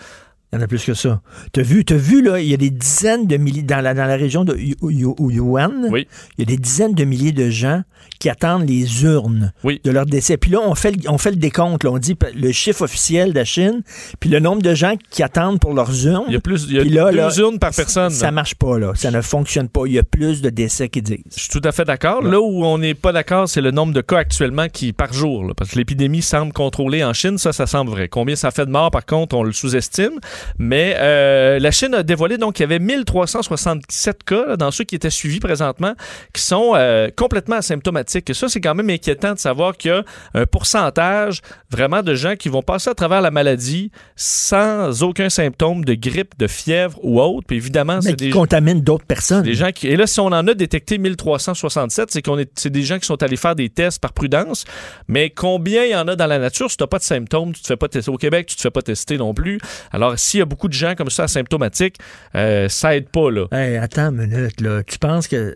Il 0.51 0.57
y 0.57 0.59
en 0.59 0.61
a 0.61 0.67
plus 0.67 0.83
que 0.85 0.93
ça. 0.93 1.19
T'as 1.51 1.63
vu, 1.63 1.83
t'as 1.83 1.95
vu, 1.95 2.21
là, 2.21 2.39
il 2.39 2.47
y 2.47 2.53
a 2.53 2.57
des 2.57 2.69
dizaines 2.69 3.25
de 3.25 3.37
milliers, 3.37 3.63
dans 3.63 3.81
la, 3.81 3.95
dans 3.95 4.05
la 4.05 4.15
région 4.15 4.43
de 4.45 4.55
Yu- 4.55 4.75
Yu- 4.83 5.15
Yuan, 5.19 5.87
Oui. 5.89 6.07
il 6.37 6.41
y 6.41 6.43
a 6.43 6.55
des 6.55 6.61
dizaines 6.61 6.93
de 6.93 7.03
milliers 7.05 7.31
de 7.31 7.49
gens 7.49 7.81
qui 8.23 8.29
attendent 8.29 8.65
les 8.69 9.03
urnes 9.03 9.51
Oui. 9.65 9.81
de 9.83 9.91
leur 9.91 10.05
décès. 10.05 10.37
Puis 10.37 10.49
là, 10.49 10.59
on 10.65 10.75
fait, 10.75 10.91
le- 10.91 11.09
on 11.09 11.17
fait 11.17 11.31
le 11.31 11.35
décompte, 11.35 11.83
là. 11.83 11.89
on 11.91 11.97
dit 11.97 12.15
le 12.33 12.53
chiffre 12.53 12.83
officiel 12.83 13.33
de 13.33 13.35
la 13.39 13.43
Chine, 13.43 13.81
puis 14.21 14.29
le 14.29 14.39
nombre 14.39 14.61
de 14.61 14.73
gens 14.73 14.93
qui 15.09 15.23
attendent 15.23 15.59
pour 15.59 15.73
leurs 15.73 16.07
urnes. 16.07 16.23
Il 16.29 16.33
y 16.33 16.37
a 16.37 16.39
plus, 16.39 16.67
il 16.69 16.75
y 16.75 16.79
a 16.79 16.83
Puis 16.83 16.89
là, 16.89 17.11
deux 17.11 17.17
là, 17.17 17.29
urnes 17.37 17.59
par 17.59 17.71
personne. 17.75 18.11
Ça 18.11 18.31
marche 18.31 18.55
pas, 18.55 18.79
là. 18.79 18.93
Ça 18.95 19.11
ne 19.11 19.19
fonctionne 19.19 19.67
pas. 19.67 19.81
Il 19.87 19.91
y 19.91 19.99
a 19.99 20.03
plus 20.03 20.41
de 20.41 20.49
décès 20.49 20.87
qu'ils 20.87 21.03
disent. 21.03 21.17
Je 21.35 21.41
suis 21.41 21.49
tout 21.49 21.59
à 21.65 21.73
fait 21.73 21.83
d'accord. 21.83 22.21
Là 22.23 22.39
où 22.39 22.63
on 22.63 22.77
n'est 22.77 22.93
pas 22.93 23.11
d'accord, 23.11 23.49
c'est 23.49 23.59
le 23.59 23.71
nombre 23.71 23.91
de 23.91 23.99
cas 23.99 24.19
actuellement 24.19 24.69
qui 24.69 24.93
par 24.93 25.11
jour. 25.11 25.43
là, 25.43 25.53
parce 25.53 25.71
que 25.71 25.75
l'épidémie 25.77 26.21
semble 26.21 26.53
contrôlée 26.53 27.03
en 27.03 27.11
Chine, 27.11 27.37
ça, 27.37 27.51
ça 27.51 27.67
semble 27.67 27.91
vrai. 27.91 28.07
Combien 28.07 28.37
ça 28.37 28.51
fait 28.51 28.65
de 28.65 28.71
morts, 28.71 28.89
par 28.91 29.05
contre, 29.05 29.35
on 29.35 29.43
le 29.43 29.51
sous-estime. 29.51 30.17
Mais 30.57 30.95
euh, 30.97 31.59
la 31.59 31.71
Chine 31.71 31.93
a 31.93 32.03
dévoilé 32.03 32.37
donc 32.37 32.53
qu'il 32.53 32.63
y 32.63 32.67
avait 32.71 32.79
1367 32.79 34.23
cas 34.23 34.55
dans 34.55 34.71
ceux 34.71 34.85
qui 34.85 34.95
étaient 34.95 35.09
suivis 35.09 35.41
présentement 35.41 35.93
qui 36.33 36.41
sont 36.41 36.71
euh, 36.75 37.09
complètement 37.15 37.57
asymptomatiques. 37.57 38.12
Et 38.15 38.33
ça, 38.33 38.49
c'est 38.49 38.61
quand 38.61 38.75
même 38.75 38.89
inquiétant 38.89 39.33
de 39.33 39.39
savoir 39.39 39.77
qu'il 39.77 39.91
y 39.91 39.93
a 39.93 40.03
un 40.33 40.45
pourcentage 40.45 41.41
vraiment 41.69 42.01
de 42.03 42.15
gens 42.15 42.35
qui 42.35 42.49
vont 42.49 42.61
passer 42.61 42.89
à 42.89 42.93
travers 42.93 43.21
la 43.21 43.31
maladie 43.31 43.91
sans 44.15 45.03
aucun 45.03 45.29
symptôme 45.29 45.83
de 45.85 45.93
grippe, 45.93 46.37
de 46.37 46.47
fièvre 46.47 46.99
ou 47.03 47.19
autre. 47.21 47.47
Puis 47.47 47.57
évidemment, 47.57 47.95
Mais 47.95 48.01
c'est 48.11 48.15
qui 48.15 48.25
des 48.25 48.29
contaminent 48.31 48.81
d'autres 48.81 49.05
personnes. 49.05 49.43
des 49.43 49.53
gens 49.55 49.71
qui, 49.71 49.87
et 49.87 49.95
là, 49.95 50.07
si 50.07 50.19
on 50.19 50.27
en 50.27 50.47
a 50.47 50.53
détecté 50.53 50.97
1367, 50.97 52.11
c'est 52.11 52.21
qu'on 52.21 52.37
est, 52.37 52.51
c'est 52.55 52.69
des 52.69 52.83
gens 52.83 52.99
qui 52.99 53.05
sont 53.05 53.21
allés 53.23 53.37
faire 53.37 53.55
des 53.55 53.69
tests 53.69 53.99
par 53.99 54.13
prudence. 54.13 54.65
Mais 55.07 55.29
combien 55.29 55.83
il 55.83 55.91
y 55.91 55.95
en 55.95 56.07
a 56.07 56.15
dans 56.15 56.27
la 56.27 56.39
nature? 56.39 56.69
Si 56.69 56.77
tu 56.77 56.83
n'as 56.83 56.87
pas 56.87 56.99
de 56.99 57.03
symptômes, 57.03 57.53
tu 57.53 57.61
te 57.61 57.67
fais 57.67 57.77
pas 57.77 57.87
tester. 57.87 58.11
Au 58.11 58.17
Québec, 58.17 58.47
tu 58.47 58.55
te 58.55 58.61
fais 58.61 58.71
pas 58.71 58.81
tester 58.81 59.17
non 59.17 59.33
plus. 59.33 59.59
Alors, 59.91 60.17
s'il 60.17 60.39
y 60.39 60.41
a 60.41 60.45
beaucoup 60.45 60.67
de 60.67 60.73
gens 60.73 60.95
comme 60.95 61.09
ça 61.09 61.23
asymptomatiques, 61.23 61.97
euh, 62.35 62.69
ça 62.69 62.95
aide 62.95 63.09
pas, 63.09 63.29
là. 63.31 63.47
Hey, 63.51 63.77
attends 63.77 64.09
une 64.09 64.27
minute, 64.27 64.61
là. 64.61 64.83
Tu 64.83 64.97
penses 64.99 65.27
que 65.27 65.55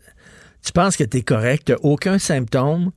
tu 0.64 0.72
penses 0.72 0.98
que 0.98 1.04
t'es 1.04 1.22
correct, 1.22 1.64
t'as 1.68 1.76
aucun 1.84 2.20
symptôme, 2.20 2.92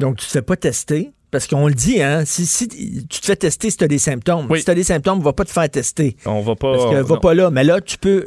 donc 0.00 0.16
tu 0.16 0.26
te 0.26 0.30
fais 0.30 0.42
pas 0.42 0.56
tester. 0.56 1.12
Parce 1.30 1.46
qu'on 1.46 1.66
le 1.66 1.72
dit, 1.74 2.02
hein, 2.02 2.24
si, 2.26 2.44
si 2.44 2.68
tu 2.68 3.20
te 3.20 3.24
fais 3.24 3.36
tester 3.36 3.70
si 3.70 3.78
tu 3.78 3.84
as 3.84 3.88
des 3.88 3.98
symptômes. 3.98 4.46
Oui. 4.50 4.58
Si 4.58 4.66
tu 4.66 4.70
as 4.70 4.74
des 4.74 4.84
symptômes, 4.84 5.20
va 5.22 5.32
pas 5.32 5.46
te 5.46 5.50
faire 5.50 5.68
tester. 5.70 6.14
On 6.26 6.42
va 6.42 6.54
pas. 6.56 6.72
Parce 6.72 6.84
que 6.90 7.00
on- 7.00 7.02
va 7.04 7.14
non. 7.14 7.20
pas 7.22 7.32
là. 7.34 7.50
Mais 7.50 7.64
là, 7.64 7.80
tu 7.80 7.96
peux 7.96 8.26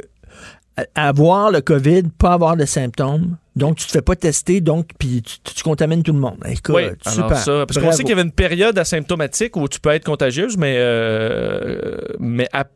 avoir 0.96 1.50
le 1.52 1.60
COVID, 1.60 2.02
pas 2.18 2.32
avoir 2.32 2.56
de 2.56 2.64
symptômes. 2.64 3.36
Donc, 3.54 3.76
tu 3.76 3.86
te 3.86 3.92
fais 3.92 4.02
pas 4.02 4.16
tester, 4.16 4.60
donc, 4.60 4.88
puis 4.98 5.22
tu, 5.22 5.38
tu 5.54 5.62
contamines 5.62 6.02
tout 6.02 6.12
le 6.12 6.18
monde. 6.18 6.38
Écoute, 6.46 6.74
Oui, 6.74 6.82
alors 6.82 6.96
super. 7.14 7.36
ça, 7.38 7.64
parce 7.66 7.78
qu'on 7.78 7.92
sait 7.92 8.02
qu'il 8.02 8.10
y 8.10 8.12
avait 8.12 8.22
une 8.22 8.32
période 8.32 8.76
asymptomatique 8.76 9.56
où 9.56 9.68
tu 9.68 9.78
peux 9.80 9.90
être 9.90 10.04
contagieuse, 10.04 10.56
mais, 10.58 10.74
euh, 10.78 11.96
mais 12.18 12.48
à- 12.52 12.66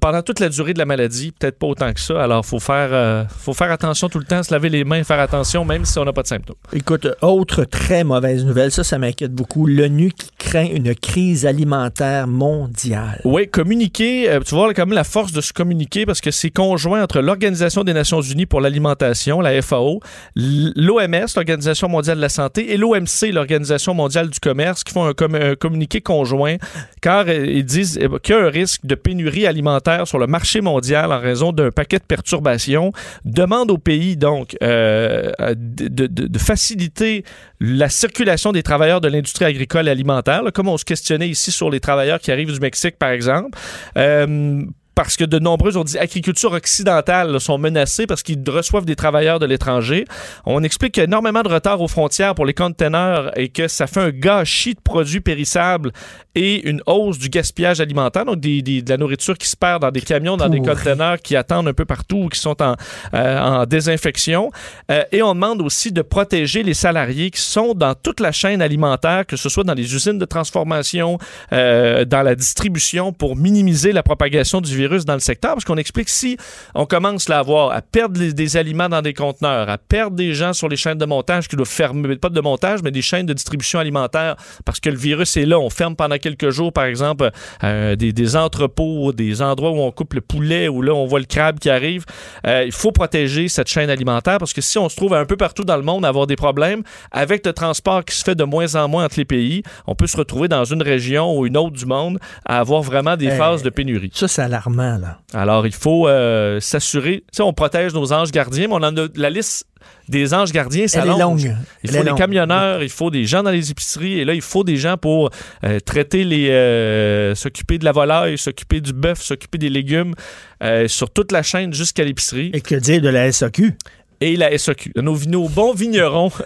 pendant 0.00 0.22
toute 0.22 0.40
la 0.40 0.48
durée 0.48 0.72
de 0.74 0.78
la 0.78 0.84
maladie, 0.86 1.32
peut-être 1.32 1.58
pas 1.58 1.66
autant 1.66 1.92
que 1.92 2.00
ça. 2.00 2.22
Alors, 2.22 2.44
faut 2.44 2.60
faire, 2.60 2.88
euh, 2.92 3.24
faut 3.38 3.52
faire 3.54 3.70
attention 3.70 4.08
tout 4.08 4.18
le 4.18 4.24
temps, 4.24 4.42
se 4.42 4.52
laver 4.52 4.68
les 4.68 4.84
mains, 4.84 5.02
faire 5.04 5.20
attention, 5.20 5.64
même 5.64 5.84
si 5.84 5.98
on 5.98 6.04
n'a 6.04 6.12
pas 6.12 6.22
de 6.22 6.26
symptômes. 6.28 6.56
Écoute, 6.72 7.06
autre 7.22 7.64
très 7.64 8.04
mauvaise 8.04 8.44
nouvelle, 8.44 8.70
ça, 8.70 8.84
ça 8.84 8.98
m'inquiète 8.98 9.32
beaucoup. 9.32 9.66
L'ONU 9.66 10.12
qui 10.12 10.30
craint 10.38 10.66
une 10.66 10.94
crise 10.94 11.46
alimentaire 11.46 12.26
mondiale. 12.26 13.20
Oui, 13.24 13.48
communiquer, 13.48 14.30
euh, 14.30 14.40
tu 14.40 14.54
vois 14.54 14.72
quand 14.74 14.86
même 14.86 14.94
la 14.94 15.04
force 15.04 15.32
de 15.32 15.40
se 15.40 15.52
communiquer 15.52 16.06
parce 16.06 16.20
que 16.20 16.30
c'est 16.30 16.50
conjoint 16.50 17.02
entre 17.02 17.20
l'Organisation 17.20 17.82
des 17.84 17.92
Nations 17.94 18.20
Unies 18.20 18.46
pour 18.46 18.60
l'alimentation, 18.60 19.40
la 19.40 19.60
FAO, 19.62 20.00
l'OMS, 20.36 21.26
l'Organisation 21.36 21.88
mondiale 21.88 22.16
de 22.16 22.22
la 22.22 22.28
santé, 22.28 22.72
et 22.72 22.76
l'OMC, 22.76 23.32
l'Organisation 23.32 23.94
mondiale 23.94 24.28
du 24.30 24.40
commerce, 24.40 24.84
qui 24.84 24.92
font 24.92 25.06
un, 25.06 25.14
com- 25.14 25.34
un 25.34 25.54
communiqué 25.54 26.00
conjoint 26.00 26.56
car 27.00 27.24
euh, 27.28 27.46
ils 27.46 27.64
disent 27.64 27.98
euh, 28.00 28.18
qu'il 28.18 28.34
y 28.34 28.38
a 28.38 28.42
un 28.44 28.48
risque 28.48 28.80
de 28.84 28.94
pénurie 28.94 29.46
alimentaire 29.46 29.63
sur 30.04 30.18
le 30.18 30.26
marché 30.26 30.60
mondial 30.60 31.12
en 31.12 31.20
raison 31.20 31.52
d'un 31.52 31.70
paquet 31.70 31.98
de 31.98 32.04
perturbations. 32.04 32.92
Demande 33.24 33.70
aux 33.70 33.78
pays 33.78 34.16
donc 34.16 34.56
euh, 34.62 35.32
de, 35.56 36.06
de- 36.06 36.38
faciliter 36.38 37.24
la 37.60 37.88
circulation 37.88 38.52
des 38.52 38.62
travailleurs 38.62 39.00
de 39.00 39.08
l'industrie 39.08 39.44
agricole 39.44 39.88
et 39.88 39.90
alimentaire, 39.90 40.42
comme 40.52 40.68
on 40.68 40.76
se 40.76 40.84
questionnait 40.84 41.28
ici 41.28 41.50
sur 41.50 41.70
les 41.70 41.80
travailleurs 41.80 42.20
qui 42.20 42.30
arrivent 42.30 42.52
du 42.52 42.60
Mexique, 42.60 42.98
par 42.98 43.10
exemple. 43.10 43.58
Euh, 43.96 44.62
parce 44.94 45.16
que 45.16 45.24
de 45.24 45.40
nombreuses, 45.40 45.76
on 45.76 45.82
dit, 45.82 45.98
agricultures 45.98 46.52
occidentales 46.52 47.40
sont 47.40 47.58
menacées 47.58 48.06
parce 48.06 48.22
qu'ils 48.22 48.42
reçoivent 48.48 48.84
des 48.84 48.94
travailleurs 48.94 49.40
de 49.40 49.46
l'étranger. 49.46 50.04
On 50.46 50.62
explique 50.62 50.92
qu'il 50.92 51.00
y 51.00 51.04
a 51.04 51.08
énormément 51.08 51.42
de 51.42 51.48
retard 51.48 51.80
aux 51.80 51.88
frontières 51.88 52.36
pour 52.36 52.46
les 52.46 52.54
conteneurs 52.54 53.36
et 53.36 53.48
que 53.48 53.66
ça 53.66 53.88
fait 53.88 54.00
un 54.00 54.10
gâchis 54.10 54.74
de 54.74 54.80
produits 54.80 55.20
périssables 55.20 55.90
et 56.34 56.68
une 56.68 56.82
hausse 56.86 57.18
du 57.18 57.28
gaspillage 57.28 57.80
alimentaire, 57.80 58.24
donc 58.24 58.40
des, 58.40 58.62
des- 58.62 58.82
de 58.82 58.90
la 58.90 58.96
nourriture 58.96 59.36
qui 59.38 59.46
se 59.48 59.56
perd 59.56 59.82
dans 59.82 59.90
des 59.90 60.00
camions, 60.00 60.36
dans 60.36 60.48
des 60.48 60.58
conteneurs 60.74 61.18
qui 61.20 61.36
attendent 61.36 61.68
un 61.68 61.72
peu 61.74 61.84
partout 61.84 62.24
ou 62.24 62.28
qui 62.28 62.38
sont 62.40 62.60
en, 62.62 62.74
euh, 63.14 63.38
en 63.40 63.66
désinfection. 63.66 64.50
Euh, 64.90 65.02
et 65.12 65.22
on 65.22 65.34
demande 65.34 65.62
aussi 65.62 65.92
de 65.92 66.02
protéger 66.02 66.62
les 66.62 66.74
salariés 66.74 67.30
qui 67.30 67.40
sont 67.40 67.74
dans 67.74 67.94
toute 67.94 68.20
la 68.20 68.32
chaîne 68.32 68.62
alimentaire, 68.62 69.26
que 69.26 69.36
ce 69.36 69.48
soit 69.48 69.64
dans 69.64 69.74
les 69.74 69.94
usines 69.94 70.18
de 70.18 70.24
transformation, 70.24 71.18
euh, 71.52 72.04
dans 72.04 72.22
la 72.22 72.34
distribution, 72.34 73.12
pour 73.12 73.36
minimiser 73.36 73.92
la 73.92 74.02
propagation 74.02 74.60
du 74.60 74.76
virus 74.76 75.04
dans 75.04 75.14
le 75.14 75.20
secteur. 75.20 75.52
Parce 75.54 75.64
qu'on 75.64 75.76
explique 75.76 76.08
si 76.08 76.36
on 76.74 76.86
commence 76.86 77.28
là, 77.28 77.36
à 77.36 77.40
avoir 77.40 77.70
à 77.72 77.82
perdre 77.82 78.20
les- 78.20 78.32
des 78.32 78.56
aliments 78.56 78.88
dans 78.88 79.02
des 79.02 79.14
conteneurs, 79.14 79.68
à 79.68 79.78
perdre 79.78 80.16
des 80.16 80.34
gens 80.34 80.52
sur 80.52 80.68
les 80.68 80.76
chaînes 80.76 80.98
de 80.98 81.04
montage 81.06 81.48
qui 81.48 81.56
doivent 81.56 81.68
fermer, 81.68 82.16
pas 82.16 82.28
de 82.28 82.40
montage, 82.40 82.80
mais 82.82 82.90
des 82.90 83.02
chaînes 83.02 83.26
de 83.26 83.32
distribution 83.32 83.78
alimentaire, 83.78 84.36
parce 84.64 84.80
que 84.80 84.90
le 84.90 84.96
virus 84.96 85.36
est 85.36 85.46
là. 85.46 85.58
On 85.58 85.70
ferme 85.70 85.96
pendant 85.96 86.16
quelques 86.24 86.50
jours, 86.50 86.72
par 86.72 86.84
exemple, 86.86 87.30
euh, 87.62 87.94
des, 87.96 88.12
des 88.12 88.34
entrepôts, 88.36 89.12
des 89.12 89.42
endroits 89.42 89.70
où 89.70 89.78
on 89.78 89.90
coupe 89.92 90.14
le 90.14 90.20
poulet, 90.20 90.68
où 90.68 90.82
là, 90.82 90.92
on 90.94 91.06
voit 91.06 91.20
le 91.20 91.26
crabe 91.26 91.58
qui 91.58 91.70
arrive. 91.70 92.04
Euh, 92.46 92.64
il 92.64 92.72
faut 92.72 92.92
protéger 92.92 93.48
cette 93.48 93.68
chaîne 93.68 93.90
alimentaire 93.90 94.38
parce 94.38 94.52
que 94.52 94.60
si 94.60 94.78
on 94.78 94.88
se 94.88 94.96
trouve 94.96 95.14
un 95.14 95.24
peu 95.26 95.36
partout 95.36 95.64
dans 95.64 95.76
le 95.76 95.82
monde 95.82 96.04
à 96.04 96.08
avoir 96.08 96.26
des 96.26 96.36
problèmes, 96.36 96.82
avec 97.12 97.44
le 97.46 97.52
transport 97.52 98.04
qui 98.04 98.16
se 98.16 98.24
fait 98.24 98.34
de 98.34 98.44
moins 98.44 98.74
en 98.74 98.88
moins 98.88 99.04
entre 99.04 99.16
les 99.18 99.24
pays, 99.24 99.62
on 99.86 99.94
peut 99.94 100.06
se 100.06 100.16
retrouver 100.16 100.48
dans 100.48 100.64
une 100.64 100.82
région 100.82 101.36
ou 101.38 101.46
une 101.46 101.56
autre 101.56 101.76
du 101.76 101.86
monde 101.86 102.18
à 102.46 102.58
avoir 102.60 102.82
vraiment 102.82 103.16
des 103.16 103.26
Hey. 103.26 103.38
phases 103.38 103.62
de 103.62 103.70
pénurie. 103.70 104.10
Ça, 104.14 104.28
c'est 104.28 104.42
alarmant, 104.42 104.98
là. 104.98 105.18
Alors, 105.32 105.66
il 105.66 105.72
faut 105.72 106.08
euh, 106.08 106.60
s'assurer. 106.60 107.18
Tu 107.32 107.36
sais, 107.38 107.42
on 107.42 107.52
protège 107.52 107.92
nos 107.94 108.12
anges 108.12 108.30
gardiens, 108.32 108.68
mais 108.68 108.74
on 108.74 108.82
en 108.82 108.96
a 108.96 109.06
la 109.16 109.30
liste 109.30 109.66
des 110.08 110.34
anges 110.34 110.52
gardiens, 110.52 110.86
ça 110.86 111.04
longue. 111.04 111.54
Il 111.82 111.90
faut 111.90 112.04
des 112.04 112.14
camionneurs, 112.14 112.82
il 112.82 112.88
faut 112.88 113.10
des 113.10 113.24
gens 113.24 113.42
dans 113.42 113.50
les 113.50 113.70
épiceries, 113.70 114.20
et 114.20 114.24
là, 114.24 114.34
il 114.34 114.42
faut 114.42 114.64
des 114.64 114.76
gens 114.76 114.96
pour 114.96 115.30
euh, 115.64 115.80
traiter 115.80 116.24
les. 116.24 116.50
euh, 116.50 117.34
s'occuper 117.34 117.78
de 117.78 117.84
la 117.84 117.92
volaille, 117.92 118.38
s'occuper 118.38 118.80
du 118.80 118.92
bœuf, 118.92 119.22
s'occuper 119.22 119.58
des 119.58 119.70
légumes, 119.70 120.14
euh, 120.62 120.88
sur 120.88 121.10
toute 121.10 121.32
la 121.32 121.42
chaîne 121.42 121.72
jusqu'à 121.72 122.04
l'épicerie. 122.04 122.50
Et 122.52 122.60
que 122.60 122.74
dire 122.74 123.00
de 123.00 123.08
la 123.08 123.30
SAQ? 123.32 123.74
Et 124.20 124.36
la 124.36 124.56
SAQ. 124.56 124.92
Nos, 124.96 125.18
nos 125.26 125.48
bons 125.48 125.74
vignerons. 125.74 126.30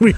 Oui. 0.00 0.14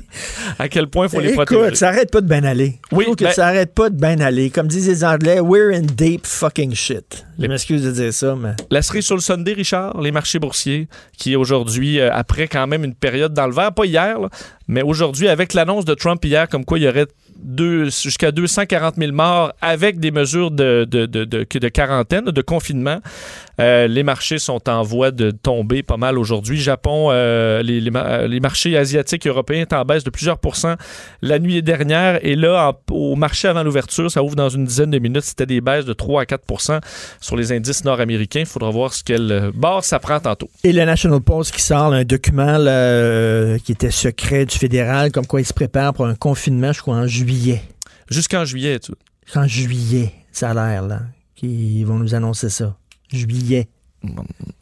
À 0.59 0.68
quel 0.68 0.88
point 0.88 1.07
il 1.07 1.11
faut 1.11 1.20
les 1.20 1.32
Écoute, 1.32 1.46
protéger. 1.46 1.74
ça 1.76 1.88
arrête 1.88 2.11
pas 2.11 2.20
de 2.20 2.28
bien 2.28 2.44
aller. 2.44 2.78
Oui, 2.92 3.07
que 3.16 3.24
ben- 3.24 3.32
ça 3.32 3.46
arrête 3.46 3.74
pas 3.74 3.90
de 3.90 3.96
bien 3.96 4.18
aller. 4.20 4.51
Comme 4.51 4.66
disent 4.66 4.88
les 4.88 5.05
Anglais, 5.05 5.40
we're 5.40 5.74
in 5.74 5.82
deep 5.82 6.26
fucking 6.26 6.74
shit. 6.74 7.24
Je 7.38 7.46
m'excuse 7.46 7.82
de 7.84 7.90
dire 7.92 8.12
ça, 8.12 8.34
mais. 8.36 8.55
La 8.70 8.82
cerise 8.82 9.05
sur 9.07 9.14
le 9.14 9.20
Sunday, 9.20 9.53
Richard, 9.53 10.01
les 10.01 10.11
marchés 10.11 10.38
boursiers, 10.38 10.88
qui 11.16 11.36
aujourd'hui, 11.36 12.01
euh, 12.01 12.11
après 12.12 12.49
quand 12.49 12.66
même 12.66 12.84
une 12.84 12.94
période 12.94 13.32
dans 13.32 13.46
le 13.46 13.55
vert, 13.55 13.72
pas 13.72 13.84
hier, 13.86 14.18
là, 14.18 14.28
mais 14.66 14.82
aujourd'hui, 14.82 15.28
avec 15.28 15.55
l'annonce 15.55 15.84
de 15.84 15.94
Trump 15.94 16.24
hier, 16.24 16.49
comme 16.49 16.64
quoi 16.64 16.78
il 16.78 16.84
y 16.84 16.88
aurait 16.88 17.07
jusqu'à 17.89 18.32
240 18.32 18.97
000 18.97 19.12
morts 19.12 19.53
avec 19.61 20.01
des 20.01 20.11
mesures 20.11 20.51
de, 20.51 20.86
de, 20.89 21.07
de, 21.07 21.24
de- 21.24 21.68
quarantaine, 21.68 22.24
de 22.24 22.43
confinement, 22.43 22.99
euh, 23.61 23.86
les 23.89 24.03
marchés 24.03 24.39
sont 24.39 24.68
en 24.68 24.82
voie 24.82 25.11
de 25.11 25.30
tomber 25.30 25.82
pas 25.82 25.97
mal 25.97 26.18
aujourd'hui. 26.18 26.59
Japon, 26.59 27.09
euh, 27.11 27.62
les, 27.62 27.80
les, 27.80 27.91
les 28.28 28.41
marchés 28.41 28.76
asiatiques 28.76 29.26
et 29.26 29.28
européens 29.28 29.64
sont 29.70 29.76
en 29.76 29.84
baisse 29.84 30.05
de 30.05 30.11
plusieurs 30.11 30.39
pourcents 30.39 30.74
la 31.22 31.39
nuit 31.39 31.62
dernière. 31.62 32.24
Et 32.24 32.36
là, 32.36 32.72
au 32.91 33.16
marché 33.16 33.49
avant 33.49 33.62
l'ouverture, 33.62 34.11
ça 34.11 34.22
ouvre 34.22 34.36
dans 34.36 34.49
une 34.49 34.64
dizaine 34.64 34.91
de 34.91 34.99
minutes, 34.99 35.24
c'était 35.24 35.47
des 35.47 35.61
baisses 35.61 35.84
de 35.84 35.93
3 35.93 36.22
à 36.22 36.26
4 36.26 36.43
sur 37.20 37.36
les 37.36 37.53
indices 37.53 37.84
nord-américains. 37.84 38.41
Il 38.41 38.47
faudra 38.47 38.70
voir 38.70 38.93
ce 38.93 39.03
quelle 39.05 39.30
euh, 39.32 39.51
barre 39.55 39.84
ça 39.84 39.99
prend 39.99 40.20
tantôt. 40.20 40.49
Et 40.64 40.72
le 40.72 40.84
National 40.84 41.20
Post 41.20 41.55
qui 41.55 41.62
sort 41.62 41.93
un 41.93 42.05
document 42.05 42.59
qui 43.64 43.72
était 43.72 43.91
secret 43.91 44.47
du 44.47 44.57
fédéral, 44.57 45.12
comme 45.12 45.26
quoi 45.26 45.41
il 45.41 45.45
se 45.45 45.53
prépare 45.53 45.93
pour 45.95 46.07
un 46.07 46.14
confinement, 46.14 46.72
je 46.72 46.80
crois, 46.80 46.97
en 46.97 47.07
juillet. 47.07 47.27
Jusqu'en 48.10 48.44
juillet, 48.44 48.78
tu 48.78 48.92
En 49.34 49.46
juillet, 49.46 50.12
ça 50.32 50.50
a 50.50 50.54
l'air, 50.54 50.82
là. 50.82 51.00
Qu'ils 51.34 51.84
vont 51.86 51.98
nous 51.98 52.14
annoncer 52.14 52.48
ça. 52.48 52.76
Juillet. 53.12 53.68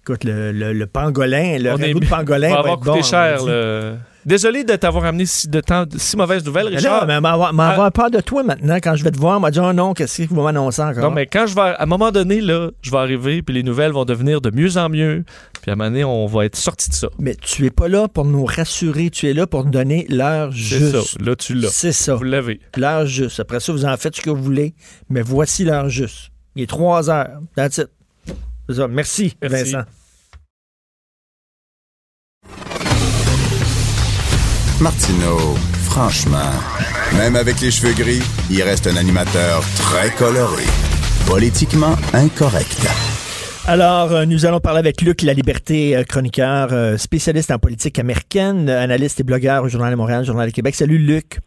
Écoute, 0.02 0.24
le, 0.24 0.50
le, 0.52 0.72
le 0.72 0.86
pangolin, 0.86 1.58
le 1.58 1.70
ragoût 1.72 2.00
de 2.00 2.06
pangolin 2.06 2.48
va 2.48 2.54
va, 2.54 2.58
avoir 2.60 2.74
être 2.74 2.80
coûté 2.80 2.98
bon, 2.98 3.02
cher. 3.02 3.44
le- 3.44 3.96
Désolé 4.26 4.64
de 4.64 4.74
t'avoir 4.74 5.04
amené 5.04 5.24
si, 5.24 5.48
de 5.48 5.60
temps, 5.60 5.84
si 5.96 6.16
mauvaise 6.16 6.44
nouvelle, 6.44 6.66
Richard. 6.66 7.06
mais 7.06 7.20
m'avoir 7.20 7.52
m'avoir 7.54 7.92
peur 7.92 8.10
de 8.10 8.20
toi 8.20 8.42
maintenant. 8.42 8.74
Quand 8.82 8.96
je 8.96 9.04
vais 9.04 9.12
te 9.12 9.18
voir, 9.18 9.36
on 9.36 9.40
m'a 9.40 9.52
dit, 9.52 9.60
oh 9.60 9.72
non, 9.72 9.94
qu'est-ce 9.94 10.22
que 10.24 10.34
vous 10.34 10.42
m'annoncez 10.42 10.82
encore? 10.82 11.04
Non, 11.04 11.10
mais 11.12 11.26
quand 11.26 11.46
je 11.46 11.54
vais, 11.54 11.60
à 11.60 11.82
un 11.84 11.86
moment 11.86 12.10
donné, 12.10 12.40
là, 12.40 12.70
je 12.82 12.90
vais 12.90 12.96
arriver, 12.98 13.42
puis 13.42 13.54
les 13.54 13.62
nouvelles 13.62 13.92
vont 13.92 14.04
devenir 14.04 14.40
de 14.40 14.50
mieux 14.50 14.76
en 14.78 14.88
mieux, 14.88 15.24
puis 15.62 15.70
à 15.70 15.74
un 15.74 15.76
moment 15.76 15.90
donné, 15.90 16.02
on 16.02 16.26
va 16.26 16.44
être 16.44 16.56
sorti 16.56 16.90
de 16.90 16.94
ça. 16.94 17.08
Mais 17.20 17.36
tu 17.36 17.66
es 17.66 17.70
pas 17.70 17.86
là 17.86 18.08
pour 18.08 18.24
nous 18.24 18.44
rassurer, 18.44 19.10
tu 19.10 19.28
es 19.28 19.32
là 19.32 19.46
pour 19.46 19.64
nous 19.64 19.70
donner 19.70 20.06
l'heure 20.08 20.50
C'est 20.52 20.58
juste. 20.58 21.00
ça. 21.02 21.18
Là, 21.24 21.36
tu 21.36 21.54
l'as. 21.54 21.68
C'est 21.70 21.92
ça. 21.92 22.16
Vous 22.16 22.24
l'avez. 22.24 22.60
L'heure 22.76 23.06
juste. 23.06 23.38
Après 23.38 23.60
ça, 23.60 23.70
vous 23.72 23.84
en 23.84 23.96
faites 23.96 24.16
ce 24.16 24.22
que 24.22 24.30
vous 24.30 24.42
voulez, 24.42 24.74
mais 25.08 25.22
voici 25.22 25.64
l'heure 25.64 25.88
juste. 25.88 26.30
Il 26.56 26.64
est 26.64 26.66
3 26.66 27.10
heures. 27.10 27.38
That's 27.54 27.78
it. 27.78 27.88
C'est 28.68 28.74
ça. 28.74 28.88
Merci, 28.88 29.36
Merci. 29.40 29.72
Vincent. 29.72 29.84
Martineau, 34.80 35.54
franchement, 35.88 36.52
même 37.16 37.34
avec 37.34 37.62
les 37.62 37.70
cheveux 37.70 37.94
gris, 37.94 38.20
il 38.50 38.62
reste 38.62 38.86
un 38.86 38.96
animateur 38.96 39.62
très 39.76 40.10
coloré. 40.10 40.64
Politiquement 41.26 41.96
incorrect. 42.12 42.86
Alors, 43.66 44.12
euh, 44.12 44.26
nous 44.26 44.44
allons 44.44 44.60
parler 44.60 44.80
avec 44.80 45.00
Luc 45.00 45.22
La 45.22 45.32
Liberté, 45.32 45.96
euh, 45.96 46.04
chroniqueur, 46.04 46.68
euh, 46.72 46.98
spécialiste 46.98 47.50
en 47.50 47.58
politique 47.58 47.98
américaine, 47.98 48.68
analyste 48.68 49.18
et 49.20 49.22
blogueur 49.22 49.64
au 49.64 49.68
Journal 49.68 49.90
de 49.90 49.96
Montréal, 49.96 50.24
Journal 50.26 50.50
de 50.50 50.54
Québec. 50.54 50.74
Salut, 50.74 50.98
Luc. 50.98 51.38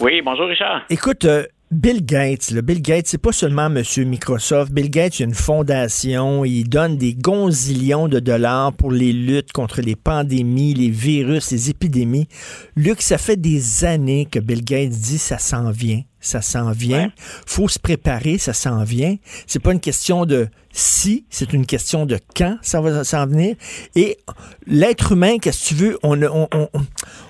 Oui, 0.00 0.22
bonjour 0.24 0.46
Richard. 0.46 0.82
Écoute, 0.88 1.26
euh, 1.26 1.44
Bill 1.72 2.04
Gates, 2.04 2.50
là, 2.50 2.62
Bill 2.62 2.82
Gates, 2.82 3.06
c'est 3.06 3.18
pas 3.18 3.30
seulement 3.30 3.70
Monsieur 3.70 4.02
Microsoft. 4.02 4.72
Bill 4.72 4.90
Gates, 4.90 5.20
il 5.20 5.26
une 5.26 5.34
fondation, 5.34 6.44
il 6.44 6.68
donne 6.68 6.96
des 6.96 7.14
gonzillions 7.14 8.08
de 8.08 8.18
dollars 8.18 8.72
pour 8.72 8.90
les 8.90 9.12
luttes 9.12 9.52
contre 9.52 9.80
les 9.80 9.94
pandémies, 9.94 10.74
les 10.74 10.90
virus, 10.90 11.52
les 11.52 11.70
épidémies. 11.70 12.26
Luc, 12.74 13.00
ça 13.00 13.18
fait 13.18 13.36
des 13.36 13.84
années 13.84 14.26
que 14.26 14.40
Bill 14.40 14.64
Gates 14.64 14.90
dit 14.90 15.18
ça 15.18 15.38
s'en 15.38 15.70
vient, 15.70 16.02
ça 16.20 16.42
s'en 16.42 16.70
vient. 16.72 17.04
Ouais. 17.04 17.12
Faut 17.46 17.68
se 17.68 17.78
préparer, 17.78 18.38
ça 18.38 18.52
s'en 18.52 18.84
vient. 18.84 19.16
C'est 19.46 19.58
pas 19.58 19.72
une 19.72 19.80
question 19.80 20.26
de 20.26 20.48
si, 20.72 21.24
c'est 21.30 21.52
une 21.52 21.66
question 21.66 22.06
de 22.06 22.18
quand 22.36 22.56
ça 22.62 22.80
va 22.80 23.02
s'en 23.04 23.26
venir. 23.26 23.56
Et 23.96 24.18
l'être 24.66 25.12
humain, 25.12 25.38
qu'est-ce 25.38 25.62
que 25.62 25.68
tu 25.68 25.74
veux, 25.74 25.98
on, 26.02 26.48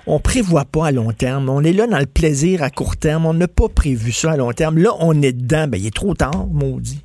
on 0.07 0.19
prévoit 0.19 0.65
pas 0.65 0.87
à 0.87 0.91
long 0.91 1.11
terme. 1.11 1.49
On 1.49 1.63
est 1.63 1.73
là 1.73 1.87
dans 1.87 1.99
le 1.99 2.05
plaisir 2.05 2.63
à 2.63 2.69
court 2.69 2.97
terme. 2.97 3.25
On 3.25 3.33
n'a 3.33 3.47
pas 3.47 3.69
prévu 3.69 4.11
ça 4.11 4.31
à 4.31 4.37
long 4.37 4.51
terme. 4.51 4.77
Là, 4.77 4.91
on 4.99 5.21
est 5.21 5.33
dedans. 5.33 5.67
Ben, 5.67 5.77
il 5.77 5.87
est 5.87 5.95
trop 5.95 6.13
tard, 6.13 6.47
maudit. 6.51 7.01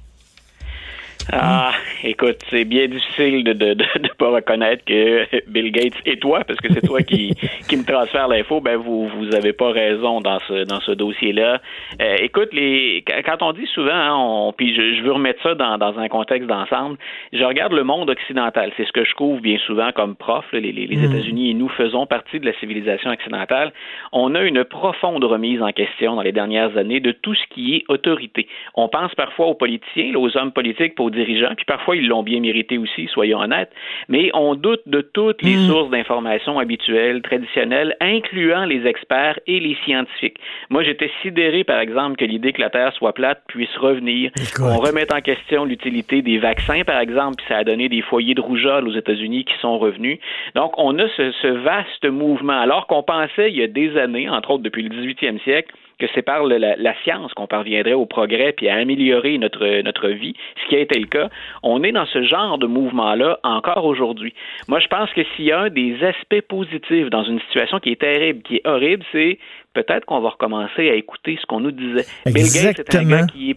Ah, 1.33 1.73
écoute, 2.05 2.37
c'est 2.51 2.65
bien 2.65 2.87
difficile 2.87 3.43
de 3.43 3.53
de, 3.53 3.75
de, 3.75 3.85
de 3.99 4.09
pas 4.17 4.31
reconnaître 4.31 4.85
que 4.85 5.27
Bill 5.51 5.73
Gates 5.73 6.01
et 6.07 6.19
toi, 6.19 6.45
parce 6.47 6.61
que 6.61 6.73
c'est 6.73 6.87
toi 6.87 7.03
qui, 7.03 7.35
qui 7.69 7.77
me 7.77 7.85
transfère 7.85 8.29
l'info, 8.29 8.61
ben 8.61 8.77
vous 8.77 9.09
vous 9.09 9.35
avez 9.35 9.53
pas 9.53 9.71
raison 9.71 10.21
dans 10.21 10.39
ce 10.47 10.65
dans 10.65 10.81
ce 10.81 10.93
dossier-là. 10.93 11.61
Euh, 12.01 12.17
écoute, 12.21 12.53
les 12.53 13.05
quand 13.25 13.43
on 13.43 13.53
dit 13.53 13.67
souvent, 13.67 13.91
hein, 13.93 14.15
on, 14.17 14.53
puis 14.53 14.75
je, 14.75 14.95
je 14.95 15.03
veux 15.03 15.13
remettre 15.13 15.43
ça 15.43 15.55
dans, 15.55 15.79
dans 15.79 15.99
un 15.99 16.09
contexte 16.09 16.49
d'ensemble. 16.49 16.97
Je 17.33 17.43
regarde 17.43 17.73
le 17.73 17.83
monde 17.83 18.09
occidental, 18.11 18.73
c'est 18.77 18.87
ce 18.87 18.93
que 18.93 19.05
je 19.05 19.15
couvre 19.15 19.41
bien 19.41 19.59
souvent 19.67 19.91
comme 19.93 20.15
prof. 20.15 20.45
là, 20.53 20.61
les 20.61 20.73
les, 20.73 20.87
les 20.87 21.05
États-Unis 21.05 21.51
et 21.51 21.55
nous 21.55 21.69
faisons 21.69 22.07
partie 22.07 22.39
de 22.39 22.47
la 22.47 22.53
civilisation 22.61 23.11
occidentale. 23.11 23.73
On 24.13 24.35
a 24.35 24.43
une 24.43 24.65
profonde 24.65 25.25
remise 25.25 25.61
en 25.63 25.73
question 25.73 26.15
dans 26.17 26.23
les 26.23 26.33
dernières 26.33 26.77
années 26.77 27.01
de 27.01 27.13
tout 27.13 27.35
ce 27.35 27.43
qui 27.51 27.77
est 27.77 27.85
autorité. 27.89 28.47
On 28.75 28.89
pense 28.89 29.15
parfois 29.15 29.47
aux 29.47 29.55
politiciens, 29.55 30.13
là, 30.13 30.19
aux 30.19 30.37
hommes 30.37 30.53
politiques, 30.53 30.95
aux 31.01 31.11
dirigeants, 31.17 31.55
puis 31.57 31.65
parfois 31.67 31.97
ils 31.97 32.07
l'ont 32.07 32.23
bien 32.23 32.41
mérité 32.41 32.79
aussi, 32.79 33.09
soyons 33.13 33.41
honnêtes, 33.41 33.73
mais 34.09 34.31
on 34.35 34.55
doute 34.55 34.83
de 34.87 35.01
toutes 35.01 35.43
les 35.43 35.57
sources 35.67 35.91
d'informations 35.91 36.59
habituelles, 36.59 37.23
traditionnelles, 37.23 37.97
incluant 38.01 38.65
les 38.65 38.87
experts 38.87 39.39
et 39.47 39.61
les 39.61 39.77
scientifiques. 39.85 40.39
Moi, 40.71 40.85
j'étais 40.85 41.11
sidéré, 41.23 41.65
par 41.65 41.81
exemple, 41.81 42.17
que 42.17 42.25
l'idée 42.25 42.53
que 42.53 42.61
la 42.61 42.71
Terre 42.71 42.93
soit 42.93 43.13
plate 43.13 43.43
puisse 43.49 43.75
revenir. 43.77 44.31
Écoute. 44.37 44.65
On 44.65 44.79
remet 44.79 45.13
en 45.13 45.21
question 45.21 45.65
l'utilité 45.65 46.23
des 46.23 46.39
vaccins, 46.39 46.83
par 46.85 47.01
exemple, 47.01 47.37
puis 47.37 47.47
ça 47.49 47.59
a 47.59 47.65
donné 47.65 47.89
des 47.89 48.03
foyers 48.03 48.35
de 48.35 48.41
rougeole 48.41 48.89
aux 48.89 48.95
États-Unis 48.95 49.45
qui 49.45 49.55
sont 49.61 49.79
revenus. 49.79 50.19
Donc, 50.55 50.73
on 50.79 50.99
a 50.99 51.09
ce, 51.17 51.33
ce 51.43 51.49
vaste 51.49 52.05
mouvement, 52.05 52.61
alors 52.61 52.87
qu'on 52.87 53.03
pensait 53.03 53.51
il 53.51 53.57
y 53.57 53.63
a 53.63 53.67
des 53.67 53.97
années, 53.97 54.29
entre 54.29 54.51
autres 54.53 54.63
depuis 54.63 54.83
le 54.83 54.91
18e 54.91 55.43
siècle, 55.43 55.75
que 55.99 56.07
c'est 56.15 56.23
par 56.23 56.45
la, 56.45 56.77
la 56.77 56.95
science 57.03 57.33
qu'on 57.35 57.47
parviendrait 57.47 57.95
au 57.95 58.07
progrès 58.07 58.53
puis 58.53 58.69
à 58.69 58.77
améliorer 58.77 59.39
notre, 59.39 59.83
notre 59.83 60.09
vie, 60.09 60.35
ce 60.63 60.69
qui 60.69 60.77
a 60.77 60.81
été 60.81 60.99
le 60.99 61.07
cas. 61.07 61.29
On 61.63 61.83
est 61.83 61.93
dans 61.93 62.07
ce 62.07 62.23
genre 62.23 62.59
de 62.59 62.67
mouvement-là 62.67 63.39
encore 63.43 63.85
aujourd'hui. 63.85 64.35
Moi, 64.69 64.79
je 64.81 64.89
pense 64.89 65.11
que 65.13 65.23
s'il 65.35 65.47
y 65.47 65.53
a 65.53 65.61
un 65.61 65.71
des 65.71 65.97
aspects 66.03 66.43
positifs 66.49 67.11
dans 67.11 67.25
une 67.25 67.41
situation 67.41 67.81
qui 67.81 67.91
est 67.93 68.01
terrible, 68.01 68.43
qui 68.43 68.57
est 68.57 68.67
horrible, 68.67 69.05
c'est 69.13 69.39
peut-être 69.73 70.05
qu'on 70.05 70.21
va 70.21 70.31
recommencer 70.31 70.91
à 70.91 70.95
écouter 70.95 71.39
ce 71.41 71.47
qu'on 71.47 71.61
nous 71.61 71.71
disait. 71.71 72.05
Bill 72.27 72.35
Gates 72.35 72.79
est 72.81 72.95
un 72.95 73.01
Exactement. 73.01 73.17
gars 73.17 73.27
qui 73.27 73.51
est 73.51 73.57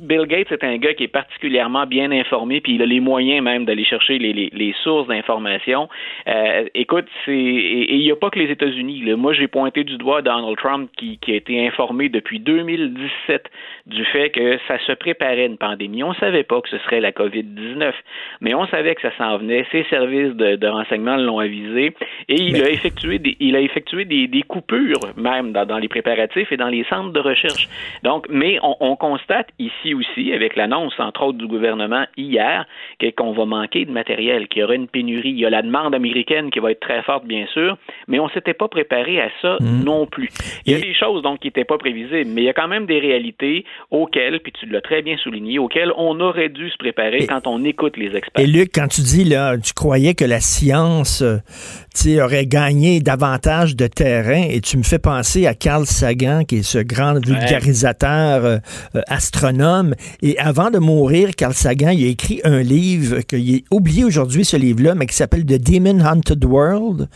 Bill 0.00 0.26
Gates 0.26 0.50
est 0.50 0.64
un 0.64 0.78
gars 0.78 0.94
qui 0.94 1.04
est 1.04 1.08
particulièrement 1.08 1.86
bien 1.86 2.10
informé, 2.10 2.60
puis 2.60 2.74
il 2.76 2.82
a 2.82 2.86
les 2.86 3.00
moyens 3.00 3.42
même 3.42 3.66
d'aller 3.66 3.84
chercher 3.84 4.18
les, 4.18 4.32
les, 4.32 4.50
les 4.52 4.74
sources 4.82 5.06
d'information. 5.08 5.88
Euh, 6.26 6.64
écoute, 6.74 7.06
c'est 7.24 7.32
et 7.32 7.94
il 7.94 8.00
n'y 8.00 8.10
a 8.10 8.16
pas 8.16 8.30
que 8.30 8.38
les 8.38 8.50
États-Unis. 8.50 9.04
Moi, 9.16 9.34
j'ai 9.34 9.46
pointé 9.46 9.84
du 9.84 9.98
doigt 9.98 10.22
Donald 10.22 10.56
Trump 10.56 10.90
qui, 10.96 11.18
qui 11.18 11.32
a 11.32 11.36
été 11.36 11.66
informé 11.66 12.08
depuis 12.08 12.40
2017 12.40 13.44
du 13.86 14.04
fait 14.06 14.30
que 14.30 14.58
ça 14.68 14.78
se 14.86 14.92
préparait 14.92 15.46
une 15.46 15.58
pandémie. 15.58 16.02
On 16.02 16.14
savait 16.14 16.44
pas 16.44 16.60
que 16.62 16.68
ce 16.70 16.78
serait 16.78 17.00
la 17.00 17.12
COVID-19, 17.12 17.92
mais 18.40 18.54
on 18.54 18.66
savait 18.68 18.94
que 18.94 19.02
ça 19.02 19.12
s'en 19.18 19.36
venait. 19.36 19.66
Ses 19.70 19.84
services 19.84 20.34
de, 20.34 20.56
de 20.56 20.66
renseignement 20.66 21.16
l'ont 21.16 21.40
avisé 21.40 21.94
et 22.28 22.34
il 22.34 22.62
a 22.62 22.70
effectué 22.70 23.18
des, 23.18 23.36
il 23.38 23.54
a 23.54 23.60
effectué 23.60 24.06
des, 24.06 24.26
des 24.28 24.42
coupures 24.42 25.00
même 25.16 25.52
dans, 25.52 25.66
dans, 25.66 25.78
les 25.78 25.88
préparatifs 25.88 26.50
et 26.52 26.56
dans 26.56 26.68
les 26.68 26.84
centres 26.84 27.12
de 27.12 27.20
recherche. 27.20 27.68
Donc, 28.02 28.26
mais 28.30 28.58
on, 28.62 28.76
on 28.80 28.96
constate 28.96 29.48
ici 29.58 29.89
aussi, 29.94 30.32
avec 30.32 30.56
l'annonce 30.56 30.94
entre 30.98 31.22
autres 31.22 31.38
du 31.38 31.46
gouvernement 31.46 32.04
hier, 32.16 32.66
qu'on 33.16 33.32
va 33.32 33.44
manquer 33.44 33.84
de 33.84 33.90
matériel, 33.90 34.48
qu'il 34.48 34.60
y 34.60 34.64
aura 34.64 34.74
une 34.74 34.88
pénurie. 34.88 35.30
Il 35.30 35.38
y 35.38 35.46
a 35.46 35.50
la 35.50 35.62
demande 35.62 35.94
américaine 35.94 36.50
qui 36.50 36.58
va 36.58 36.70
être 36.72 36.80
très 36.80 37.02
forte, 37.02 37.24
bien 37.26 37.46
sûr, 37.52 37.76
mais 38.08 38.18
on 38.20 38.28
s'était 38.30 38.54
pas 38.54 38.68
préparé 38.68 39.20
à 39.20 39.28
ça 39.42 39.56
Mhm. 39.60 39.84
non 39.84 40.06
plus. 40.06 40.28
Il 40.66 40.72
y 40.72 40.76
a 40.76 40.80
des 40.80 40.94
choses 40.94 41.22
donc 41.22 41.40
qui 41.40 41.48
n'étaient 41.48 41.64
pas 41.64 41.78
prévisibles, 41.78 42.30
mais 42.30 42.42
il 42.42 42.44
y 42.44 42.48
a 42.48 42.52
quand 42.52 42.68
même 42.68 42.86
des 42.86 42.98
réalités 42.98 43.64
auxquelles, 43.90 44.40
puis 44.40 44.52
tu 44.52 44.66
l'as 44.66 44.80
très 44.80 45.02
bien 45.02 45.16
souligné, 45.16 45.58
auxquelles 45.58 45.92
on 45.96 46.18
aurait 46.20 46.48
dû 46.48 46.68
se 46.70 46.76
préparer 46.76 47.26
quand 47.26 47.46
on 47.46 47.64
écoute 47.64 47.96
les 47.96 48.16
experts. 48.16 48.42
Et 48.42 48.46
Luc, 48.46 48.70
quand 48.74 48.88
tu 48.88 49.00
dis 49.02 49.24
là, 49.24 49.56
tu 49.58 49.72
croyais 49.72 50.14
que 50.14 50.24
la 50.24 50.40
science 50.40 51.22
euh, 51.22 51.38
aurait 52.22 52.46
gagné 52.46 53.00
davantage 53.00 53.76
de 53.76 53.86
terrain, 53.86 54.44
et 54.50 54.60
tu 54.60 54.76
me 54.76 54.82
fais 54.82 54.98
penser 54.98 55.46
à 55.46 55.54
Carl 55.54 55.84
Sagan, 55.86 56.44
qui 56.44 56.58
est 56.58 56.62
ce 56.62 56.78
grand 56.78 57.14
vulgarisateur 57.24 58.44
euh, 58.44 58.58
euh, 58.94 59.00
astronome. 59.08 59.79
Et 60.22 60.38
avant 60.38 60.70
de 60.70 60.78
mourir, 60.78 61.30
Carl 61.36 61.54
Sagan, 61.54 61.90
il 61.90 62.04
a 62.04 62.08
écrit 62.08 62.40
un 62.44 62.60
livre 62.62 63.20
qu'il 63.20 63.54
est 63.54 63.64
oublié 63.70 64.04
aujourd'hui, 64.04 64.44
ce 64.44 64.56
livre-là, 64.56 64.94
mais 64.94 65.06
qui 65.06 65.14
s'appelle 65.16 65.44
The 65.44 65.58
Demon 65.62 66.00
Haunted 66.04 66.44
World. 66.44 67.08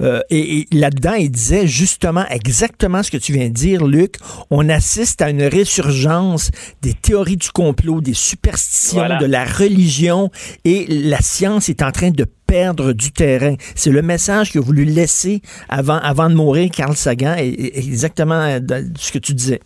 Euh, 0.00 0.20
et, 0.30 0.60
et 0.60 0.66
là-dedans, 0.72 1.14
il 1.14 1.30
disait 1.30 1.66
justement 1.66 2.24
exactement 2.28 3.02
ce 3.02 3.10
que 3.10 3.16
tu 3.16 3.32
viens 3.32 3.48
de 3.48 3.54
dire, 3.54 3.84
Luc. 3.86 4.16
On 4.50 4.68
assiste 4.68 5.22
à 5.22 5.30
une 5.30 5.42
résurgence 5.44 6.50
des 6.82 6.94
théories 6.94 7.36
du 7.36 7.50
complot, 7.50 8.00
des 8.00 8.14
superstitions, 8.14 8.98
Voilà. 8.98 9.18
de 9.18 9.26
la 9.26 9.44
religion, 9.44 10.30
et 10.64 10.86
la 10.88 11.20
science 11.20 11.68
est 11.68 11.82
en 11.82 11.92
train 11.92 12.10
de 12.10 12.26
perdre 12.46 12.92
du 12.92 13.10
terrain. 13.12 13.54
C'est 13.74 13.90
le 13.90 14.02
message 14.02 14.50
qu'il 14.50 14.60
a 14.60 14.64
voulu 14.64 14.84
laisser 14.84 15.40
avant, 15.68 15.98
avant 15.98 16.28
de 16.28 16.34
mourir, 16.34 16.70
Carl 16.70 16.96
Sagan, 16.96 17.36
et, 17.38 17.46
et- 17.48 17.78
exactement 17.78 18.34
euh, 18.40 18.58
de- 18.60 18.90
ce 18.98 19.12
que 19.12 19.18
tu 19.18 19.32
disais. 19.34 19.60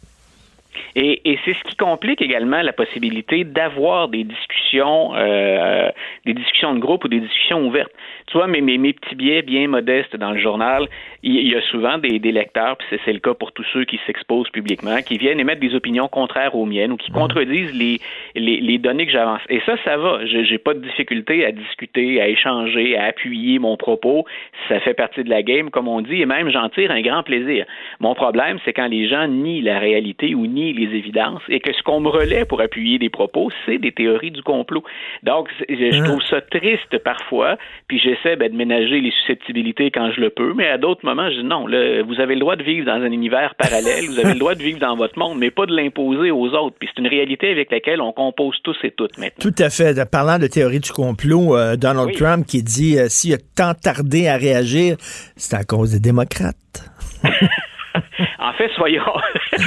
Et, 0.95 1.31
et 1.31 1.39
c'est 1.45 1.55
ce 1.55 1.63
qui 1.65 1.77
complique 1.77 2.23
également 2.23 2.63
la 2.63 2.73
possibilité 2.73 3.45
d'avoir 3.45 4.09
des 4.09 4.25
discussions, 4.25 5.15
euh, 5.15 5.91
des 6.27 6.35
discussions 6.35 6.75
de 6.75 6.81
groupe 6.81 7.05
ou 7.05 7.09
des 7.09 7.21
discussions 7.21 7.67
ouvertes. 7.67 7.93
Tu 8.29 8.37
vois, 8.37 8.47
mes, 8.47 8.61
mes, 8.61 8.79
mes 8.79 8.93
petits 8.93 9.15
biais 9.15 9.43
bien 9.43 9.69
modestes 9.69 10.17
dans 10.17 10.33
le 10.33 10.41
journal, 10.41 10.87
il, 11.23 11.37
il 11.37 11.49
y 11.49 11.57
a 11.57 11.63
souvent 11.63 11.99
des, 11.99 12.19
des 12.19 12.33
lecteurs, 12.33 12.77
puis 12.77 12.99
c'est, 13.05 13.13
le 13.13 13.19
cas 13.19 13.35
pour 13.35 13.53
tous 13.53 13.65
ceux 13.73 13.85
qui 13.85 13.99
s'exposent 14.07 14.51
publiquement, 14.51 14.97
qui 15.03 15.19
viennent 15.19 15.41
émettre 15.41 15.61
des 15.61 15.75
opinions 15.75 16.09
contraires 16.09 16.55
aux 16.55 16.67
miennes 16.67 16.93
ou 16.93 16.97
qui 16.97 17.11
contredisent 17.11 17.75
les, 17.75 18.01
les, 18.35 18.61
les 18.61 18.79
données 18.79 19.07
que 19.07 19.13
j'avance. 19.13 19.41
Et 19.49 19.61
ça, 19.67 19.77
ça 19.85 19.97
va. 19.97 20.25
Je 20.27 20.45
j'ai 20.45 20.59
pas 20.59 20.75
de 20.75 20.81
difficulté 20.81 21.45
à 21.45 21.53
discuter, 21.53 22.21
à 22.21 22.29
échanger, 22.29 22.97
à 22.97 23.07
appuyer 23.07 23.59
mon 23.59 23.77
propos. 23.77 24.25
Ça 24.69 24.81
fait 24.81 24.95
partie 24.95 25.25
de 25.25 25.31
la 25.31 25.43
game, 25.43 25.71
comme 25.71 25.89
on 25.89 26.01
dit, 26.01 26.23
et 26.23 26.27
même 26.27 26.51
j'en 26.51 26.69
tire 26.69 26.91
un 26.91 27.01
grand 27.01 27.23
plaisir. 27.23 27.67
Mon 28.01 28.15
problème, 28.15 28.59
c'est 28.65 28.73
quand 28.73 28.89
les 28.89 29.09
gens 29.09 29.27
nient 29.27 29.63
la 29.63 29.79
réalité 29.79 30.35
ou 30.35 30.47
nient 30.47 30.73
les 30.73 30.97
évidences 30.97 31.43
et 31.49 31.61
que 31.61 31.73
ce 31.73 31.83
qu'on 31.83 32.01
me 32.01 32.09
relaie 32.09 32.45
pour 32.45 32.61
appuyer 32.61 32.99
des 32.99 33.11
propos, 33.11 33.51
c'est 33.67 33.79
des 33.79 33.93
théories 33.93 34.31
du 34.31 34.43
complot. 34.43 34.85
Donc, 35.23 35.49
je 35.69 35.75
je 35.91 36.05
trouve 36.05 36.23
ça 36.23 36.41
triste 36.41 36.99
parfois, 36.99 37.57
puis 37.89 37.99
j'essaie 38.23 38.37
ben, 38.37 38.51
de 38.51 38.57
ménager 38.57 39.01
les 39.01 39.11
susceptibilités 39.11 39.91
quand 39.91 40.11
je 40.13 40.21
le 40.21 40.31
peux, 40.31 40.55
mais 40.55 40.69
à 40.69 40.79
d'autres 40.79 41.05
moments, 41.05 41.31
je 41.31 41.41
dis 41.41 41.45
non, 41.47 41.67
là, 41.67 42.03
vous 42.03 42.21
avez 42.21 42.35
le 42.35 42.41
droit 42.41 42.57
de 42.57 42.63
vivre 42.63 42.87
dans 42.87 43.01
un 43.01 43.11
univers 43.13 43.55
parallèle, 43.57 44.07
vous 44.07 44.19
avez 44.19 44.33
le 44.35 44.39
droit 44.39 44.55
de 44.55 44.63
vivre 44.63 44.79
dans 44.79 44.97
votre 44.97 45.19
monde, 45.19 45.39
mais 45.39 45.51
pas 45.51 45.67
de 45.67 45.75
l'imposer 45.75 46.31
aux 46.31 46.49
autres. 46.49 46.77
Puis 46.79 46.89
c'est 46.95 47.01
une 47.01 47.09
réalité 47.09 47.51
avec 47.51 47.71
laquelle 47.71 48.01
on 48.01 48.13
compose 48.13 48.57
tous 48.63 48.77
et 48.83 48.91
toutes 48.91 49.19
maintenant. 49.19 49.41
Tout 49.41 49.55
à 49.59 49.71
fait. 49.71 49.99
Parlant 50.11 50.39
de 50.39 50.47
théorie 50.47 50.81
du 50.81 50.91
complot, 50.91 51.57
euh, 51.57 51.77
Donald 51.77 52.09
Oui. 52.09 52.15
Trump 52.15 52.47
qui 52.47 52.63
dit 52.63 52.99
euh, 52.99 53.07
s'il 53.09 53.35
a 53.35 53.39
tant 53.57 53.75
tardé 53.75 54.29
à 54.29 54.37
réagir, 54.37 54.97
c'est 55.37 55.57
à 55.57 55.65
cause 55.65 55.93
des 55.93 56.01
démocrates. 56.01 56.57
En 58.39 58.53
fait, 58.53 58.69
soyons 58.75 59.03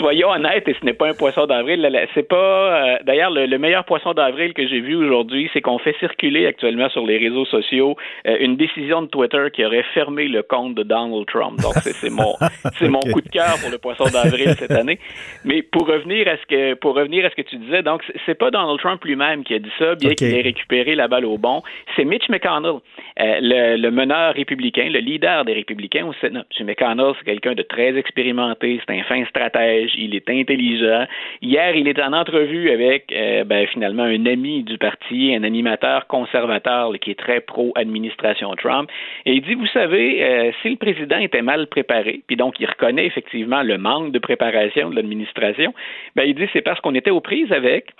soyons 0.00 0.30
honnêtes, 0.30 0.66
et 0.68 0.74
ce 0.80 0.84
n'est 0.84 0.94
pas 0.94 1.08
un 1.10 1.14
poisson 1.14 1.46
d'avril. 1.46 1.78
C'est 2.14 2.26
pas. 2.28 2.36
euh, 2.36 2.96
D'ailleurs, 3.04 3.30
le, 3.30 3.46
le 3.46 3.58
meilleur 3.58 3.84
poisson 3.84 4.12
d'avril 4.14 4.52
que 4.54 4.66
j'ai 4.66 4.80
vu 4.80 4.96
aujourd'hui, 4.96 5.48
c'est 5.52 5.60
qu'on 5.60 5.78
fait 5.78 5.94
circuler 6.00 6.46
actuellement 6.46 6.88
sur 6.88 7.06
les 7.06 7.18
réseaux 7.18 7.44
sociaux 7.44 7.96
euh, 8.26 8.36
une 8.40 8.56
décision 8.56 9.02
de 9.02 9.06
Twitter 9.08 9.46
qui 9.52 9.64
aurait 9.64 9.84
fermé 9.94 10.26
le 10.26 10.42
compte 10.42 10.74
de 10.74 10.82
Donald 10.82 11.26
Trump. 11.26 11.60
Donc, 11.60 11.74
c'est 11.74 12.10
mon, 12.10 12.34
c'est 12.78 12.88
mon 12.88 13.00
coup 13.12 13.20
de 13.20 13.28
cœur 13.28 13.54
pour 13.60 13.70
le 13.70 13.78
poisson 13.78 14.04
d'avril 14.12 14.48
cette 14.58 14.72
année. 14.72 14.98
Mais 15.44 15.62
pour 15.62 15.86
revenir 15.86 16.26
à 16.28 16.36
ce 16.36 16.46
que, 16.46 16.74
pour 16.74 16.94
revenir 16.94 17.24
à 17.26 17.30
ce 17.30 17.34
que 17.36 17.42
tu 17.42 17.56
disais, 17.56 17.82
donc 17.82 18.02
c'est- 18.26 18.34
pas 18.40 18.50
Donald 18.50 18.78
Trump 18.80 19.04
lui-même 19.04 19.44
qui 19.44 19.52
a 19.54 19.58
dit 19.58 19.70
ça, 19.78 19.94
bien 19.96 20.14
qu'il 20.14 20.32
ait 20.34 20.40
récupéré 20.40 20.94
la 20.94 21.08
balle 21.08 21.26
au 21.26 21.36
bon. 21.36 21.62
C'est 21.94 22.04
Mitch 22.06 22.28
McConnell, 22.30 22.76
euh, 23.20 23.38
le, 23.42 23.76
le 23.76 23.90
meneur 23.90 24.32
républicain, 24.34 24.88
le 24.88 25.00
leader 25.00 25.44
des 25.44 25.52
républicains 25.52 26.06
au 26.06 26.14
Sénat. 26.22 26.44
M. 26.58 26.66
McConnell, 26.66 27.12
c'est 27.18 27.24
quelqu'un 27.26 27.52
de 27.54 27.62
très 27.62 27.96
expérimenté, 27.98 28.80
c'est 28.86 28.94
un 28.98 29.02
fin 29.02 29.22
stratège, 29.26 29.89
il 29.96 30.14
est 30.14 30.28
intelligent. 30.28 31.06
Hier, 31.42 31.74
il 31.74 31.88
est 31.88 32.00
en 32.00 32.12
entrevue 32.12 32.70
avec 32.70 33.12
euh, 33.12 33.44
ben, 33.44 33.66
finalement 33.66 34.04
un 34.04 34.26
ami 34.26 34.62
du 34.62 34.78
parti, 34.78 35.34
un 35.34 35.44
animateur 35.44 36.06
conservateur 36.06 36.92
qui 37.00 37.10
est 37.12 37.18
très 37.18 37.40
pro-administration 37.40 38.54
Trump. 38.56 38.90
Et 39.26 39.34
il 39.34 39.42
dit, 39.42 39.54
vous 39.54 39.66
savez, 39.66 40.22
euh, 40.22 40.52
si 40.62 40.70
le 40.70 40.76
président 40.76 41.18
était 41.18 41.42
mal 41.42 41.66
préparé, 41.66 42.22
puis 42.26 42.36
donc 42.36 42.58
il 42.60 42.66
reconnaît 42.66 43.06
effectivement 43.06 43.62
le 43.62 43.78
manque 43.78 44.12
de 44.12 44.18
préparation 44.18 44.90
de 44.90 44.96
l'administration, 44.96 45.74
ben, 46.16 46.24
il 46.24 46.34
dit 46.34 46.46
c'est 46.52 46.62
parce 46.62 46.80
qu'on 46.80 46.94
était 46.94 47.10
aux 47.10 47.20
prises 47.20 47.52
avec 47.52 47.92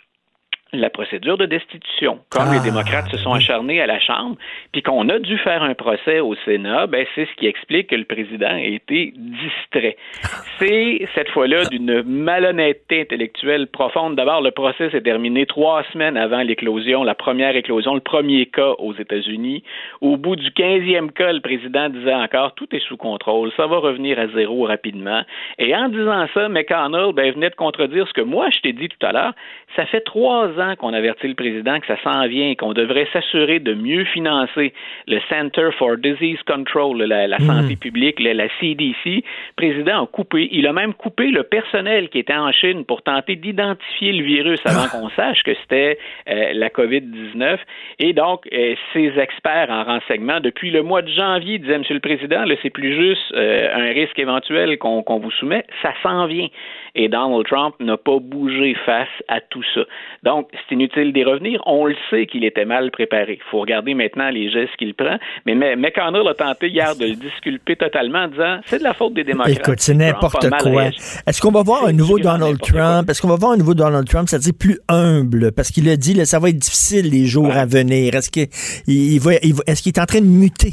la 0.73 0.91
procédure 0.91 1.37
de 1.37 1.47
destitution. 1.47 2.21
Comme 2.31 2.49
Ah, 2.49 2.55
les 2.55 2.61
démocrates 2.61 3.09
se 3.11 3.16
sont 3.18 3.33
acharnés 3.33 3.81
à 3.81 3.87
la 3.87 3.99
Chambre, 3.99 4.37
puis 4.73 4.83
qu'on 4.83 5.09
a 5.09 5.18
dû 5.18 5.37
faire 5.39 5.62
un 5.62 5.75
procès 5.75 6.21
au 6.21 6.35
Sénat, 6.45 6.87
ben 6.87 7.05
c'est 7.14 7.27
ce 7.27 7.35
qui 7.37 7.47
explique 7.47 7.89
que 7.89 7.97
le 7.97 8.05
président 8.05 8.55
a 8.55 8.61
été 8.61 9.12
distrait. 9.16 9.97
C'est 10.59 11.09
cette 11.14 11.31
fois-là 11.31 11.64
d'une 11.64 12.03
malhonnêteté 12.03 13.01
intellectuelle 13.01 13.66
profonde. 13.66 14.14
D'abord, 14.14 14.43
le 14.43 14.51
procès 14.51 14.91
s'est 14.91 15.01
terminé 15.01 15.47
trois 15.47 15.83
semaines 15.91 16.18
avant 16.18 16.43
l'éclosion, 16.43 17.03
la 17.03 17.14
première 17.14 17.57
éclosion, 17.57 17.95
le 17.95 18.03
premier 18.03 18.45
cas 18.45 18.73
aux 18.79 18.93
États-Unis. 18.93 19.64
Au 20.03 20.18
bout 20.18 20.37
du 20.37 20.51
quinzième 20.51 21.12
cas, 21.12 21.33
le 21.33 21.41
président 21.41 21.89
disait 21.89 22.14
encore 22.14 22.55
tout 22.57 22.68
est 22.77 22.87
sous 22.87 22.99
contrôle, 22.99 23.51
ça 23.57 23.66
va 23.66 23.79
revenir 23.79 24.18
à 24.18 24.29
zéro 24.29 24.66
rapidement. 24.66 25.23
Et 25.59 25.75
en 25.75 25.89
disant 25.89 26.27
ça, 26.35 26.51
McConnell 26.51 27.14
ben, 27.14 27.33
venait 27.33 27.49
de 27.49 27.55
contredire 27.55 28.07
ce 28.07 28.12
que 28.12 28.21
moi 28.21 28.51
je 28.51 28.61
t'ai 28.61 28.75
dit 28.75 28.91
tout 28.91 29.07
à 29.07 29.12
l'heure. 29.12 29.33
Ça 29.77 29.87
fait 29.87 30.03
trois 30.03 30.49
ans 30.49 30.60
qu'on 30.79 30.93
avertit 30.93 31.29
le 31.29 31.35
président 31.35 31.79
que 31.81 31.87
ça 31.87 31.97
s'en 32.03 32.27
vient 32.29 32.51
et 32.51 32.57
qu'on 32.57 32.73
devrait 32.73 33.09
s'assurer 33.13 33.59
de 33.59 33.75
mieux 33.75 34.05
financer 34.05 34.73
le 35.07 35.19
Center 35.29 35.69
for 35.79 35.97
Disease 35.97 36.43
Control, 36.47 37.03
la, 37.03 37.27
la 37.27 37.39
santé 37.39 37.77
publique, 37.77 38.21
la, 38.21 38.35
la 38.35 38.49
CDC. 38.61 39.05
Le 39.05 39.23
président 39.57 40.05
a 40.05 40.07
coupé, 40.07 40.49
il 40.53 40.67
a 40.67 40.73
même 40.73 40.95
coupé 40.95 41.31
le 41.31 41.43
personnel 41.43 42.09
qui 42.09 42.19
était 42.19 42.35
en 42.35 42.53
Chine 42.53 42.85
pour 42.85 43.03
tenter 43.03 43.37
d'identifier 43.37 44.13
le 44.13 44.25
virus 44.25 44.61
avant 44.65 44.89
qu'on 44.89 45.09
sache 45.11 45.43
que 45.43 45.55
c'était 45.63 45.99
euh, 46.29 46.53
la 46.55 46.69
COVID-19. 46.69 47.59
Et 47.99 48.13
donc, 48.13 48.49
euh, 48.53 48.75
ces 48.93 49.19
experts 49.19 49.71
en 49.71 49.85
renseignement, 49.85 50.41
depuis 50.41 50.71
le 50.71 50.83
mois 50.83 51.03
de 51.03 51.11
janvier, 51.11 51.59
disaient, 51.59 51.79
Monsieur 51.79 51.95
le 51.95 52.01
Président, 52.01 52.45
là, 52.45 52.55
c'est 52.63 52.71
plus 52.71 52.95
juste 52.95 53.33
euh, 53.35 53.69
un 53.75 53.93
risque 53.93 54.19
éventuel 54.19 54.79
qu'on 54.79 55.03
qu'on 55.03 55.19
vous 55.19 55.31
soumet, 55.33 55.65
ça 55.83 55.93
s'en 56.03 56.27
vient. 56.27 56.49
Et 56.95 57.09
Donald 57.09 57.47
Trump 57.47 57.75
n'a 57.81 57.97
pas 57.97 58.19
bougé 58.19 58.75
face 58.85 59.09
à 59.29 59.41
tout 59.41 59.63
ça. 59.75 59.83
Donc, 60.23 60.50
c'est 60.53 60.75
inutile 60.75 61.13
d'y 61.13 61.25
revenir. 61.25 61.61
On 61.67 61.87
le 61.87 61.95
sait 62.11 62.27
qu'il 62.27 62.45
était 62.45 62.65
mal 62.65 62.91
préparé. 62.91 63.39
Il 63.41 63.51
faut 63.51 63.61
regarder 63.61 63.95
maintenant 63.95 64.31
les 64.31 64.51
gestes 64.51 64.77
qu'il 64.79 64.95
prend. 64.95 65.17
Mais 65.47 65.55
McConnell 65.55 66.27
a 66.29 66.35
tenté 66.35 66.69
hier 66.69 66.95
de 66.97 67.07
le 67.07 67.15
disculper 67.15 67.77
totalement 67.77 68.21
en 68.25 68.29
disant 68.29 68.61
c'est 68.67 68.79
de 68.79 68.85
la 68.85 68.95
faute 68.95 69.15
des 69.15 69.25
démocrates. 69.25 69.57
Écoute, 69.59 69.81
c'est 69.81 69.95
n'importe 69.95 70.49
quoi. 70.51 70.85
Est-ce 71.27 71.41
qu'on 71.41 71.51
va 71.53 71.63
voir 71.63 71.87
un 71.87 71.93
nouveau 71.93 72.19
Donald. 72.19 72.59
Trump? 72.61 73.09
Est-ce 73.09 73.23
qu'on 73.23 73.29
va 73.29 73.37
voir 73.37 73.53
un 73.53 73.57
nouveau 73.57 73.75
Donald 73.75 74.07
Trump, 74.09 74.29
c'est-à-dire 74.29 74.53
plus 74.59 74.79
humble? 74.89 75.53
Parce 75.53 75.71
qu'il 75.71 75.89
a 75.89 75.97
dit, 75.97 76.15
là, 76.15 76.25
ça 76.25 76.39
va 76.39 76.49
être 76.51 76.59
difficile 76.59 77.11
les 77.11 77.27
jours 77.27 77.53
à 77.53 77.67
venir. 77.67 78.15
Est-ce 78.15 78.31
qu'il 78.31 78.49
il 78.87 79.19
va, 79.21 79.33
il 79.43 79.55
va- 79.55 79.63
est-ce 79.67 79.83
qu'il 79.83 79.93
est 79.95 80.01
en 80.01 80.07
train 80.07 80.21
de 80.21 80.27
muter? 80.27 80.73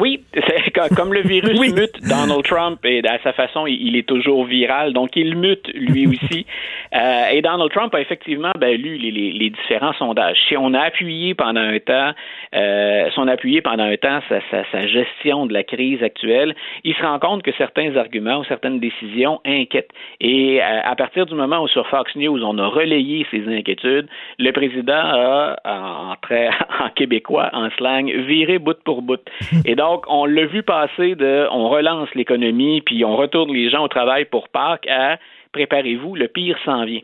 Oui, 0.00 0.24
comme 0.96 1.12
le 1.12 1.20
virus 1.20 1.58
mute, 1.58 2.00
Donald 2.08 2.42
Trump, 2.44 2.80
et 2.84 3.06
à 3.06 3.18
sa 3.22 3.34
façon, 3.34 3.66
il 3.66 3.96
est 3.96 4.08
toujours 4.08 4.46
viral, 4.46 4.94
donc 4.94 5.14
il 5.14 5.36
mute 5.36 5.68
lui 5.74 6.06
aussi. 6.06 6.46
Euh, 6.94 7.28
et 7.30 7.42
Donald 7.42 7.70
Trump 7.70 7.94
a 7.94 8.00
effectivement 8.00 8.50
ben, 8.58 8.80
lu 8.80 8.96
les, 8.96 9.10
les, 9.10 9.50
différents 9.50 9.92
sondages. 9.92 10.38
Si 10.48 10.56
on 10.56 10.72
a 10.72 10.80
appuyé 10.80 11.34
pendant 11.34 11.60
un 11.60 11.78
temps, 11.78 12.12
euh, 12.54 13.10
si 13.10 13.18
on 13.18 13.28
a 13.28 13.32
appuyé 13.32 13.60
pendant 13.60 13.84
un 13.84 13.96
temps 13.96 14.20
sa, 14.28 14.40
sa, 14.50 14.64
sa, 14.72 14.86
gestion 14.86 15.46
de 15.46 15.52
la 15.52 15.64
crise 15.64 16.02
actuelle, 16.02 16.54
il 16.82 16.94
se 16.94 17.02
rend 17.02 17.18
compte 17.18 17.42
que 17.42 17.52
certains 17.58 17.94
arguments 17.96 18.38
ou 18.38 18.44
certaines 18.44 18.80
décisions 18.80 19.40
inquiètent. 19.44 19.92
Et 20.20 20.62
euh, 20.62 20.80
à, 20.82 20.96
partir 20.96 21.26
du 21.26 21.34
moment 21.34 21.62
où 21.62 21.68
sur 21.68 21.86
Fox 21.88 22.16
News 22.16 22.42
on 22.42 22.58
a 22.58 22.66
relayé 22.66 23.26
ces 23.30 23.46
inquiétudes, 23.46 24.08
le 24.38 24.50
président 24.52 24.94
a, 24.94 25.56
en, 25.64 26.16
très, 26.22 26.48
en 26.80 26.88
québécois, 26.90 27.50
en 27.52 27.68
slang, 27.76 28.10
viré 28.26 28.58
bout 28.58 28.82
pour 28.82 29.02
bout. 29.02 29.20
Et 29.64 29.74
donc 29.74 29.89
donc, 29.90 30.04
on 30.06 30.24
l'a 30.24 30.46
vu 30.46 30.62
passer 30.62 31.16
de 31.16 31.48
on 31.50 31.68
relance 31.68 32.08
l'économie, 32.14 32.80
puis 32.80 33.04
on 33.04 33.16
retourne 33.16 33.52
les 33.52 33.70
gens 33.70 33.82
au 33.82 33.88
travail 33.88 34.24
pour 34.24 34.48
Pâques 34.48 34.86
à 34.86 35.18
préparez-vous, 35.52 36.14
le 36.14 36.28
pire 36.28 36.56
s'en 36.64 36.84
vient 36.84 37.00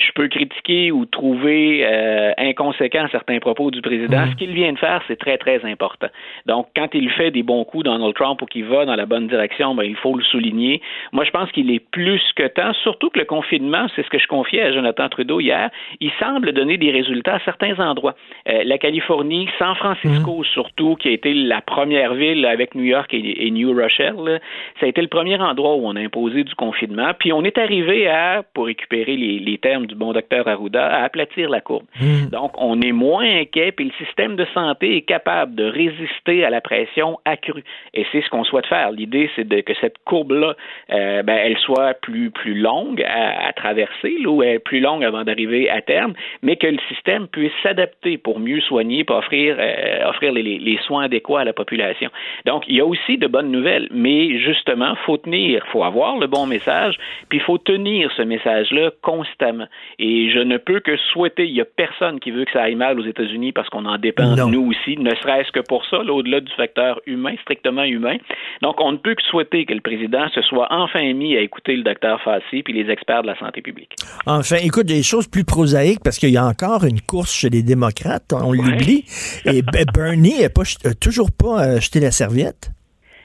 je 0.00 0.12
peux 0.12 0.28
critiquer 0.28 0.90
ou 0.92 1.04
trouver 1.04 1.84
euh, 1.84 2.32
inconséquent 2.38 3.06
certains 3.12 3.38
propos 3.38 3.70
du 3.70 3.82
président. 3.82 4.20
Mhm. 4.20 4.30
Ce 4.30 4.36
qu'il 4.36 4.52
vient 4.52 4.72
de 4.72 4.78
faire, 4.78 5.02
c'est 5.06 5.18
très, 5.18 5.36
très 5.38 5.64
important. 5.64 6.08
Donc, 6.46 6.68
quand 6.74 6.88
il 6.94 7.10
fait 7.10 7.30
des 7.30 7.42
bons 7.42 7.64
coups, 7.64 7.84
Donald 7.84 8.14
Trump, 8.14 8.40
ou 8.42 8.46
qu'il 8.46 8.64
va 8.64 8.84
dans 8.86 8.96
la 8.96 9.06
bonne 9.06 9.28
direction, 9.28 9.74
ben, 9.74 9.84
il 9.84 9.96
faut 9.96 10.16
le 10.16 10.24
souligner. 10.24 10.80
Moi, 11.12 11.24
je 11.24 11.30
pense 11.30 11.50
qu'il 11.52 11.70
est 11.70 11.84
plus 11.90 12.22
que 12.34 12.46
temps, 12.46 12.72
surtout 12.82 13.10
que 13.10 13.18
le 13.18 13.24
confinement, 13.24 13.86
c'est 13.94 14.02
ce 14.02 14.10
que 14.10 14.18
je 14.18 14.26
confiais 14.26 14.62
à 14.62 14.72
Jonathan 14.72 15.08
Trudeau 15.08 15.40
hier, 15.40 15.70
il 16.00 16.10
semble 16.18 16.52
donner 16.52 16.78
des 16.78 16.90
résultats 16.90 17.34
à 17.34 17.40
certains 17.40 17.78
endroits. 17.78 18.14
Euh, 18.48 18.62
la 18.64 18.78
Californie, 18.78 19.48
San 19.58 19.74
Francisco 19.74 20.38
mhm. 20.38 20.44
surtout, 20.44 20.96
qui 20.96 21.08
a 21.08 21.12
été 21.12 21.34
la 21.34 21.60
première 21.60 22.14
ville 22.14 22.46
avec 22.46 22.74
New 22.74 22.84
York 22.84 23.12
et, 23.12 23.50
New 23.50 23.74
Rochelle, 23.74 24.40
ça 24.78 24.86
a 24.86 24.88
été 24.88 25.02
le 25.02 25.08
premier 25.08 25.36
endroit 25.40 25.74
où 25.74 25.86
on 25.86 25.96
a 25.96 26.00
imposé 26.00 26.44
du 26.44 26.54
confinement. 26.54 27.10
Puis 27.18 27.32
on 27.32 27.42
est 27.42 27.58
arrivé 27.58 28.08
à, 28.08 28.42
pour 28.54 28.66
récupérer 28.66 29.16
les, 29.16 29.38
les 29.38 29.58
termes 29.58 29.86
du 29.90 29.96
bon 29.96 30.12
docteur 30.12 30.46
Arruda, 30.48 30.86
à 30.86 31.04
aplatir 31.04 31.50
la 31.50 31.60
courbe. 31.60 31.84
Hmm. 32.00 32.28
Donc, 32.30 32.52
on 32.56 32.80
est 32.80 32.92
moins 32.92 33.24
inquiet, 33.24 33.72
puis 33.72 33.86
le 33.86 34.06
système 34.06 34.36
de 34.36 34.46
santé 34.54 34.96
est 34.96 35.02
capable 35.02 35.54
de 35.54 35.64
résister 35.64 36.44
à 36.44 36.50
la 36.50 36.60
pression 36.60 37.18
accrue. 37.24 37.64
Et 37.92 38.06
c'est 38.10 38.22
ce 38.22 38.30
qu'on 38.30 38.44
souhaite 38.44 38.66
faire. 38.66 38.92
L'idée, 38.92 39.28
c'est 39.36 39.44
que 39.62 39.74
cette 39.80 39.96
courbe-là, 40.04 40.54
euh, 40.92 41.22
ben, 41.22 41.38
elle 41.42 41.58
soit 41.58 41.94
plus, 41.94 42.30
plus 42.30 42.54
longue 42.54 43.02
à, 43.06 43.52
traverser, 43.52 44.16
là, 44.20 44.30
ou 44.30 44.42
elle 44.42 44.60
plus 44.60 44.80
longue 44.80 45.04
avant 45.04 45.24
d'arriver 45.24 45.68
à 45.68 45.82
terme, 45.82 46.14
mais 46.42 46.56
que 46.56 46.66
le 46.66 46.78
système 46.88 47.26
puisse 47.26 47.52
s'adapter 47.62 48.16
pour 48.16 48.38
mieux 48.38 48.60
soigner, 48.60 49.04
pour 49.04 49.16
offrir, 49.16 49.56
euh, 49.58 50.08
offrir 50.08 50.32
les, 50.32 50.42
les, 50.42 50.78
soins 50.86 51.04
adéquats 51.04 51.40
à 51.40 51.44
la 51.44 51.52
population. 51.52 52.10
Donc, 52.46 52.64
il 52.68 52.76
y 52.76 52.80
a 52.80 52.86
aussi 52.86 53.18
de 53.18 53.26
bonnes 53.26 53.50
nouvelles, 53.50 53.88
mais 53.90 54.38
justement, 54.38 54.94
faut 55.04 55.16
tenir, 55.16 55.66
faut 55.72 55.82
avoir 55.82 56.16
le 56.18 56.26
bon 56.26 56.46
message, 56.46 56.96
puis 57.28 57.38
il 57.38 57.42
faut 57.42 57.58
tenir 57.58 58.10
ce 58.16 58.22
message-là 58.22 58.92
constamment. 59.02 59.66
Et 59.98 60.30
je 60.30 60.38
ne 60.38 60.56
peux 60.56 60.80
que 60.80 60.96
souhaiter, 61.12 61.46
il 61.46 61.52
n'y 61.52 61.60
a 61.60 61.64
personne 61.64 62.20
qui 62.20 62.30
veut 62.30 62.44
que 62.44 62.52
ça 62.52 62.62
aille 62.62 62.74
mal 62.74 62.98
aux 62.98 63.04
États-Unis 63.04 63.52
parce 63.52 63.68
qu'on 63.68 63.84
en 63.84 63.98
dépend, 63.98 64.34
nous 64.48 64.70
aussi, 64.70 64.96
ne 64.96 65.14
serait-ce 65.16 65.52
que 65.52 65.60
pour 65.60 65.84
ça, 65.86 65.98
au-delà 65.98 66.40
du 66.40 66.52
facteur 66.52 67.00
humain, 67.06 67.34
strictement 67.42 67.84
humain. 67.84 68.16
Donc, 68.62 68.80
on 68.80 68.92
ne 68.92 68.96
peut 68.96 69.14
que 69.14 69.22
souhaiter 69.22 69.66
que 69.66 69.74
le 69.74 69.80
président 69.80 70.28
se 70.30 70.42
soit 70.42 70.68
enfin 70.70 71.12
mis 71.12 71.36
à 71.36 71.40
écouter 71.40 71.76
le 71.76 71.82
docteur 71.82 72.20
Fassi 72.22 72.62
puis 72.62 72.72
les 72.72 72.90
experts 72.90 73.22
de 73.22 73.28
la 73.28 73.38
santé 73.38 73.60
publique. 73.62 73.94
Enfin, 74.26 74.56
écoute, 74.62 74.86
des 74.86 75.02
choses 75.02 75.26
plus 75.26 75.44
prosaïques 75.44 76.00
parce 76.02 76.18
qu'il 76.18 76.30
y 76.30 76.36
a 76.36 76.44
encore 76.44 76.84
une 76.84 77.00
course 77.00 77.32
chez 77.32 77.50
les 77.50 77.62
démocrates, 77.62 78.32
on 78.32 78.52
l'oublie. 78.52 79.04
Et 79.44 79.62
Bernie 79.94 80.42
n'a 80.42 80.94
toujours 80.94 81.30
pas 81.30 81.64
euh, 81.64 81.80
jeté 81.80 82.00
la 82.00 82.10
serviette. 82.10 82.70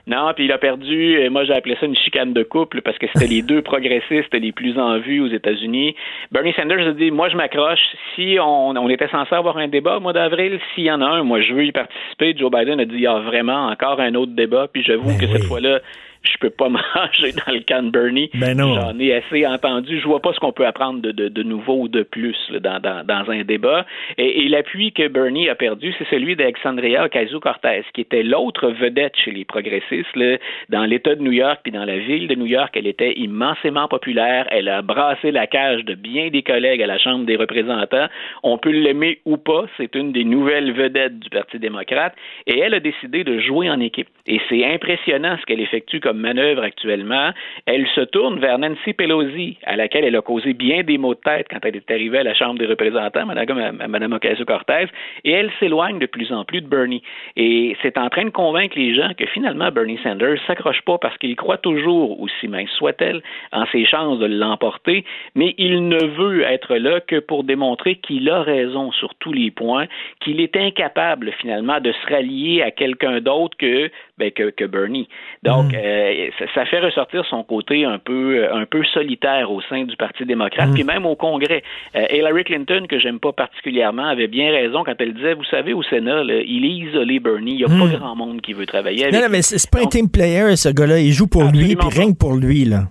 Non, 0.07 0.31
puis 0.35 0.45
il 0.45 0.51
a 0.51 0.59
perdu, 0.59 1.19
et 1.19 1.29
moi 1.29 1.45
j'ai 1.45 1.53
appelé 1.53 1.75
ça 1.79 1.87
une 1.87 1.95
chicane 1.95 2.31
de 2.31 2.43
couple 2.43 2.81
parce 2.81 2.97
que 2.99 3.07
c'était 3.13 3.27
les 3.27 3.41
deux 3.41 3.61
progressistes 3.63 4.33
les 4.33 4.51
plus 4.51 4.77
en 4.77 4.99
vue 4.99 5.19
aux 5.19 5.27
États-Unis. 5.27 5.95
Bernie 6.31 6.53
Sanders 6.53 6.87
a 6.87 6.91
dit 6.91 7.09
Moi 7.09 7.29
je 7.29 7.35
m'accroche. 7.35 7.79
Si 8.15 8.37
on, 8.39 8.69
on, 8.69 8.89
était 8.89 9.07
censé 9.07 9.33
avoir 9.33 9.57
un 9.57 9.67
débat 9.67 9.97
au 9.97 9.99
mois 9.99 10.13
d'avril, 10.13 10.59
s'il 10.73 10.83
y 10.83 10.91
en 10.91 11.01
a 11.01 11.05
un, 11.05 11.23
moi 11.23 11.41
je 11.41 11.53
veux 11.53 11.65
y 11.65 11.71
participer. 11.71 12.35
Joe 12.37 12.51
Biden 12.51 12.79
a 12.79 12.85
dit 12.85 12.95
Il 12.95 13.01
y 13.01 13.07
a 13.07 13.19
vraiment 13.19 13.67
encore 13.67 13.99
un 13.99 14.13
autre 14.13 14.33
débat, 14.33 14.67
puis 14.71 14.83
j'avoue 14.83 15.07
ben 15.07 15.17
que 15.17 15.27
cette 15.27 15.45
fois-là, 15.45 15.79
je 16.25 16.37
peux 16.39 16.49
pas 16.49 16.69
manger 16.69 17.31
dans 17.33 17.53
le 17.53 17.61
can 17.67 17.83
Bernie. 17.83 18.29
Ben 18.33 18.57
J'en 18.57 18.97
ai 18.99 19.13
assez 19.13 19.45
entendu. 19.45 19.99
Je 19.99 20.07
vois 20.07 20.21
pas 20.21 20.33
ce 20.33 20.39
qu'on 20.39 20.51
peut 20.51 20.65
apprendre 20.65 21.01
de, 21.01 21.11
de, 21.11 21.29
de, 21.29 21.43
nouveau 21.43 21.81
ou 21.81 21.87
de 21.87 22.03
plus 22.03 22.37
dans, 22.59 22.79
dans, 22.79 23.05
dans, 23.05 23.29
un 23.29 23.43
débat. 23.43 23.85
Et, 24.17 24.45
et 24.45 24.49
l'appui 24.49 24.91
que 24.91 25.07
Bernie 25.07 25.49
a 25.49 25.55
perdu, 25.55 25.93
c'est 25.97 26.07
celui 26.09 26.35
d'Alexandria 26.35 27.05
Ocasio-Cortez, 27.05 27.83
qui 27.93 28.01
était 28.01 28.23
l'autre 28.23 28.69
vedette 28.69 29.15
chez 29.17 29.31
les 29.31 29.45
progressistes. 29.45 30.15
Là. 30.15 30.37
Dans 30.69 30.85
l'État 30.85 31.15
de 31.15 31.21
New 31.21 31.31
York 31.31 31.59
puis 31.63 31.71
dans 31.71 31.85
la 31.85 31.97
ville 31.97 32.27
de 32.27 32.35
New 32.35 32.45
York, 32.45 32.73
elle 32.75 32.87
était 32.87 33.13
immensément 33.13 33.87
populaire. 33.87 34.47
Elle 34.51 34.69
a 34.69 34.81
brassé 34.81 35.31
la 35.31 35.47
cage 35.47 35.83
de 35.85 35.95
bien 35.95 36.29
des 36.29 36.43
collègues 36.43 36.81
à 36.81 36.87
la 36.87 36.97
Chambre 36.97 37.25
des 37.25 37.35
représentants. 37.35 38.07
On 38.43 38.57
peut 38.57 38.71
l'aimer 38.71 39.19
ou 39.25 39.37
pas. 39.37 39.65
C'est 39.77 39.95
une 39.95 40.11
des 40.11 40.23
nouvelles 40.23 40.71
vedettes 40.71 41.19
du 41.19 41.29
Parti 41.29 41.59
démocrate. 41.59 42.13
Et 42.47 42.59
elle 42.59 42.73
a 42.73 42.79
décidé 42.79 43.23
de 43.23 43.39
jouer 43.39 43.69
en 43.69 43.79
équipe. 43.79 44.07
Et 44.27 44.39
c'est 44.49 44.65
impressionnant 44.65 45.37
ce 45.39 45.45
qu'elle 45.45 45.61
effectue 45.61 45.99
comme 45.99 46.14
manœuvre 46.15 46.63
actuellement, 46.63 47.31
elle 47.65 47.87
se 47.95 48.01
tourne 48.01 48.39
vers 48.39 48.57
Nancy 48.57 48.93
Pelosi, 48.93 49.57
à 49.65 49.75
laquelle 49.75 50.05
elle 50.05 50.15
a 50.15 50.21
causé 50.21 50.53
bien 50.53 50.83
des 50.83 50.97
maux 50.97 51.13
de 51.13 51.19
tête 51.19 51.47
quand 51.49 51.59
elle 51.63 51.75
est 51.75 51.91
arrivée 51.91 52.19
à 52.19 52.23
la 52.23 52.33
Chambre 52.33 52.59
des 52.59 52.65
représentants, 52.65 53.25
Mme, 53.25 53.83
Mme 53.87 54.13
Ocasio-Cortez, 54.13 54.87
et 55.23 55.31
elle 55.31 55.51
s'éloigne 55.59 55.99
de 55.99 56.05
plus 56.05 56.31
en 56.31 56.45
plus 56.45 56.61
de 56.61 56.67
Bernie. 56.67 57.03
Et 57.35 57.75
c'est 57.81 57.97
en 57.97 58.09
train 58.09 58.25
de 58.25 58.29
convaincre 58.29 58.77
les 58.77 58.95
gens 58.95 59.11
que 59.17 59.25
finalement 59.27 59.71
Bernie 59.71 59.99
Sanders 60.03 60.39
s'accroche 60.47 60.81
pas 60.81 60.97
parce 60.97 61.17
qu'il 61.17 61.35
croit 61.35 61.57
toujours, 61.57 62.19
aussi 62.19 62.47
mince 62.47 62.69
soit-elle, 62.77 63.21
en 63.51 63.65
ses 63.67 63.85
chances 63.85 64.19
de 64.19 64.25
l'emporter, 64.25 65.03
mais 65.35 65.53
il 65.57 65.87
ne 65.87 66.03
veut 66.03 66.43
être 66.43 66.75
là 66.75 66.99
que 67.01 67.19
pour 67.19 67.43
démontrer 67.43 67.95
qu'il 67.95 68.29
a 68.29 68.41
raison 68.41 68.91
sur 68.91 69.15
tous 69.15 69.33
les 69.33 69.51
points, 69.51 69.85
qu'il 70.21 70.39
est 70.39 70.55
incapable 70.55 71.31
finalement 71.39 71.79
de 71.79 71.91
se 71.91 72.13
rallier 72.13 72.61
à 72.61 72.71
quelqu'un 72.71 73.21
d'autre 73.21 73.57
que, 73.57 73.89
ben, 74.17 74.31
que, 74.31 74.49
que 74.49 74.65
Bernie. 74.65 75.07
Donc, 75.43 75.73
mm. 75.73 75.75
euh, 75.75 76.29
ça, 76.53 76.65
fait 76.65 76.79
ressortir 76.79 77.25
son 77.29 77.43
côté 77.43 77.85
un 77.85 77.99
peu, 77.99 78.47
un 78.51 78.65
peu 78.65 78.83
solitaire 78.93 79.51
au 79.51 79.61
sein 79.61 79.83
du 79.83 79.95
Parti 79.97 80.25
démocrate, 80.25 80.69
mm. 80.69 80.73
puis 80.73 80.83
même 80.83 81.05
au 81.05 81.15
Congrès. 81.15 81.63
Euh, 81.95 82.05
Hillary 82.11 82.45
Clinton, 82.45 82.85
que 82.89 82.99
j'aime 82.99 83.19
pas 83.19 83.33
particulièrement, 83.33 84.05
avait 84.05 84.27
bien 84.27 84.51
raison 84.51 84.83
quand 84.83 84.95
elle 84.99 85.13
disait, 85.13 85.33
vous 85.33 85.43
savez, 85.45 85.73
au 85.73 85.83
Sénat, 85.83 86.23
il 86.23 86.65
est 86.65 86.87
isolé, 86.89 87.19
Bernie. 87.19 87.51
Il 87.51 87.57
n'y 87.57 87.63
a 87.65 87.67
pas 87.67 87.85
mm. 87.85 87.97
grand 87.97 88.15
monde 88.15 88.41
qui 88.41 88.53
veut 88.53 88.65
travailler 88.65 89.03
avec. 89.03 89.15
Non, 89.15 89.21
non 89.21 89.29
mais 89.29 89.41
c'est 89.41 89.69
pas 89.69 89.81
un 89.81 89.87
team 89.87 90.09
player, 90.09 90.55
ce 90.55 90.69
gars-là. 90.69 90.99
Il 90.99 91.11
joue 91.11 91.27
pour 91.27 91.43
lui, 91.43 91.75
puis 91.75 91.89
rien 91.89 92.11
que 92.11 92.17
pour 92.17 92.35
lui, 92.35 92.65
là. 92.65 92.83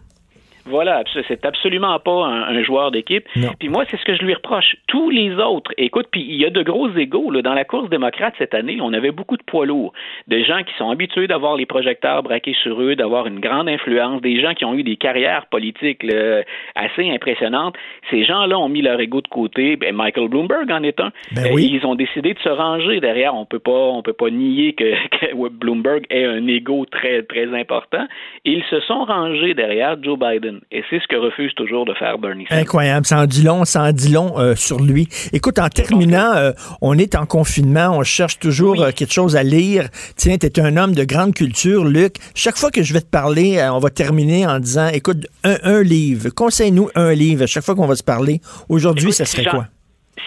Voilà, 0.66 1.04
c'est 1.28 1.44
absolument 1.44 1.98
pas 1.98 2.26
un, 2.26 2.62
joueur 2.62 2.90
d'équipe. 2.90 3.26
Puis 3.58 3.68
moi, 3.68 3.84
c'est 3.90 3.98
ce 3.98 4.04
que 4.04 4.14
je 4.14 4.22
lui 4.22 4.32
reproche. 4.32 4.76
Tous 4.86 5.10
les 5.10 5.34
autres, 5.36 5.72
écoute, 5.76 6.06
puis 6.10 6.22
il 6.22 6.36
y 6.36 6.46
a 6.46 6.50
de 6.50 6.62
gros 6.62 6.88
égaux. 6.90 7.30
Là. 7.30 7.42
Dans 7.42 7.52
la 7.52 7.64
course 7.64 7.90
démocrate 7.90 8.34
cette 8.38 8.54
année, 8.54 8.78
on 8.80 8.92
avait 8.92 9.10
beaucoup 9.10 9.36
de 9.36 9.42
poids 9.42 9.66
lourds. 9.66 9.92
Des 10.26 10.44
gens 10.44 10.62
qui 10.62 10.74
sont 10.78 10.90
habitués 10.90 11.26
d'avoir 11.26 11.56
les 11.56 11.66
projecteurs 11.66 12.22
braqués 12.22 12.56
sur 12.62 12.80
eux, 12.80 12.96
d'avoir 12.96 13.26
une 13.26 13.40
grande 13.40 13.68
influence, 13.68 14.22
des 14.22 14.40
gens 14.40 14.54
qui 14.54 14.64
ont 14.64 14.74
eu 14.74 14.82
des 14.82 14.96
carrières 14.96 15.46
politiques 15.46 16.04
assez 16.74 17.10
impressionnantes. 17.10 17.76
Ces 18.10 18.24
gens-là 18.24 18.58
ont 18.58 18.68
mis 18.68 18.80
leur 18.80 18.98
ego 19.00 19.20
de 19.20 19.28
côté. 19.28 19.76
Ben, 19.76 19.94
Michael 19.94 20.28
Bloomberg 20.28 20.70
en 20.70 20.82
est 20.82 20.98
un. 21.00 21.12
Ben 21.32 21.50
oui. 21.52 21.70
Ils 21.72 21.86
ont 21.86 21.94
décidé 21.94 22.32
de 22.32 22.38
se 22.38 22.48
ranger 22.48 23.00
derrière. 23.00 23.34
On 23.34 23.44
peut 23.44 23.58
pas, 23.58 23.70
on 23.70 24.02
peut 24.02 24.12
pas 24.12 24.30
nier 24.30 24.72
que, 24.72 24.94
que 25.18 25.48
Bloomberg 25.48 26.06
ait 26.10 26.24
un 26.24 26.46
ego 26.46 26.86
très, 26.90 27.22
très 27.22 27.52
important. 27.54 28.06
Ils 28.44 28.64
se 28.70 28.80
sont 28.80 29.04
rangés 29.04 29.54
derrière 29.54 30.02
Joe 30.02 30.18
Biden. 30.18 30.53
Et 30.70 30.82
c'est 30.90 31.00
ce 31.00 31.06
que 31.08 31.16
refuse 31.16 31.54
toujours 31.54 31.84
de 31.84 31.94
faire 31.94 32.18
Bernie 32.18 32.46
Sanders. 32.46 32.62
Incroyable. 32.62 33.06
Ça 33.06 33.20
en 33.20 33.26
dit 33.26 33.42
long, 33.42 33.64
ça 33.64 33.82
en 33.82 33.92
dit 33.92 34.12
long 34.12 34.38
euh, 34.38 34.54
sur 34.54 34.80
lui. 34.80 35.08
Écoute, 35.32 35.58
en 35.58 35.68
terminant, 35.68 36.34
euh, 36.34 36.52
on 36.80 36.98
est 36.98 37.14
en 37.14 37.26
confinement, 37.26 37.96
on 37.96 38.02
cherche 38.02 38.38
toujours 38.38 38.82
euh, 38.82 38.90
quelque 38.90 39.12
chose 39.12 39.36
à 39.36 39.42
lire. 39.42 39.88
Tiens, 40.16 40.36
tu 40.38 40.46
es 40.46 40.60
un 40.60 40.76
homme 40.76 40.94
de 40.94 41.04
grande 41.04 41.34
culture, 41.34 41.84
Luc. 41.84 42.16
Chaque 42.34 42.56
fois 42.56 42.70
que 42.70 42.82
je 42.82 42.92
vais 42.92 43.00
te 43.00 43.10
parler, 43.10 43.60
on 43.72 43.78
va 43.78 43.90
terminer 43.90 44.46
en 44.46 44.58
disant, 44.58 44.88
écoute, 44.88 45.26
un, 45.44 45.82
livre. 45.82 46.30
Conseille-nous 46.30 46.88
un 46.94 47.12
livre 47.12 47.46
chaque 47.46 47.64
fois 47.64 47.74
qu'on 47.74 47.86
va 47.86 47.96
se 47.96 48.04
parler. 48.04 48.40
Aujourd'hui, 48.68 49.12
ça 49.12 49.24
serait 49.24 49.44
quoi? 49.44 49.66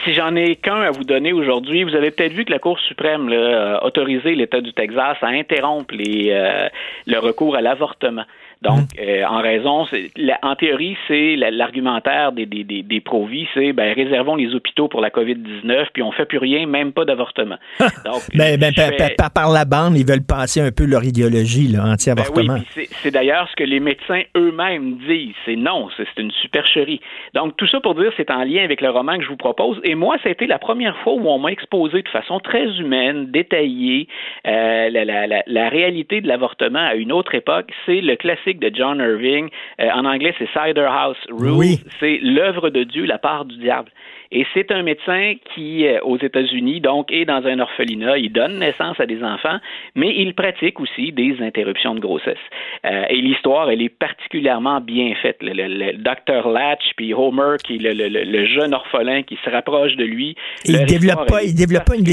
Si 0.04 0.14
j'en 0.14 0.36
ai 0.36 0.56
qu'un 0.58 0.82
à 0.82 0.92
vous 0.92 1.04
donner 1.04 1.34
aujourd'hui, 1.34 1.84
vous 1.84 1.96
avez 1.96 2.12
peut-être 2.12 2.34
vu 2.34 2.46
que 2.46 2.52
la 2.52 2.60
Cour 2.60 2.80
suprême 2.80 3.30
a 3.30 3.84
autorisé 3.84 4.36
l'État 4.36 4.62
du 4.62 4.74
Texas 4.74 5.18
à 5.22 5.28
interrompre 5.28 5.94
les, 5.96 6.70
le 7.06 7.20
recours 7.20 7.56
à 7.56 7.62
l'avortement. 7.62 8.24
Donc, 8.64 8.86
euh, 9.00 9.24
en 9.26 9.42
raison, 9.42 9.86
la- 10.16 10.40
en 10.42 10.56
théorie, 10.56 10.98
c'est 11.08 11.36
la- 11.36 11.52
l'argumentaire 11.52 12.32
des, 12.32 12.46
des, 12.46 12.64
des, 12.64 12.82
des 12.84 13.02
pro-vie, 13.02 13.48
c'est 13.54 13.72
ben, 13.74 13.94
réservons 13.94 14.36
les 14.36 14.54
hôpitaux 14.56 14.88
pour 14.88 15.00
la 15.02 15.10
COVID-19, 15.12 15.88
puis 15.94 16.02
on 16.02 16.12
fait 16.12 16.26
plus 16.26 16.40
rien, 16.40 16.66
même 16.66 16.92
pas 16.92 17.06
d'avortement. 17.06 17.58
Donc, 18.06 18.22
Ben, 18.34 18.60
ben, 18.60 18.74
fais- 18.74 18.98
par- 18.98 19.16
par- 19.18 19.32
par 19.32 19.52
la 19.52 19.66
bande, 19.66 19.96
ils 19.98 20.06
veulent 20.08 20.26
passer 20.28 20.60
un 20.62 20.72
peu 20.72 20.86
leur 20.86 21.04
idéologie 21.04 21.68
là, 21.68 21.80
ben 21.80 21.86
oui, 21.86 21.92
anti-avortement. 21.94 22.58
c'est- 22.74 23.12
d'ailleurs 23.12 23.48
ce 23.50 23.56
que 23.56 23.64
les 23.64 23.80
médecins 23.80 24.22
eux-mêmes 24.36 24.98
disent. 25.08 25.34
C'est 25.46 25.56
non, 25.56 25.90
c'est 25.96 26.06
c'est 26.16 26.22
une 26.22 26.32
supercherie. 26.32 27.00
Donc, 27.36 27.56
tout 27.58 27.68
ça 27.68 27.80
pour 27.80 27.94
dire, 27.96 28.12
c'est 28.18 28.32
en 28.32 28.44
lien 28.44 28.64
avec 28.64 28.82
le 28.82 28.90
roman 28.90 29.18
que 29.18 29.24
je 29.24 29.30
vous 29.30 29.38
propose. 29.38 29.80
Et 29.84 29.94
moi, 29.96 30.18
ça 30.24 30.30
a 30.30 30.32
été 30.32 30.48
la 30.48 30.58
première 30.60 30.98
fois 31.00 31.14
où 31.14 31.28
on 31.28 31.38
m'a 31.38 31.50
exposé 31.52 32.02
de 32.02 32.10
façon 32.10 32.40
très 32.40 32.66
humaine, 32.80 33.28
détaillée, 33.32 34.08
euh, 34.48 34.90
la, 34.90 35.06
la, 35.06 35.44
la 35.46 35.70
réalité 35.70 36.22
de 36.22 36.28
l'avortement 36.28 36.80
à 36.80 36.96
une 36.96 37.12
autre 37.12 37.36
époque. 37.36 37.70
C'est 37.86 38.02
le 38.02 38.16
classique 38.16 38.47
de 38.54 38.72
John 38.74 39.00
Irving. 39.00 39.50
Euh, 39.82 39.90
en 39.94 40.06
anglais, 40.06 40.34
c'est 40.40 40.48
Cider 40.54 40.88
House 40.90 41.18
Rules. 41.30 41.52
Oui. 41.52 41.80
C'est 42.00 42.20
l'œuvre 42.22 42.70
de 42.70 42.84
Dieu, 42.84 43.06
la 43.06 43.18
part 43.18 43.46
du 43.46 43.58
diable. 43.58 43.90
Et 44.30 44.46
c'est 44.54 44.72
un 44.74 44.84
médecin 44.84 45.36
qui, 45.56 45.88
euh, 45.88 46.00
aux 46.04 46.18
États-Unis, 46.18 46.82
donc, 46.82 47.10
est 47.14 47.24
dans 47.24 47.46
un 47.46 47.60
orphelinat. 47.60 48.18
Il 48.18 48.34
donne 48.34 48.60
naissance 48.60 49.00
à 49.00 49.06
des 49.06 49.24
enfants, 49.24 49.58
mais 49.96 50.14
il 50.18 50.34
pratique 50.34 50.82
aussi 50.82 51.14
des 51.14 51.38
interruptions 51.42 51.96
de 51.96 52.02
grossesse. 52.02 52.36
Euh, 52.86 53.04
et 53.10 53.22
l'histoire, 53.22 53.70
elle 53.72 53.82
est 53.82 53.88
particulièrement 53.88 54.82
bien 54.82 55.14
faite. 55.22 55.38
Le, 55.42 55.54
le- 55.54 55.68
le 55.68 55.94
Dr. 55.94 56.50
Latch, 56.50 56.84
puis 56.98 57.14
Homer, 57.14 57.56
qui 57.64 57.76
est 57.78 57.94
le, 57.94 58.46
jeune 58.48 58.74
orphelin 58.74 59.24
qui 59.24 59.38
se 59.46 59.50
rapproche 59.50 59.96
de 59.96 60.04
lui. 60.04 60.36
Et 60.66 60.72
il 60.72 60.86
développe 60.86 61.28
pas, 61.28 61.44
il 61.44 61.56
développe 61.56 61.86
pas 61.86 61.96
une, 61.96 62.06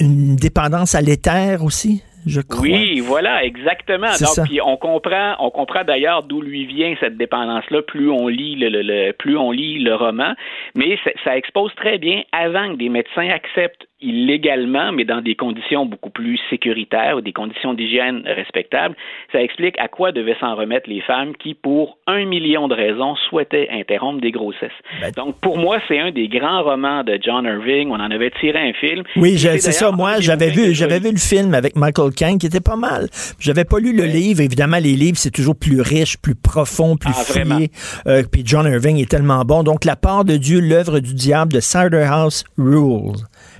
une 0.00 0.36
dépendance 0.36 0.94
à 0.94 1.00
l'éther 1.00 1.62
aussi, 1.64 2.02
je 2.28 2.40
crois. 2.40 2.60
Oui, 2.62 3.00
voilà, 3.00 3.44
exactement. 3.44 4.06
Donc, 4.36 4.46
puis 4.46 4.60
on 4.60 4.76
comprend, 4.76 5.34
on 5.40 5.50
comprend 5.50 5.84
d'ailleurs 5.84 6.22
d'où 6.22 6.40
lui 6.40 6.66
vient 6.66 6.94
cette 7.00 7.16
dépendance-là. 7.16 7.82
Plus 7.82 8.10
on 8.10 8.28
lit 8.28 8.56
le, 8.56 8.68
le- 8.68 8.82
le- 8.82 9.12
plus 9.12 9.36
on 9.36 9.50
lit 9.50 9.78
le 9.80 9.94
roman, 9.94 10.34
mais 10.74 10.98
ça 11.24 11.36
expose 11.36 11.74
très 11.74 11.98
bien 11.98 12.22
avant 12.32 12.72
que 12.72 12.76
des 12.78 12.88
médecins 12.88 13.28
acceptent 13.28 13.86
illégalement, 14.00 14.92
mais 14.92 15.04
dans 15.04 15.20
des 15.20 15.34
conditions 15.34 15.86
beaucoup 15.86 16.10
plus 16.10 16.38
sécuritaires 16.50 17.16
ou 17.16 17.20
des 17.20 17.32
conditions 17.32 17.74
d'hygiène 17.74 18.22
respectables. 18.26 18.94
Ça 19.32 19.42
explique 19.42 19.74
à 19.78 19.88
quoi 19.88 20.12
devaient 20.12 20.36
s'en 20.40 20.54
remettre 20.54 20.88
les 20.88 21.00
femmes 21.00 21.34
qui, 21.36 21.54
pour 21.54 21.98
un 22.06 22.24
million 22.24 22.68
de 22.68 22.74
raisons, 22.74 23.16
souhaitaient 23.28 23.68
interrompre 23.70 24.20
des 24.20 24.30
grossesses. 24.30 24.70
Ben 25.00 25.10
Donc, 25.16 25.40
pour 25.40 25.58
moi, 25.58 25.78
c'est 25.88 25.98
un 25.98 26.12
des 26.12 26.28
grands 26.28 26.62
romans 26.62 27.02
de 27.02 27.18
John 27.20 27.44
Irving. 27.44 27.90
On 27.90 27.94
en 27.94 28.10
avait 28.10 28.30
tiré 28.40 28.58
un 28.58 28.72
film. 28.74 29.02
Oui, 29.16 29.36
c'est 29.38 29.58
ça. 29.72 29.90
Moi, 29.90 30.20
j'avais 30.20 30.50
vu, 30.50 30.74
j'avais 30.74 31.00
vu 31.00 31.10
le 31.10 31.18
film 31.18 31.54
avec 31.54 31.74
Michael 31.76 32.12
Caine 32.12 32.38
qui 32.38 32.46
était 32.46 32.60
pas 32.60 32.76
mal. 32.76 33.08
J'avais 33.40 33.64
pas 33.64 33.78
lu 33.80 33.96
le 33.96 34.04
livre. 34.04 34.40
Évidemment, 34.40 34.78
les 34.78 34.94
livres 34.94 35.18
c'est 35.18 35.30
toujours 35.32 35.56
plus 35.58 35.80
riche, 35.80 36.18
plus 36.18 36.34
profond, 36.34 36.96
plus 36.96 37.10
Ah, 37.16 37.24
fouillé. 37.24 37.70
Euh, 38.06 38.22
puis 38.30 38.42
John 38.44 38.66
Irving 38.66 39.00
est 39.00 39.10
tellement 39.10 39.44
bon. 39.44 39.62
Donc, 39.64 39.84
la 39.84 39.96
part 39.96 40.24
de 40.24 40.36
Dieu, 40.36 40.60
l'œuvre 40.60 41.00
du 41.00 41.14
diable 41.14 41.52
de 41.52 41.60
Cider 41.60 42.06
House 42.08 42.44
Rules. 42.56 43.16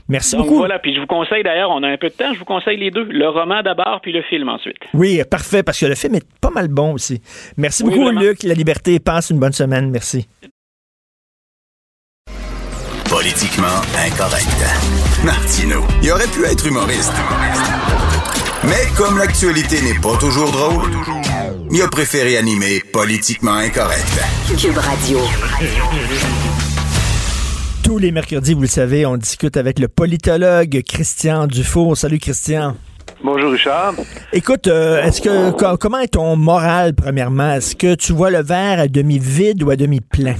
Merci 0.08 0.36
Donc 0.36 0.46
beaucoup. 0.46 0.58
voilà, 0.58 0.78
puis 0.78 0.94
je 0.94 1.00
vous 1.00 1.06
conseille 1.06 1.42
d'ailleurs, 1.42 1.70
on 1.70 1.82
a 1.82 1.88
un 1.88 1.96
peu 1.98 2.08
de 2.08 2.14
temps, 2.14 2.32
je 2.32 2.38
vous 2.38 2.44
conseille 2.46 2.78
les 2.78 2.90
deux, 2.90 3.04
le 3.04 3.28
roman 3.28 3.62
d'abord 3.62 4.00
puis 4.02 4.10
le 4.12 4.22
film 4.22 4.48
ensuite. 4.48 4.78
Oui, 4.94 5.20
parfait, 5.30 5.62
parce 5.62 5.78
que 5.78 5.86
le 5.86 5.94
film 5.94 6.14
est 6.14 6.26
pas 6.40 6.50
mal 6.50 6.68
bon 6.68 6.94
aussi. 6.94 7.20
Merci 7.58 7.82
Oui, 7.82 7.90
beaucoup, 7.90 8.04
vraiment. 8.04 8.20
Luc. 8.20 8.42
La 8.42 8.54
liberté 8.54 8.98
passe 9.00 9.30
une 9.30 9.38
bonne 9.38 9.52
semaine. 9.52 9.90
Merci. 9.90 10.26
Politiquement 13.10 13.80
incorrect. 14.06 14.64
Martino, 15.24 15.82
il 16.02 16.10
aurait 16.12 16.26
pu 16.28 16.44
être 16.44 16.66
humoriste. 16.66 17.12
Mais 18.64 18.86
comme 18.96 19.18
l'actualité 19.18 19.76
n'est 19.82 19.98
pas 20.00 20.16
toujours 20.18 20.50
drôle, 20.52 20.90
il 21.70 21.80
a 21.82 21.88
préféré 21.88 22.36
animer 22.36 22.80
Politiquement 22.92 23.54
incorrect. 23.54 24.06
Cube 24.60 24.76
Radio. 24.76 25.18
Tous 27.88 27.96
les 27.96 28.12
mercredis, 28.12 28.52
vous 28.52 28.60
le 28.60 28.66
savez, 28.66 29.06
on 29.06 29.16
discute 29.16 29.56
avec 29.56 29.78
le 29.78 29.88
politologue 29.88 30.82
Christian 30.86 31.46
Dufour. 31.46 31.96
Salut, 31.96 32.18
Christian. 32.18 32.74
Bonjour 33.24 33.50
Richard. 33.50 33.94
Écoute, 34.34 34.66
euh, 34.66 35.02
est-ce 35.02 35.22
que 35.22 35.52
co- 35.56 35.78
comment 35.80 35.96
est 35.96 36.12
ton 36.12 36.36
moral 36.36 36.92
premièrement? 36.94 37.54
Est-ce 37.54 37.74
que 37.74 37.94
tu 37.94 38.12
vois 38.12 38.30
le 38.30 38.42
verre 38.42 38.80
à 38.80 38.88
demi 38.88 39.18
vide 39.18 39.62
ou 39.62 39.70
à 39.70 39.76
demi 39.76 40.02
plein? 40.02 40.34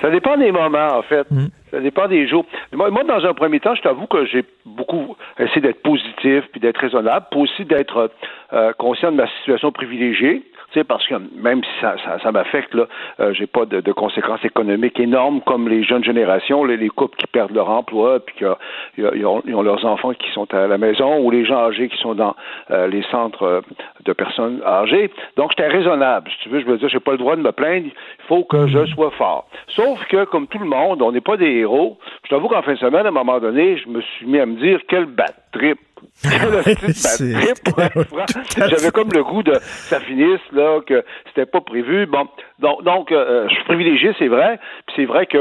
Ça 0.00 0.10
dépend 0.10 0.38
des 0.38 0.50
moments, 0.50 0.96
en 0.96 1.02
fait. 1.02 1.30
Mm. 1.30 1.48
Ça 1.72 1.80
dépend 1.80 2.08
des 2.08 2.26
jours. 2.26 2.46
Moi, 2.72 2.90
moi, 2.90 3.04
dans 3.04 3.22
un 3.28 3.34
premier 3.34 3.60
temps, 3.60 3.74
je 3.74 3.82
t'avoue 3.82 4.06
que 4.06 4.24
j'ai 4.24 4.42
beaucoup 4.64 5.14
essayé 5.38 5.60
d'être 5.60 5.82
positif 5.82 6.44
puis 6.52 6.60
d'être 6.60 6.78
raisonnable, 6.80 7.26
puis 7.30 7.40
aussi 7.40 7.66
d'être 7.66 8.10
euh, 8.54 8.72
conscient 8.78 9.12
de 9.12 9.16
ma 9.18 9.28
situation 9.40 9.72
privilégiée. 9.72 10.42
Parce 10.84 11.06
que 11.06 11.14
même 11.34 11.62
si 11.62 11.70
ça, 11.80 11.96
ça, 12.04 12.18
ça 12.22 12.32
m'affecte, 12.32 12.74
là, 12.74 12.86
euh, 13.20 13.32
j'ai 13.32 13.46
pas 13.46 13.66
de, 13.66 13.80
de 13.80 13.92
conséquences 13.92 14.44
économiques 14.44 14.98
énormes 15.00 15.40
comme 15.42 15.68
les 15.68 15.82
jeunes 15.82 16.04
générations, 16.04 16.64
les, 16.64 16.76
les 16.76 16.88
couples 16.88 17.16
qui 17.16 17.26
perdent 17.26 17.54
leur 17.54 17.70
emploi, 17.70 18.20
puis 18.20 18.36
qu'ils 18.36 19.26
ont, 19.26 19.42
leurs 19.62 19.84
enfants 19.84 20.12
qui 20.12 20.30
sont 20.32 20.52
à 20.54 20.66
la 20.66 20.78
maison, 20.78 21.20
ou 21.20 21.30
les 21.30 21.44
gens 21.44 21.66
âgés 21.66 21.88
qui 21.88 21.96
sont 21.98 22.14
dans 22.14 22.34
euh, 22.70 22.86
les 22.88 23.02
centres 23.10 23.42
euh, 23.42 23.60
de 24.04 24.12
personnes 24.12 24.62
âgées. 24.64 25.10
Donc, 25.36 25.50
j'étais 25.50 25.68
raisonnable. 25.68 26.30
Si 26.30 26.44
tu 26.44 26.48
veux, 26.48 26.60
je 26.60 26.66
veux 26.66 26.78
dire, 26.78 26.88
j'ai 26.88 27.00
pas 27.00 27.12
le 27.12 27.18
droit 27.18 27.36
de 27.36 27.42
me 27.42 27.52
plaindre. 27.52 27.86
Il 27.86 28.26
faut 28.28 28.44
que 28.44 28.66
je 28.66 28.84
sois 28.86 29.10
fort. 29.12 29.48
Sauf 29.68 30.04
que, 30.06 30.24
comme 30.24 30.46
tout 30.46 30.58
le 30.58 30.66
monde, 30.66 31.02
on 31.02 31.12
n'est 31.12 31.20
pas 31.20 31.36
des 31.36 31.50
héros. 31.50 31.98
Je 32.24 32.30
t'avoue 32.30 32.48
qu'en 32.48 32.62
fin 32.62 32.74
de 32.74 32.78
semaine, 32.78 33.06
à 33.06 33.08
un 33.08 33.12
moment 33.12 33.38
donné, 33.38 33.76
je 33.76 33.88
me 33.88 34.00
suis 34.00 34.26
mis 34.26 34.38
à 34.38 34.46
me 34.46 34.56
dire 34.56 34.80
quel 34.88 35.06
bad 35.06 35.34
trip. 35.52 35.78
J'avais 38.56 38.90
comme 38.92 39.10
le 39.12 39.22
goût 39.24 39.42
de 39.42 39.54
ça 39.62 40.00
finisse, 40.00 40.40
là, 40.52 40.80
que 40.86 41.04
c'était 41.28 41.46
pas 41.46 41.60
prévu. 41.60 42.06
Bon, 42.06 42.26
donc, 42.58 42.82
donc 42.84 43.12
euh, 43.12 43.46
je 43.48 43.54
suis 43.54 43.64
privilégié, 43.64 44.12
c'est 44.18 44.28
vrai. 44.28 44.58
Puis 44.86 44.96
c'est 44.96 45.04
vrai 45.06 45.26
que 45.26 45.38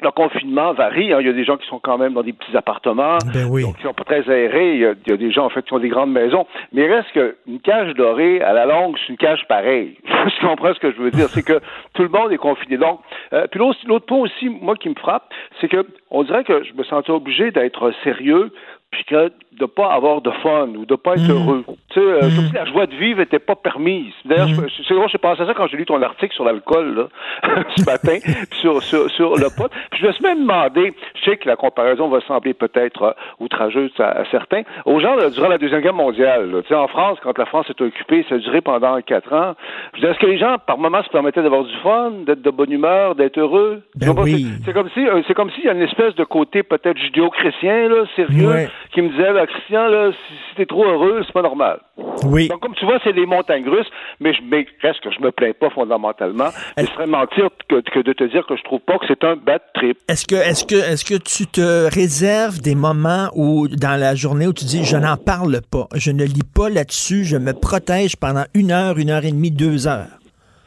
le 0.00 0.10
confinement 0.12 0.74
varie. 0.74 1.12
hein. 1.12 1.18
Il 1.20 1.26
y 1.26 1.30
a 1.30 1.32
des 1.32 1.44
gens 1.44 1.56
qui 1.56 1.66
sont 1.66 1.80
quand 1.80 1.98
même 1.98 2.14
dans 2.14 2.22
des 2.22 2.32
petits 2.32 2.56
appartements, 2.56 3.18
Ben 3.34 3.48
oui. 3.50 3.62
donc 3.62 3.76
qui 3.78 3.82
sont 3.82 3.94
pas 3.94 4.04
très 4.04 4.30
aérés. 4.30 4.74
Il 4.74 4.80
y, 4.80 4.86
a, 4.86 4.92
il 5.06 5.10
y 5.10 5.12
a 5.12 5.16
des 5.16 5.32
gens 5.32 5.46
en 5.46 5.50
fait 5.50 5.62
qui 5.64 5.72
ont 5.72 5.80
des 5.80 5.88
grandes 5.88 6.12
maisons. 6.12 6.46
Mais 6.72 6.84
il 6.84 6.92
reste 6.92 7.10
qu'une 7.10 7.58
cage 7.60 7.94
dorée, 7.94 8.40
à 8.40 8.52
la 8.52 8.64
longue, 8.66 8.96
c'est 9.00 9.08
une 9.12 9.16
cage 9.18 9.44
pareille. 9.48 9.96
tu 10.38 10.46
comprends 10.46 10.72
ce 10.72 10.78
que 10.78 10.92
je 10.92 10.98
veux 10.98 11.10
dire? 11.10 11.28
C'est 11.30 11.42
que 11.44 11.60
tout 11.94 12.02
le 12.02 12.10
monde 12.10 12.30
est 12.30 12.36
confiné. 12.38 12.76
Donc, 12.76 13.00
euh, 13.32 13.48
puis 13.50 13.58
l'autre, 13.58 13.80
l'autre 13.88 14.06
point 14.06 14.18
aussi, 14.18 14.48
moi 14.48 14.76
qui 14.76 14.88
me 14.88 14.94
frappe, 14.94 15.32
c'est 15.60 15.68
que 15.68 15.84
on 16.12 16.22
dirait 16.22 16.44
que 16.44 16.62
je 16.62 16.74
me 16.74 16.84
sentais 16.84 17.10
obligé 17.10 17.50
d'être 17.50 17.92
sérieux 18.04 18.52
puis 18.90 19.04
que 19.04 19.30
de 19.52 19.66
pas 19.66 19.92
avoir 19.92 20.20
de 20.22 20.30
fun 20.42 20.68
ou 20.76 20.86
de 20.86 20.94
pas 20.94 21.14
être 21.14 21.30
heureux. 21.30 21.64
Tu 21.90 21.98
sais, 22.00 22.06
euh, 22.06 22.30
si 22.30 22.52
la 22.54 22.64
joie 22.66 22.86
de 22.86 22.94
vivre 22.94 23.20
était 23.20 23.38
pas 23.40 23.56
permise. 23.56 24.12
D'ailleurs, 24.24 24.48
je- 24.48 24.82
c'est 24.86 24.94
drôle, 24.94 25.08
j'ai 25.10 25.18
pensé 25.18 25.42
à 25.42 25.46
ça 25.46 25.54
quand 25.54 25.66
j'ai 25.66 25.76
lu 25.76 25.84
ton 25.84 26.00
article 26.00 26.32
sur 26.34 26.44
l'alcool 26.44 26.94
là, 26.94 27.08
ce 27.76 27.84
matin, 27.84 28.18
sur, 28.60 28.80
sur, 28.82 29.10
sur 29.10 29.34
le 29.36 29.48
pot. 29.56 29.68
Puis 29.90 30.00
je 30.00 30.06
me 30.06 30.12
suis 30.12 30.22
même 30.22 30.40
demandé, 30.42 30.94
je 31.16 31.24
sais 31.30 31.36
que 31.36 31.48
la 31.48 31.56
comparaison 31.56 32.08
va 32.08 32.20
sembler 32.22 32.54
peut-être 32.54 33.02
euh, 33.02 33.12
outrageuse 33.40 33.90
à, 33.98 34.10
à 34.20 34.24
certains, 34.30 34.62
aux 34.86 35.00
gens 35.00 35.16
là, 35.16 35.28
durant 35.30 35.48
la 35.48 35.58
Deuxième 35.58 35.80
Guerre 35.80 35.94
mondiale. 35.94 36.50
là. 36.50 36.62
Tu 36.62 36.68
sais, 36.68 36.74
en 36.74 36.86
France, 36.88 37.18
quand 37.22 37.36
la 37.36 37.46
France 37.46 37.66
est 37.68 37.80
occupée, 37.80 38.24
ça 38.28 38.36
a 38.36 38.38
duré 38.38 38.60
pendant 38.60 39.00
quatre 39.02 39.32
ans. 39.32 39.54
Je 40.00 40.06
Est-ce 40.06 40.18
que 40.18 40.26
les 40.26 40.38
gens, 40.38 40.56
par 40.66 40.78
moments, 40.78 41.02
se 41.02 41.08
permettaient 41.10 41.42
d'avoir 41.42 41.64
du 41.64 41.74
fun, 41.82 42.12
d'être 42.26 42.42
de 42.42 42.50
bonne 42.50 42.70
humeur, 42.72 43.16
d'être 43.16 43.38
heureux? 43.38 43.82
Ben 43.96 44.14
oui. 44.16 44.46
c'est- 44.60 44.66
C'est 44.66 44.72
comme 44.72 44.88
si, 44.90 45.06
euh, 45.06 45.20
c'est 45.26 45.34
comme 45.34 45.50
s'il 45.50 45.64
y 45.64 45.68
a 45.68 45.72
une 45.72 45.82
espèce 45.82 46.14
de 46.14 46.24
côté 46.24 46.62
peut-être 46.62 46.96
judéo-chrétien, 46.98 47.88
là, 47.88 48.04
sérieux, 48.16 48.48
Ouais. 48.48 48.68
Qui 48.92 49.02
me 49.02 49.10
disait, 49.10 49.32
là, 49.32 49.46
Christian, 49.46 49.88
là, 49.88 50.10
si, 50.12 50.34
si 50.34 50.54
t'es 50.56 50.66
trop 50.66 50.84
heureux, 50.84 51.22
c'est 51.26 51.32
pas 51.32 51.42
normal. 51.42 51.80
Oui. 52.24 52.48
Donc, 52.48 52.60
comme 52.60 52.74
tu 52.74 52.84
vois, 52.84 52.98
c'est 53.04 53.12
des 53.12 53.26
montagnes 53.26 53.68
russes, 53.68 53.90
mais 54.20 54.32
je 54.34 54.40
mais 54.42 54.66
reste 54.82 55.00
que 55.00 55.10
je 55.10 55.20
me 55.20 55.30
plains 55.30 55.52
pas 55.52 55.70
fondamentalement. 55.70 56.48
Mais 56.76 56.86
ce 56.86 56.92
serait 56.92 57.06
mentir 57.06 57.48
que, 57.68 57.80
que 57.80 58.00
de 58.00 58.12
te 58.12 58.24
dire 58.24 58.46
que 58.46 58.56
je 58.56 58.62
trouve 58.62 58.80
pas 58.80 58.98
que 58.98 59.06
c'est 59.06 59.24
un 59.24 59.36
bad 59.36 59.60
trip. 59.74 59.98
Est-ce 60.08 60.26
que, 60.26 60.34
est-ce 60.36 60.64
que, 60.64 60.74
est-ce 60.74 61.04
que 61.04 61.18
tu 61.18 61.46
te 61.46 61.92
réserves 61.94 62.60
des 62.60 62.74
moments 62.74 63.28
où, 63.34 63.68
dans 63.68 63.98
la 63.98 64.14
journée 64.14 64.46
où 64.46 64.52
tu 64.52 64.64
dis, 64.64 64.84
je 64.84 64.96
n'en 64.96 65.16
parle 65.16 65.60
pas, 65.70 65.86
je 65.94 66.10
ne 66.10 66.24
lis 66.24 66.48
pas 66.54 66.68
là-dessus, 66.68 67.24
je 67.24 67.36
me 67.36 67.52
protège 67.52 68.16
pendant 68.16 68.44
une 68.54 68.70
heure, 68.70 68.98
une 68.98 69.10
heure 69.10 69.24
et 69.24 69.32
demie, 69.32 69.50
deux 69.50 69.86
heures? 69.86 70.18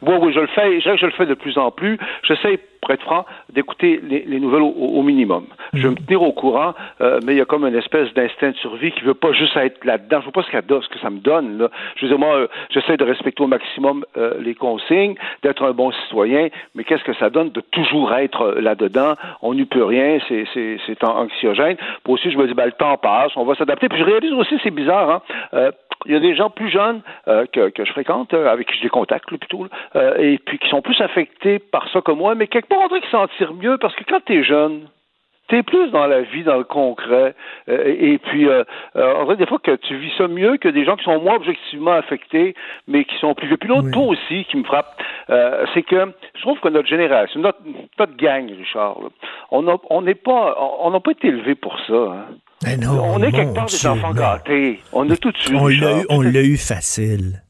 Oui, 0.02 0.14
oui, 0.20 0.32
je 0.34 0.40
le 0.40 0.48
fais, 0.48 0.80
je, 0.80 0.96
je 0.96 1.06
le 1.06 1.12
fais 1.12 1.26
de 1.26 1.34
plus 1.34 1.56
en 1.58 1.70
plus. 1.70 1.98
J'essaie, 2.26 2.58
pour 2.82 2.92
être 2.92 3.02
franc, 3.02 3.24
d'écouter 3.52 4.00
les, 4.02 4.24
les 4.26 4.40
nouvelles 4.40 4.62
au, 4.62 4.74
au 4.98 5.02
minimum. 5.02 5.46
Je 5.72 5.84
vais 5.86 5.90
me 5.90 5.94
tenir 6.04 6.20
au 6.22 6.32
courant, 6.32 6.74
euh, 7.00 7.20
mais 7.24 7.34
il 7.34 7.38
y 7.38 7.40
a 7.40 7.44
comme 7.44 7.64
une 7.64 7.76
espèce 7.76 8.12
d'instinct 8.12 8.50
de 8.50 8.56
survie 8.56 8.90
qui 8.90 9.02
veut 9.02 9.14
pas 9.14 9.32
juste 9.32 9.56
être 9.56 9.84
là-dedans. 9.84 10.20
Je 10.20 10.26
veux 10.26 10.32
pas 10.32 10.42
ce, 10.42 10.50
qu'elle 10.50 10.64
ce 10.68 10.88
que 10.88 10.98
ça 10.98 11.08
me 11.08 11.20
donne. 11.20 11.58
Là. 11.58 11.70
Je 11.96 12.04
veux 12.04 12.08
dire, 12.08 12.18
moi, 12.18 12.34
euh, 12.34 12.48
j'essaie 12.70 12.96
de 12.96 13.04
respecter 13.04 13.42
au 13.42 13.46
maximum 13.46 14.04
euh, 14.16 14.34
les 14.40 14.54
consignes, 14.54 15.14
d'être 15.44 15.64
un 15.64 15.70
bon 15.70 15.92
citoyen, 15.92 16.48
mais 16.74 16.82
qu'est-ce 16.82 17.04
que 17.04 17.14
ça 17.14 17.30
donne 17.30 17.50
de 17.50 17.60
toujours 17.60 18.12
être 18.14 18.56
là-dedans? 18.58 19.14
On 19.42 19.54
n'y 19.54 19.64
peut 19.64 19.84
rien, 19.84 20.18
c'est, 20.28 20.44
c'est, 20.52 20.78
c'est 20.84 21.04
an- 21.04 21.20
anxiogène. 21.20 21.76
Puis 22.02 22.12
aussi, 22.12 22.32
je 22.32 22.36
me 22.36 22.48
dis, 22.48 22.54
ben, 22.54 22.66
le 22.66 22.72
temps 22.72 22.96
passe, 22.96 23.30
on 23.36 23.44
va 23.44 23.54
s'adapter. 23.54 23.88
Puis 23.88 23.98
je 23.98 24.04
réalise 24.04 24.32
aussi, 24.32 24.58
c'est 24.64 24.70
bizarre, 24.70 25.22
hein? 25.52 25.70
Il 26.04 26.12
y 26.12 26.16
a 26.16 26.18
des 26.18 26.34
gens 26.34 26.50
plus 26.50 26.68
jeunes 26.68 27.00
euh, 27.28 27.46
que, 27.52 27.68
que 27.68 27.84
je 27.84 27.92
fréquente, 27.92 28.34
euh, 28.34 28.50
avec 28.50 28.66
qui 28.66 28.74
j'ai 28.74 28.82
des 28.82 28.88
contacts 28.88 29.30
là, 29.30 29.38
plutôt, 29.38 29.68
euh, 29.94 30.16
et 30.18 30.36
puis 30.38 30.58
qui 30.58 30.68
sont 30.68 30.82
plus 30.82 31.00
affectés 31.00 31.60
par 31.60 31.88
ça 31.92 32.00
que 32.00 32.10
moi, 32.10 32.34
mais 32.34 32.48
quelque 32.48 32.66
part 32.66 32.71
on 32.76 32.88
dirait 32.88 33.00
qu'ils 33.00 33.10
s'en 33.10 33.28
tirent 33.38 33.54
mieux 33.54 33.78
parce 33.78 33.94
que 33.94 34.04
quand 34.04 34.20
t'es 34.24 34.42
jeune, 34.42 34.88
t'es 35.48 35.62
plus 35.62 35.90
dans 35.90 36.06
la 36.06 36.22
vie, 36.22 36.44
dans 36.44 36.56
le 36.56 36.64
concret. 36.64 37.34
Euh, 37.68 37.94
et 37.98 38.18
puis, 38.18 38.48
euh, 38.48 38.64
euh, 38.96 39.14
en 39.16 39.24
vrai, 39.24 39.36
des 39.36 39.46
fois 39.46 39.58
que 39.58 39.76
tu 39.76 39.96
vis 39.96 40.10
ça 40.16 40.26
mieux 40.26 40.56
que 40.56 40.68
des 40.68 40.84
gens 40.84 40.96
qui 40.96 41.04
sont 41.04 41.20
moins 41.20 41.36
objectivement 41.36 41.92
affectés, 41.92 42.54
mais 42.88 43.04
qui 43.04 43.16
sont 43.18 43.34
plus 43.34 43.48
vieux. 43.48 43.58
Puis 43.58 43.68
l'autre 43.68 43.90
point 43.90 44.06
aussi 44.06 44.44
qui 44.50 44.56
me 44.56 44.64
frappe, 44.64 45.00
euh, 45.30 45.64
c'est 45.74 45.82
que 45.82 46.12
je 46.36 46.40
trouve 46.40 46.58
que 46.60 46.68
notre 46.68 46.88
génération, 46.88 47.40
notre, 47.40 47.58
notre 47.98 48.16
gang, 48.16 48.50
Richard, 48.50 49.00
là, 49.02 49.08
on 49.50 49.62
n'a 49.62 49.74
on 49.90 50.02
pas, 50.14 50.56
on 50.80 50.90
n'a 50.90 51.00
pas 51.00 51.10
été 51.10 51.28
élevé 51.28 51.54
pour 51.54 51.78
ça. 51.86 51.94
Hein. 51.94 52.76
Non, 52.80 53.02
on 53.02 53.22
est 53.22 53.32
quelque 53.32 53.54
part 53.54 53.66
des 53.66 53.86
enfants 53.86 54.14
non. 54.14 54.20
gâtés. 54.20 54.80
On 54.92 55.10
a 55.10 55.16
tout 55.16 55.32
de 55.32 55.36
suite. 55.36 55.54
On 55.54 55.66
l'a 55.66 55.74
Richard. 55.74 55.98
eu, 55.98 56.06
on 56.10 56.20
l'a 56.22 56.42
eu 56.42 56.56
facile. 56.56 57.42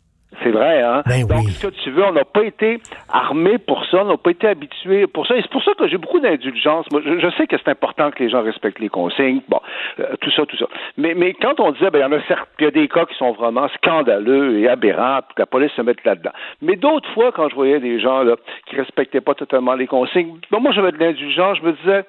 C'est 0.42 0.50
vrai, 0.50 0.82
hein? 0.82 1.02
Ben 1.06 1.26
Donc, 1.26 1.44
oui. 1.46 1.52
ce 1.52 1.66
que 1.66 1.72
tu 1.72 1.90
veux, 1.90 2.04
on 2.04 2.12
n'a 2.12 2.24
pas 2.24 2.42
été 2.44 2.80
armé 3.12 3.58
pour 3.58 3.84
ça, 3.86 4.02
on 4.02 4.08
n'a 4.08 4.16
pas 4.16 4.30
été 4.30 4.48
habitué 4.48 5.06
pour 5.06 5.26
ça. 5.26 5.36
Et 5.36 5.42
c'est 5.42 5.50
pour 5.50 5.62
ça 5.62 5.72
que 5.78 5.86
j'ai 5.88 5.98
beaucoup 5.98 6.20
d'indulgence. 6.20 6.86
Moi, 6.90 7.00
je, 7.04 7.18
je 7.18 7.30
sais 7.36 7.46
que 7.46 7.56
c'est 7.56 7.70
important 7.70 8.10
que 8.10 8.22
les 8.22 8.30
gens 8.30 8.42
respectent 8.42 8.78
les 8.80 8.88
consignes, 8.88 9.40
bon, 9.48 9.60
euh, 10.00 10.14
tout 10.20 10.30
ça, 10.30 10.44
tout 10.46 10.56
ça. 10.56 10.66
Mais, 10.96 11.14
mais 11.14 11.34
quand 11.34 11.60
on 11.60 11.70
disait, 11.72 11.90
ben, 11.90 11.98
il 12.00 12.02
y 12.02 12.04
en 12.04 12.12
a 12.12 12.22
certes, 12.26 12.48
il 12.58 12.64
y 12.64 12.68
a 12.68 12.70
des 12.70 12.88
cas 12.88 13.06
qui 13.06 13.14
sont 13.16 13.32
vraiment 13.32 13.68
scandaleux 13.76 14.58
et 14.58 14.68
aberrants, 14.68 15.20
puis 15.26 15.34
que 15.36 15.42
la 15.42 15.46
police 15.46 15.72
se 15.72 15.82
mette 15.82 16.04
là-dedans. 16.04 16.32
Mais 16.60 16.76
d'autres 16.76 17.10
fois, 17.12 17.32
quand 17.32 17.48
je 17.48 17.54
voyais 17.54 17.80
des 17.80 18.00
gens, 18.00 18.22
là, 18.22 18.36
qui 18.66 18.76
respectaient 18.76 19.20
pas 19.20 19.34
totalement 19.34 19.74
les 19.74 19.86
consignes, 19.86 20.38
ben, 20.50 20.58
moi, 20.58 20.72
j'avais 20.72 20.92
de 20.92 20.98
l'indulgence, 20.98 21.58
je 21.58 21.62
me 21.62 21.72
disais, 21.72 22.04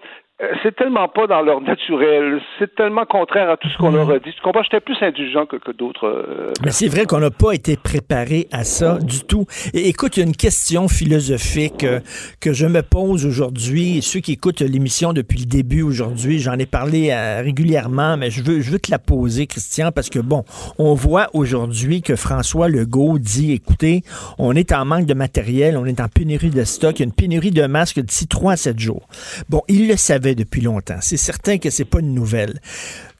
c'est 0.63 0.75
tellement 0.75 1.07
pas 1.07 1.27
dans 1.27 1.41
leur 1.41 1.61
naturel, 1.61 2.41
c'est 2.57 2.73
tellement 2.75 3.05
contraire 3.05 3.51
à 3.51 3.55
tout 3.57 3.69
ce 3.69 3.77
qu'on 3.77 3.91
leur 3.91 4.09
a 4.09 4.17
dit. 4.17 4.31
Tu 4.35 4.41
comprends? 4.41 4.63
J'étais 4.63 4.81
plus 4.81 4.97
indulgent 5.01 5.45
que, 5.45 5.57
que 5.57 5.71
d'autres. 5.71 6.07
euh, 6.07 6.51
Mais 6.65 6.71
c'est 6.71 6.87
vrai 6.87 7.05
qu'on 7.05 7.19
n'a 7.19 7.29
pas 7.29 7.51
été 7.53 7.77
préparé 7.77 8.47
à 8.51 8.63
ça 8.63 8.97
du 8.97 9.21
tout. 9.23 9.45
Et 9.75 9.87
écoute, 9.89 10.17
il 10.17 10.21
y 10.21 10.23
a 10.23 10.25
une 10.25 10.35
question 10.35 10.87
philosophique 10.87 11.83
euh, 11.83 11.99
que 12.41 12.51
je 12.51 12.65
me 12.65 12.81
pose 12.81 13.27
aujourd'hui. 13.27 14.01
Ceux 14.01 14.21
qui 14.21 14.33
écoutent 14.33 14.61
l'émission 14.61 15.13
depuis 15.13 15.39
le 15.39 15.45
début 15.45 15.83
aujourd'hui, 15.83 16.39
j'en 16.39 16.57
ai 16.57 16.65
parlé 16.65 17.11
euh, 17.11 17.41
régulièrement, 17.43 18.17
mais 18.17 18.31
je 18.31 18.43
veux, 18.43 18.59
je 18.59 18.71
veux 18.71 18.79
te 18.79 18.89
la 18.89 18.99
poser, 18.99 19.45
Christian, 19.45 19.91
parce 19.91 20.09
que 20.09 20.19
bon, 20.19 20.43
on 20.79 20.95
voit 20.95 21.27
aujourd'hui 21.33 22.01
que 22.01 22.15
François 22.15 22.67
Legault 22.69 23.19
dit, 23.19 23.53
écoutez, 23.53 24.01
on 24.39 24.55
est 24.55 24.71
en 24.73 24.83
manque 24.83 25.05
de 25.05 25.13
matériel, 25.13 25.77
on 25.77 25.85
est 25.85 26.01
en 26.01 26.07
pénurie 26.07 26.49
de 26.49 26.63
stock, 26.63 26.97
il 26.97 27.01
y 27.01 27.03
a 27.03 27.05
une 27.05 27.13
pénurie 27.13 27.51
de 27.51 27.65
masques 27.67 27.99
d'ici 27.99 28.27
3 28.27 28.53
à 28.53 28.57
7 28.57 28.79
jours. 28.79 29.07
Bon, 29.47 29.61
il 29.67 29.87
le 29.87 29.95
savait 29.95 30.22
depuis 30.31 30.61
longtemps. 30.61 30.99
C'est 31.01 31.17
certain 31.17 31.57
que 31.57 31.69
c'est 31.69 31.85
pas 31.85 31.99
une 31.99 32.13
nouvelle. 32.13 32.53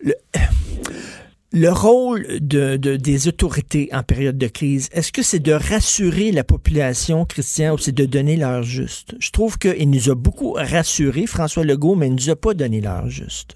Le- 0.02 0.14
le 1.56 1.70
rôle 1.70 2.26
de, 2.42 2.78
de- 2.78 2.96
des 2.96 3.28
autorités 3.28 3.90
en 3.94 4.02
période 4.02 4.38
de 4.40 4.48
crise, 4.48 4.90
est-ce 4.92 5.12
que 5.12 5.22
c'est 5.22 5.40
de 5.40 5.54
rassurer 5.54 6.32
la 6.32 6.44
population, 6.44 7.26
Christian, 7.26 7.76
ou 7.76 7.78
c'est 7.78 7.94
de 7.94 8.06
donner 8.06 8.38
l'heure 8.38 8.64
juste? 8.64 9.16
Je 9.20 9.30
trouve 9.32 9.58
qu'il 9.60 9.90
nous 9.90 10.10
a 10.10 10.16
beaucoup 10.16 10.54
rassuré, 10.54 11.28
François 11.28 11.64
Legault, 11.64 11.94
mais 11.96 12.08
il 12.08 12.12
ne 12.12 12.16
nous 12.16 12.30
a 12.32 12.36
pas 12.36 12.54
donné 12.56 12.82
l'heure 12.82 13.08
juste. 13.08 13.56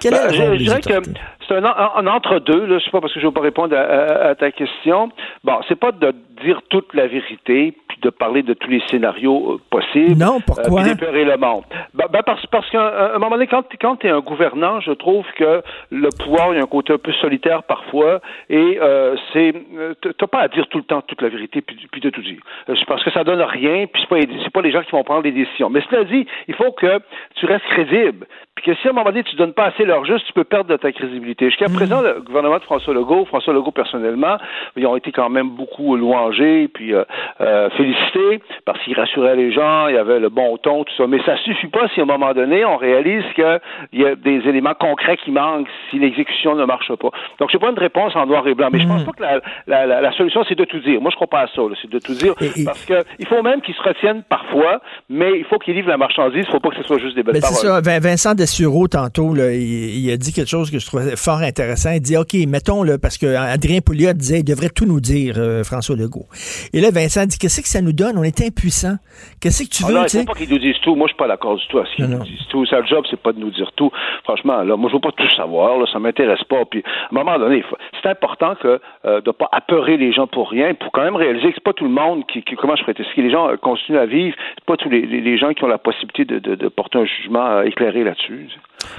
Quel 0.00 0.12
Ben, 0.12 0.20
est 0.20 0.28
le 0.30 0.34
je, 0.36 0.42
rôle 0.42 0.58
je 0.58 0.64
des 0.64 0.70
que 0.80 0.88
autorités? 0.88 1.20
c'est 1.46 1.54
un, 1.54 1.64
en- 1.64 1.96
un 1.96 2.06
entre-deux. 2.08 2.66
Là, 2.66 2.78
je 2.78 2.84
sais 2.84 2.90
pas 2.90 3.00
parce 3.00 3.12
que 3.14 3.20
je 3.20 3.24
ne 3.26 3.30
veux 3.30 3.34
pas 3.34 3.40
répondre 3.40 3.76
à, 3.76 3.80
à- 3.82 4.28
à 4.30 4.34
ta 4.34 4.50
question. 4.50 5.10
Bon, 5.44 5.54
c'est 5.68 5.78
pas 5.78 5.92
de 5.92 6.12
dire 6.44 6.60
toute 6.70 6.92
la 6.94 7.06
vérité 7.06 7.74
de 8.02 8.10
parler 8.10 8.42
de 8.42 8.54
tous 8.54 8.70
les 8.70 8.82
scénarios 8.88 9.54
euh, 9.54 9.60
possibles. 9.70 10.18
Non, 10.18 10.40
pourquoi? 10.40 10.82
Euh, 10.82 10.84
d'épeurer 10.84 11.24
le 11.24 11.36
monde. 11.36 11.64
Ben, 11.94 12.06
ben, 12.10 12.22
parce 12.24 12.44
parce 12.46 12.68
qu'à 12.70 13.14
un 13.14 13.18
moment 13.18 13.36
donné, 13.36 13.46
quand, 13.46 13.64
quand 13.80 13.96
tu 13.96 14.06
es 14.06 14.10
un 14.10 14.20
gouvernant, 14.20 14.80
je 14.80 14.92
trouve 14.92 15.24
que 15.36 15.62
le 15.90 16.08
pouvoir, 16.18 16.52
il 16.52 16.56
y 16.56 16.60
a 16.60 16.62
un 16.62 16.66
côté 16.66 16.92
un 16.92 16.98
peu 16.98 17.12
solitaire 17.14 17.62
parfois, 17.64 18.20
et 18.48 18.78
euh, 18.80 19.16
c'est 19.32 19.54
euh, 19.76 19.94
t'as 20.00 20.26
pas 20.26 20.40
à 20.40 20.48
dire 20.48 20.66
tout 20.68 20.78
le 20.78 20.84
temps 20.84 21.02
toute 21.02 21.22
la 21.22 21.28
vérité 21.28 21.60
puis, 21.60 21.76
puis 21.90 22.00
de 22.00 22.10
tout 22.10 22.22
dire. 22.22 22.40
Parce 22.86 23.02
que 23.04 23.10
ça 23.10 23.24
donne 23.24 23.42
rien, 23.42 23.86
puis 23.86 24.02
c'est 24.02 24.08
pas 24.08 24.20
c'est 24.44 24.52
pas 24.52 24.62
les 24.62 24.72
gens 24.72 24.82
qui 24.82 24.92
vont 24.92 25.04
prendre 25.04 25.22
les 25.22 25.32
décisions. 25.32 25.70
Mais 25.70 25.82
cela 25.90 26.04
dit, 26.04 26.26
il 26.46 26.54
faut 26.54 26.72
que 26.72 27.00
tu 27.36 27.46
restes 27.46 27.66
crédible. 27.66 28.26
Puis 28.60 28.72
que 28.72 28.80
si 28.80 28.88
à 28.88 28.90
un 28.90 28.94
moment 28.94 29.10
donné, 29.10 29.22
tu 29.22 29.36
donnes 29.36 29.52
pas 29.52 29.66
assez 29.66 29.84
leur 29.84 30.04
juste, 30.04 30.26
tu 30.26 30.32
peux 30.32 30.42
perdre 30.44 30.68
de 30.70 30.76
ta 30.76 30.90
crédibilité. 30.90 31.46
Jusqu'à 31.46 31.66
présent, 31.66 32.00
le 32.02 32.20
gouvernement 32.20 32.58
de 32.58 32.62
François 32.64 32.92
Legault, 32.92 33.24
François 33.26 33.54
Legault 33.54 33.70
personnellement, 33.70 34.36
ils 34.76 34.84
ont 34.86 34.96
été 34.96 35.12
quand 35.12 35.28
même 35.28 35.50
beaucoup 35.50 35.96
louangés, 35.96 36.66
puis 36.68 36.92
euh, 36.92 37.04
euh, 37.40 37.70
félicités, 37.70 38.42
parce 38.64 38.80
qu'ils 38.82 38.94
rassuraient 38.98 39.36
les 39.36 39.52
gens, 39.52 39.86
il 39.88 39.94
y 39.94 39.98
avait 39.98 40.18
le 40.18 40.28
bon 40.28 40.56
ton, 40.58 40.82
tout 40.84 40.92
ça. 40.96 41.06
Mais 41.06 41.18
ça 41.24 41.36
suffit 41.44 41.68
pas 41.68 41.88
si 41.94 42.00
à 42.00 42.02
un 42.02 42.06
moment 42.06 42.34
donné, 42.34 42.64
on 42.64 42.76
réalise 42.76 43.22
qu'il 43.34 43.60
y 43.92 44.04
a 44.04 44.14
des 44.16 44.38
éléments 44.48 44.74
concrets 44.74 45.16
qui 45.18 45.30
manquent 45.30 45.68
si 45.90 45.98
l'exécution 45.98 46.54
ne 46.56 46.64
marche 46.64 46.92
pas. 46.96 47.10
Donc, 47.38 47.50
j'ai 47.52 47.58
pas 47.58 47.70
une 47.70 47.78
réponse 47.78 48.16
en 48.16 48.26
noir 48.26 48.46
et 48.48 48.54
blanc, 48.54 48.68
mais 48.72 48.80
je 48.80 48.88
pense 48.88 49.04
pas 49.04 49.12
que 49.12 49.22
la, 49.22 49.40
la, 49.66 49.86
la, 49.86 50.00
la 50.00 50.12
solution, 50.12 50.42
c'est 50.48 50.56
de 50.58 50.64
tout 50.64 50.80
dire. 50.80 51.00
Moi, 51.00 51.10
je 51.10 51.16
crois 51.16 51.28
pas 51.28 51.40
à 51.42 51.46
ça, 51.46 51.62
c'est 51.80 51.90
de 51.90 51.98
tout 52.00 52.14
dire, 52.14 52.34
parce 52.64 52.84
que 52.84 53.04
il 53.18 53.26
faut 53.26 53.42
même 53.42 53.60
qu'ils 53.60 53.74
se 53.74 53.82
retiennent 53.82 54.22
parfois, 54.28 54.80
mais 55.08 55.38
il 55.38 55.44
faut 55.44 55.58
qu'ils 55.58 55.74
livrent 55.74 55.88
la 55.90 55.96
marchandise, 55.96 56.44
il 56.48 56.50
faut 56.50 56.60
pas 56.60 56.70
que 56.70 56.76
ce 56.76 56.82
soit 56.82 56.98
juste 56.98 57.14
des 57.14 57.22
belles 57.22 57.34
Ben, 57.34 57.42
c'est 57.42 57.66
paroles. 57.66 57.84
ça. 57.84 57.90
Vin- 57.90 58.00
Vincent 58.00 58.34
Dessureau, 58.48 58.88
tantôt, 58.88 59.36
il, 59.36 60.10
a 60.10 60.16
dit 60.16 60.32
quelque 60.32 60.48
chose 60.48 60.70
que 60.70 60.78
je 60.78 60.86
trouvais 60.86 61.16
fort 61.16 61.40
intéressant. 61.40 61.90
Il 61.90 62.00
dit, 62.00 62.16
OK, 62.16 62.32
mettons, 62.48 62.82
là, 62.82 62.96
parce 62.96 63.18
que 63.18 63.26
Adrien 63.26 63.82
Pouliot 63.82 64.14
disait, 64.14 64.40
il 64.40 64.44
devrait 64.44 64.70
tout 64.70 64.86
nous 64.86 65.00
dire, 65.00 65.34
euh, 65.36 65.62
François 65.64 65.96
Legault. 65.96 66.26
Et 66.72 66.80
là, 66.80 66.90
Vincent 66.90 67.26
dit, 67.26 67.36
qu'est-ce 67.36 67.60
que 67.60 67.68
ça 67.68 67.82
nous 67.82 67.92
donne? 67.92 68.16
On 68.16 68.22
est 68.22 68.40
impuissants. 68.40 68.96
Qu'est-ce 69.40 69.62
que 69.62 69.68
tu 69.68 69.82
Ah 69.84 69.88
veux, 69.88 69.94
non, 69.94 70.02
tu 70.04 70.08
sais? 70.10 70.18
il 70.18 70.26
faut 70.26 70.32
pas 70.32 70.38
qu'ils 70.38 70.50
nous 70.50 70.58
disent 70.58 70.80
tout. 70.82 70.94
Moi, 70.96 71.06
je 71.06 71.12
suis 71.12 71.16
pas 71.18 71.28
d'accord 71.28 71.56
du 71.56 71.66
tout 71.68 71.78
à 71.78 71.86
ce 71.86 71.94
qu'ils 71.94 72.06
nous 72.06 72.24
disent 72.24 72.46
tout. 72.48 72.66
Sa 72.66 72.82
job, 72.84 73.04
c'est 73.10 73.20
pas 73.20 73.32
de 73.32 73.38
nous 73.38 73.50
dire 73.50 73.70
tout. 73.76 73.90
Franchement, 74.24 74.62
là, 74.62 74.76
moi, 74.76 74.90
je 74.90 74.94
veux 74.96 75.00
pas 75.00 75.12
tout 75.12 75.28
savoir. 75.36 75.78
Là, 75.78 75.86
ça 75.92 75.98
m'intéresse 75.98 76.42
pas. 76.44 76.64
Puis, 76.64 76.82
à 76.84 77.08
un 77.12 77.22
moment 77.24 77.38
donné, 77.38 77.64
c'est 78.02 78.08
important 78.08 78.54
que 78.56 78.80
euh, 79.04 79.20
de 79.20 79.30
pas 79.30 79.48
apeurer 79.52 79.96
les 79.96 80.12
gens 80.12 80.26
pour 80.26 80.50
rien, 80.50 80.74
pour 80.74 80.90
quand 80.92 81.02
même 81.02 81.16
réaliser 81.16 81.48
que 81.48 81.54
c'est 81.54 81.62
pas 81.64 81.72
tout 81.72 81.84
le 81.84 81.90
monde 81.90 82.26
qui, 82.26 82.42
qui- 82.42 82.56
comment 82.56 82.74
je 82.76 82.82
ferais? 82.82 82.94
Si 83.14 83.22
les 83.22 83.30
gens 83.30 83.48
euh, 83.48 83.56
continuent 83.56 83.98
à 83.98 84.06
vivre, 84.06 84.36
c'est 84.56 84.64
pas 84.64 84.76
tous 84.76 84.88
les, 84.90 85.02
les- 85.02 85.20
les 85.20 85.38
gens 85.38 85.52
qui 85.54 85.62
ont 85.64 85.68
la 85.68 85.78
possibilité 85.78 86.24
de, 86.24 86.38
de- 86.40 86.54
de 86.56 86.68
porter 86.68 86.98
un 86.98 87.04
jugement 87.04 87.46
euh, 87.46 87.62
éclairé 87.62 88.02
là-dessus. 88.04 88.48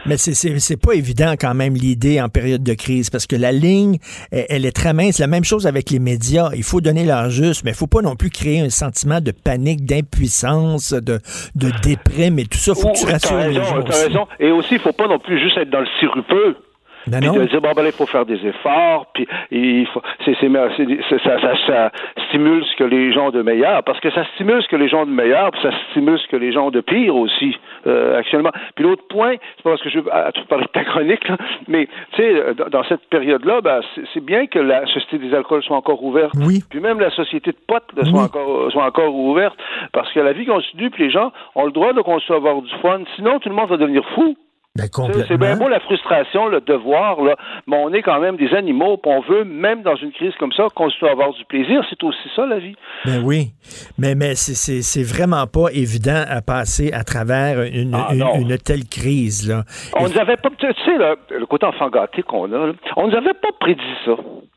Mais 0.06 0.18
c'est- 0.18 0.34
c'est 0.34 0.58
c'est 0.60 0.78
pas 0.78 0.94
évident 0.94 1.34
quand 1.40 1.54
même 1.54 1.74
l'idée 1.74 2.20
en 2.22 2.30
période 2.30 2.64
de 2.64 2.74
crise 2.74 3.10
parce 3.10 3.28
que 3.28 3.36
la 3.36 3.52
ligne, 3.52 3.98
elle, 4.32 4.46
elle 4.50 4.66
est 4.66 4.72
très 4.76 4.94
mince. 4.94 5.20
La 5.20 5.28
même 5.28 5.44
chose 5.44 5.68
avec 5.68 5.90
les 5.90 6.00
médias. 6.00 6.50
Il 6.56 6.64
faut 6.64 6.82
donner 6.82 7.06
leur 7.06 7.30
juste, 7.30 7.64
mais 7.64 7.72
il 7.72 7.76
faut 7.78 7.88
pas 7.88 8.02
non 8.02 8.16
plus 8.16 8.30
créer 8.30 8.60
un 8.60 8.70
sentiment 8.70 9.22
de 9.22 9.32
panique, 9.32 9.86
d'impuissance, 9.86 10.94
de, 10.94 11.20
de 11.56 11.72
déprime 11.84 12.40
et 12.40 12.46
tout 12.46 12.58
ça. 12.58 12.76
faut 12.76 12.90
que 12.92 12.98
tu 13.00 13.06
T'as 13.06 13.12
rassures 13.14 13.38
les 13.40 13.54
gens. 13.54 13.78
aussi. 13.88 14.04
raison. 14.04 14.28
Et 14.40 14.52
aussi, 14.52 14.76
il 14.76 14.80
faut 14.80 14.94
pas 14.94 15.08
non 15.08 15.20
plus 15.20 15.40
juste 15.42 15.58
être 15.58 15.70
dans 15.70 15.82
le 15.82 15.88
sirupeux. 16.00 16.58
Ben 17.10 17.20
puis 17.20 17.40
de 17.40 17.46
dire 17.46 17.62
bon 17.62 17.72
ben 17.76 17.84
là, 17.84 17.90
il 17.90 17.96
faut 17.96 18.06
faire 18.06 18.26
des 18.26 18.46
efforts 18.46 19.08
puis 19.14 19.28
il 19.52 19.86
faut 19.88 20.02
c'est 20.26 20.36
c'est 20.40 21.24
ça, 21.24 21.40
ça, 21.42 21.54
ça 21.68 21.92
stimule 22.28 22.64
ce 22.66 22.76
que 22.78 22.84
les 22.84 23.12
gens 23.14 23.28
ont 23.28 23.32
de 23.32 23.42
meilleur 23.42 23.84
parce 23.84 24.00
que 24.00 24.12
ça 24.12 24.26
stimule 24.36 24.62
ce 24.64 24.68
que 24.68 24.76
les 24.76 24.90
gens 24.90 25.04
ont 25.04 25.06
de 25.06 25.12
meilleur 25.12 25.52
puis 25.52 25.62
ça 25.62 25.72
stimule 25.90 26.20
ce 26.20 26.28
que 26.28 26.36
les 26.36 26.52
gens 26.52 26.68
ont 26.68 26.72
de 26.72 26.82
pire 26.82 27.16
aussi 27.16 27.58
euh, 27.88 28.18
actuellement. 28.18 28.52
Puis 28.76 28.84
l'autre 28.84 29.04
point 29.10 29.36
c'est 29.58 29.64
pas 29.64 29.72
parce 29.72 29.82
que 29.82 29.90
je 29.90 30.00
veux 30.00 30.14
à, 30.14 30.32
tout 30.32 30.46
parler 30.46 30.66
de 30.66 30.72
ta 30.72 30.84
chronique 30.84 31.28
là, 31.28 31.38
mais 31.68 31.88
tu 32.14 32.22
sais 32.22 32.34
euh, 32.34 32.54
dans, 32.54 32.70
dans 32.70 32.84
cette 32.84 33.06
période 33.10 33.46
là 33.46 33.62
ben, 33.62 33.82
c'est 33.96 34.04
c'est 34.14 34.24
bien 34.24 34.48
que 34.48 34.60
la 34.60 34.86
société 34.88 35.18
des 35.18 35.34
alcools 35.34 35.64
soit 35.64 35.78
encore 35.78 36.04
ouverte. 36.04 36.34
Oui. 36.46 36.64
puis 36.70 36.80
même 36.80 37.00
la 37.00 37.12
société 37.12 37.52
de 37.52 37.58
potes 37.68 37.92
là, 37.96 38.06
soit 38.06 38.24
encore 38.24 38.72
soit 38.72 38.86
encore 38.86 39.16
ouverte 39.16 39.58
parce 39.94 40.12
que 40.14 40.20
la 40.20 40.34
vie 40.34 40.46
continue 40.46 40.90
puis 40.90 41.06
les 41.06 41.12
gens 41.12 41.32
ont 41.56 41.66
le 41.66 41.72
droit 41.72 41.94
de 41.94 42.00
avoir 42.34 42.62
du 42.62 42.72
fun. 42.82 43.02
Sinon 43.16 43.40
tout 43.40 43.50
le 43.50 43.56
monde 43.56 43.70
va 43.70 43.78
devenir 43.78 44.04
fou 44.16 44.36
c'est 45.14 45.28
c'est 45.28 45.38
bien 45.38 45.56
beau 45.58 45.68
la 45.70 45.80
frustration, 45.80 46.48
le 46.48 46.62
devoir, 46.62 47.22
là, 47.22 47.36
mais 47.68 47.78
on 47.78 47.92
est 47.94 48.02
quand 48.02 48.20
même 48.20 48.38
des 48.38 48.54
animaux, 48.54 48.98
puis 48.98 49.12
on 49.12 49.22
veut, 49.22 49.44
même 49.44 49.82
dans 49.82 49.96
une 49.96 50.12
crise 50.12 50.34
comme 50.40 50.52
ça, 50.54 50.68
continuer 50.74 51.10
à 51.10 51.14
avoir 51.14 51.34
du 51.34 51.46
plaisir. 51.46 51.82
C'est 51.90 52.04
aussi 52.04 52.30
ça, 52.36 52.46
la 52.46 52.60
vie. 52.60 52.76
Ben 53.06 53.22
oui, 53.24 53.52
mais, 53.98 54.16
mais 54.16 54.36
c'est- 54.36 55.04
vraiment 55.04 55.46
pas 55.48 55.70
évident 55.74 56.24
à 56.30 56.42
passer 56.42 56.92
à 56.94 57.04
travers 57.04 57.62
une, 57.64 57.94
Ah, 57.96 58.10
une- 58.14 58.58
telle 58.58 58.86
crise. 58.90 59.48
Là. 59.50 59.64
On 59.98 60.04
nous 60.08 60.18
avait 60.20 60.38
pas, 60.38 60.50
tu 60.58 60.68
sais, 60.86 60.98
là, 60.98 61.16
le 61.30 61.46
côté 61.46 61.66
enfant 61.66 61.90
gâté 61.90 62.22
qu'on 62.24 62.52
a, 62.52 62.68
là, 62.68 62.74
on 62.98 63.08
nous 63.08 63.16
avait 63.16 63.34
pas 63.34 63.50
prédit 63.60 63.82
ça. 64.06 64.12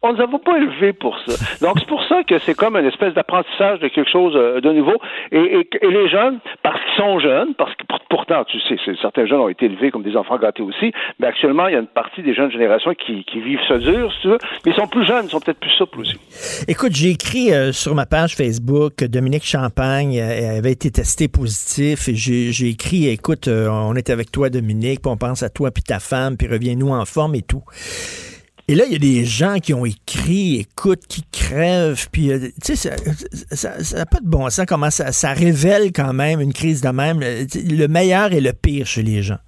On 0.05 0.12
nous 0.15 0.20
avait 0.20 0.39
pas 0.44 0.57
élevé 0.57 0.93
pour 0.93 1.16
ça. 1.20 1.32
Donc, 1.65 1.78
c'est 1.78 1.86
pour 1.86 2.03
ça 2.05 2.24
que 2.24 2.39
c'est 2.39 2.55
comme 2.55 2.77
une 2.77 2.86
espèce 2.86 3.15
d'apprentissage 3.15 3.78
de 3.78 3.89
quelque 3.89 4.11
chose 4.11 4.32
euh, 4.35 4.61
de 4.61 4.73
nouveau. 4.73 4.97
Et, 5.31 5.39
et- 5.39 5.69
et 5.81 5.90
les 5.90 6.09
jeunes, 6.09 6.40
parce 6.65 6.81
qu'ils 6.82 7.05
sont 7.05 7.20
jeunes, 7.20 7.55
parce 7.55 7.73
que 7.77 7.85
pour- 7.86 8.01
pourtant, 8.11 8.43
tu 8.44 8.59
sais, 8.61 8.77
certains 9.01 9.27
jeunes 9.27 9.39
ont 9.40 9.49
été 9.49 9.66
élevés 9.66 9.90
comme 9.93 10.03
des 10.03 10.11
enfants 10.16 10.39
gâtés 10.39 10.62
aussi, 10.62 10.93
mais 11.18 11.26
actuellement, 11.26 11.68
il 11.68 11.74
y 11.74 11.76
a 11.76 11.80
une 11.80 11.86
partie 11.86 12.22
des 12.22 12.34
jeunes 12.34 12.51
générations 12.51 12.94
qui, 12.94 13.24
vivent 13.40 13.60
ça 13.66 13.78
dur, 13.78 14.12
tu 14.20 14.28
veux, 14.28 14.39
mais 14.64 14.72
ils 14.72 14.74
sont 14.74 14.86
plus 14.86 15.06
jeunes, 15.06 15.24
ils 15.24 15.30
sont 15.30 15.40
peut-être 15.40 15.59
plus 15.59 15.70
souples 15.70 16.01
aussi. 16.01 16.16
Écoute, 16.68 16.93
j'ai 16.94 17.10
écrit 17.10 17.52
euh, 17.52 17.72
sur 17.72 17.94
ma 17.94 18.06
page 18.06 18.36
Facebook 18.36 18.94
que 18.97 19.05
Dominique 19.05 19.44
Champagne 19.44 20.18
euh, 20.18 20.59
avait 20.59 20.72
été 20.72 20.90
testé 20.90 21.28
positif 21.28 22.09
et 22.09 22.14
j'ai 22.14 22.68
écrit, 22.68 23.09
écoute, 23.09 23.48
euh, 23.48 23.68
on 23.68 23.94
est 23.94 24.10
avec 24.10 24.30
toi, 24.30 24.51
Dominique, 24.51 25.02
puis 25.02 25.10
on 25.10 25.16
pense 25.16 25.43
à 25.43 25.48
toi 25.48 25.70
puis 25.70 25.82
ta 25.82 25.98
femme, 25.98 26.36
puis 26.36 26.47
reviens-nous 26.47 26.90
en 26.90 27.05
forme 27.05 27.34
et 27.34 27.43
tout. 27.43 27.62
Et 28.68 28.74
là, 28.74 28.84
il 28.86 28.93
y 28.93 28.97
a 28.97 28.98
des 28.98 29.24
gens 29.24 29.59
qui 29.59 29.74
ont 29.74 29.84
écrit, 29.84 30.60
écoute, 30.60 31.01
qui 31.09 31.24
crèvent, 31.32 32.06
puis, 32.12 32.30
tu 32.64 32.76
sais, 32.76 32.90
ça 33.51 33.97
n'a 33.97 34.06
pas 34.06 34.20
de 34.20 34.28
bon 34.28 34.48
sens 34.51 34.66
comment 34.66 34.90
ça, 34.90 35.10
ça 35.10 35.32
révèle 35.32 35.93
quand 35.93 36.12
même 36.12 36.40
une 36.40 36.52
crise 36.52 36.80
de 36.80 36.89
même, 36.89 37.20
le 37.20 37.86
meilleur 37.89 38.32
et 38.32 38.40
le 38.40 38.52
pire 38.52 38.86
chez 38.86 39.02
les 39.02 39.22
gens. 39.22 39.39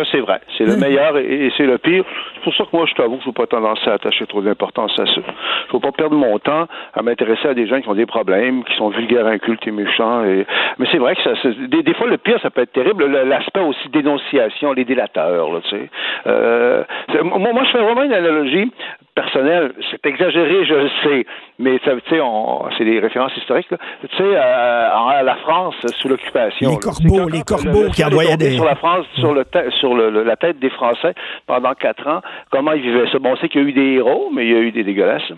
Ça, 0.00 0.10
c'est 0.12 0.20
vrai. 0.20 0.40
C'est 0.56 0.64
le 0.64 0.76
meilleur 0.76 1.18
et, 1.18 1.46
et 1.46 1.52
c'est 1.56 1.66
le 1.66 1.76
pire. 1.78 2.04
C'est 2.40 2.44
pour 2.44 2.54
ça 2.54 2.64
que 2.64 2.74
moi, 2.76 2.86
je 2.88 2.94
t'avoue 2.94 3.16
que 3.18 3.22
je 3.22 3.28
n'ai 3.28 3.32
pas 3.34 3.46
tendance 3.46 3.86
à 3.86 3.92
attacher 3.92 4.26
trop 4.26 4.40
d'importance 4.40 4.92
à 4.98 5.04
ça. 5.04 5.12
Je 5.14 5.20
ne 5.20 5.72
veux 5.74 5.80
pas 5.80 5.92
perdre 5.92 6.16
mon 6.16 6.38
temps 6.38 6.66
à 6.94 7.02
m'intéresser 7.02 7.48
à 7.48 7.54
des 7.54 7.66
gens 7.66 7.80
qui 7.82 7.88
ont 7.90 7.94
des 7.94 8.06
problèmes, 8.06 8.64
qui 8.64 8.74
sont 8.76 8.88
vulgaires, 8.88 9.26
incultes 9.26 9.66
et 9.66 9.70
méchants. 9.70 10.24
Et... 10.24 10.46
Mais 10.78 10.86
c'est 10.90 10.96
vrai 10.98 11.14
que 11.16 11.22
ça, 11.22 11.32
des, 11.68 11.82
des 11.82 11.94
fois, 11.94 12.06
le 12.06 12.16
pire, 12.16 12.38
ça 12.42 12.48
peut 12.50 12.62
être 12.62 12.72
terrible. 12.72 13.04
Le- 13.04 13.24
L'aspect 13.24 13.60
aussi 13.60 13.88
dénonciation, 13.90 14.72
les 14.72 14.84
délateurs, 14.86 15.52
là, 15.52 15.60
tu 15.62 15.68
sais. 15.70 15.90
Euh, 16.26 16.82
moi, 17.22 17.52
moi, 17.52 17.64
je 17.64 17.70
fais 17.72 17.82
vraiment 17.82 18.02
une 18.04 18.12
analogie 18.14 18.72
personnelle. 19.14 19.72
C'est 19.90 20.04
exagéré, 20.06 20.64
je 20.64 20.74
le 20.74 20.88
sais. 21.02 21.26
Mais, 21.58 21.78
ça, 21.84 21.92
tu 21.94 22.00
sais, 22.14 22.20
on- 22.22 22.64
c'est 22.78 22.84
des 22.84 22.98
références 23.00 23.36
historiques, 23.36 23.70
là. 23.70 23.76
Tu 24.08 24.16
sais, 24.16 24.22
euh, 24.24 25.22
la 25.22 25.36
France 25.42 25.74
sous 25.98 26.08
l'occupation. 26.08 26.70
Les 26.70 26.76
corbeaux, 26.78 27.28
les 27.28 27.42
corbeaux 27.42 27.82
le- 27.84 27.90
qui 27.90 28.02
envoyaient 28.04 28.36
des- 28.38 28.52
Sur 28.52 28.64
la 28.64 28.76
France, 28.76 29.04
sur, 29.18 29.34
le 29.34 29.44
ta- 29.44 29.70
sur 29.72 29.94
le- 29.94 30.10
le- 30.10 30.22
la 30.22 30.36
tête 30.36 30.58
des 30.58 30.70
Français 30.70 31.14
pendant 31.46 31.74
quatre 31.74 32.06
ans, 32.08 32.20
comment 32.50 32.72
ils 32.72 32.82
vivaient 32.82 33.10
ça? 33.10 33.18
Bon, 33.18 33.32
on 33.32 33.36
sait 33.36 33.48
qu'il 33.48 33.62
y 33.62 33.64
a 33.64 33.68
eu 33.68 33.72
des 33.72 33.94
héros, 33.98 34.30
mais 34.34 34.46
il 34.46 34.52
y 34.52 34.56
a 34.56 34.60
eu 34.60 34.72
des 34.72 34.84
dégueulasses. 34.84 35.32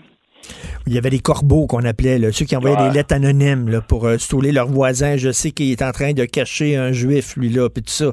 Il 0.85 0.93
y 0.93 0.97
avait 0.97 1.09
les 1.09 1.19
corbeaux 1.19 1.67
qu'on 1.67 1.85
appelait, 1.85 2.19
là, 2.19 2.33
ceux 2.33 2.43
qui 2.43 2.53
envoyaient 2.57 2.75
Ouais. 2.75 2.89
des 2.89 2.95
lettres 2.95 3.15
anonymes 3.15 3.69
là, 3.69 3.79
pour 3.79 4.05
euh, 4.05 4.17
stouler 4.17 4.51
leurs 4.51 4.67
voisins. 4.67 5.15
Je 5.15 5.31
sais 5.31 5.51
qu'il 5.51 5.71
est 5.71 5.81
en 5.81 5.91
train 5.91 6.11
de 6.11 6.25
cacher 6.25 6.75
un 6.75 6.91
juif, 6.91 7.37
lui-là, 7.37 7.69
puis 7.69 7.81
tout 7.83 7.89
ça. 7.93 8.11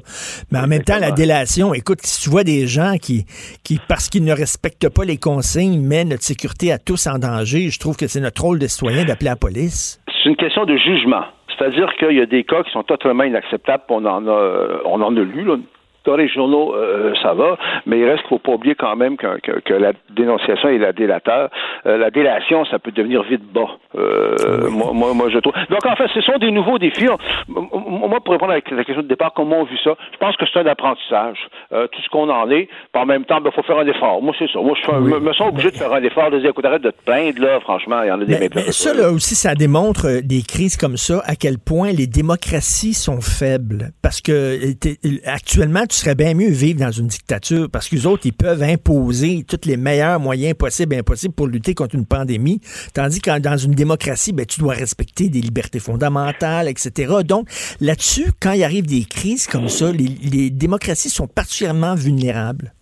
Mais 0.52 0.60
en 0.60 0.68
même 0.68 0.82
temps, 0.84 0.98
la 1.00 1.10
délation, 1.10 1.74
écoute, 1.74 1.98
si 2.02 2.22
tu 2.22 2.30
vois 2.30 2.44
des 2.44 2.68
gens 2.68 2.94
qui, 3.02 3.24
qui 3.64 3.80
parce 3.88 4.08
qu'ils 4.08 4.22
ne 4.24 4.32
respectent 4.32 4.88
pas 4.88 5.04
les 5.04 5.16
consignes, 5.16 5.80
mettent 5.84 6.06
notre 6.06 6.22
sécurité 6.22 6.70
à 6.70 6.78
tous 6.78 7.08
en 7.08 7.18
danger, 7.18 7.68
je 7.70 7.80
trouve 7.80 7.96
que 7.96 8.06
c'est 8.06 8.20
notre 8.20 8.42
rôle 8.42 8.60
de 8.60 8.68
citoyen 8.68 9.04
d'appeler 9.04 9.30
la 9.30 9.36
police. 9.36 10.00
C'est 10.22 10.28
une 10.28 10.36
question 10.36 10.64
de 10.64 10.76
jugement. 10.76 11.24
C'est-à-dire 11.58 11.88
qu'il 11.98 12.16
y 12.16 12.20
a 12.20 12.26
des 12.26 12.44
cas 12.44 12.62
qui 12.62 12.70
sont 12.70 12.84
totalement 12.84 13.24
inacceptables. 13.24 13.82
On 13.88 14.04
en 14.06 14.26
a, 14.28 14.80
on 14.84 15.02
en 15.02 15.16
a 15.16 15.20
lu, 15.20 15.44
là. 15.44 15.56
Dans 16.04 16.16
les 16.16 16.28
journaux, 16.28 16.74
euh, 16.74 17.12
ça 17.22 17.34
va, 17.34 17.58
mais 17.86 17.98
il 17.98 18.04
reste 18.04 18.22
qu'il 18.22 18.34
ne 18.34 18.38
faut 18.38 18.38
pas 18.38 18.52
oublier 18.52 18.74
quand 18.74 18.96
même 18.96 19.16
que, 19.18 19.38
que- 19.40 19.60
que 19.60 19.74
la 19.74 19.92
dénonciation 20.16 20.68
et 20.70 20.78
la 20.78 20.92
délateur, 20.92 21.50
euh, 21.86 21.98
la 21.98 22.10
délation, 22.10 22.64
ça 22.64 22.78
peut 22.78 22.90
devenir 22.90 23.22
vite 23.22 23.42
bas. 23.52 23.68
Euh, 23.96 24.68
moi, 24.70 24.92
moi, 24.94 25.12
moi, 25.14 25.28
je 25.30 25.38
trouve. 25.38 25.52
Donc, 25.68 25.84
en 25.84 25.96
fait, 25.96 26.08
ce 26.14 26.20
sont 26.22 26.38
des 26.38 26.50
nouveaux 26.50 26.78
défis. 26.78 27.06
Moi, 27.48 28.20
pour 28.24 28.32
répondre 28.32 28.52
à 28.52 28.56
la 28.56 28.60
question 28.84 29.02
de 29.02 29.08
départ, 29.08 29.32
comment 29.34 29.60
on 29.60 29.64
vit 29.64 29.78
ça, 29.84 29.94
je 30.12 30.16
pense 30.18 30.36
que 30.36 30.44
c'est 30.52 30.60
un 30.60 30.66
apprentissage. 30.66 31.38
Euh, 31.72 31.86
tout 31.88 32.00
ce 32.02 32.08
qu'on 32.08 32.28
en 32.30 32.50
est, 32.50 32.68
en 32.94 33.06
même 33.06 33.24
temps, 33.24 33.38
il 33.44 33.50
faut 33.52 33.62
faire 33.62 33.78
un 33.78 33.86
effort. 33.86 34.22
Moi, 34.22 34.34
c'est 34.38 34.50
ça. 34.50 34.60
Moi, 34.60 34.74
je 34.80 34.86
fais 34.86 34.94
un- 34.96 35.00
me, 35.00 35.18
me 35.20 35.32
sens 35.32 35.48
obligé 35.48 35.70
de 35.70 35.76
faire 35.76 35.92
un 35.92 36.02
effort, 36.02 36.30
de 36.30 36.38
dire, 36.38 36.50
écoute, 36.50 36.64
arrête 36.64 36.82
de 36.82 36.90
te 36.90 37.02
plaindre, 37.04 37.40
là, 37.40 37.60
franchement, 37.60 38.02
il 38.02 38.08
y 38.08 38.10
en 38.12 38.20
a 38.20 38.24
des 38.24 38.32
Mais, 38.34 38.40
mêmes 38.40 38.50
mais 38.54 38.72
ça, 38.72 38.94
là 38.94 39.10
aussi, 39.10 39.34
ça 39.34 39.54
démontre 39.54 40.06
euh, 40.06 40.20
des 40.22 40.42
crises 40.42 40.76
comme 40.76 40.96
ça, 40.96 41.20
à 41.26 41.34
quel 41.36 41.58
point 41.58 41.92
les 41.92 42.06
démocraties 42.06 42.94
sont 42.94 43.20
faibles. 43.20 43.90
Parce 44.02 44.20
que 44.20 44.32
euh, 44.32 45.18
actuellement, 45.26 45.84
tu 45.90 45.96
serais 45.96 46.14
bien 46.14 46.34
mieux 46.34 46.50
vivre 46.50 46.78
dans 46.78 46.92
une 46.92 47.08
dictature, 47.08 47.68
parce 47.68 47.88
que 47.88 47.96
les 47.96 48.06
autres, 48.06 48.24
ils 48.24 48.32
peuvent 48.32 48.62
imposer 48.62 49.44
tous 49.46 49.66
les 49.66 49.76
meilleurs 49.76 50.20
moyens 50.20 50.54
possibles 50.54 50.94
et 50.94 50.98
impossibles 50.98 51.34
pour 51.34 51.48
lutter 51.48 51.74
contre 51.74 51.96
une 51.96 52.06
pandémie. 52.06 52.60
Tandis 52.94 53.20
que 53.20 53.36
dans 53.40 53.56
une 53.56 53.72
démocratie, 53.72 54.32
ben, 54.32 54.46
tu 54.46 54.60
dois 54.60 54.74
respecter 54.74 55.28
des 55.28 55.40
libertés 55.40 55.80
fondamentales, 55.80 56.68
etc. 56.68 57.12
Donc, 57.24 57.48
là-dessus, 57.80 58.30
quand 58.38 58.52
il 58.52 58.62
arrive 58.62 58.86
des 58.86 59.04
crises 59.04 59.48
comme 59.48 59.68
ça, 59.68 59.90
les 59.90 60.50
démocraties 60.50 61.10
sont 61.10 61.26
particulièrement 61.26 61.96
vulnérables. 61.96 62.72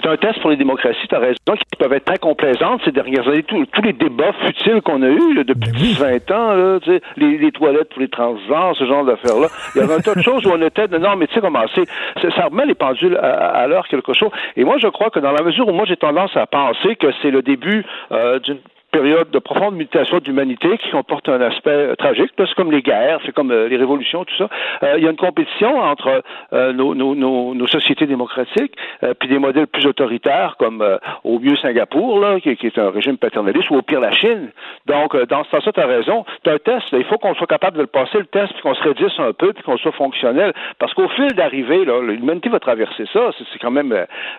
C'est 0.00 0.08
un 0.08 0.16
test 0.16 0.40
pour 0.40 0.50
les 0.50 0.56
démocraties, 0.56 1.08
tu 1.08 1.14
as 1.14 1.18
raison, 1.18 1.34
qui 1.56 1.76
peuvent 1.76 1.92
être 1.92 2.04
très 2.04 2.18
complaisantes 2.18 2.80
ces 2.84 2.92
dernières 2.92 3.26
années. 3.26 3.42
Tous, 3.42 3.66
tous 3.66 3.82
les 3.82 3.92
débats 3.92 4.32
futiles 4.46 4.80
qu'on 4.82 5.02
a 5.02 5.08
eus 5.08 5.34
là, 5.34 5.42
depuis 5.44 5.70
10-20 5.72 6.32
ans, 6.32 6.54
là, 6.54 6.78
tu 6.80 6.90
sais, 6.90 7.00
les, 7.16 7.36
les 7.38 7.50
toilettes 7.50 7.88
pour 7.88 8.00
les 8.00 8.08
transgenres, 8.08 8.76
ce 8.76 8.86
genre 8.86 9.04
d'affaires-là. 9.04 9.48
Il 9.74 9.80
y 9.80 9.84
avait 9.84 9.94
un 9.94 10.00
tas 10.00 10.14
de 10.14 10.22
choses 10.22 10.46
où 10.46 10.50
on 10.50 10.62
était, 10.62 10.86
non, 10.86 11.16
mais 11.16 11.26
tu 11.26 11.34
sais 11.34 11.40
comment 11.40 11.64
c'est, 11.74 11.84
c'est- 12.22 12.30
ça 12.36 12.44
remet 12.44 12.66
les 12.66 12.74
pendules 12.76 13.16
à, 13.16 13.48
à 13.62 13.66
l'heure 13.66 13.88
quelque 13.88 14.12
chose. 14.12 14.30
Et 14.56 14.62
moi, 14.64 14.76
je 14.78 14.86
crois 14.88 15.10
que 15.10 15.18
dans 15.18 15.32
la 15.32 15.42
mesure 15.42 15.66
où 15.66 15.72
moi 15.72 15.84
j'ai 15.86 15.96
tendance 15.96 16.36
à 16.36 16.46
penser 16.46 16.94
que 16.96 17.08
c'est 17.20 17.30
le 17.30 17.42
début 17.42 17.84
euh, 18.12 18.38
d'une 18.38 18.58
période 18.90 19.30
de 19.30 19.38
profonde 19.38 19.76
mutation 19.76 20.18
d'humanité 20.18 20.78
qui 20.78 20.90
comporte 20.90 21.28
un 21.28 21.40
aspect 21.40 21.70
euh, 21.70 21.94
tragique. 21.94 22.32
C'est 22.36 22.54
comme 22.54 22.72
les 22.72 22.82
guerres, 22.82 23.20
c'est 23.24 23.32
comme 23.32 23.50
euh, 23.50 23.68
les 23.68 23.76
révolutions, 23.76 24.24
tout 24.24 24.36
ça. 24.36 24.48
Euh, 24.82 24.94
il 24.98 25.04
y 25.04 25.06
a 25.06 25.10
une 25.10 25.16
compétition 25.16 25.78
entre 25.78 26.22
nos, 26.52 26.94
nos, 26.94 27.14
nos, 27.14 27.54
nos 27.54 27.66
sociétés 27.66 28.06
démocratiques 28.06 28.74
puis 29.18 29.28
des 29.28 29.38
modèles 29.38 29.66
plus 29.66 29.86
autoritaires 29.86 30.56
comme 30.58 30.84
au 31.24 31.38
mieux 31.38 31.56
Singapour, 31.56 32.20
là, 32.20 32.40
qui, 32.40 32.56
qui 32.56 32.66
est 32.66 32.78
un 32.78 32.90
régime 32.90 33.16
paternaliste, 33.18 33.70
ou 33.70 33.76
au 33.76 33.82
pire 33.82 34.00
la 34.00 34.12
Chine. 34.12 34.50
Donc, 34.86 35.16
dans 35.26 35.44
ce 35.44 35.50
sens-là, 35.50 35.72
tu 35.72 35.80
as 35.80 35.86
raison. 35.86 36.24
As 36.46 36.50
un 36.50 36.58
test. 36.58 36.90
là. 36.92 36.98
Il 36.98 37.04
faut 37.04 37.18
qu'on 37.18 37.34
soit 37.34 37.46
capable 37.46 37.76
de 37.76 37.82
le 37.82 37.86
passer, 37.86 38.18
le 38.18 38.26
test, 38.26 38.52
puis 38.54 38.62
qu'on 38.62 38.74
se 38.74 38.82
réduise 38.82 39.12
un 39.18 39.32
peu, 39.32 39.52
puis 39.52 39.62
qu'on 39.62 39.76
soit 39.76 39.92
fonctionnel. 39.92 40.52
Parce 40.78 40.94
qu'au 40.94 41.08
fil 41.08 41.32
d'arrivée, 41.34 41.84
l'humanité 41.84 42.48
va 42.48 42.60
traverser 42.60 43.04
ça. 43.12 43.30
C'est 43.36 43.44
c'est 43.52 43.58
quand 43.58 43.70
même... 43.70 43.94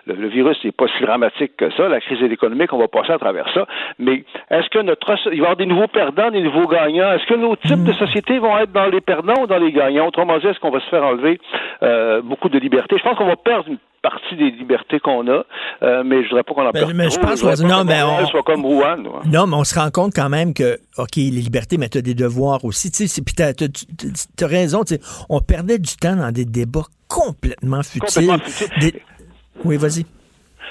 le, 0.06 0.14
le 0.14 0.28
virus 0.28 0.62
n'est 0.64 0.72
pas 0.72 0.86
si 0.88 1.02
dramatique 1.02 1.56
que 1.56 1.70
ça. 1.70 1.88
La 1.88 2.00
crise 2.00 2.22
économique, 2.22 2.72
on 2.72 2.78
va 2.78 2.88
passer 2.88 3.12
à 3.12 3.18
travers 3.18 3.48
ça. 3.54 3.66
Mais 3.98 4.24
est-ce 4.50 4.68
que 4.70 4.78
notre... 4.82 5.14
Il 5.26 5.30
va 5.30 5.34
y 5.36 5.40
avoir 5.40 5.56
des 5.56 5.66
nouveaux 5.66 5.88
perdants, 5.88 6.30
des 6.30 6.42
nouveaux 6.42 6.66
gagnants? 6.66 7.12
Est-ce 7.12 7.26
que 7.26 7.34
nos 7.34 7.56
types 7.56 7.84
de 7.84 7.92
sociétés 7.92 8.38
vont 8.38 8.56
être 8.58 8.72
dans 8.72 8.86
les 8.86 9.00
perdants 9.00 9.42
ou 9.42 9.46
dans 9.46 9.58
les 9.58 9.72
gagnants? 9.72 10.06
Autrement 10.08 10.38
dit, 10.38 10.46
est-ce 10.46 10.58
qu'on 10.60 10.70
va 10.70 10.80
se 10.80 10.88
faire 10.88 11.02
enlever 11.04 11.40
euh, 11.82 12.22
beaucoup 12.22 12.48
de 12.48 12.58
libertés? 12.58 12.96
Je 12.98 13.02
pense 13.02 13.16
qu'on 13.18 13.26
va 13.26 13.36
perdre 13.36 13.68
une 13.68 13.78
partie 14.02 14.34
des 14.34 14.50
libertés 14.50 14.98
qu'on 14.98 15.28
a, 15.28 15.44
euh, 15.82 16.02
mais 16.04 16.22
je 16.24 16.28
voudrais 16.30 16.42
pas 16.42 16.54
qu'on 16.54 16.62
en 16.62 16.70
Mais- 16.72 16.80
perde 16.80 16.92
mais 16.94 17.10
je 17.10 17.18
pense 17.18 17.42
qu'on- 17.42 17.68
non, 17.68 17.84
mais 17.84 18.02
on- 18.02 18.26
soit 18.28 18.42
comme 18.42 18.62
là. 18.62 18.96
Non, 19.26 19.46
mais 19.46 19.56
on 19.56 19.64
se 19.64 19.78
rend 19.78 19.90
compte 19.90 20.12
quand 20.16 20.30
même 20.30 20.54
que, 20.54 20.78
OK, 20.96 21.16
les 21.16 21.30
libertés, 21.30 21.76
mais 21.76 21.88
tu 21.90 21.98
as 21.98 22.02
des 22.02 22.14
devoirs 22.14 22.64
aussi. 22.64 22.90
Tu 22.90 23.06
sais, 23.08 23.20
puis 23.22 23.34
t'as, 23.34 23.52
t'as- 23.52 23.66
t'as 24.36 24.46
raison, 24.46 24.84
tu 24.84 24.94
on 25.28 25.40
perdait 25.40 25.78
du 25.78 25.96
temps 25.96 26.16
dans 26.16 26.32
des 26.32 26.46
débats 26.46 26.86
complètement 27.08 27.82
futiles. 27.82 28.00
Complètement 28.28 28.38
futiles. 28.38 28.80
Des- 28.92 29.02
Oui, 29.66 29.76
vas-y. 29.76 30.06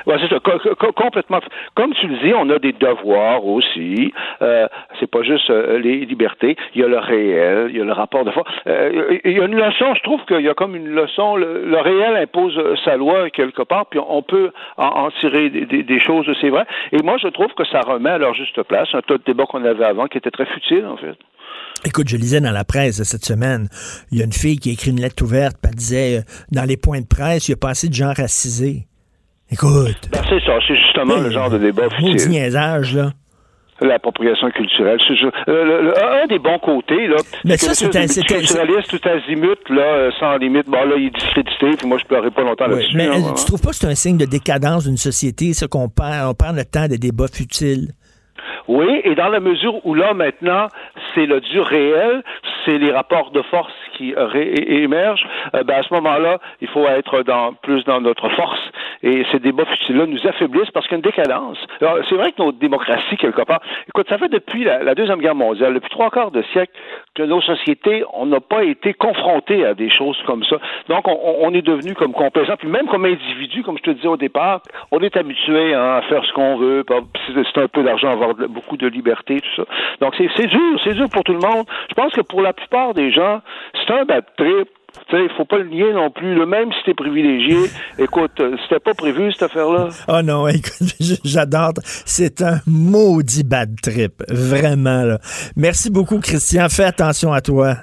Ouais, 0.06 0.16
c'est 0.22 0.30
ça, 0.30 0.40
co- 0.40 0.76
co- 0.76 0.92
complètement. 0.94 1.40
Comme 1.76 1.94
tu 1.94 2.08
le 2.08 2.18
dis, 2.18 2.34
on 2.34 2.50
a 2.50 2.60
des 2.60 2.74
devoirs 2.74 3.46
aussi. 3.46 4.14
Euh, 4.42 4.68
c'est 5.00 5.10
pas 5.10 5.24
juste 5.24 5.50
euh, 5.50 5.80
les 5.80 6.06
libertés. 6.06 6.56
Il 6.74 6.82
y 6.82 6.84
a 6.84 6.88
le 6.88 7.00
réel, 7.00 7.68
il 7.70 7.78
y 7.78 7.82
a 7.82 7.84
le 7.84 7.94
rapport 7.94 8.26
de 8.26 8.32
force. 8.32 8.50
Euh, 8.68 9.20
il 9.24 9.32
y 9.32 9.40
a 9.40 9.46
une 9.46 9.56
leçon. 9.56 9.94
Je 9.96 10.04
trouve 10.04 10.24
qu'il 10.26 10.42
y 10.42 10.50
a 10.50 10.54
comme 10.54 10.76
une 10.76 10.90
leçon. 10.90 11.36
Le, 11.36 11.80
réel 11.80 12.16
impose 12.18 12.58
euh, 12.58 12.76
sa 12.84 12.98
loi 12.98 13.30
quelque 13.30 13.64
part, 13.64 13.86
puis 13.88 14.00
on 14.06 14.22
peut 14.22 14.52
en, 14.78 15.10
tirer 15.20 15.50
des, 15.50 16.00
choses. 16.00 16.30
C'est 16.42 16.50
vrai. 16.50 16.66
Et 16.92 17.02
moi, 17.04 17.18
je 17.22 17.28
trouve 17.28 17.54
que 17.54 17.66
ça 17.66 17.82
remet 17.82 18.10
à 18.10 18.18
leur 18.18 18.34
juste 18.34 18.62
place 18.64 18.90
un 18.94 19.02
tas 19.02 19.18
de 19.18 19.24
débats 19.26 19.46
qu'on 19.46 19.64
avait 19.64 19.86
avant, 19.86 20.08
qui 20.08 20.18
étaient 20.18 20.32
très 20.32 20.46
futiles 20.46 20.86
en 20.86 20.98
fait. 20.98 21.16
Écoute, 21.86 22.10
je 22.10 22.18
lisais 22.18 22.42
dans 22.42 22.52
la 22.52 22.66
presse 22.66 23.02
cette 23.04 23.24
semaine, 23.24 23.70
il 24.12 24.18
y 24.18 24.22
a 24.22 24.26
une 24.26 24.34
fille 24.34 24.58
qui 24.58 24.70
a 24.70 24.74
écrit 24.74 24.92
une 24.92 25.00
lettre 25.00 25.24
ouverte, 25.24 25.56
elle 25.64 25.76
disait, 25.76 26.18
euh, 26.18 26.22
dans 26.52 26.66
les 26.66 26.76
points 26.76 27.00
de 27.00 27.08
presse, 27.08 27.48
il 27.48 27.52
y 27.52 27.54
a 27.54 27.58
pas 27.58 27.70
assez 27.70 27.88
de 27.88 27.94
gens 27.94 28.12
racisés. 28.16 28.89
Écoute, 29.52 29.96
Ben, 30.12 30.22
c'est 30.30 30.40
ça. 30.46 30.54
C'est 30.68 30.76
justement 30.76 31.18
le 31.18 31.30
genre 31.32 31.50
de 31.50 31.58
débat 31.58 31.90
futile. 31.90 32.30
niaisage, 32.30 32.96
là. 32.96 33.12
L'appropriation 33.82 34.50
culturelle. 34.52 35.00
Euh, 35.48 35.64
le- 35.64 35.82
le- 35.84 36.04
un 36.04 36.28
des 36.28 36.38
bons 36.38 36.60
côtés, 36.60 37.08
là. 37.08 37.16
Mais 37.46 37.56
c'est 37.56 37.68
ça, 37.68 37.74
c'était- 37.76 38.02
le 38.02 38.24
culturaliste 38.28 38.90
tout 38.90 39.10
azimut, 39.10 39.58
là, 39.70 39.82
euh, 39.82 40.12
sans 40.20 40.36
limite. 40.36 40.68
Bon, 40.68 40.84
là, 40.84 40.96
il 40.98 41.06
est 41.08 41.10
discrédité, 41.16 41.78
puis 41.78 41.88
moi, 41.88 41.98
je 41.98 42.04
pleurerai 42.06 42.30
pas 42.30 42.42
longtemps 42.42 42.66
Oui, 42.68 42.76
là-dessus. 42.76 42.98
mais 42.98 43.08
hein, 43.08 43.14
euh, 43.30 43.34
tu 43.38 43.46
trouves 43.46 43.62
pas 43.62 43.70
que 43.70 43.76
c'est 43.78 43.88
un 43.88 43.96
signe 43.96 44.18
de 44.18 44.26
décadence 44.26 44.86
d'une 44.86 44.98
société, 44.98 45.54
ça 45.54 45.68
qu'on 45.68 45.88
perd, 45.88 46.28
on 46.28 46.34
perd 46.34 46.58
le 46.58 46.66
temps 46.66 46.88
des 46.90 46.98
débats 46.98 47.30
futiles? 47.34 47.94
Oui, 48.68 49.02
et 49.06 49.16
dans 49.16 49.30
la 49.30 49.40
mesure 49.40 49.84
où 49.86 49.96
là, 49.96 50.14
maintenant, 50.14 50.68
c'est 51.16 51.26
le 51.26 51.40
dur 51.40 51.66
réel, 51.66 52.22
c'est 52.66 52.78
les 52.78 52.92
rapports 52.92 53.32
de 53.32 53.42
force 53.44 53.72
qui 54.00 54.16
euh, 54.16 54.26
ré- 54.26 54.54
é- 54.54 54.82
émergent, 54.84 55.26
euh, 55.56 55.64
ben, 55.64 55.76
à 55.80 55.84
ce 55.84 55.94
moment-là, 55.94 56.40
il 56.62 56.68
faut 56.70 56.88
être 56.88 57.22
dans, 57.24 57.54
plus 57.54 57.84
dans 57.84 58.00
notre 58.02 58.30
force. 58.30 58.60
Et 59.04 59.24
ces 59.32 59.40
débats 59.40 59.66
futiles-là 59.66 60.06
nous 60.06 60.26
affaiblissent 60.28 60.72
parce 60.72 60.88
qu'il 60.88 60.94
y 60.94 60.96
a 60.96 61.04
une 61.04 61.04
décadence. 61.12 61.58
C'est 62.08 62.16
vrai 62.16 62.32
que 62.32 62.42
notre 62.42 62.58
démocratie, 62.58 63.18
quelque 63.18 63.42
part, 63.44 63.62
écoute, 63.88 64.08
ça 64.10 64.18
fait 64.18 64.30
depuis 64.30 64.64
la 64.64 64.96
Deuxième 64.96 65.20
Guerre 65.20 65.36
mondiale, 65.36 65.74
depuis 65.74 65.90
trois 65.90 66.10
quarts 66.10 66.32
de 66.32 66.42
siècle, 66.54 66.72
que 67.20 67.24
nos 67.26 67.42
sociétés, 67.42 68.04
on 68.14 68.26
n'a 68.28 68.40
pas 68.40 68.64
été 68.64 68.94
confrontés 68.94 69.66
à 69.66 69.74
des 69.74 69.90
choses 69.90 70.18
comme 70.26 70.44
ça. 70.46 70.56
Donc, 70.88 71.06
on, 71.08 71.54
est 71.54 71.62
devenu 71.62 71.94
comme 71.94 72.14
complaisant. 72.14 72.56
Puis 72.58 72.70
même 72.70 72.88
comme 72.88 73.04
individu, 73.04 73.62
comme 73.64 73.78
je 73.78 73.84
te 73.84 73.92
disais 73.92 74.08
au 74.08 74.16
départ, 74.16 74.62
on 74.92 75.00
est 75.02 75.18
habitué 75.18 75.74
hein, 75.74 75.98
à 75.98 76.02
faire 76.04 76.24
ce 76.24 76.32
qu'on 76.32 76.58
veut. 76.58 76.86
puis 76.86 77.46
C'est 77.54 77.62
un 77.62 77.68
peu 77.68 77.84
d'argent, 77.84 78.10
avoir 78.10 78.36
beaucoup 78.36 78.78
de 78.78 78.88
liberté, 78.88 79.42
tout 79.42 79.64
ça. 79.64 79.64
Donc, 80.00 80.16
c'est 80.18 80.48
dur, 80.48 80.80
c'est 80.84 80.94
dur 80.94 81.10
pour 81.10 81.24
tout 81.24 81.34
le 81.34 81.46
monde. 81.46 81.66
Je 81.90 81.96
pense 81.96 82.14
que 82.14 82.22
pour 82.22 82.42
la 82.42 82.54
plupart 82.54 82.94
des 82.94 83.12
gens, 83.12 83.42
c'est 83.74 83.94
un 83.94 84.06
bad 84.06 84.24
trip. 84.38 84.70
Il 85.12 85.30
faut 85.38 85.46
pas 85.46 85.58
le 85.58 85.70
nier 85.70 85.92
non 85.94 86.12
plus. 86.12 86.36
Le 86.36 86.46
même 86.46 86.72
si 86.72 86.80
t'es 86.86 86.94
privilégié, 86.94 87.58
écoute, 88.00 88.40
euh, 88.40 88.56
c'était 88.64 88.80
pas 88.80 88.94
prévu 88.94 89.32
cette 89.32 89.44
affaire-là. 89.44 89.90
Oh 90.08 90.22
non, 90.22 90.48
écoute, 90.50 90.96
j'adore. 91.24 91.74
C'est 91.84 92.42
un 92.42 92.60
maudit 92.68 93.44
bad 93.44 93.76
trip. 93.82 94.24
Vraiment, 94.30 95.04
là. 95.04 95.20
Merci 95.56 95.90
beaucoup, 95.90 96.20
Christian. 96.20 96.70
Fais 96.70 96.86
attention 96.86 97.34
à 97.34 97.42
toi. 97.42 97.76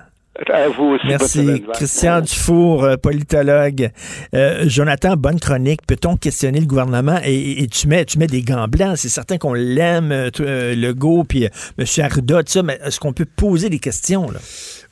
À 0.52 0.68
vous 0.68 0.84
aussi. 0.84 1.06
Merci. 1.06 1.64
Christian 1.72 2.20
Dufour, 2.20 2.84
euh, 2.84 2.96
politologue. 2.96 3.90
Euh, 4.34 4.64
Jonathan, 4.66 5.16
bonne 5.16 5.40
chronique. 5.40 5.80
Peut-on 5.86 6.16
questionner 6.16 6.60
le 6.60 6.66
gouvernement? 6.66 7.18
Et, 7.24 7.66
tu 7.68 7.88
mets 7.88 8.04
tu 8.04 8.18
mets 8.18 8.26
des 8.26 8.42
gants 8.42 8.68
blancs. 8.68 8.98
C'est 8.98 9.08
certain 9.08 9.38
qu'on 9.38 9.54
l'aime, 9.54 10.12
euh, 10.12 10.30
euh, 10.40 10.74
Legault, 10.74 11.24
puis 11.24 11.46
euh, 11.46 11.48
M. 11.78 11.86
Arruda, 12.04 12.42
tout 12.42 12.52
ça, 12.52 12.62
mais 12.62 12.78
est-ce 12.84 13.00
qu'on 13.00 13.12
peut 13.12 13.24
poser 13.24 13.70
des 13.70 13.78
questions? 13.78 14.30
Là? 14.30 14.38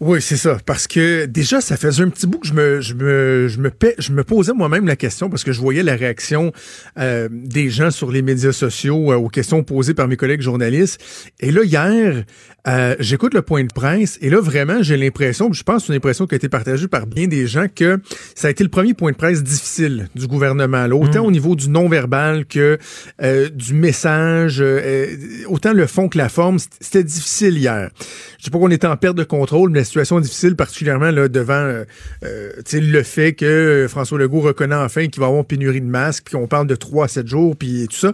Oui, 0.00 0.20
c'est 0.20 0.36
ça. 0.36 0.58
Parce 0.66 0.86
que 0.86 1.26
déjà, 1.26 1.60
ça 1.60 1.76
faisait 1.76 2.02
un 2.02 2.08
petit 2.08 2.26
bout 2.26 2.38
que 2.38 2.48
je 2.48 2.54
me, 2.54 2.80
je 2.80 2.94
me, 2.94 3.48
je 3.48 3.60
me, 3.60 3.70
je 3.98 4.12
me 4.12 4.24
posais 4.24 4.52
moi-même 4.52 4.86
la 4.86 4.96
question 4.96 5.30
parce 5.30 5.44
que 5.44 5.52
je 5.52 5.60
voyais 5.60 5.82
la 5.82 5.94
réaction 5.94 6.52
euh, 6.98 7.28
des 7.30 7.70
gens 7.70 7.90
sur 7.90 8.10
les 8.10 8.22
médias 8.22 8.52
sociaux 8.52 9.12
euh, 9.12 9.16
aux 9.16 9.28
questions 9.28 9.62
posées 9.62 9.94
par 9.94 10.08
mes 10.08 10.16
collègues 10.16 10.40
journalistes. 10.40 11.00
Et 11.40 11.50
là, 11.50 11.62
hier, 11.62 12.24
euh, 12.66 12.96
j'écoute 12.98 13.34
le 13.34 13.42
point 13.42 13.62
de 13.62 13.72
presse 13.72 14.18
et 14.22 14.30
là, 14.30 14.40
vraiment, 14.40 14.82
j'ai 14.82 14.96
l'impression, 14.96 15.52
je 15.52 15.62
pense 15.62 15.88
une 15.88 15.94
impression 15.94 16.26
qui 16.26 16.34
a 16.34 16.36
été 16.36 16.48
partagée 16.48 16.88
par 16.88 17.06
bien 17.06 17.26
des 17.26 17.46
gens, 17.46 17.66
que 17.74 18.00
ça 18.34 18.48
a 18.48 18.50
été 18.50 18.64
le 18.64 18.70
premier 18.70 18.94
point 18.94 19.12
de 19.12 19.16
presse 19.16 19.42
difficile 19.42 20.08
du 20.14 20.26
gouvernement. 20.26 20.86
Là, 20.86 20.96
autant 20.96 21.26
au 21.26 21.30
niveau 21.30 21.56
du 21.56 21.68
non-verbal 21.68 22.46
que 22.46 22.78
euh, 23.22 23.50
du 23.50 23.74
message, 23.74 24.58
euh, 24.60 25.14
autant 25.46 25.74
le 25.74 25.86
fond 25.86 26.08
que 26.08 26.16
la 26.16 26.30
forme, 26.30 26.58
c'était 26.80 27.04
difficile 27.04 27.58
hier. 27.58 27.90
Je 28.38 28.44
sais 28.44 28.50
pas 28.50 28.58
qu'on 28.58 28.70
était 28.70 28.86
en 28.86 28.96
perte 28.96 29.16
de 29.16 29.24
contrôle, 29.24 29.70
mais 29.70 29.83
situation 29.84 30.20
difficile, 30.20 30.56
particulièrement 30.56 31.10
là, 31.10 31.28
devant 31.28 31.52
euh, 31.54 31.84
euh, 32.24 32.50
le 32.72 33.02
fait 33.02 33.34
que 33.34 33.86
François 33.88 34.18
Legault 34.18 34.40
reconnaît 34.40 34.74
enfin 34.74 35.06
qu'il 35.08 35.20
va 35.20 35.26
avoir 35.26 35.44
pénurie 35.44 35.80
de 35.80 35.86
masques, 35.86 36.24
puis 36.26 36.36
qu'on 36.36 36.46
parle 36.46 36.66
de 36.66 36.74
3 36.74 37.06
à 37.06 37.08
7 37.08 37.26
jours, 37.26 37.56
puis 37.56 37.86
tout 37.88 37.96
ça. 37.96 38.12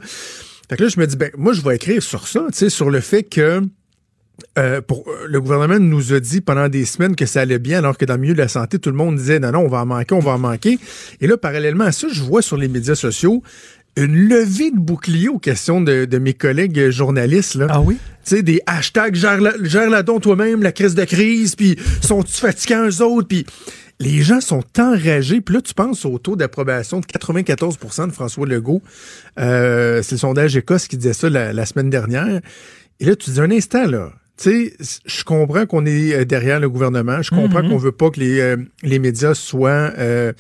Fait 0.68 0.76
que 0.76 0.84
là, 0.84 0.88
je 0.88 1.00
me 1.00 1.06
dis, 1.06 1.16
ben, 1.16 1.30
moi, 1.36 1.52
je 1.52 1.62
vais 1.62 1.76
écrire 1.76 2.02
sur 2.02 2.28
ça, 2.28 2.46
sur 2.52 2.90
le 2.90 3.00
fait 3.00 3.24
que 3.24 3.62
euh, 4.58 4.80
pour, 4.80 5.04
le 5.26 5.40
gouvernement 5.40 5.78
nous 5.78 6.12
a 6.12 6.20
dit 6.20 6.40
pendant 6.40 6.68
des 6.68 6.84
semaines 6.84 7.14
que 7.14 7.26
ça 7.26 7.42
allait 7.42 7.58
bien, 7.58 7.78
alors 7.78 7.96
que 7.96 8.04
dans 8.04 8.14
le 8.14 8.20
milieu 8.20 8.34
de 8.34 8.38
la 8.38 8.48
santé, 8.48 8.78
tout 8.78 8.90
le 8.90 8.96
monde 8.96 9.16
disait 9.16 9.38
non, 9.38 9.52
non, 9.52 9.60
on 9.60 9.68
va 9.68 9.82
en 9.82 9.86
manquer, 9.86 10.14
on 10.14 10.20
va 10.20 10.32
en 10.32 10.38
manquer. 10.38 10.78
Et 11.20 11.26
là, 11.26 11.36
parallèlement 11.36 11.84
à 11.84 11.92
ça, 11.92 12.08
je 12.10 12.22
vois 12.22 12.42
sur 12.42 12.56
les 12.56 12.68
médias 12.68 12.94
sociaux 12.94 13.42
une 13.96 14.28
levée 14.28 14.70
de 14.70 14.78
boucliers 14.78 15.28
aux 15.28 15.38
questions 15.38 15.80
de, 15.80 16.04
de 16.04 16.18
mes 16.18 16.34
collègues 16.34 16.90
journalistes. 16.90 17.54
Là. 17.54 17.66
Ah 17.70 17.80
oui? 17.80 17.96
Tu 18.24 18.36
sais, 18.36 18.42
des 18.42 18.60
hashtags 18.66 19.14
gère 19.14 19.40
la, 19.40 19.52
gère 19.62 19.90
la 19.90 20.02
don 20.02 20.20
toi-même, 20.20 20.62
la 20.62 20.72
crise 20.72 20.94
de 20.94 21.04
crise, 21.04 21.56
puis 21.56 21.76
sont-tu 22.02 22.32
fatigants 22.32 22.86
eux 22.86 23.02
autres, 23.02 23.28
puis 23.28 23.46
les 23.98 24.22
gens 24.22 24.40
sont 24.40 24.64
enragés. 24.78 25.40
Puis 25.40 25.54
là, 25.54 25.60
tu 25.60 25.74
penses 25.74 26.04
au 26.04 26.18
taux 26.18 26.36
d'approbation 26.36 27.00
de 27.00 27.06
94% 27.06 28.08
de 28.08 28.12
François 28.12 28.46
Legault. 28.46 28.82
Euh, 29.38 30.02
c'est 30.02 30.16
le 30.16 30.18
sondage 30.18 30.56
Écosse 30.56 30.88
qui 30.88 30.96
disait 30.96 31.12
ça 31.12 31.28
la, 31.28 31.52
la 31.52 31.66
semaine 31.66 31.90
dernière. 31.90 32.40
Et 32.98 33.04
là, 33.04 33.16
tu 33.16 33.30
dis 33.30 33.40
un 33.40 33.50
instant, 33.50 33.86
là. 33.86 34.12
Tu 34.40 34.72
sais, 34.80 35.00
je 35.04 35.22
comprends 35.24 35.66
qu'on 35.66 35.84
est 35.84 36.14
euh, 36.14 36.24
derrière 36.24 36.60
le 36.60 36.68
gouvernement. 36.70 37.20
Je 37.20 37.30
comprends 37.30 37.62
Mhm. 37.62 37.68
qu'on 37.70 37.76
veut 37.76 37.92
pas 37.92 38.10
que 38.10 38.20
les, 38.20 38.40
euh, 38.40 38.56
les 38.82 38.98
médias 38.98 39.34
soient 39.34 39.92
euh, 39.98 40.32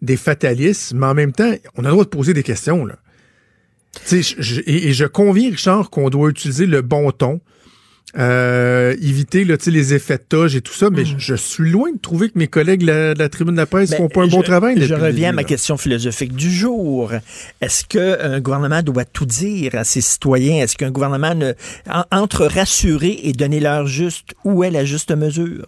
des 0.00 0.16
fatalistes, 0.16 0.92
mais 0.94 1.06
en 1.06 1.14
même 1.14 1.32
temps, 1.32 1.52
on 1.76 1.80
a 1.84 1.88
le 1.88 1.92
droit 1.92 2.04
de 2.04 2.08
poser 2.10 2.34
des 2.34 2.44
questions, 2.44 2.84
là. 2.86 2.96
Tu 4.06 4.22
sais, 4.22 4.36
je- 4.38 4.42
je- 4.42 4.60
et, 4.66 4.88
et 4.88 4.92
je 4.92 5.06
conviens, 5.06 5.50
Richard, 5.50 5.90
qu'on 5.90 6.08
doit 6.08 6.30
utiliser 6.30 6.66
le 6.66 6.82
bon 6.82 7.10
ton, 7.10 7.40
euh, 8.16 8.96
éviter 9.02 9.44
là, 9.44 9.56
les 9.66 9.92
effets 9.94 10.16
de 10.16 10.22
toge 10.28 10.56
et 10.56 10.60
tout 10.62 10.72
ça, 10.72 10.88
mais 10.90 11.04
je, 11.04 11.16
je 11.18 11.34
suis 11.34 11.70
loin 11.70 11.92
de 11.92 11.98
trouver 11.98 12.30
que 12.30 12.38
mes 12.38 12.46
collègues 12.48 12.80
de 12.80 12.86
la, 12.86 13.14
de 13.14 13.18
la 13.18 13.28
tribune 13.28 13.54
de 13.54 13.60
la 13.60 13.66
presse 13.66 13.90
Ben, 13.90 13.96
font 13.98 14.08
pas 14.08 14.22
un 14.22 14.28
bon 14.28 14.42
travail. 14.42 14.80
Je 14.80 14.94
reviens 14.94 15.28
à 15.30 15.32
ma 15.32 15.42
là. 15.42 15.48
question 15.48 15.76
philosophique 15.76 16.34
du 16.34 16.50
jour. 16.50 17.12
Est-ce 17.60 17.84
qu'un 17.84 18.40
gouvernement 18.40 18.82
doit 18.82 19.04
tout 19.04 19.26
dire 19.26 19.74
à 19.74 19.84
ses 19.84 20.00
citoyens? 20.00 20.62
Est-ce 20.62 20.76
qu'un 20.76 20.90
gouvernement 20.90 21.34
ne, 21.34 21.52
en- 21.90 22.04
entre 22.10 22.46
rassurer 22.46 23.20
et 23.24 23.32
donner 23.32 23.60
l'heure 23.60 23.86
juste, 23.86 24.34
où 24.44 24.64
est 24.64 24.70
la 24.70 24.84
juste 24.84 25.10
mesure? 25.14 25.66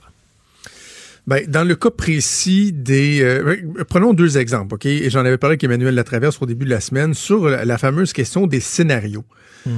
Ben, 1.27 1.45
dans 1.47 1.65
le 1.65 1.77
cas 1.77 1.91
précis 1.91 2.73
des... 2.73 3.21
euh, 3.23 3.57
prenons 3.89 4.15
deux 4.15 4.39
exemples, 4.39 4.75
OK? 4.77 4.87
Et 4.87 5.11
j'en 5.11 5.21
avais 5.21 5.37
parlé 5.37 5.53
avec 5.53 5.65
Emmanuel 5.65 5.95
Latraverse 5.95 6.39
au 6.41 6.47
début 6.47 6.65
de 6.65 6.71
la 6.71 6.81
semaine 6.81 7.13
sur 7.13 7.49
la, 7.49 7.65
la 7.67 7.79
fameuse 7.79 8.13
question 8.15 8.47
des 8.47 8.61
scénarios. 8.61 9.25
Tu 9.65 9.71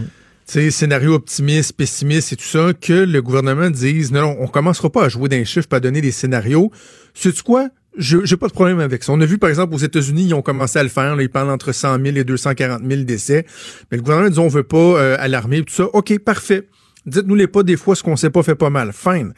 sais, 0.52 0.70
scénario 0.70 1.14
optimiste, 1.14 1.72
pessimiste 1.72 2.32
et 2.32 2.36
tout 2.36 2.44
ça, 2.44 2.72
que 2.78 2.92
le 2.92 3.22
gouvernement 3.22 3.70
dise, 3.70 4.12
non, 4.12 4.36
on 4.38 4.46
commencera 4.46 4.90
pas 4.90 5.04
à 5.04 5.08
jouer 5.08 5.28
d'un 5.28 5.44
chiffre, 5.44 5.68
pas 5.68 5.78
à 5.78 5.80
donner 5.80 6.00
des 6.00 6.10
scénarios. 6.10 6.70
Sais-tu 7.14 7.42
quoi? 7.42 7.68
Je 7.96 8.18
j'ai 8.24 8.36
pas 8.36 8.48
de 8.48 8.52
problème 8.52 8.80
avec 8.80 9.02
ça. 9.02 9.12
On 9.12 9.20
a 9.20 9.26
vu, 9.26 9.38
par 9.38 9.50
exemple, 9.50 9.74
aux 9.74 9.78
États-Unis, 9.78 10.24
ils 10.28 10.34
ont 10.34 10.42
commencé 10.42 10.78
à 10.78 10.82
le 10.82 10.88
faire. 10.88 11.14
Là, 11.16 11.22
ils 11.22 11.28
parlent 11.28 11.50
entre 11.50 11.72
100 11.72 12.02
000 12.02 12.16
et 12.16 12.24
240 12.24 12.82
000 12.86 13.02
décès. 13.02 13.44
Mais 13.90 13.98
le 13.98 14.02
gouvernement 14.02 14.30
dit, 14.30 14.38
on 14.38 14.48
veut 14.48 14.62
pas 14.62 14.76
euh, 14.76 15.16
alarmer, 15.18 15.62
tout 15.62 15.74
ça. 15.74 15.84
OK, 15.92 16.18
parfait. 16.18 16.68
Dites-nous 17.04 17.34
les 17.34 17.46
pas 17.48 17.62
des 17.62 17.76
fois, 17.76 17.94
ce 17.96 18.02
qu'on 18.02 18.16
sait 18.16 18.30
pas 18.30 18.42
fait 18.42 18.54
pas 18.54 18.70
mal. 18.70 18.92
Fine. 18.92 19.34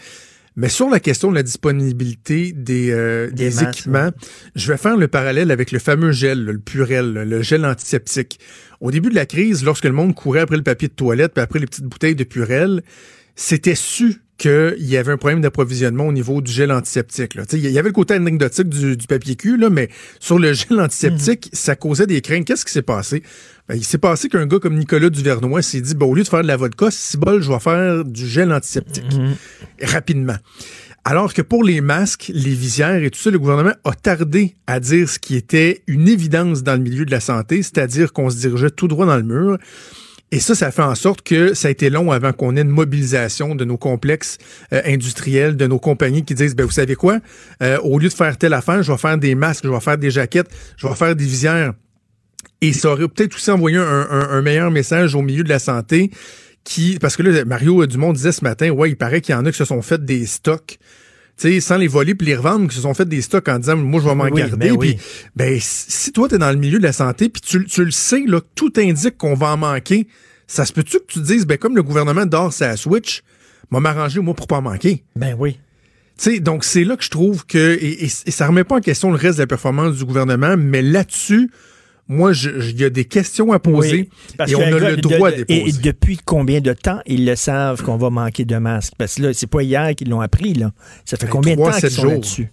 Mais 0.56 0.68
sur 0.68 0.88
la 0.88 1.00
question 1.00 1.30
de 1.30 1.34
la 1.34 1.42
disponibilité 1.42 2.52
des, 2.52 2.90
euh, 2.92 3.30
Des 3.30 3.62
équipements, 3.62 4.10
je 4.54 4.70
vais 4.70 4.78
faire 4.78 4.96
le 4.96 5.08
parallèle 5.08 5.50
avec 5.50 5.72
le 5.72 5.80
fameux 5.80 6.12
gel, 6.12 6.44
le 6.44 6.58
purel, 6.58 7.12
le 7.12 7.42
gel 7.42 7.64
antiseptique. 7.64 8.38
Au 8.80 8.90
début 8.90 9.08
de 9.08 9.16
la 9.16 9.26
crise, 9.26 9.64
lorsque 9.64 9.84
le 9.84 9.92
monde 9.92 10.14
courait 10.14 10.40
après 10.40 10.56
le 10.56 10.62
papier 10.62 10.88
de 10.88 10.94
toilette, 10.94 11.34
puis 11.34 11.42
après 11.42 11.58
les 11.58 11.66
petites 11.66 11.86
bouteilles 11.86 12.14
de 12.14 12.24
purel, 12.24 12.82
c'était 13.34 13.74
su 13.74 14.23
qu'il 14.36 14.74
y 14.78 14.96
avait 14.96 15.12
un 15.12 15.16
problème 15.16 15.40
d'approvisionnement 15.40 16.08
au 16.08 16.12
niveau 16.12 16.40
du 16.40 16.50
gel 16.50 16.72
antiseptique. 16.72 17.36
Il 17.52 17.60
y 17.60 17.78
avait 17.78 17.88
le 17.88 17.92
côté 17.92 18.14
anecdotique 18.14 18.68
du, 18.68 18.96
du 18.96 19.06
papier 19.06 19.36
cul, 19.36 19.56
là, 19.56 19.70
mais 19.70 19.88
sur 20.18 20.38
le 20.38 20.52
gel 20.52 20.80
antiseptique, 20.80 21.50
ça 21.52 21.76
causait 21.76 22.06
des 22.06 22.20
craintes. 22.20 22.44
Qu'est-ce 22.44 22.64
qui 22.64 22.72
s'est 22.72 22.82
passé? 22.82 23.22
Ben, 23.68 23.76
il 23.76 23.84
s'est 23.84 23.98
passé 23.98 24.28
qu'un 24.28 24.46
gars 24.46 24.58
comme 24.58 24.76
Nicolas 24.76 25.08
Duvernois 25.08 25.62
s'est 25.62 25.80
dit, 25.80 25.94
ben, 25.94 26.06
au 26.06 26.14
lieu 26.14 26.22
de 26.22 26.28
faire 26.28 26.42
de 26.42 26.48
la 26.48 26.56
vodka, 26.56 26.90
si 26.90 27.16
bol, 27.16 27.42
je 27.42 27.50
vais 27.50 27.60
faire 27.60 28.04
du 28.04 28.26
gel 28.26 28.52
antiseptique. 28.52 29.04
Rapidement. 29.80 30.36
Alors 31.06 31.34
que 31.34 31.42
pour 31.42 31.62
les 31.64 31.82
masques, 31.82 32.30
les 32.34 32.54
visières 32.54 33.02
et 33.02 33.10
tout 33.10 33.20
ça, 33.20 33.30
le 33.30 33.38
gouvernement 33.38 33.74
a 33.84 33.92
tardé 33.92 34.54
à 34.66 34.80
dire 34.80 35.08
ce 35.08 35.18
qui 35.18 35.36
était 35.36 35.82
une 35.86 36.08
évidence 36.08 36.62
dans 36.62 36.72
le 36.72 36.78
milieu 36.78 37.04
de 37.04 37.10
la 37.10 37.20
santé, 37.20 37.62
c'est-à-dire 37.62 38.12
qu'on 38.12 38.30
se 38.30 38.38
dirigeait 38.38 38.70
tout 38.70 38.88
droit 38.88 39.04
dans 39.04 39.16
le 39.16 39.22
mur. 39.22 39.58
Et 40.34 40.40
ça, 40.40 40.56
ça 40.56 40.72
fait 40.72 40.82
en 40.82 40.96
sorte 40.96 41.22
que 41.22 41.54
ça 41.54 41.68
a 41.68 41.70
été 41.70 41.90
long 41.90 42.10
avant 42.10 42.32
qu'on 42.32 42.56
ait 42.56 42.62
une 42.62 42.68
mobilisation 42.68 43.54
de 43.54 43.64
nos 43.64 43.76
complexes 43.76 44.38
euh, 44.72 44.82
industriels, 44.84 45.56
de 45.56 45.68
nos 45.68 45.78
compagnies 45.78 46.24
qui 46.24 46.34
disent, 46.34 46.56
ben 46.56 46.66
vous 46.66 46.72
savez 46.72 46.96
quoi, 46.96 47.20
Euh, 47.62 47.78
au 47.84 48.00
lieu 48.00 48.08
de 48.08 48.14
faire 48.14 48.36
telle 48.36 48.52
affaire, 48.52 48.82
je 48.82 48.90
vais 48.90 48.98
faire 48.98 49.16
des 49.16 49.36
masques, 49.36 49.64
je 49.64 49.70
vais 49.70 49.78
faire 49.78 49.96
des 49.96 50.10
jaquettes, 50.10 50.48
je 50.76 50.88
vais 50.88 50.94
faire 50.96 51.14
des 51.14 51.24
visières. 51.24 51.74
Et 52.60 52.72
ça 52.72 52.90
aurait 52.90 53.06
peut-être 53.06 53.36
aussi 53.36 53.48
envoyé 53.52 53.76
un, 53.76 54.42
meilleur 54.42 54.72
message 54.72 55.14
au 55.14 55.22
milieu 55.22 55.44
de 55.44 55.48
la 55.48 55.60
santé 55.60 56.10
qui, 56.64 56.98
parce 57.00 57.16
que 57.16 57.22
là, 57.22 57.44
Mario 57.44 57.86
Dumont 57.86 58.12
disait 58.12 58.32
ce 58.32 58.42
matin, 58.42 58.70
ouais, 58.70 58.90
il 58.90 58.96
paraît 58.96 59.20
qu'il 59.20 59.36
y 59.36 59.38
en 59.38 59.46
a 59.46 59.52
qui 59.52 59.58
se 59.58 59.64
sont 59.64 59.82
fait 59.82 60.04
des 60.04 60.26
stocks. 60.26 60.78
Sais, 61.36 61.60
sans 61.60 61.76
les 61.76 61.88
voler 61.88 62.14
puis 62.14 62.26
les 62.28 62.36
revendre, 62.36 62.68
qui 62.68 62.76
se 62.76 62.82
sont 62.82 62.94
fait 62.94 63.08
des 63.08 63.20
stocks 63.20 63.48
en 63.48 63.58
disant, 63.58 63.76
moi, 63.76 64.00
je 64.00 64.08
vais 64.08 64.14
m'en 64.14 64.24
Oui, 64.24 64.40
garder. 64.40 64.56
ben 64.56 64.78
Puis, 64.78 64.90
oui. 64.90 64.98
ben, 65.34 65.58
si 65.60 66.12
toi, 66.12 66.28
tu 66.28 66.36
es 66.36 66.38
dans 66.38 66.50
le 66.50 66.56
milieu 66.58 66.78
de 66.78 66.84
la 66.84 66.92
santé, 66.92 67.28
puis 67.28 67.42
tu, 67.42 67.64
tu 67.64 67.84
le 67.84 67.90
sais, 67.90 68.22
là, 68.26 68.40
tout 68.54 68.72
indique 68.76 69.18
qu'on 69.18 69.34
va 69.34 69.48
en 69.52 69.56
manquer, 69.56 70.06
ça 70.46 70.64
se 70.64 70.72
peut-tu 70.72 70.98
que 70.98 71.06
tu 71.08 71.20
te 71.20 71.24
dises, 71.26 71.44
ben, 71.44 71.58
comme 71.58 71.74
le 71.74 71.82
gouvernement 71.82 72.24
dort 72.24 72.52
sa 72.52 72.76
Switch, 72.76 73.22
m'a 73.70 73.80
m'arranger, 73.80 74.20
moi, 74.20 74.34
pour 74.34 74.46
pas 74.46 74.58
en 74.58 74.62
manquer? 74.62 75.02
Ben 75.16 75.34
oui. 75.38 75.58
Sais, 76.16 76.38
donc 76.38 76.62
c'est 76.62 76.84
là 76.84 76.96
que 76.96 77.02
je 77.02 77.10
trouve 77.10 77.44
que, 77.44 77.58
et, 77.80 78.04
et, 78.04 78.08
et 78.26 78.30
ça 78.30 78.46
remet 78.46 78.62
pas 78.62 78.76
en 78.76 78.80
question 78.80 79.10
le 79.10 79.16
reste 79.16 79.38
de 79.38 79.42
la 79.42 79.48
performance 79.48 79.96
du 79.96 80.04
gouvernement, 80.04 80.54
mais 80.56 80.82
là-dessus, 80.82 81.50
moi, 82.08 82.32
il 82.34 82.80
y 82.80 82.84
a 82.84 82.90
des 82.90 83.04
questions 83.06 83.52
à 83.52 83.58
poser 83.58 83.92
Oui, 83.92 84.08
parce 84.36 84.50
et 84.52 84.56
on 84.56 84.60
a 84.60 84.78
gars 84.78 84.90
le 84.90 84.96
droit 84.98 85.30
de, 85.30 85.36
de- 85.36 85.44
les 85.48 85.54
Et 85.56 85.60
poser. 85.64 85.80
depuis 85.82 86.18
combien 86.24 86.60
de 86.60 86.72
temps 86.72 87.00
ils 87.06 87.24
le 87.24 87.34
savent 87.36 87.82
qu'on 87.82 87.96
va 87.96 88.10
manquer 88.10 88.44
de 88.44 88.56
masques? 88.56 88.92
Parce 88.98 89.14
que 89.14 89.22
là, 89.22 89.32
c'est 89.32 89.46
pas 89.46 89.62
hier 89.62 89.94
qu'ils 89.94 90.10
l'ont 90.10 90.20
appris, 90.20 90.52
là. 90.54 90.72
Ça 91.04 91.16
fait 91.16 91.26
Ben, 91.26 91.32
combien 91.32 91.56
de 91.56 91.62
temps 91.62 91.70
qu'ils 91.72 91.90
sont 91.90 92.02
jours. 92.02 92.10
là-dessus? 92.12 92.48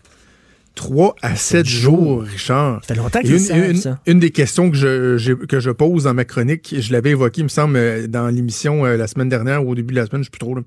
3 0.75 1.15
à 1.21 1.35
7 1.35 1.65
jours, 1.67 2.21
Richard. 2.23 2.79
Ça 2.87 2.93
fait 2.95 2.99
longtemps 3.01 3.19
qu'ils 3.19 3.51
une, 3.51 3.63
une- 3.71 3.75
ça. 3.75 3.99
une 4.07 4.19
des 4.21 4.31
questions 4.31 4.71
que 4.71 4.77
je, 4.77 5.33
que 5.33 5.59
je 5.59 5.69
pose 5.69 6.05
dans 6.05 6.13
ma 6.13 6.23
chronique, 6.23 6.73
je 6.79 6.93
l'avais 6.93 7.09
évoqué, 7.09 7.41
il 7.41 7.43
me 7.43 7.49
semble, 7.49 7.75
euh, 7.75 8.07
dans 8.07 8.27
l'émission 8.29 8.85
euh, 8.85 8.95
la 8.95 9.07
semaine 9.07 9.27
dernière 9.27 9.65
ou 9.65 9.71
au 9.71 9.75
début 9.75 9.93
de 9.93 9.99
la 9.99 10.05
semaine, 10.05 10.21
je 10.21 10.27
sais 10.27 10.31
plus 10.31 10.39
trop. 10.39 10.55
là. 10.55 10.61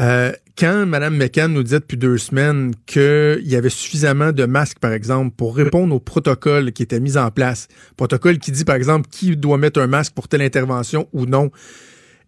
Euh, 0.00 0.32
quand 0.58 0.86
Mme 0.86 1.16
McCann 1.16 1.52
nous 1.52 1.62
disait 1.62 1.80
depuis 1.80 1.96
deux 1.96 2.18
semaines 2.18 2.74
qu'il 2.86 3.42
y 3.44 3.56
avait 3.56 3.70
suffisamment 3.70 4.32
de 4.32 4.44
masques, 4.44 4.78
par 4.78 4.92
exemple, 4.92 5.34
pour 5.36 5.56
répondre 5.56 5.94
au 5.94 6.00
protocole 6.00 6.72
qui 6.72 6.82
était 6.82 7.00
mis 7.00 7.16
en 7.16 7.30
place, 7.30 7.68
protocole 7.96 8.38
qui 8.38 8.52
dit, 8.52 8.64
par 8.64 8.76
exemple, 8.76 9.08
qui 9.10 9.36
doit 9.36 9.58
mettre 9.58 9.80
un 9.80 9.86
masque 9.86 10.12
pour 10.14 10.28
telle 10.28 10.42
intervention 10.42 11.08
ou 11.12 11.26
non, 11.26 11.50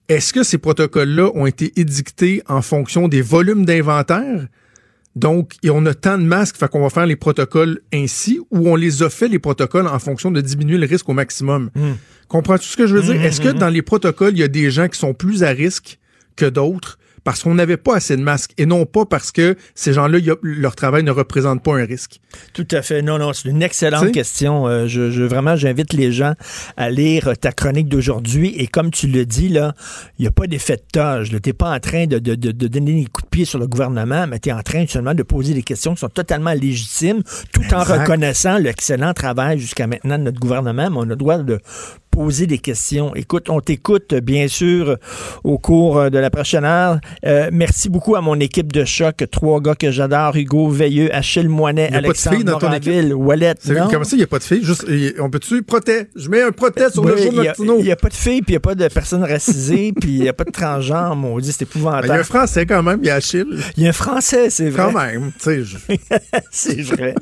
est-ce 0.08 0.32
que 0.32 0.42
ces 0.42 0.58
protocoles-là 0.58 1.30
ont 1.34 1.46
été 1.46 1.78
édictés 1.78 2.42
en 2.48 2.62
fonction 2.62 3.08
des 3.08 3.20
volumes 3.20 3.64
d'inventaire? 3.66 4.46
Donc, 5.16 5.54
et 5.62 5.70
on 5.70 5.84
a 5.86 5.94
tant 5.94 6.16
de 6.16 6.22
masques, 6.22 6.56
fait 6.56 6.68
qu'on 6.70 6.82
va 6.82 6.90
faire 6.90 7.06
les 7.06 7.16
protocoles 7.16 7.80
ainsi, 7.92 8.40
ou 8.50 8.68
on 8.68 8.76
les 8.76 9.02
a 9.02 9.10
fait, 9.10 9.28
les 9.28 9.38
protocoles, 9.38 9.86
en 9.86 9.98
fonction 9.98 10.30
de 10.30 10.40
diminuer 10.40 10.78
le 10.78 10.86
risque 10.86 11.08
au 11.08 11.12
maximum? 11.12 11.70
Comprends-tu 12.28 12.68
ce 12.68 12.76
que 12.76 12.86
je 12.86 12.94
veux 12.94 13.02
dire? 13.02 13.16
Mhm, 13.16 13.22
Est-ce 13.22 13.40
que 13.40 13.48
mhm. 13.48 13.58
dans 13.58 13.68
les 13.68 13.82
protocoles, 13.82 14.32
il 14.32 14.38
y 14.38 14.44
a 14.44 14.48
des 14.48 14.70
gens 14.70 14.88
qui 14.88 14.98
sont 14.98 15.14
plus 15.14 15.42
à 15.42 15.48
risque 15.48 15.98
que 16.36 16.44
d'autres? 16.44 16.97
Parce 17.24 17.42
qu'on 17.42 17.54
n'avait 17.54 17.76
pas 17.76 17.96
assez 17.96 18.16
de 18.16 18.22
masques 18.22 18.52
et 18.58 18.66
non 18.66 18.86
pas 18.86 19.04
parce 19.04 19.30
que 19.32 19.56
ces 19.74 19.92
gens-là, 19.92 20.18
leur 20.42 20.74
travail 20.76 21.02
ne 21.02 21.10
représente 21.10 21.62
pas 21.62 21.74
un 21.76 21.84
risque? 21.84 22.20
Tout 22.52 22.66
à 22.70 22.82
fait. 22.82 23.02
Non, 23.02 23.18
non, 23.18 23.32
c'est 23.32 23.48
une 23.48 23.62
excellente 23.62 24.04
T'sais? 24.04 24.12
question. 24.12 24.66
Euh, 24.66 24.86
je, 24.86 25.10
je- 25.10 25.22
vraiment, 25.22 25.56
j'invite 25.56 25.92
les 25.92 26.12
gens 26.12 26.34
à 26.76 26.90
lire 26.90 27.32
ta 27.40 27.52
chronique 27.52 27.88
d'aujourd'hui. 27.88 28.54
Et 28.56 28.66
comme 28.66 28.90
tu 28.90 29.06
le 29.06 29.24
dis, 29.26 29.48
là, 29.48 29.74
il 30.18 30.22
n'y 30.22 30.28
a 30.28 30.30
pas 30.30 30.46
d'effet 30.46 30.76
de 30.76 30.82
toge. 30.92 31.30
Tu 31.30 31.36
n'es 31.48 31.52
pas 31.52 31.74
en 31.74 31.80
train 31.80 32.06
de, 32.06 32.18
de- 32.18 32.34
de- 32.34 32.52
de 32.52 32.66
donner 32.68 32.92
des 33.02 33.06
coups 33.06 33.27
pied 33.38 33.44
sur 33.44 33.60
le 33.60 33.68
gouvernement, 33.68 34.26
mais 34.26 34.40
tu 34.40 34.48
es 34.48 34.52
en 34.52 34.62
train 34.62 34.84
seulement 34.88 35.14
de 35.14 35.22
poser 35.22 35.54
des 35.54 35.62
questions 35.62 35.94
qui 35.94 36.00
sont 36.00 36.08
totalement 36.08 36.52
légitimes, 36.54 37.22
tout 37.52 37.62
en 37.72 37.84
reconnaissant 37.84 38.58
l'excellent 38.58 39.14
travail 39.14 39.60
jusqu'à 39.60 39.86
maintenant 39.86 40.18
de 40.18 40.24
notre 40.24 40.40
gouvernement, 40.40 40.90
mais 40.90 40.96
on 40.96 41.02
a 41.02 41.06
le 41.06 41.14
droit 41.16 41.38
de 41.38 41.60
poser 42.18 42.48
des 42.48 42.58
questions. 42.58 43.14
Écoute, 43.14 43.48
on 43.48 43.60
t'écoute 43.60 44.12
bien 44.14 44.48
sûr 44.48 44.96
au 45.44 45.56
cours 45.58 45.98
euh, 45.98 46.10
de 46.10 46.18
la 46.18 46.30
prochaine 46.30 46.64
heure. 46.64 46.98
Euh, 47.24 47.48
merci 47.52 47.88
beaucoup 47.88 48.16
à 48.16 48.20
mon 48.20 48.40
équipe 48.40 48.72
de 48.72 48.84
choc, 48.84 49.24
trois 49.30 49.60
gars 49.60 49.76
que 49.76 49.92
j'adore, 49.92 50.34
Hugo 50.34 50.68
Veilleux, 50.68 51.14
Achille 51.14 51.48
Moinet, 51.48 51.92
Alexandre 51.92 52.44
Moranville, 52.44 53.14
Wallet. 53.14 53.54
Comment 53.64 54.02
ça, 54.02 54.16
il 54.16 54.18
n'y 54.18 54.24
a 54.24 54.26
pas 54.26 54.40
de 54.40 54.42
filles? 54.42 54.64
Juste, 54.64 54.84
on 55.20 55.30
peut-tu 55.30 55.62
proté? 55.62 56.08
Je 56.16 56.28
mets 56.28 56.42
un 56.42 56.50
proté 56.50 56.90
sur 56.90 57.04
le 57.04 57.14
Oui, 57.14 57.22
jour 57.22 57.32
de 57.34 57.36
y 57.36 57.40
a- 57.40 57.44
Martineau. 57.44 57.76
Il 57.78 57.84
n'y 57.84 57.92
a, 57.92 57.96
pas 57.96 58.08
de 58.08 58.14
filles, 58.14 58.42
puis 58.42 58.48
il 58.48 58.54
n'y 58.54 58.56
a 58.56 58.60
pas 58.60 58.74
de 58.74 58.88
personnes 58.88 59.22
racisées, 59.22 59.92
puis 60.00 60.10
il 60.10 60.22
n'y 60.22 60.28
a 60.28 60.32
pas 60.32 60.44
de 60.44 60.50
transgenres, 60.50 61.14
maudit, 61.14 61.52
c'est 61.52 61.68
Ben, 61.72 61.78
Il 61.78 61.82
y 61.84 61.86
a 61.86 61.90
un 61.92 61.98
épouvantable. 62.00 62.24
Français 62.24 62.66
quand 62.66 62.82
même, 62.82 62.98
il 63.02 63.06
y 63.06 63.10
a 63.10 63.16
Il 63.34 63.82
y 63.82 63.86
a 63.86 63.90
un 63.90 63.92
Français, 63.92 64.50
c'est 64.50 64.70
vrai. 64.70 64.82
Quand 64.92 64.98
même, 64.98 65.32
tu 65.32 65.40
sais. 65.40 65.64
je- 65.64 65.76
c'est 66.50 66.80
vrai. 66.82 67.14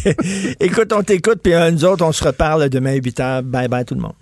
Écoute, 0.60 0.92
on 0.92 1.02
t'écoute, 1.02 1.40
puis 1.42 1.54
euh, 1.54 1.70
nous 1.70 1.84
autres, 1.84 2.04
on 2.04 2.12
se 2.12 2.24
reparle 2.24 2.68
demain 2.68 2.92
à 2.92 2.94
8 2.94 3.18
h. 3.20 3.42
Bye 3.42 3.68
bye 3.68 3.84
tout 3.84 3.94
le 3.94 4.00
monde. 4.00 4.14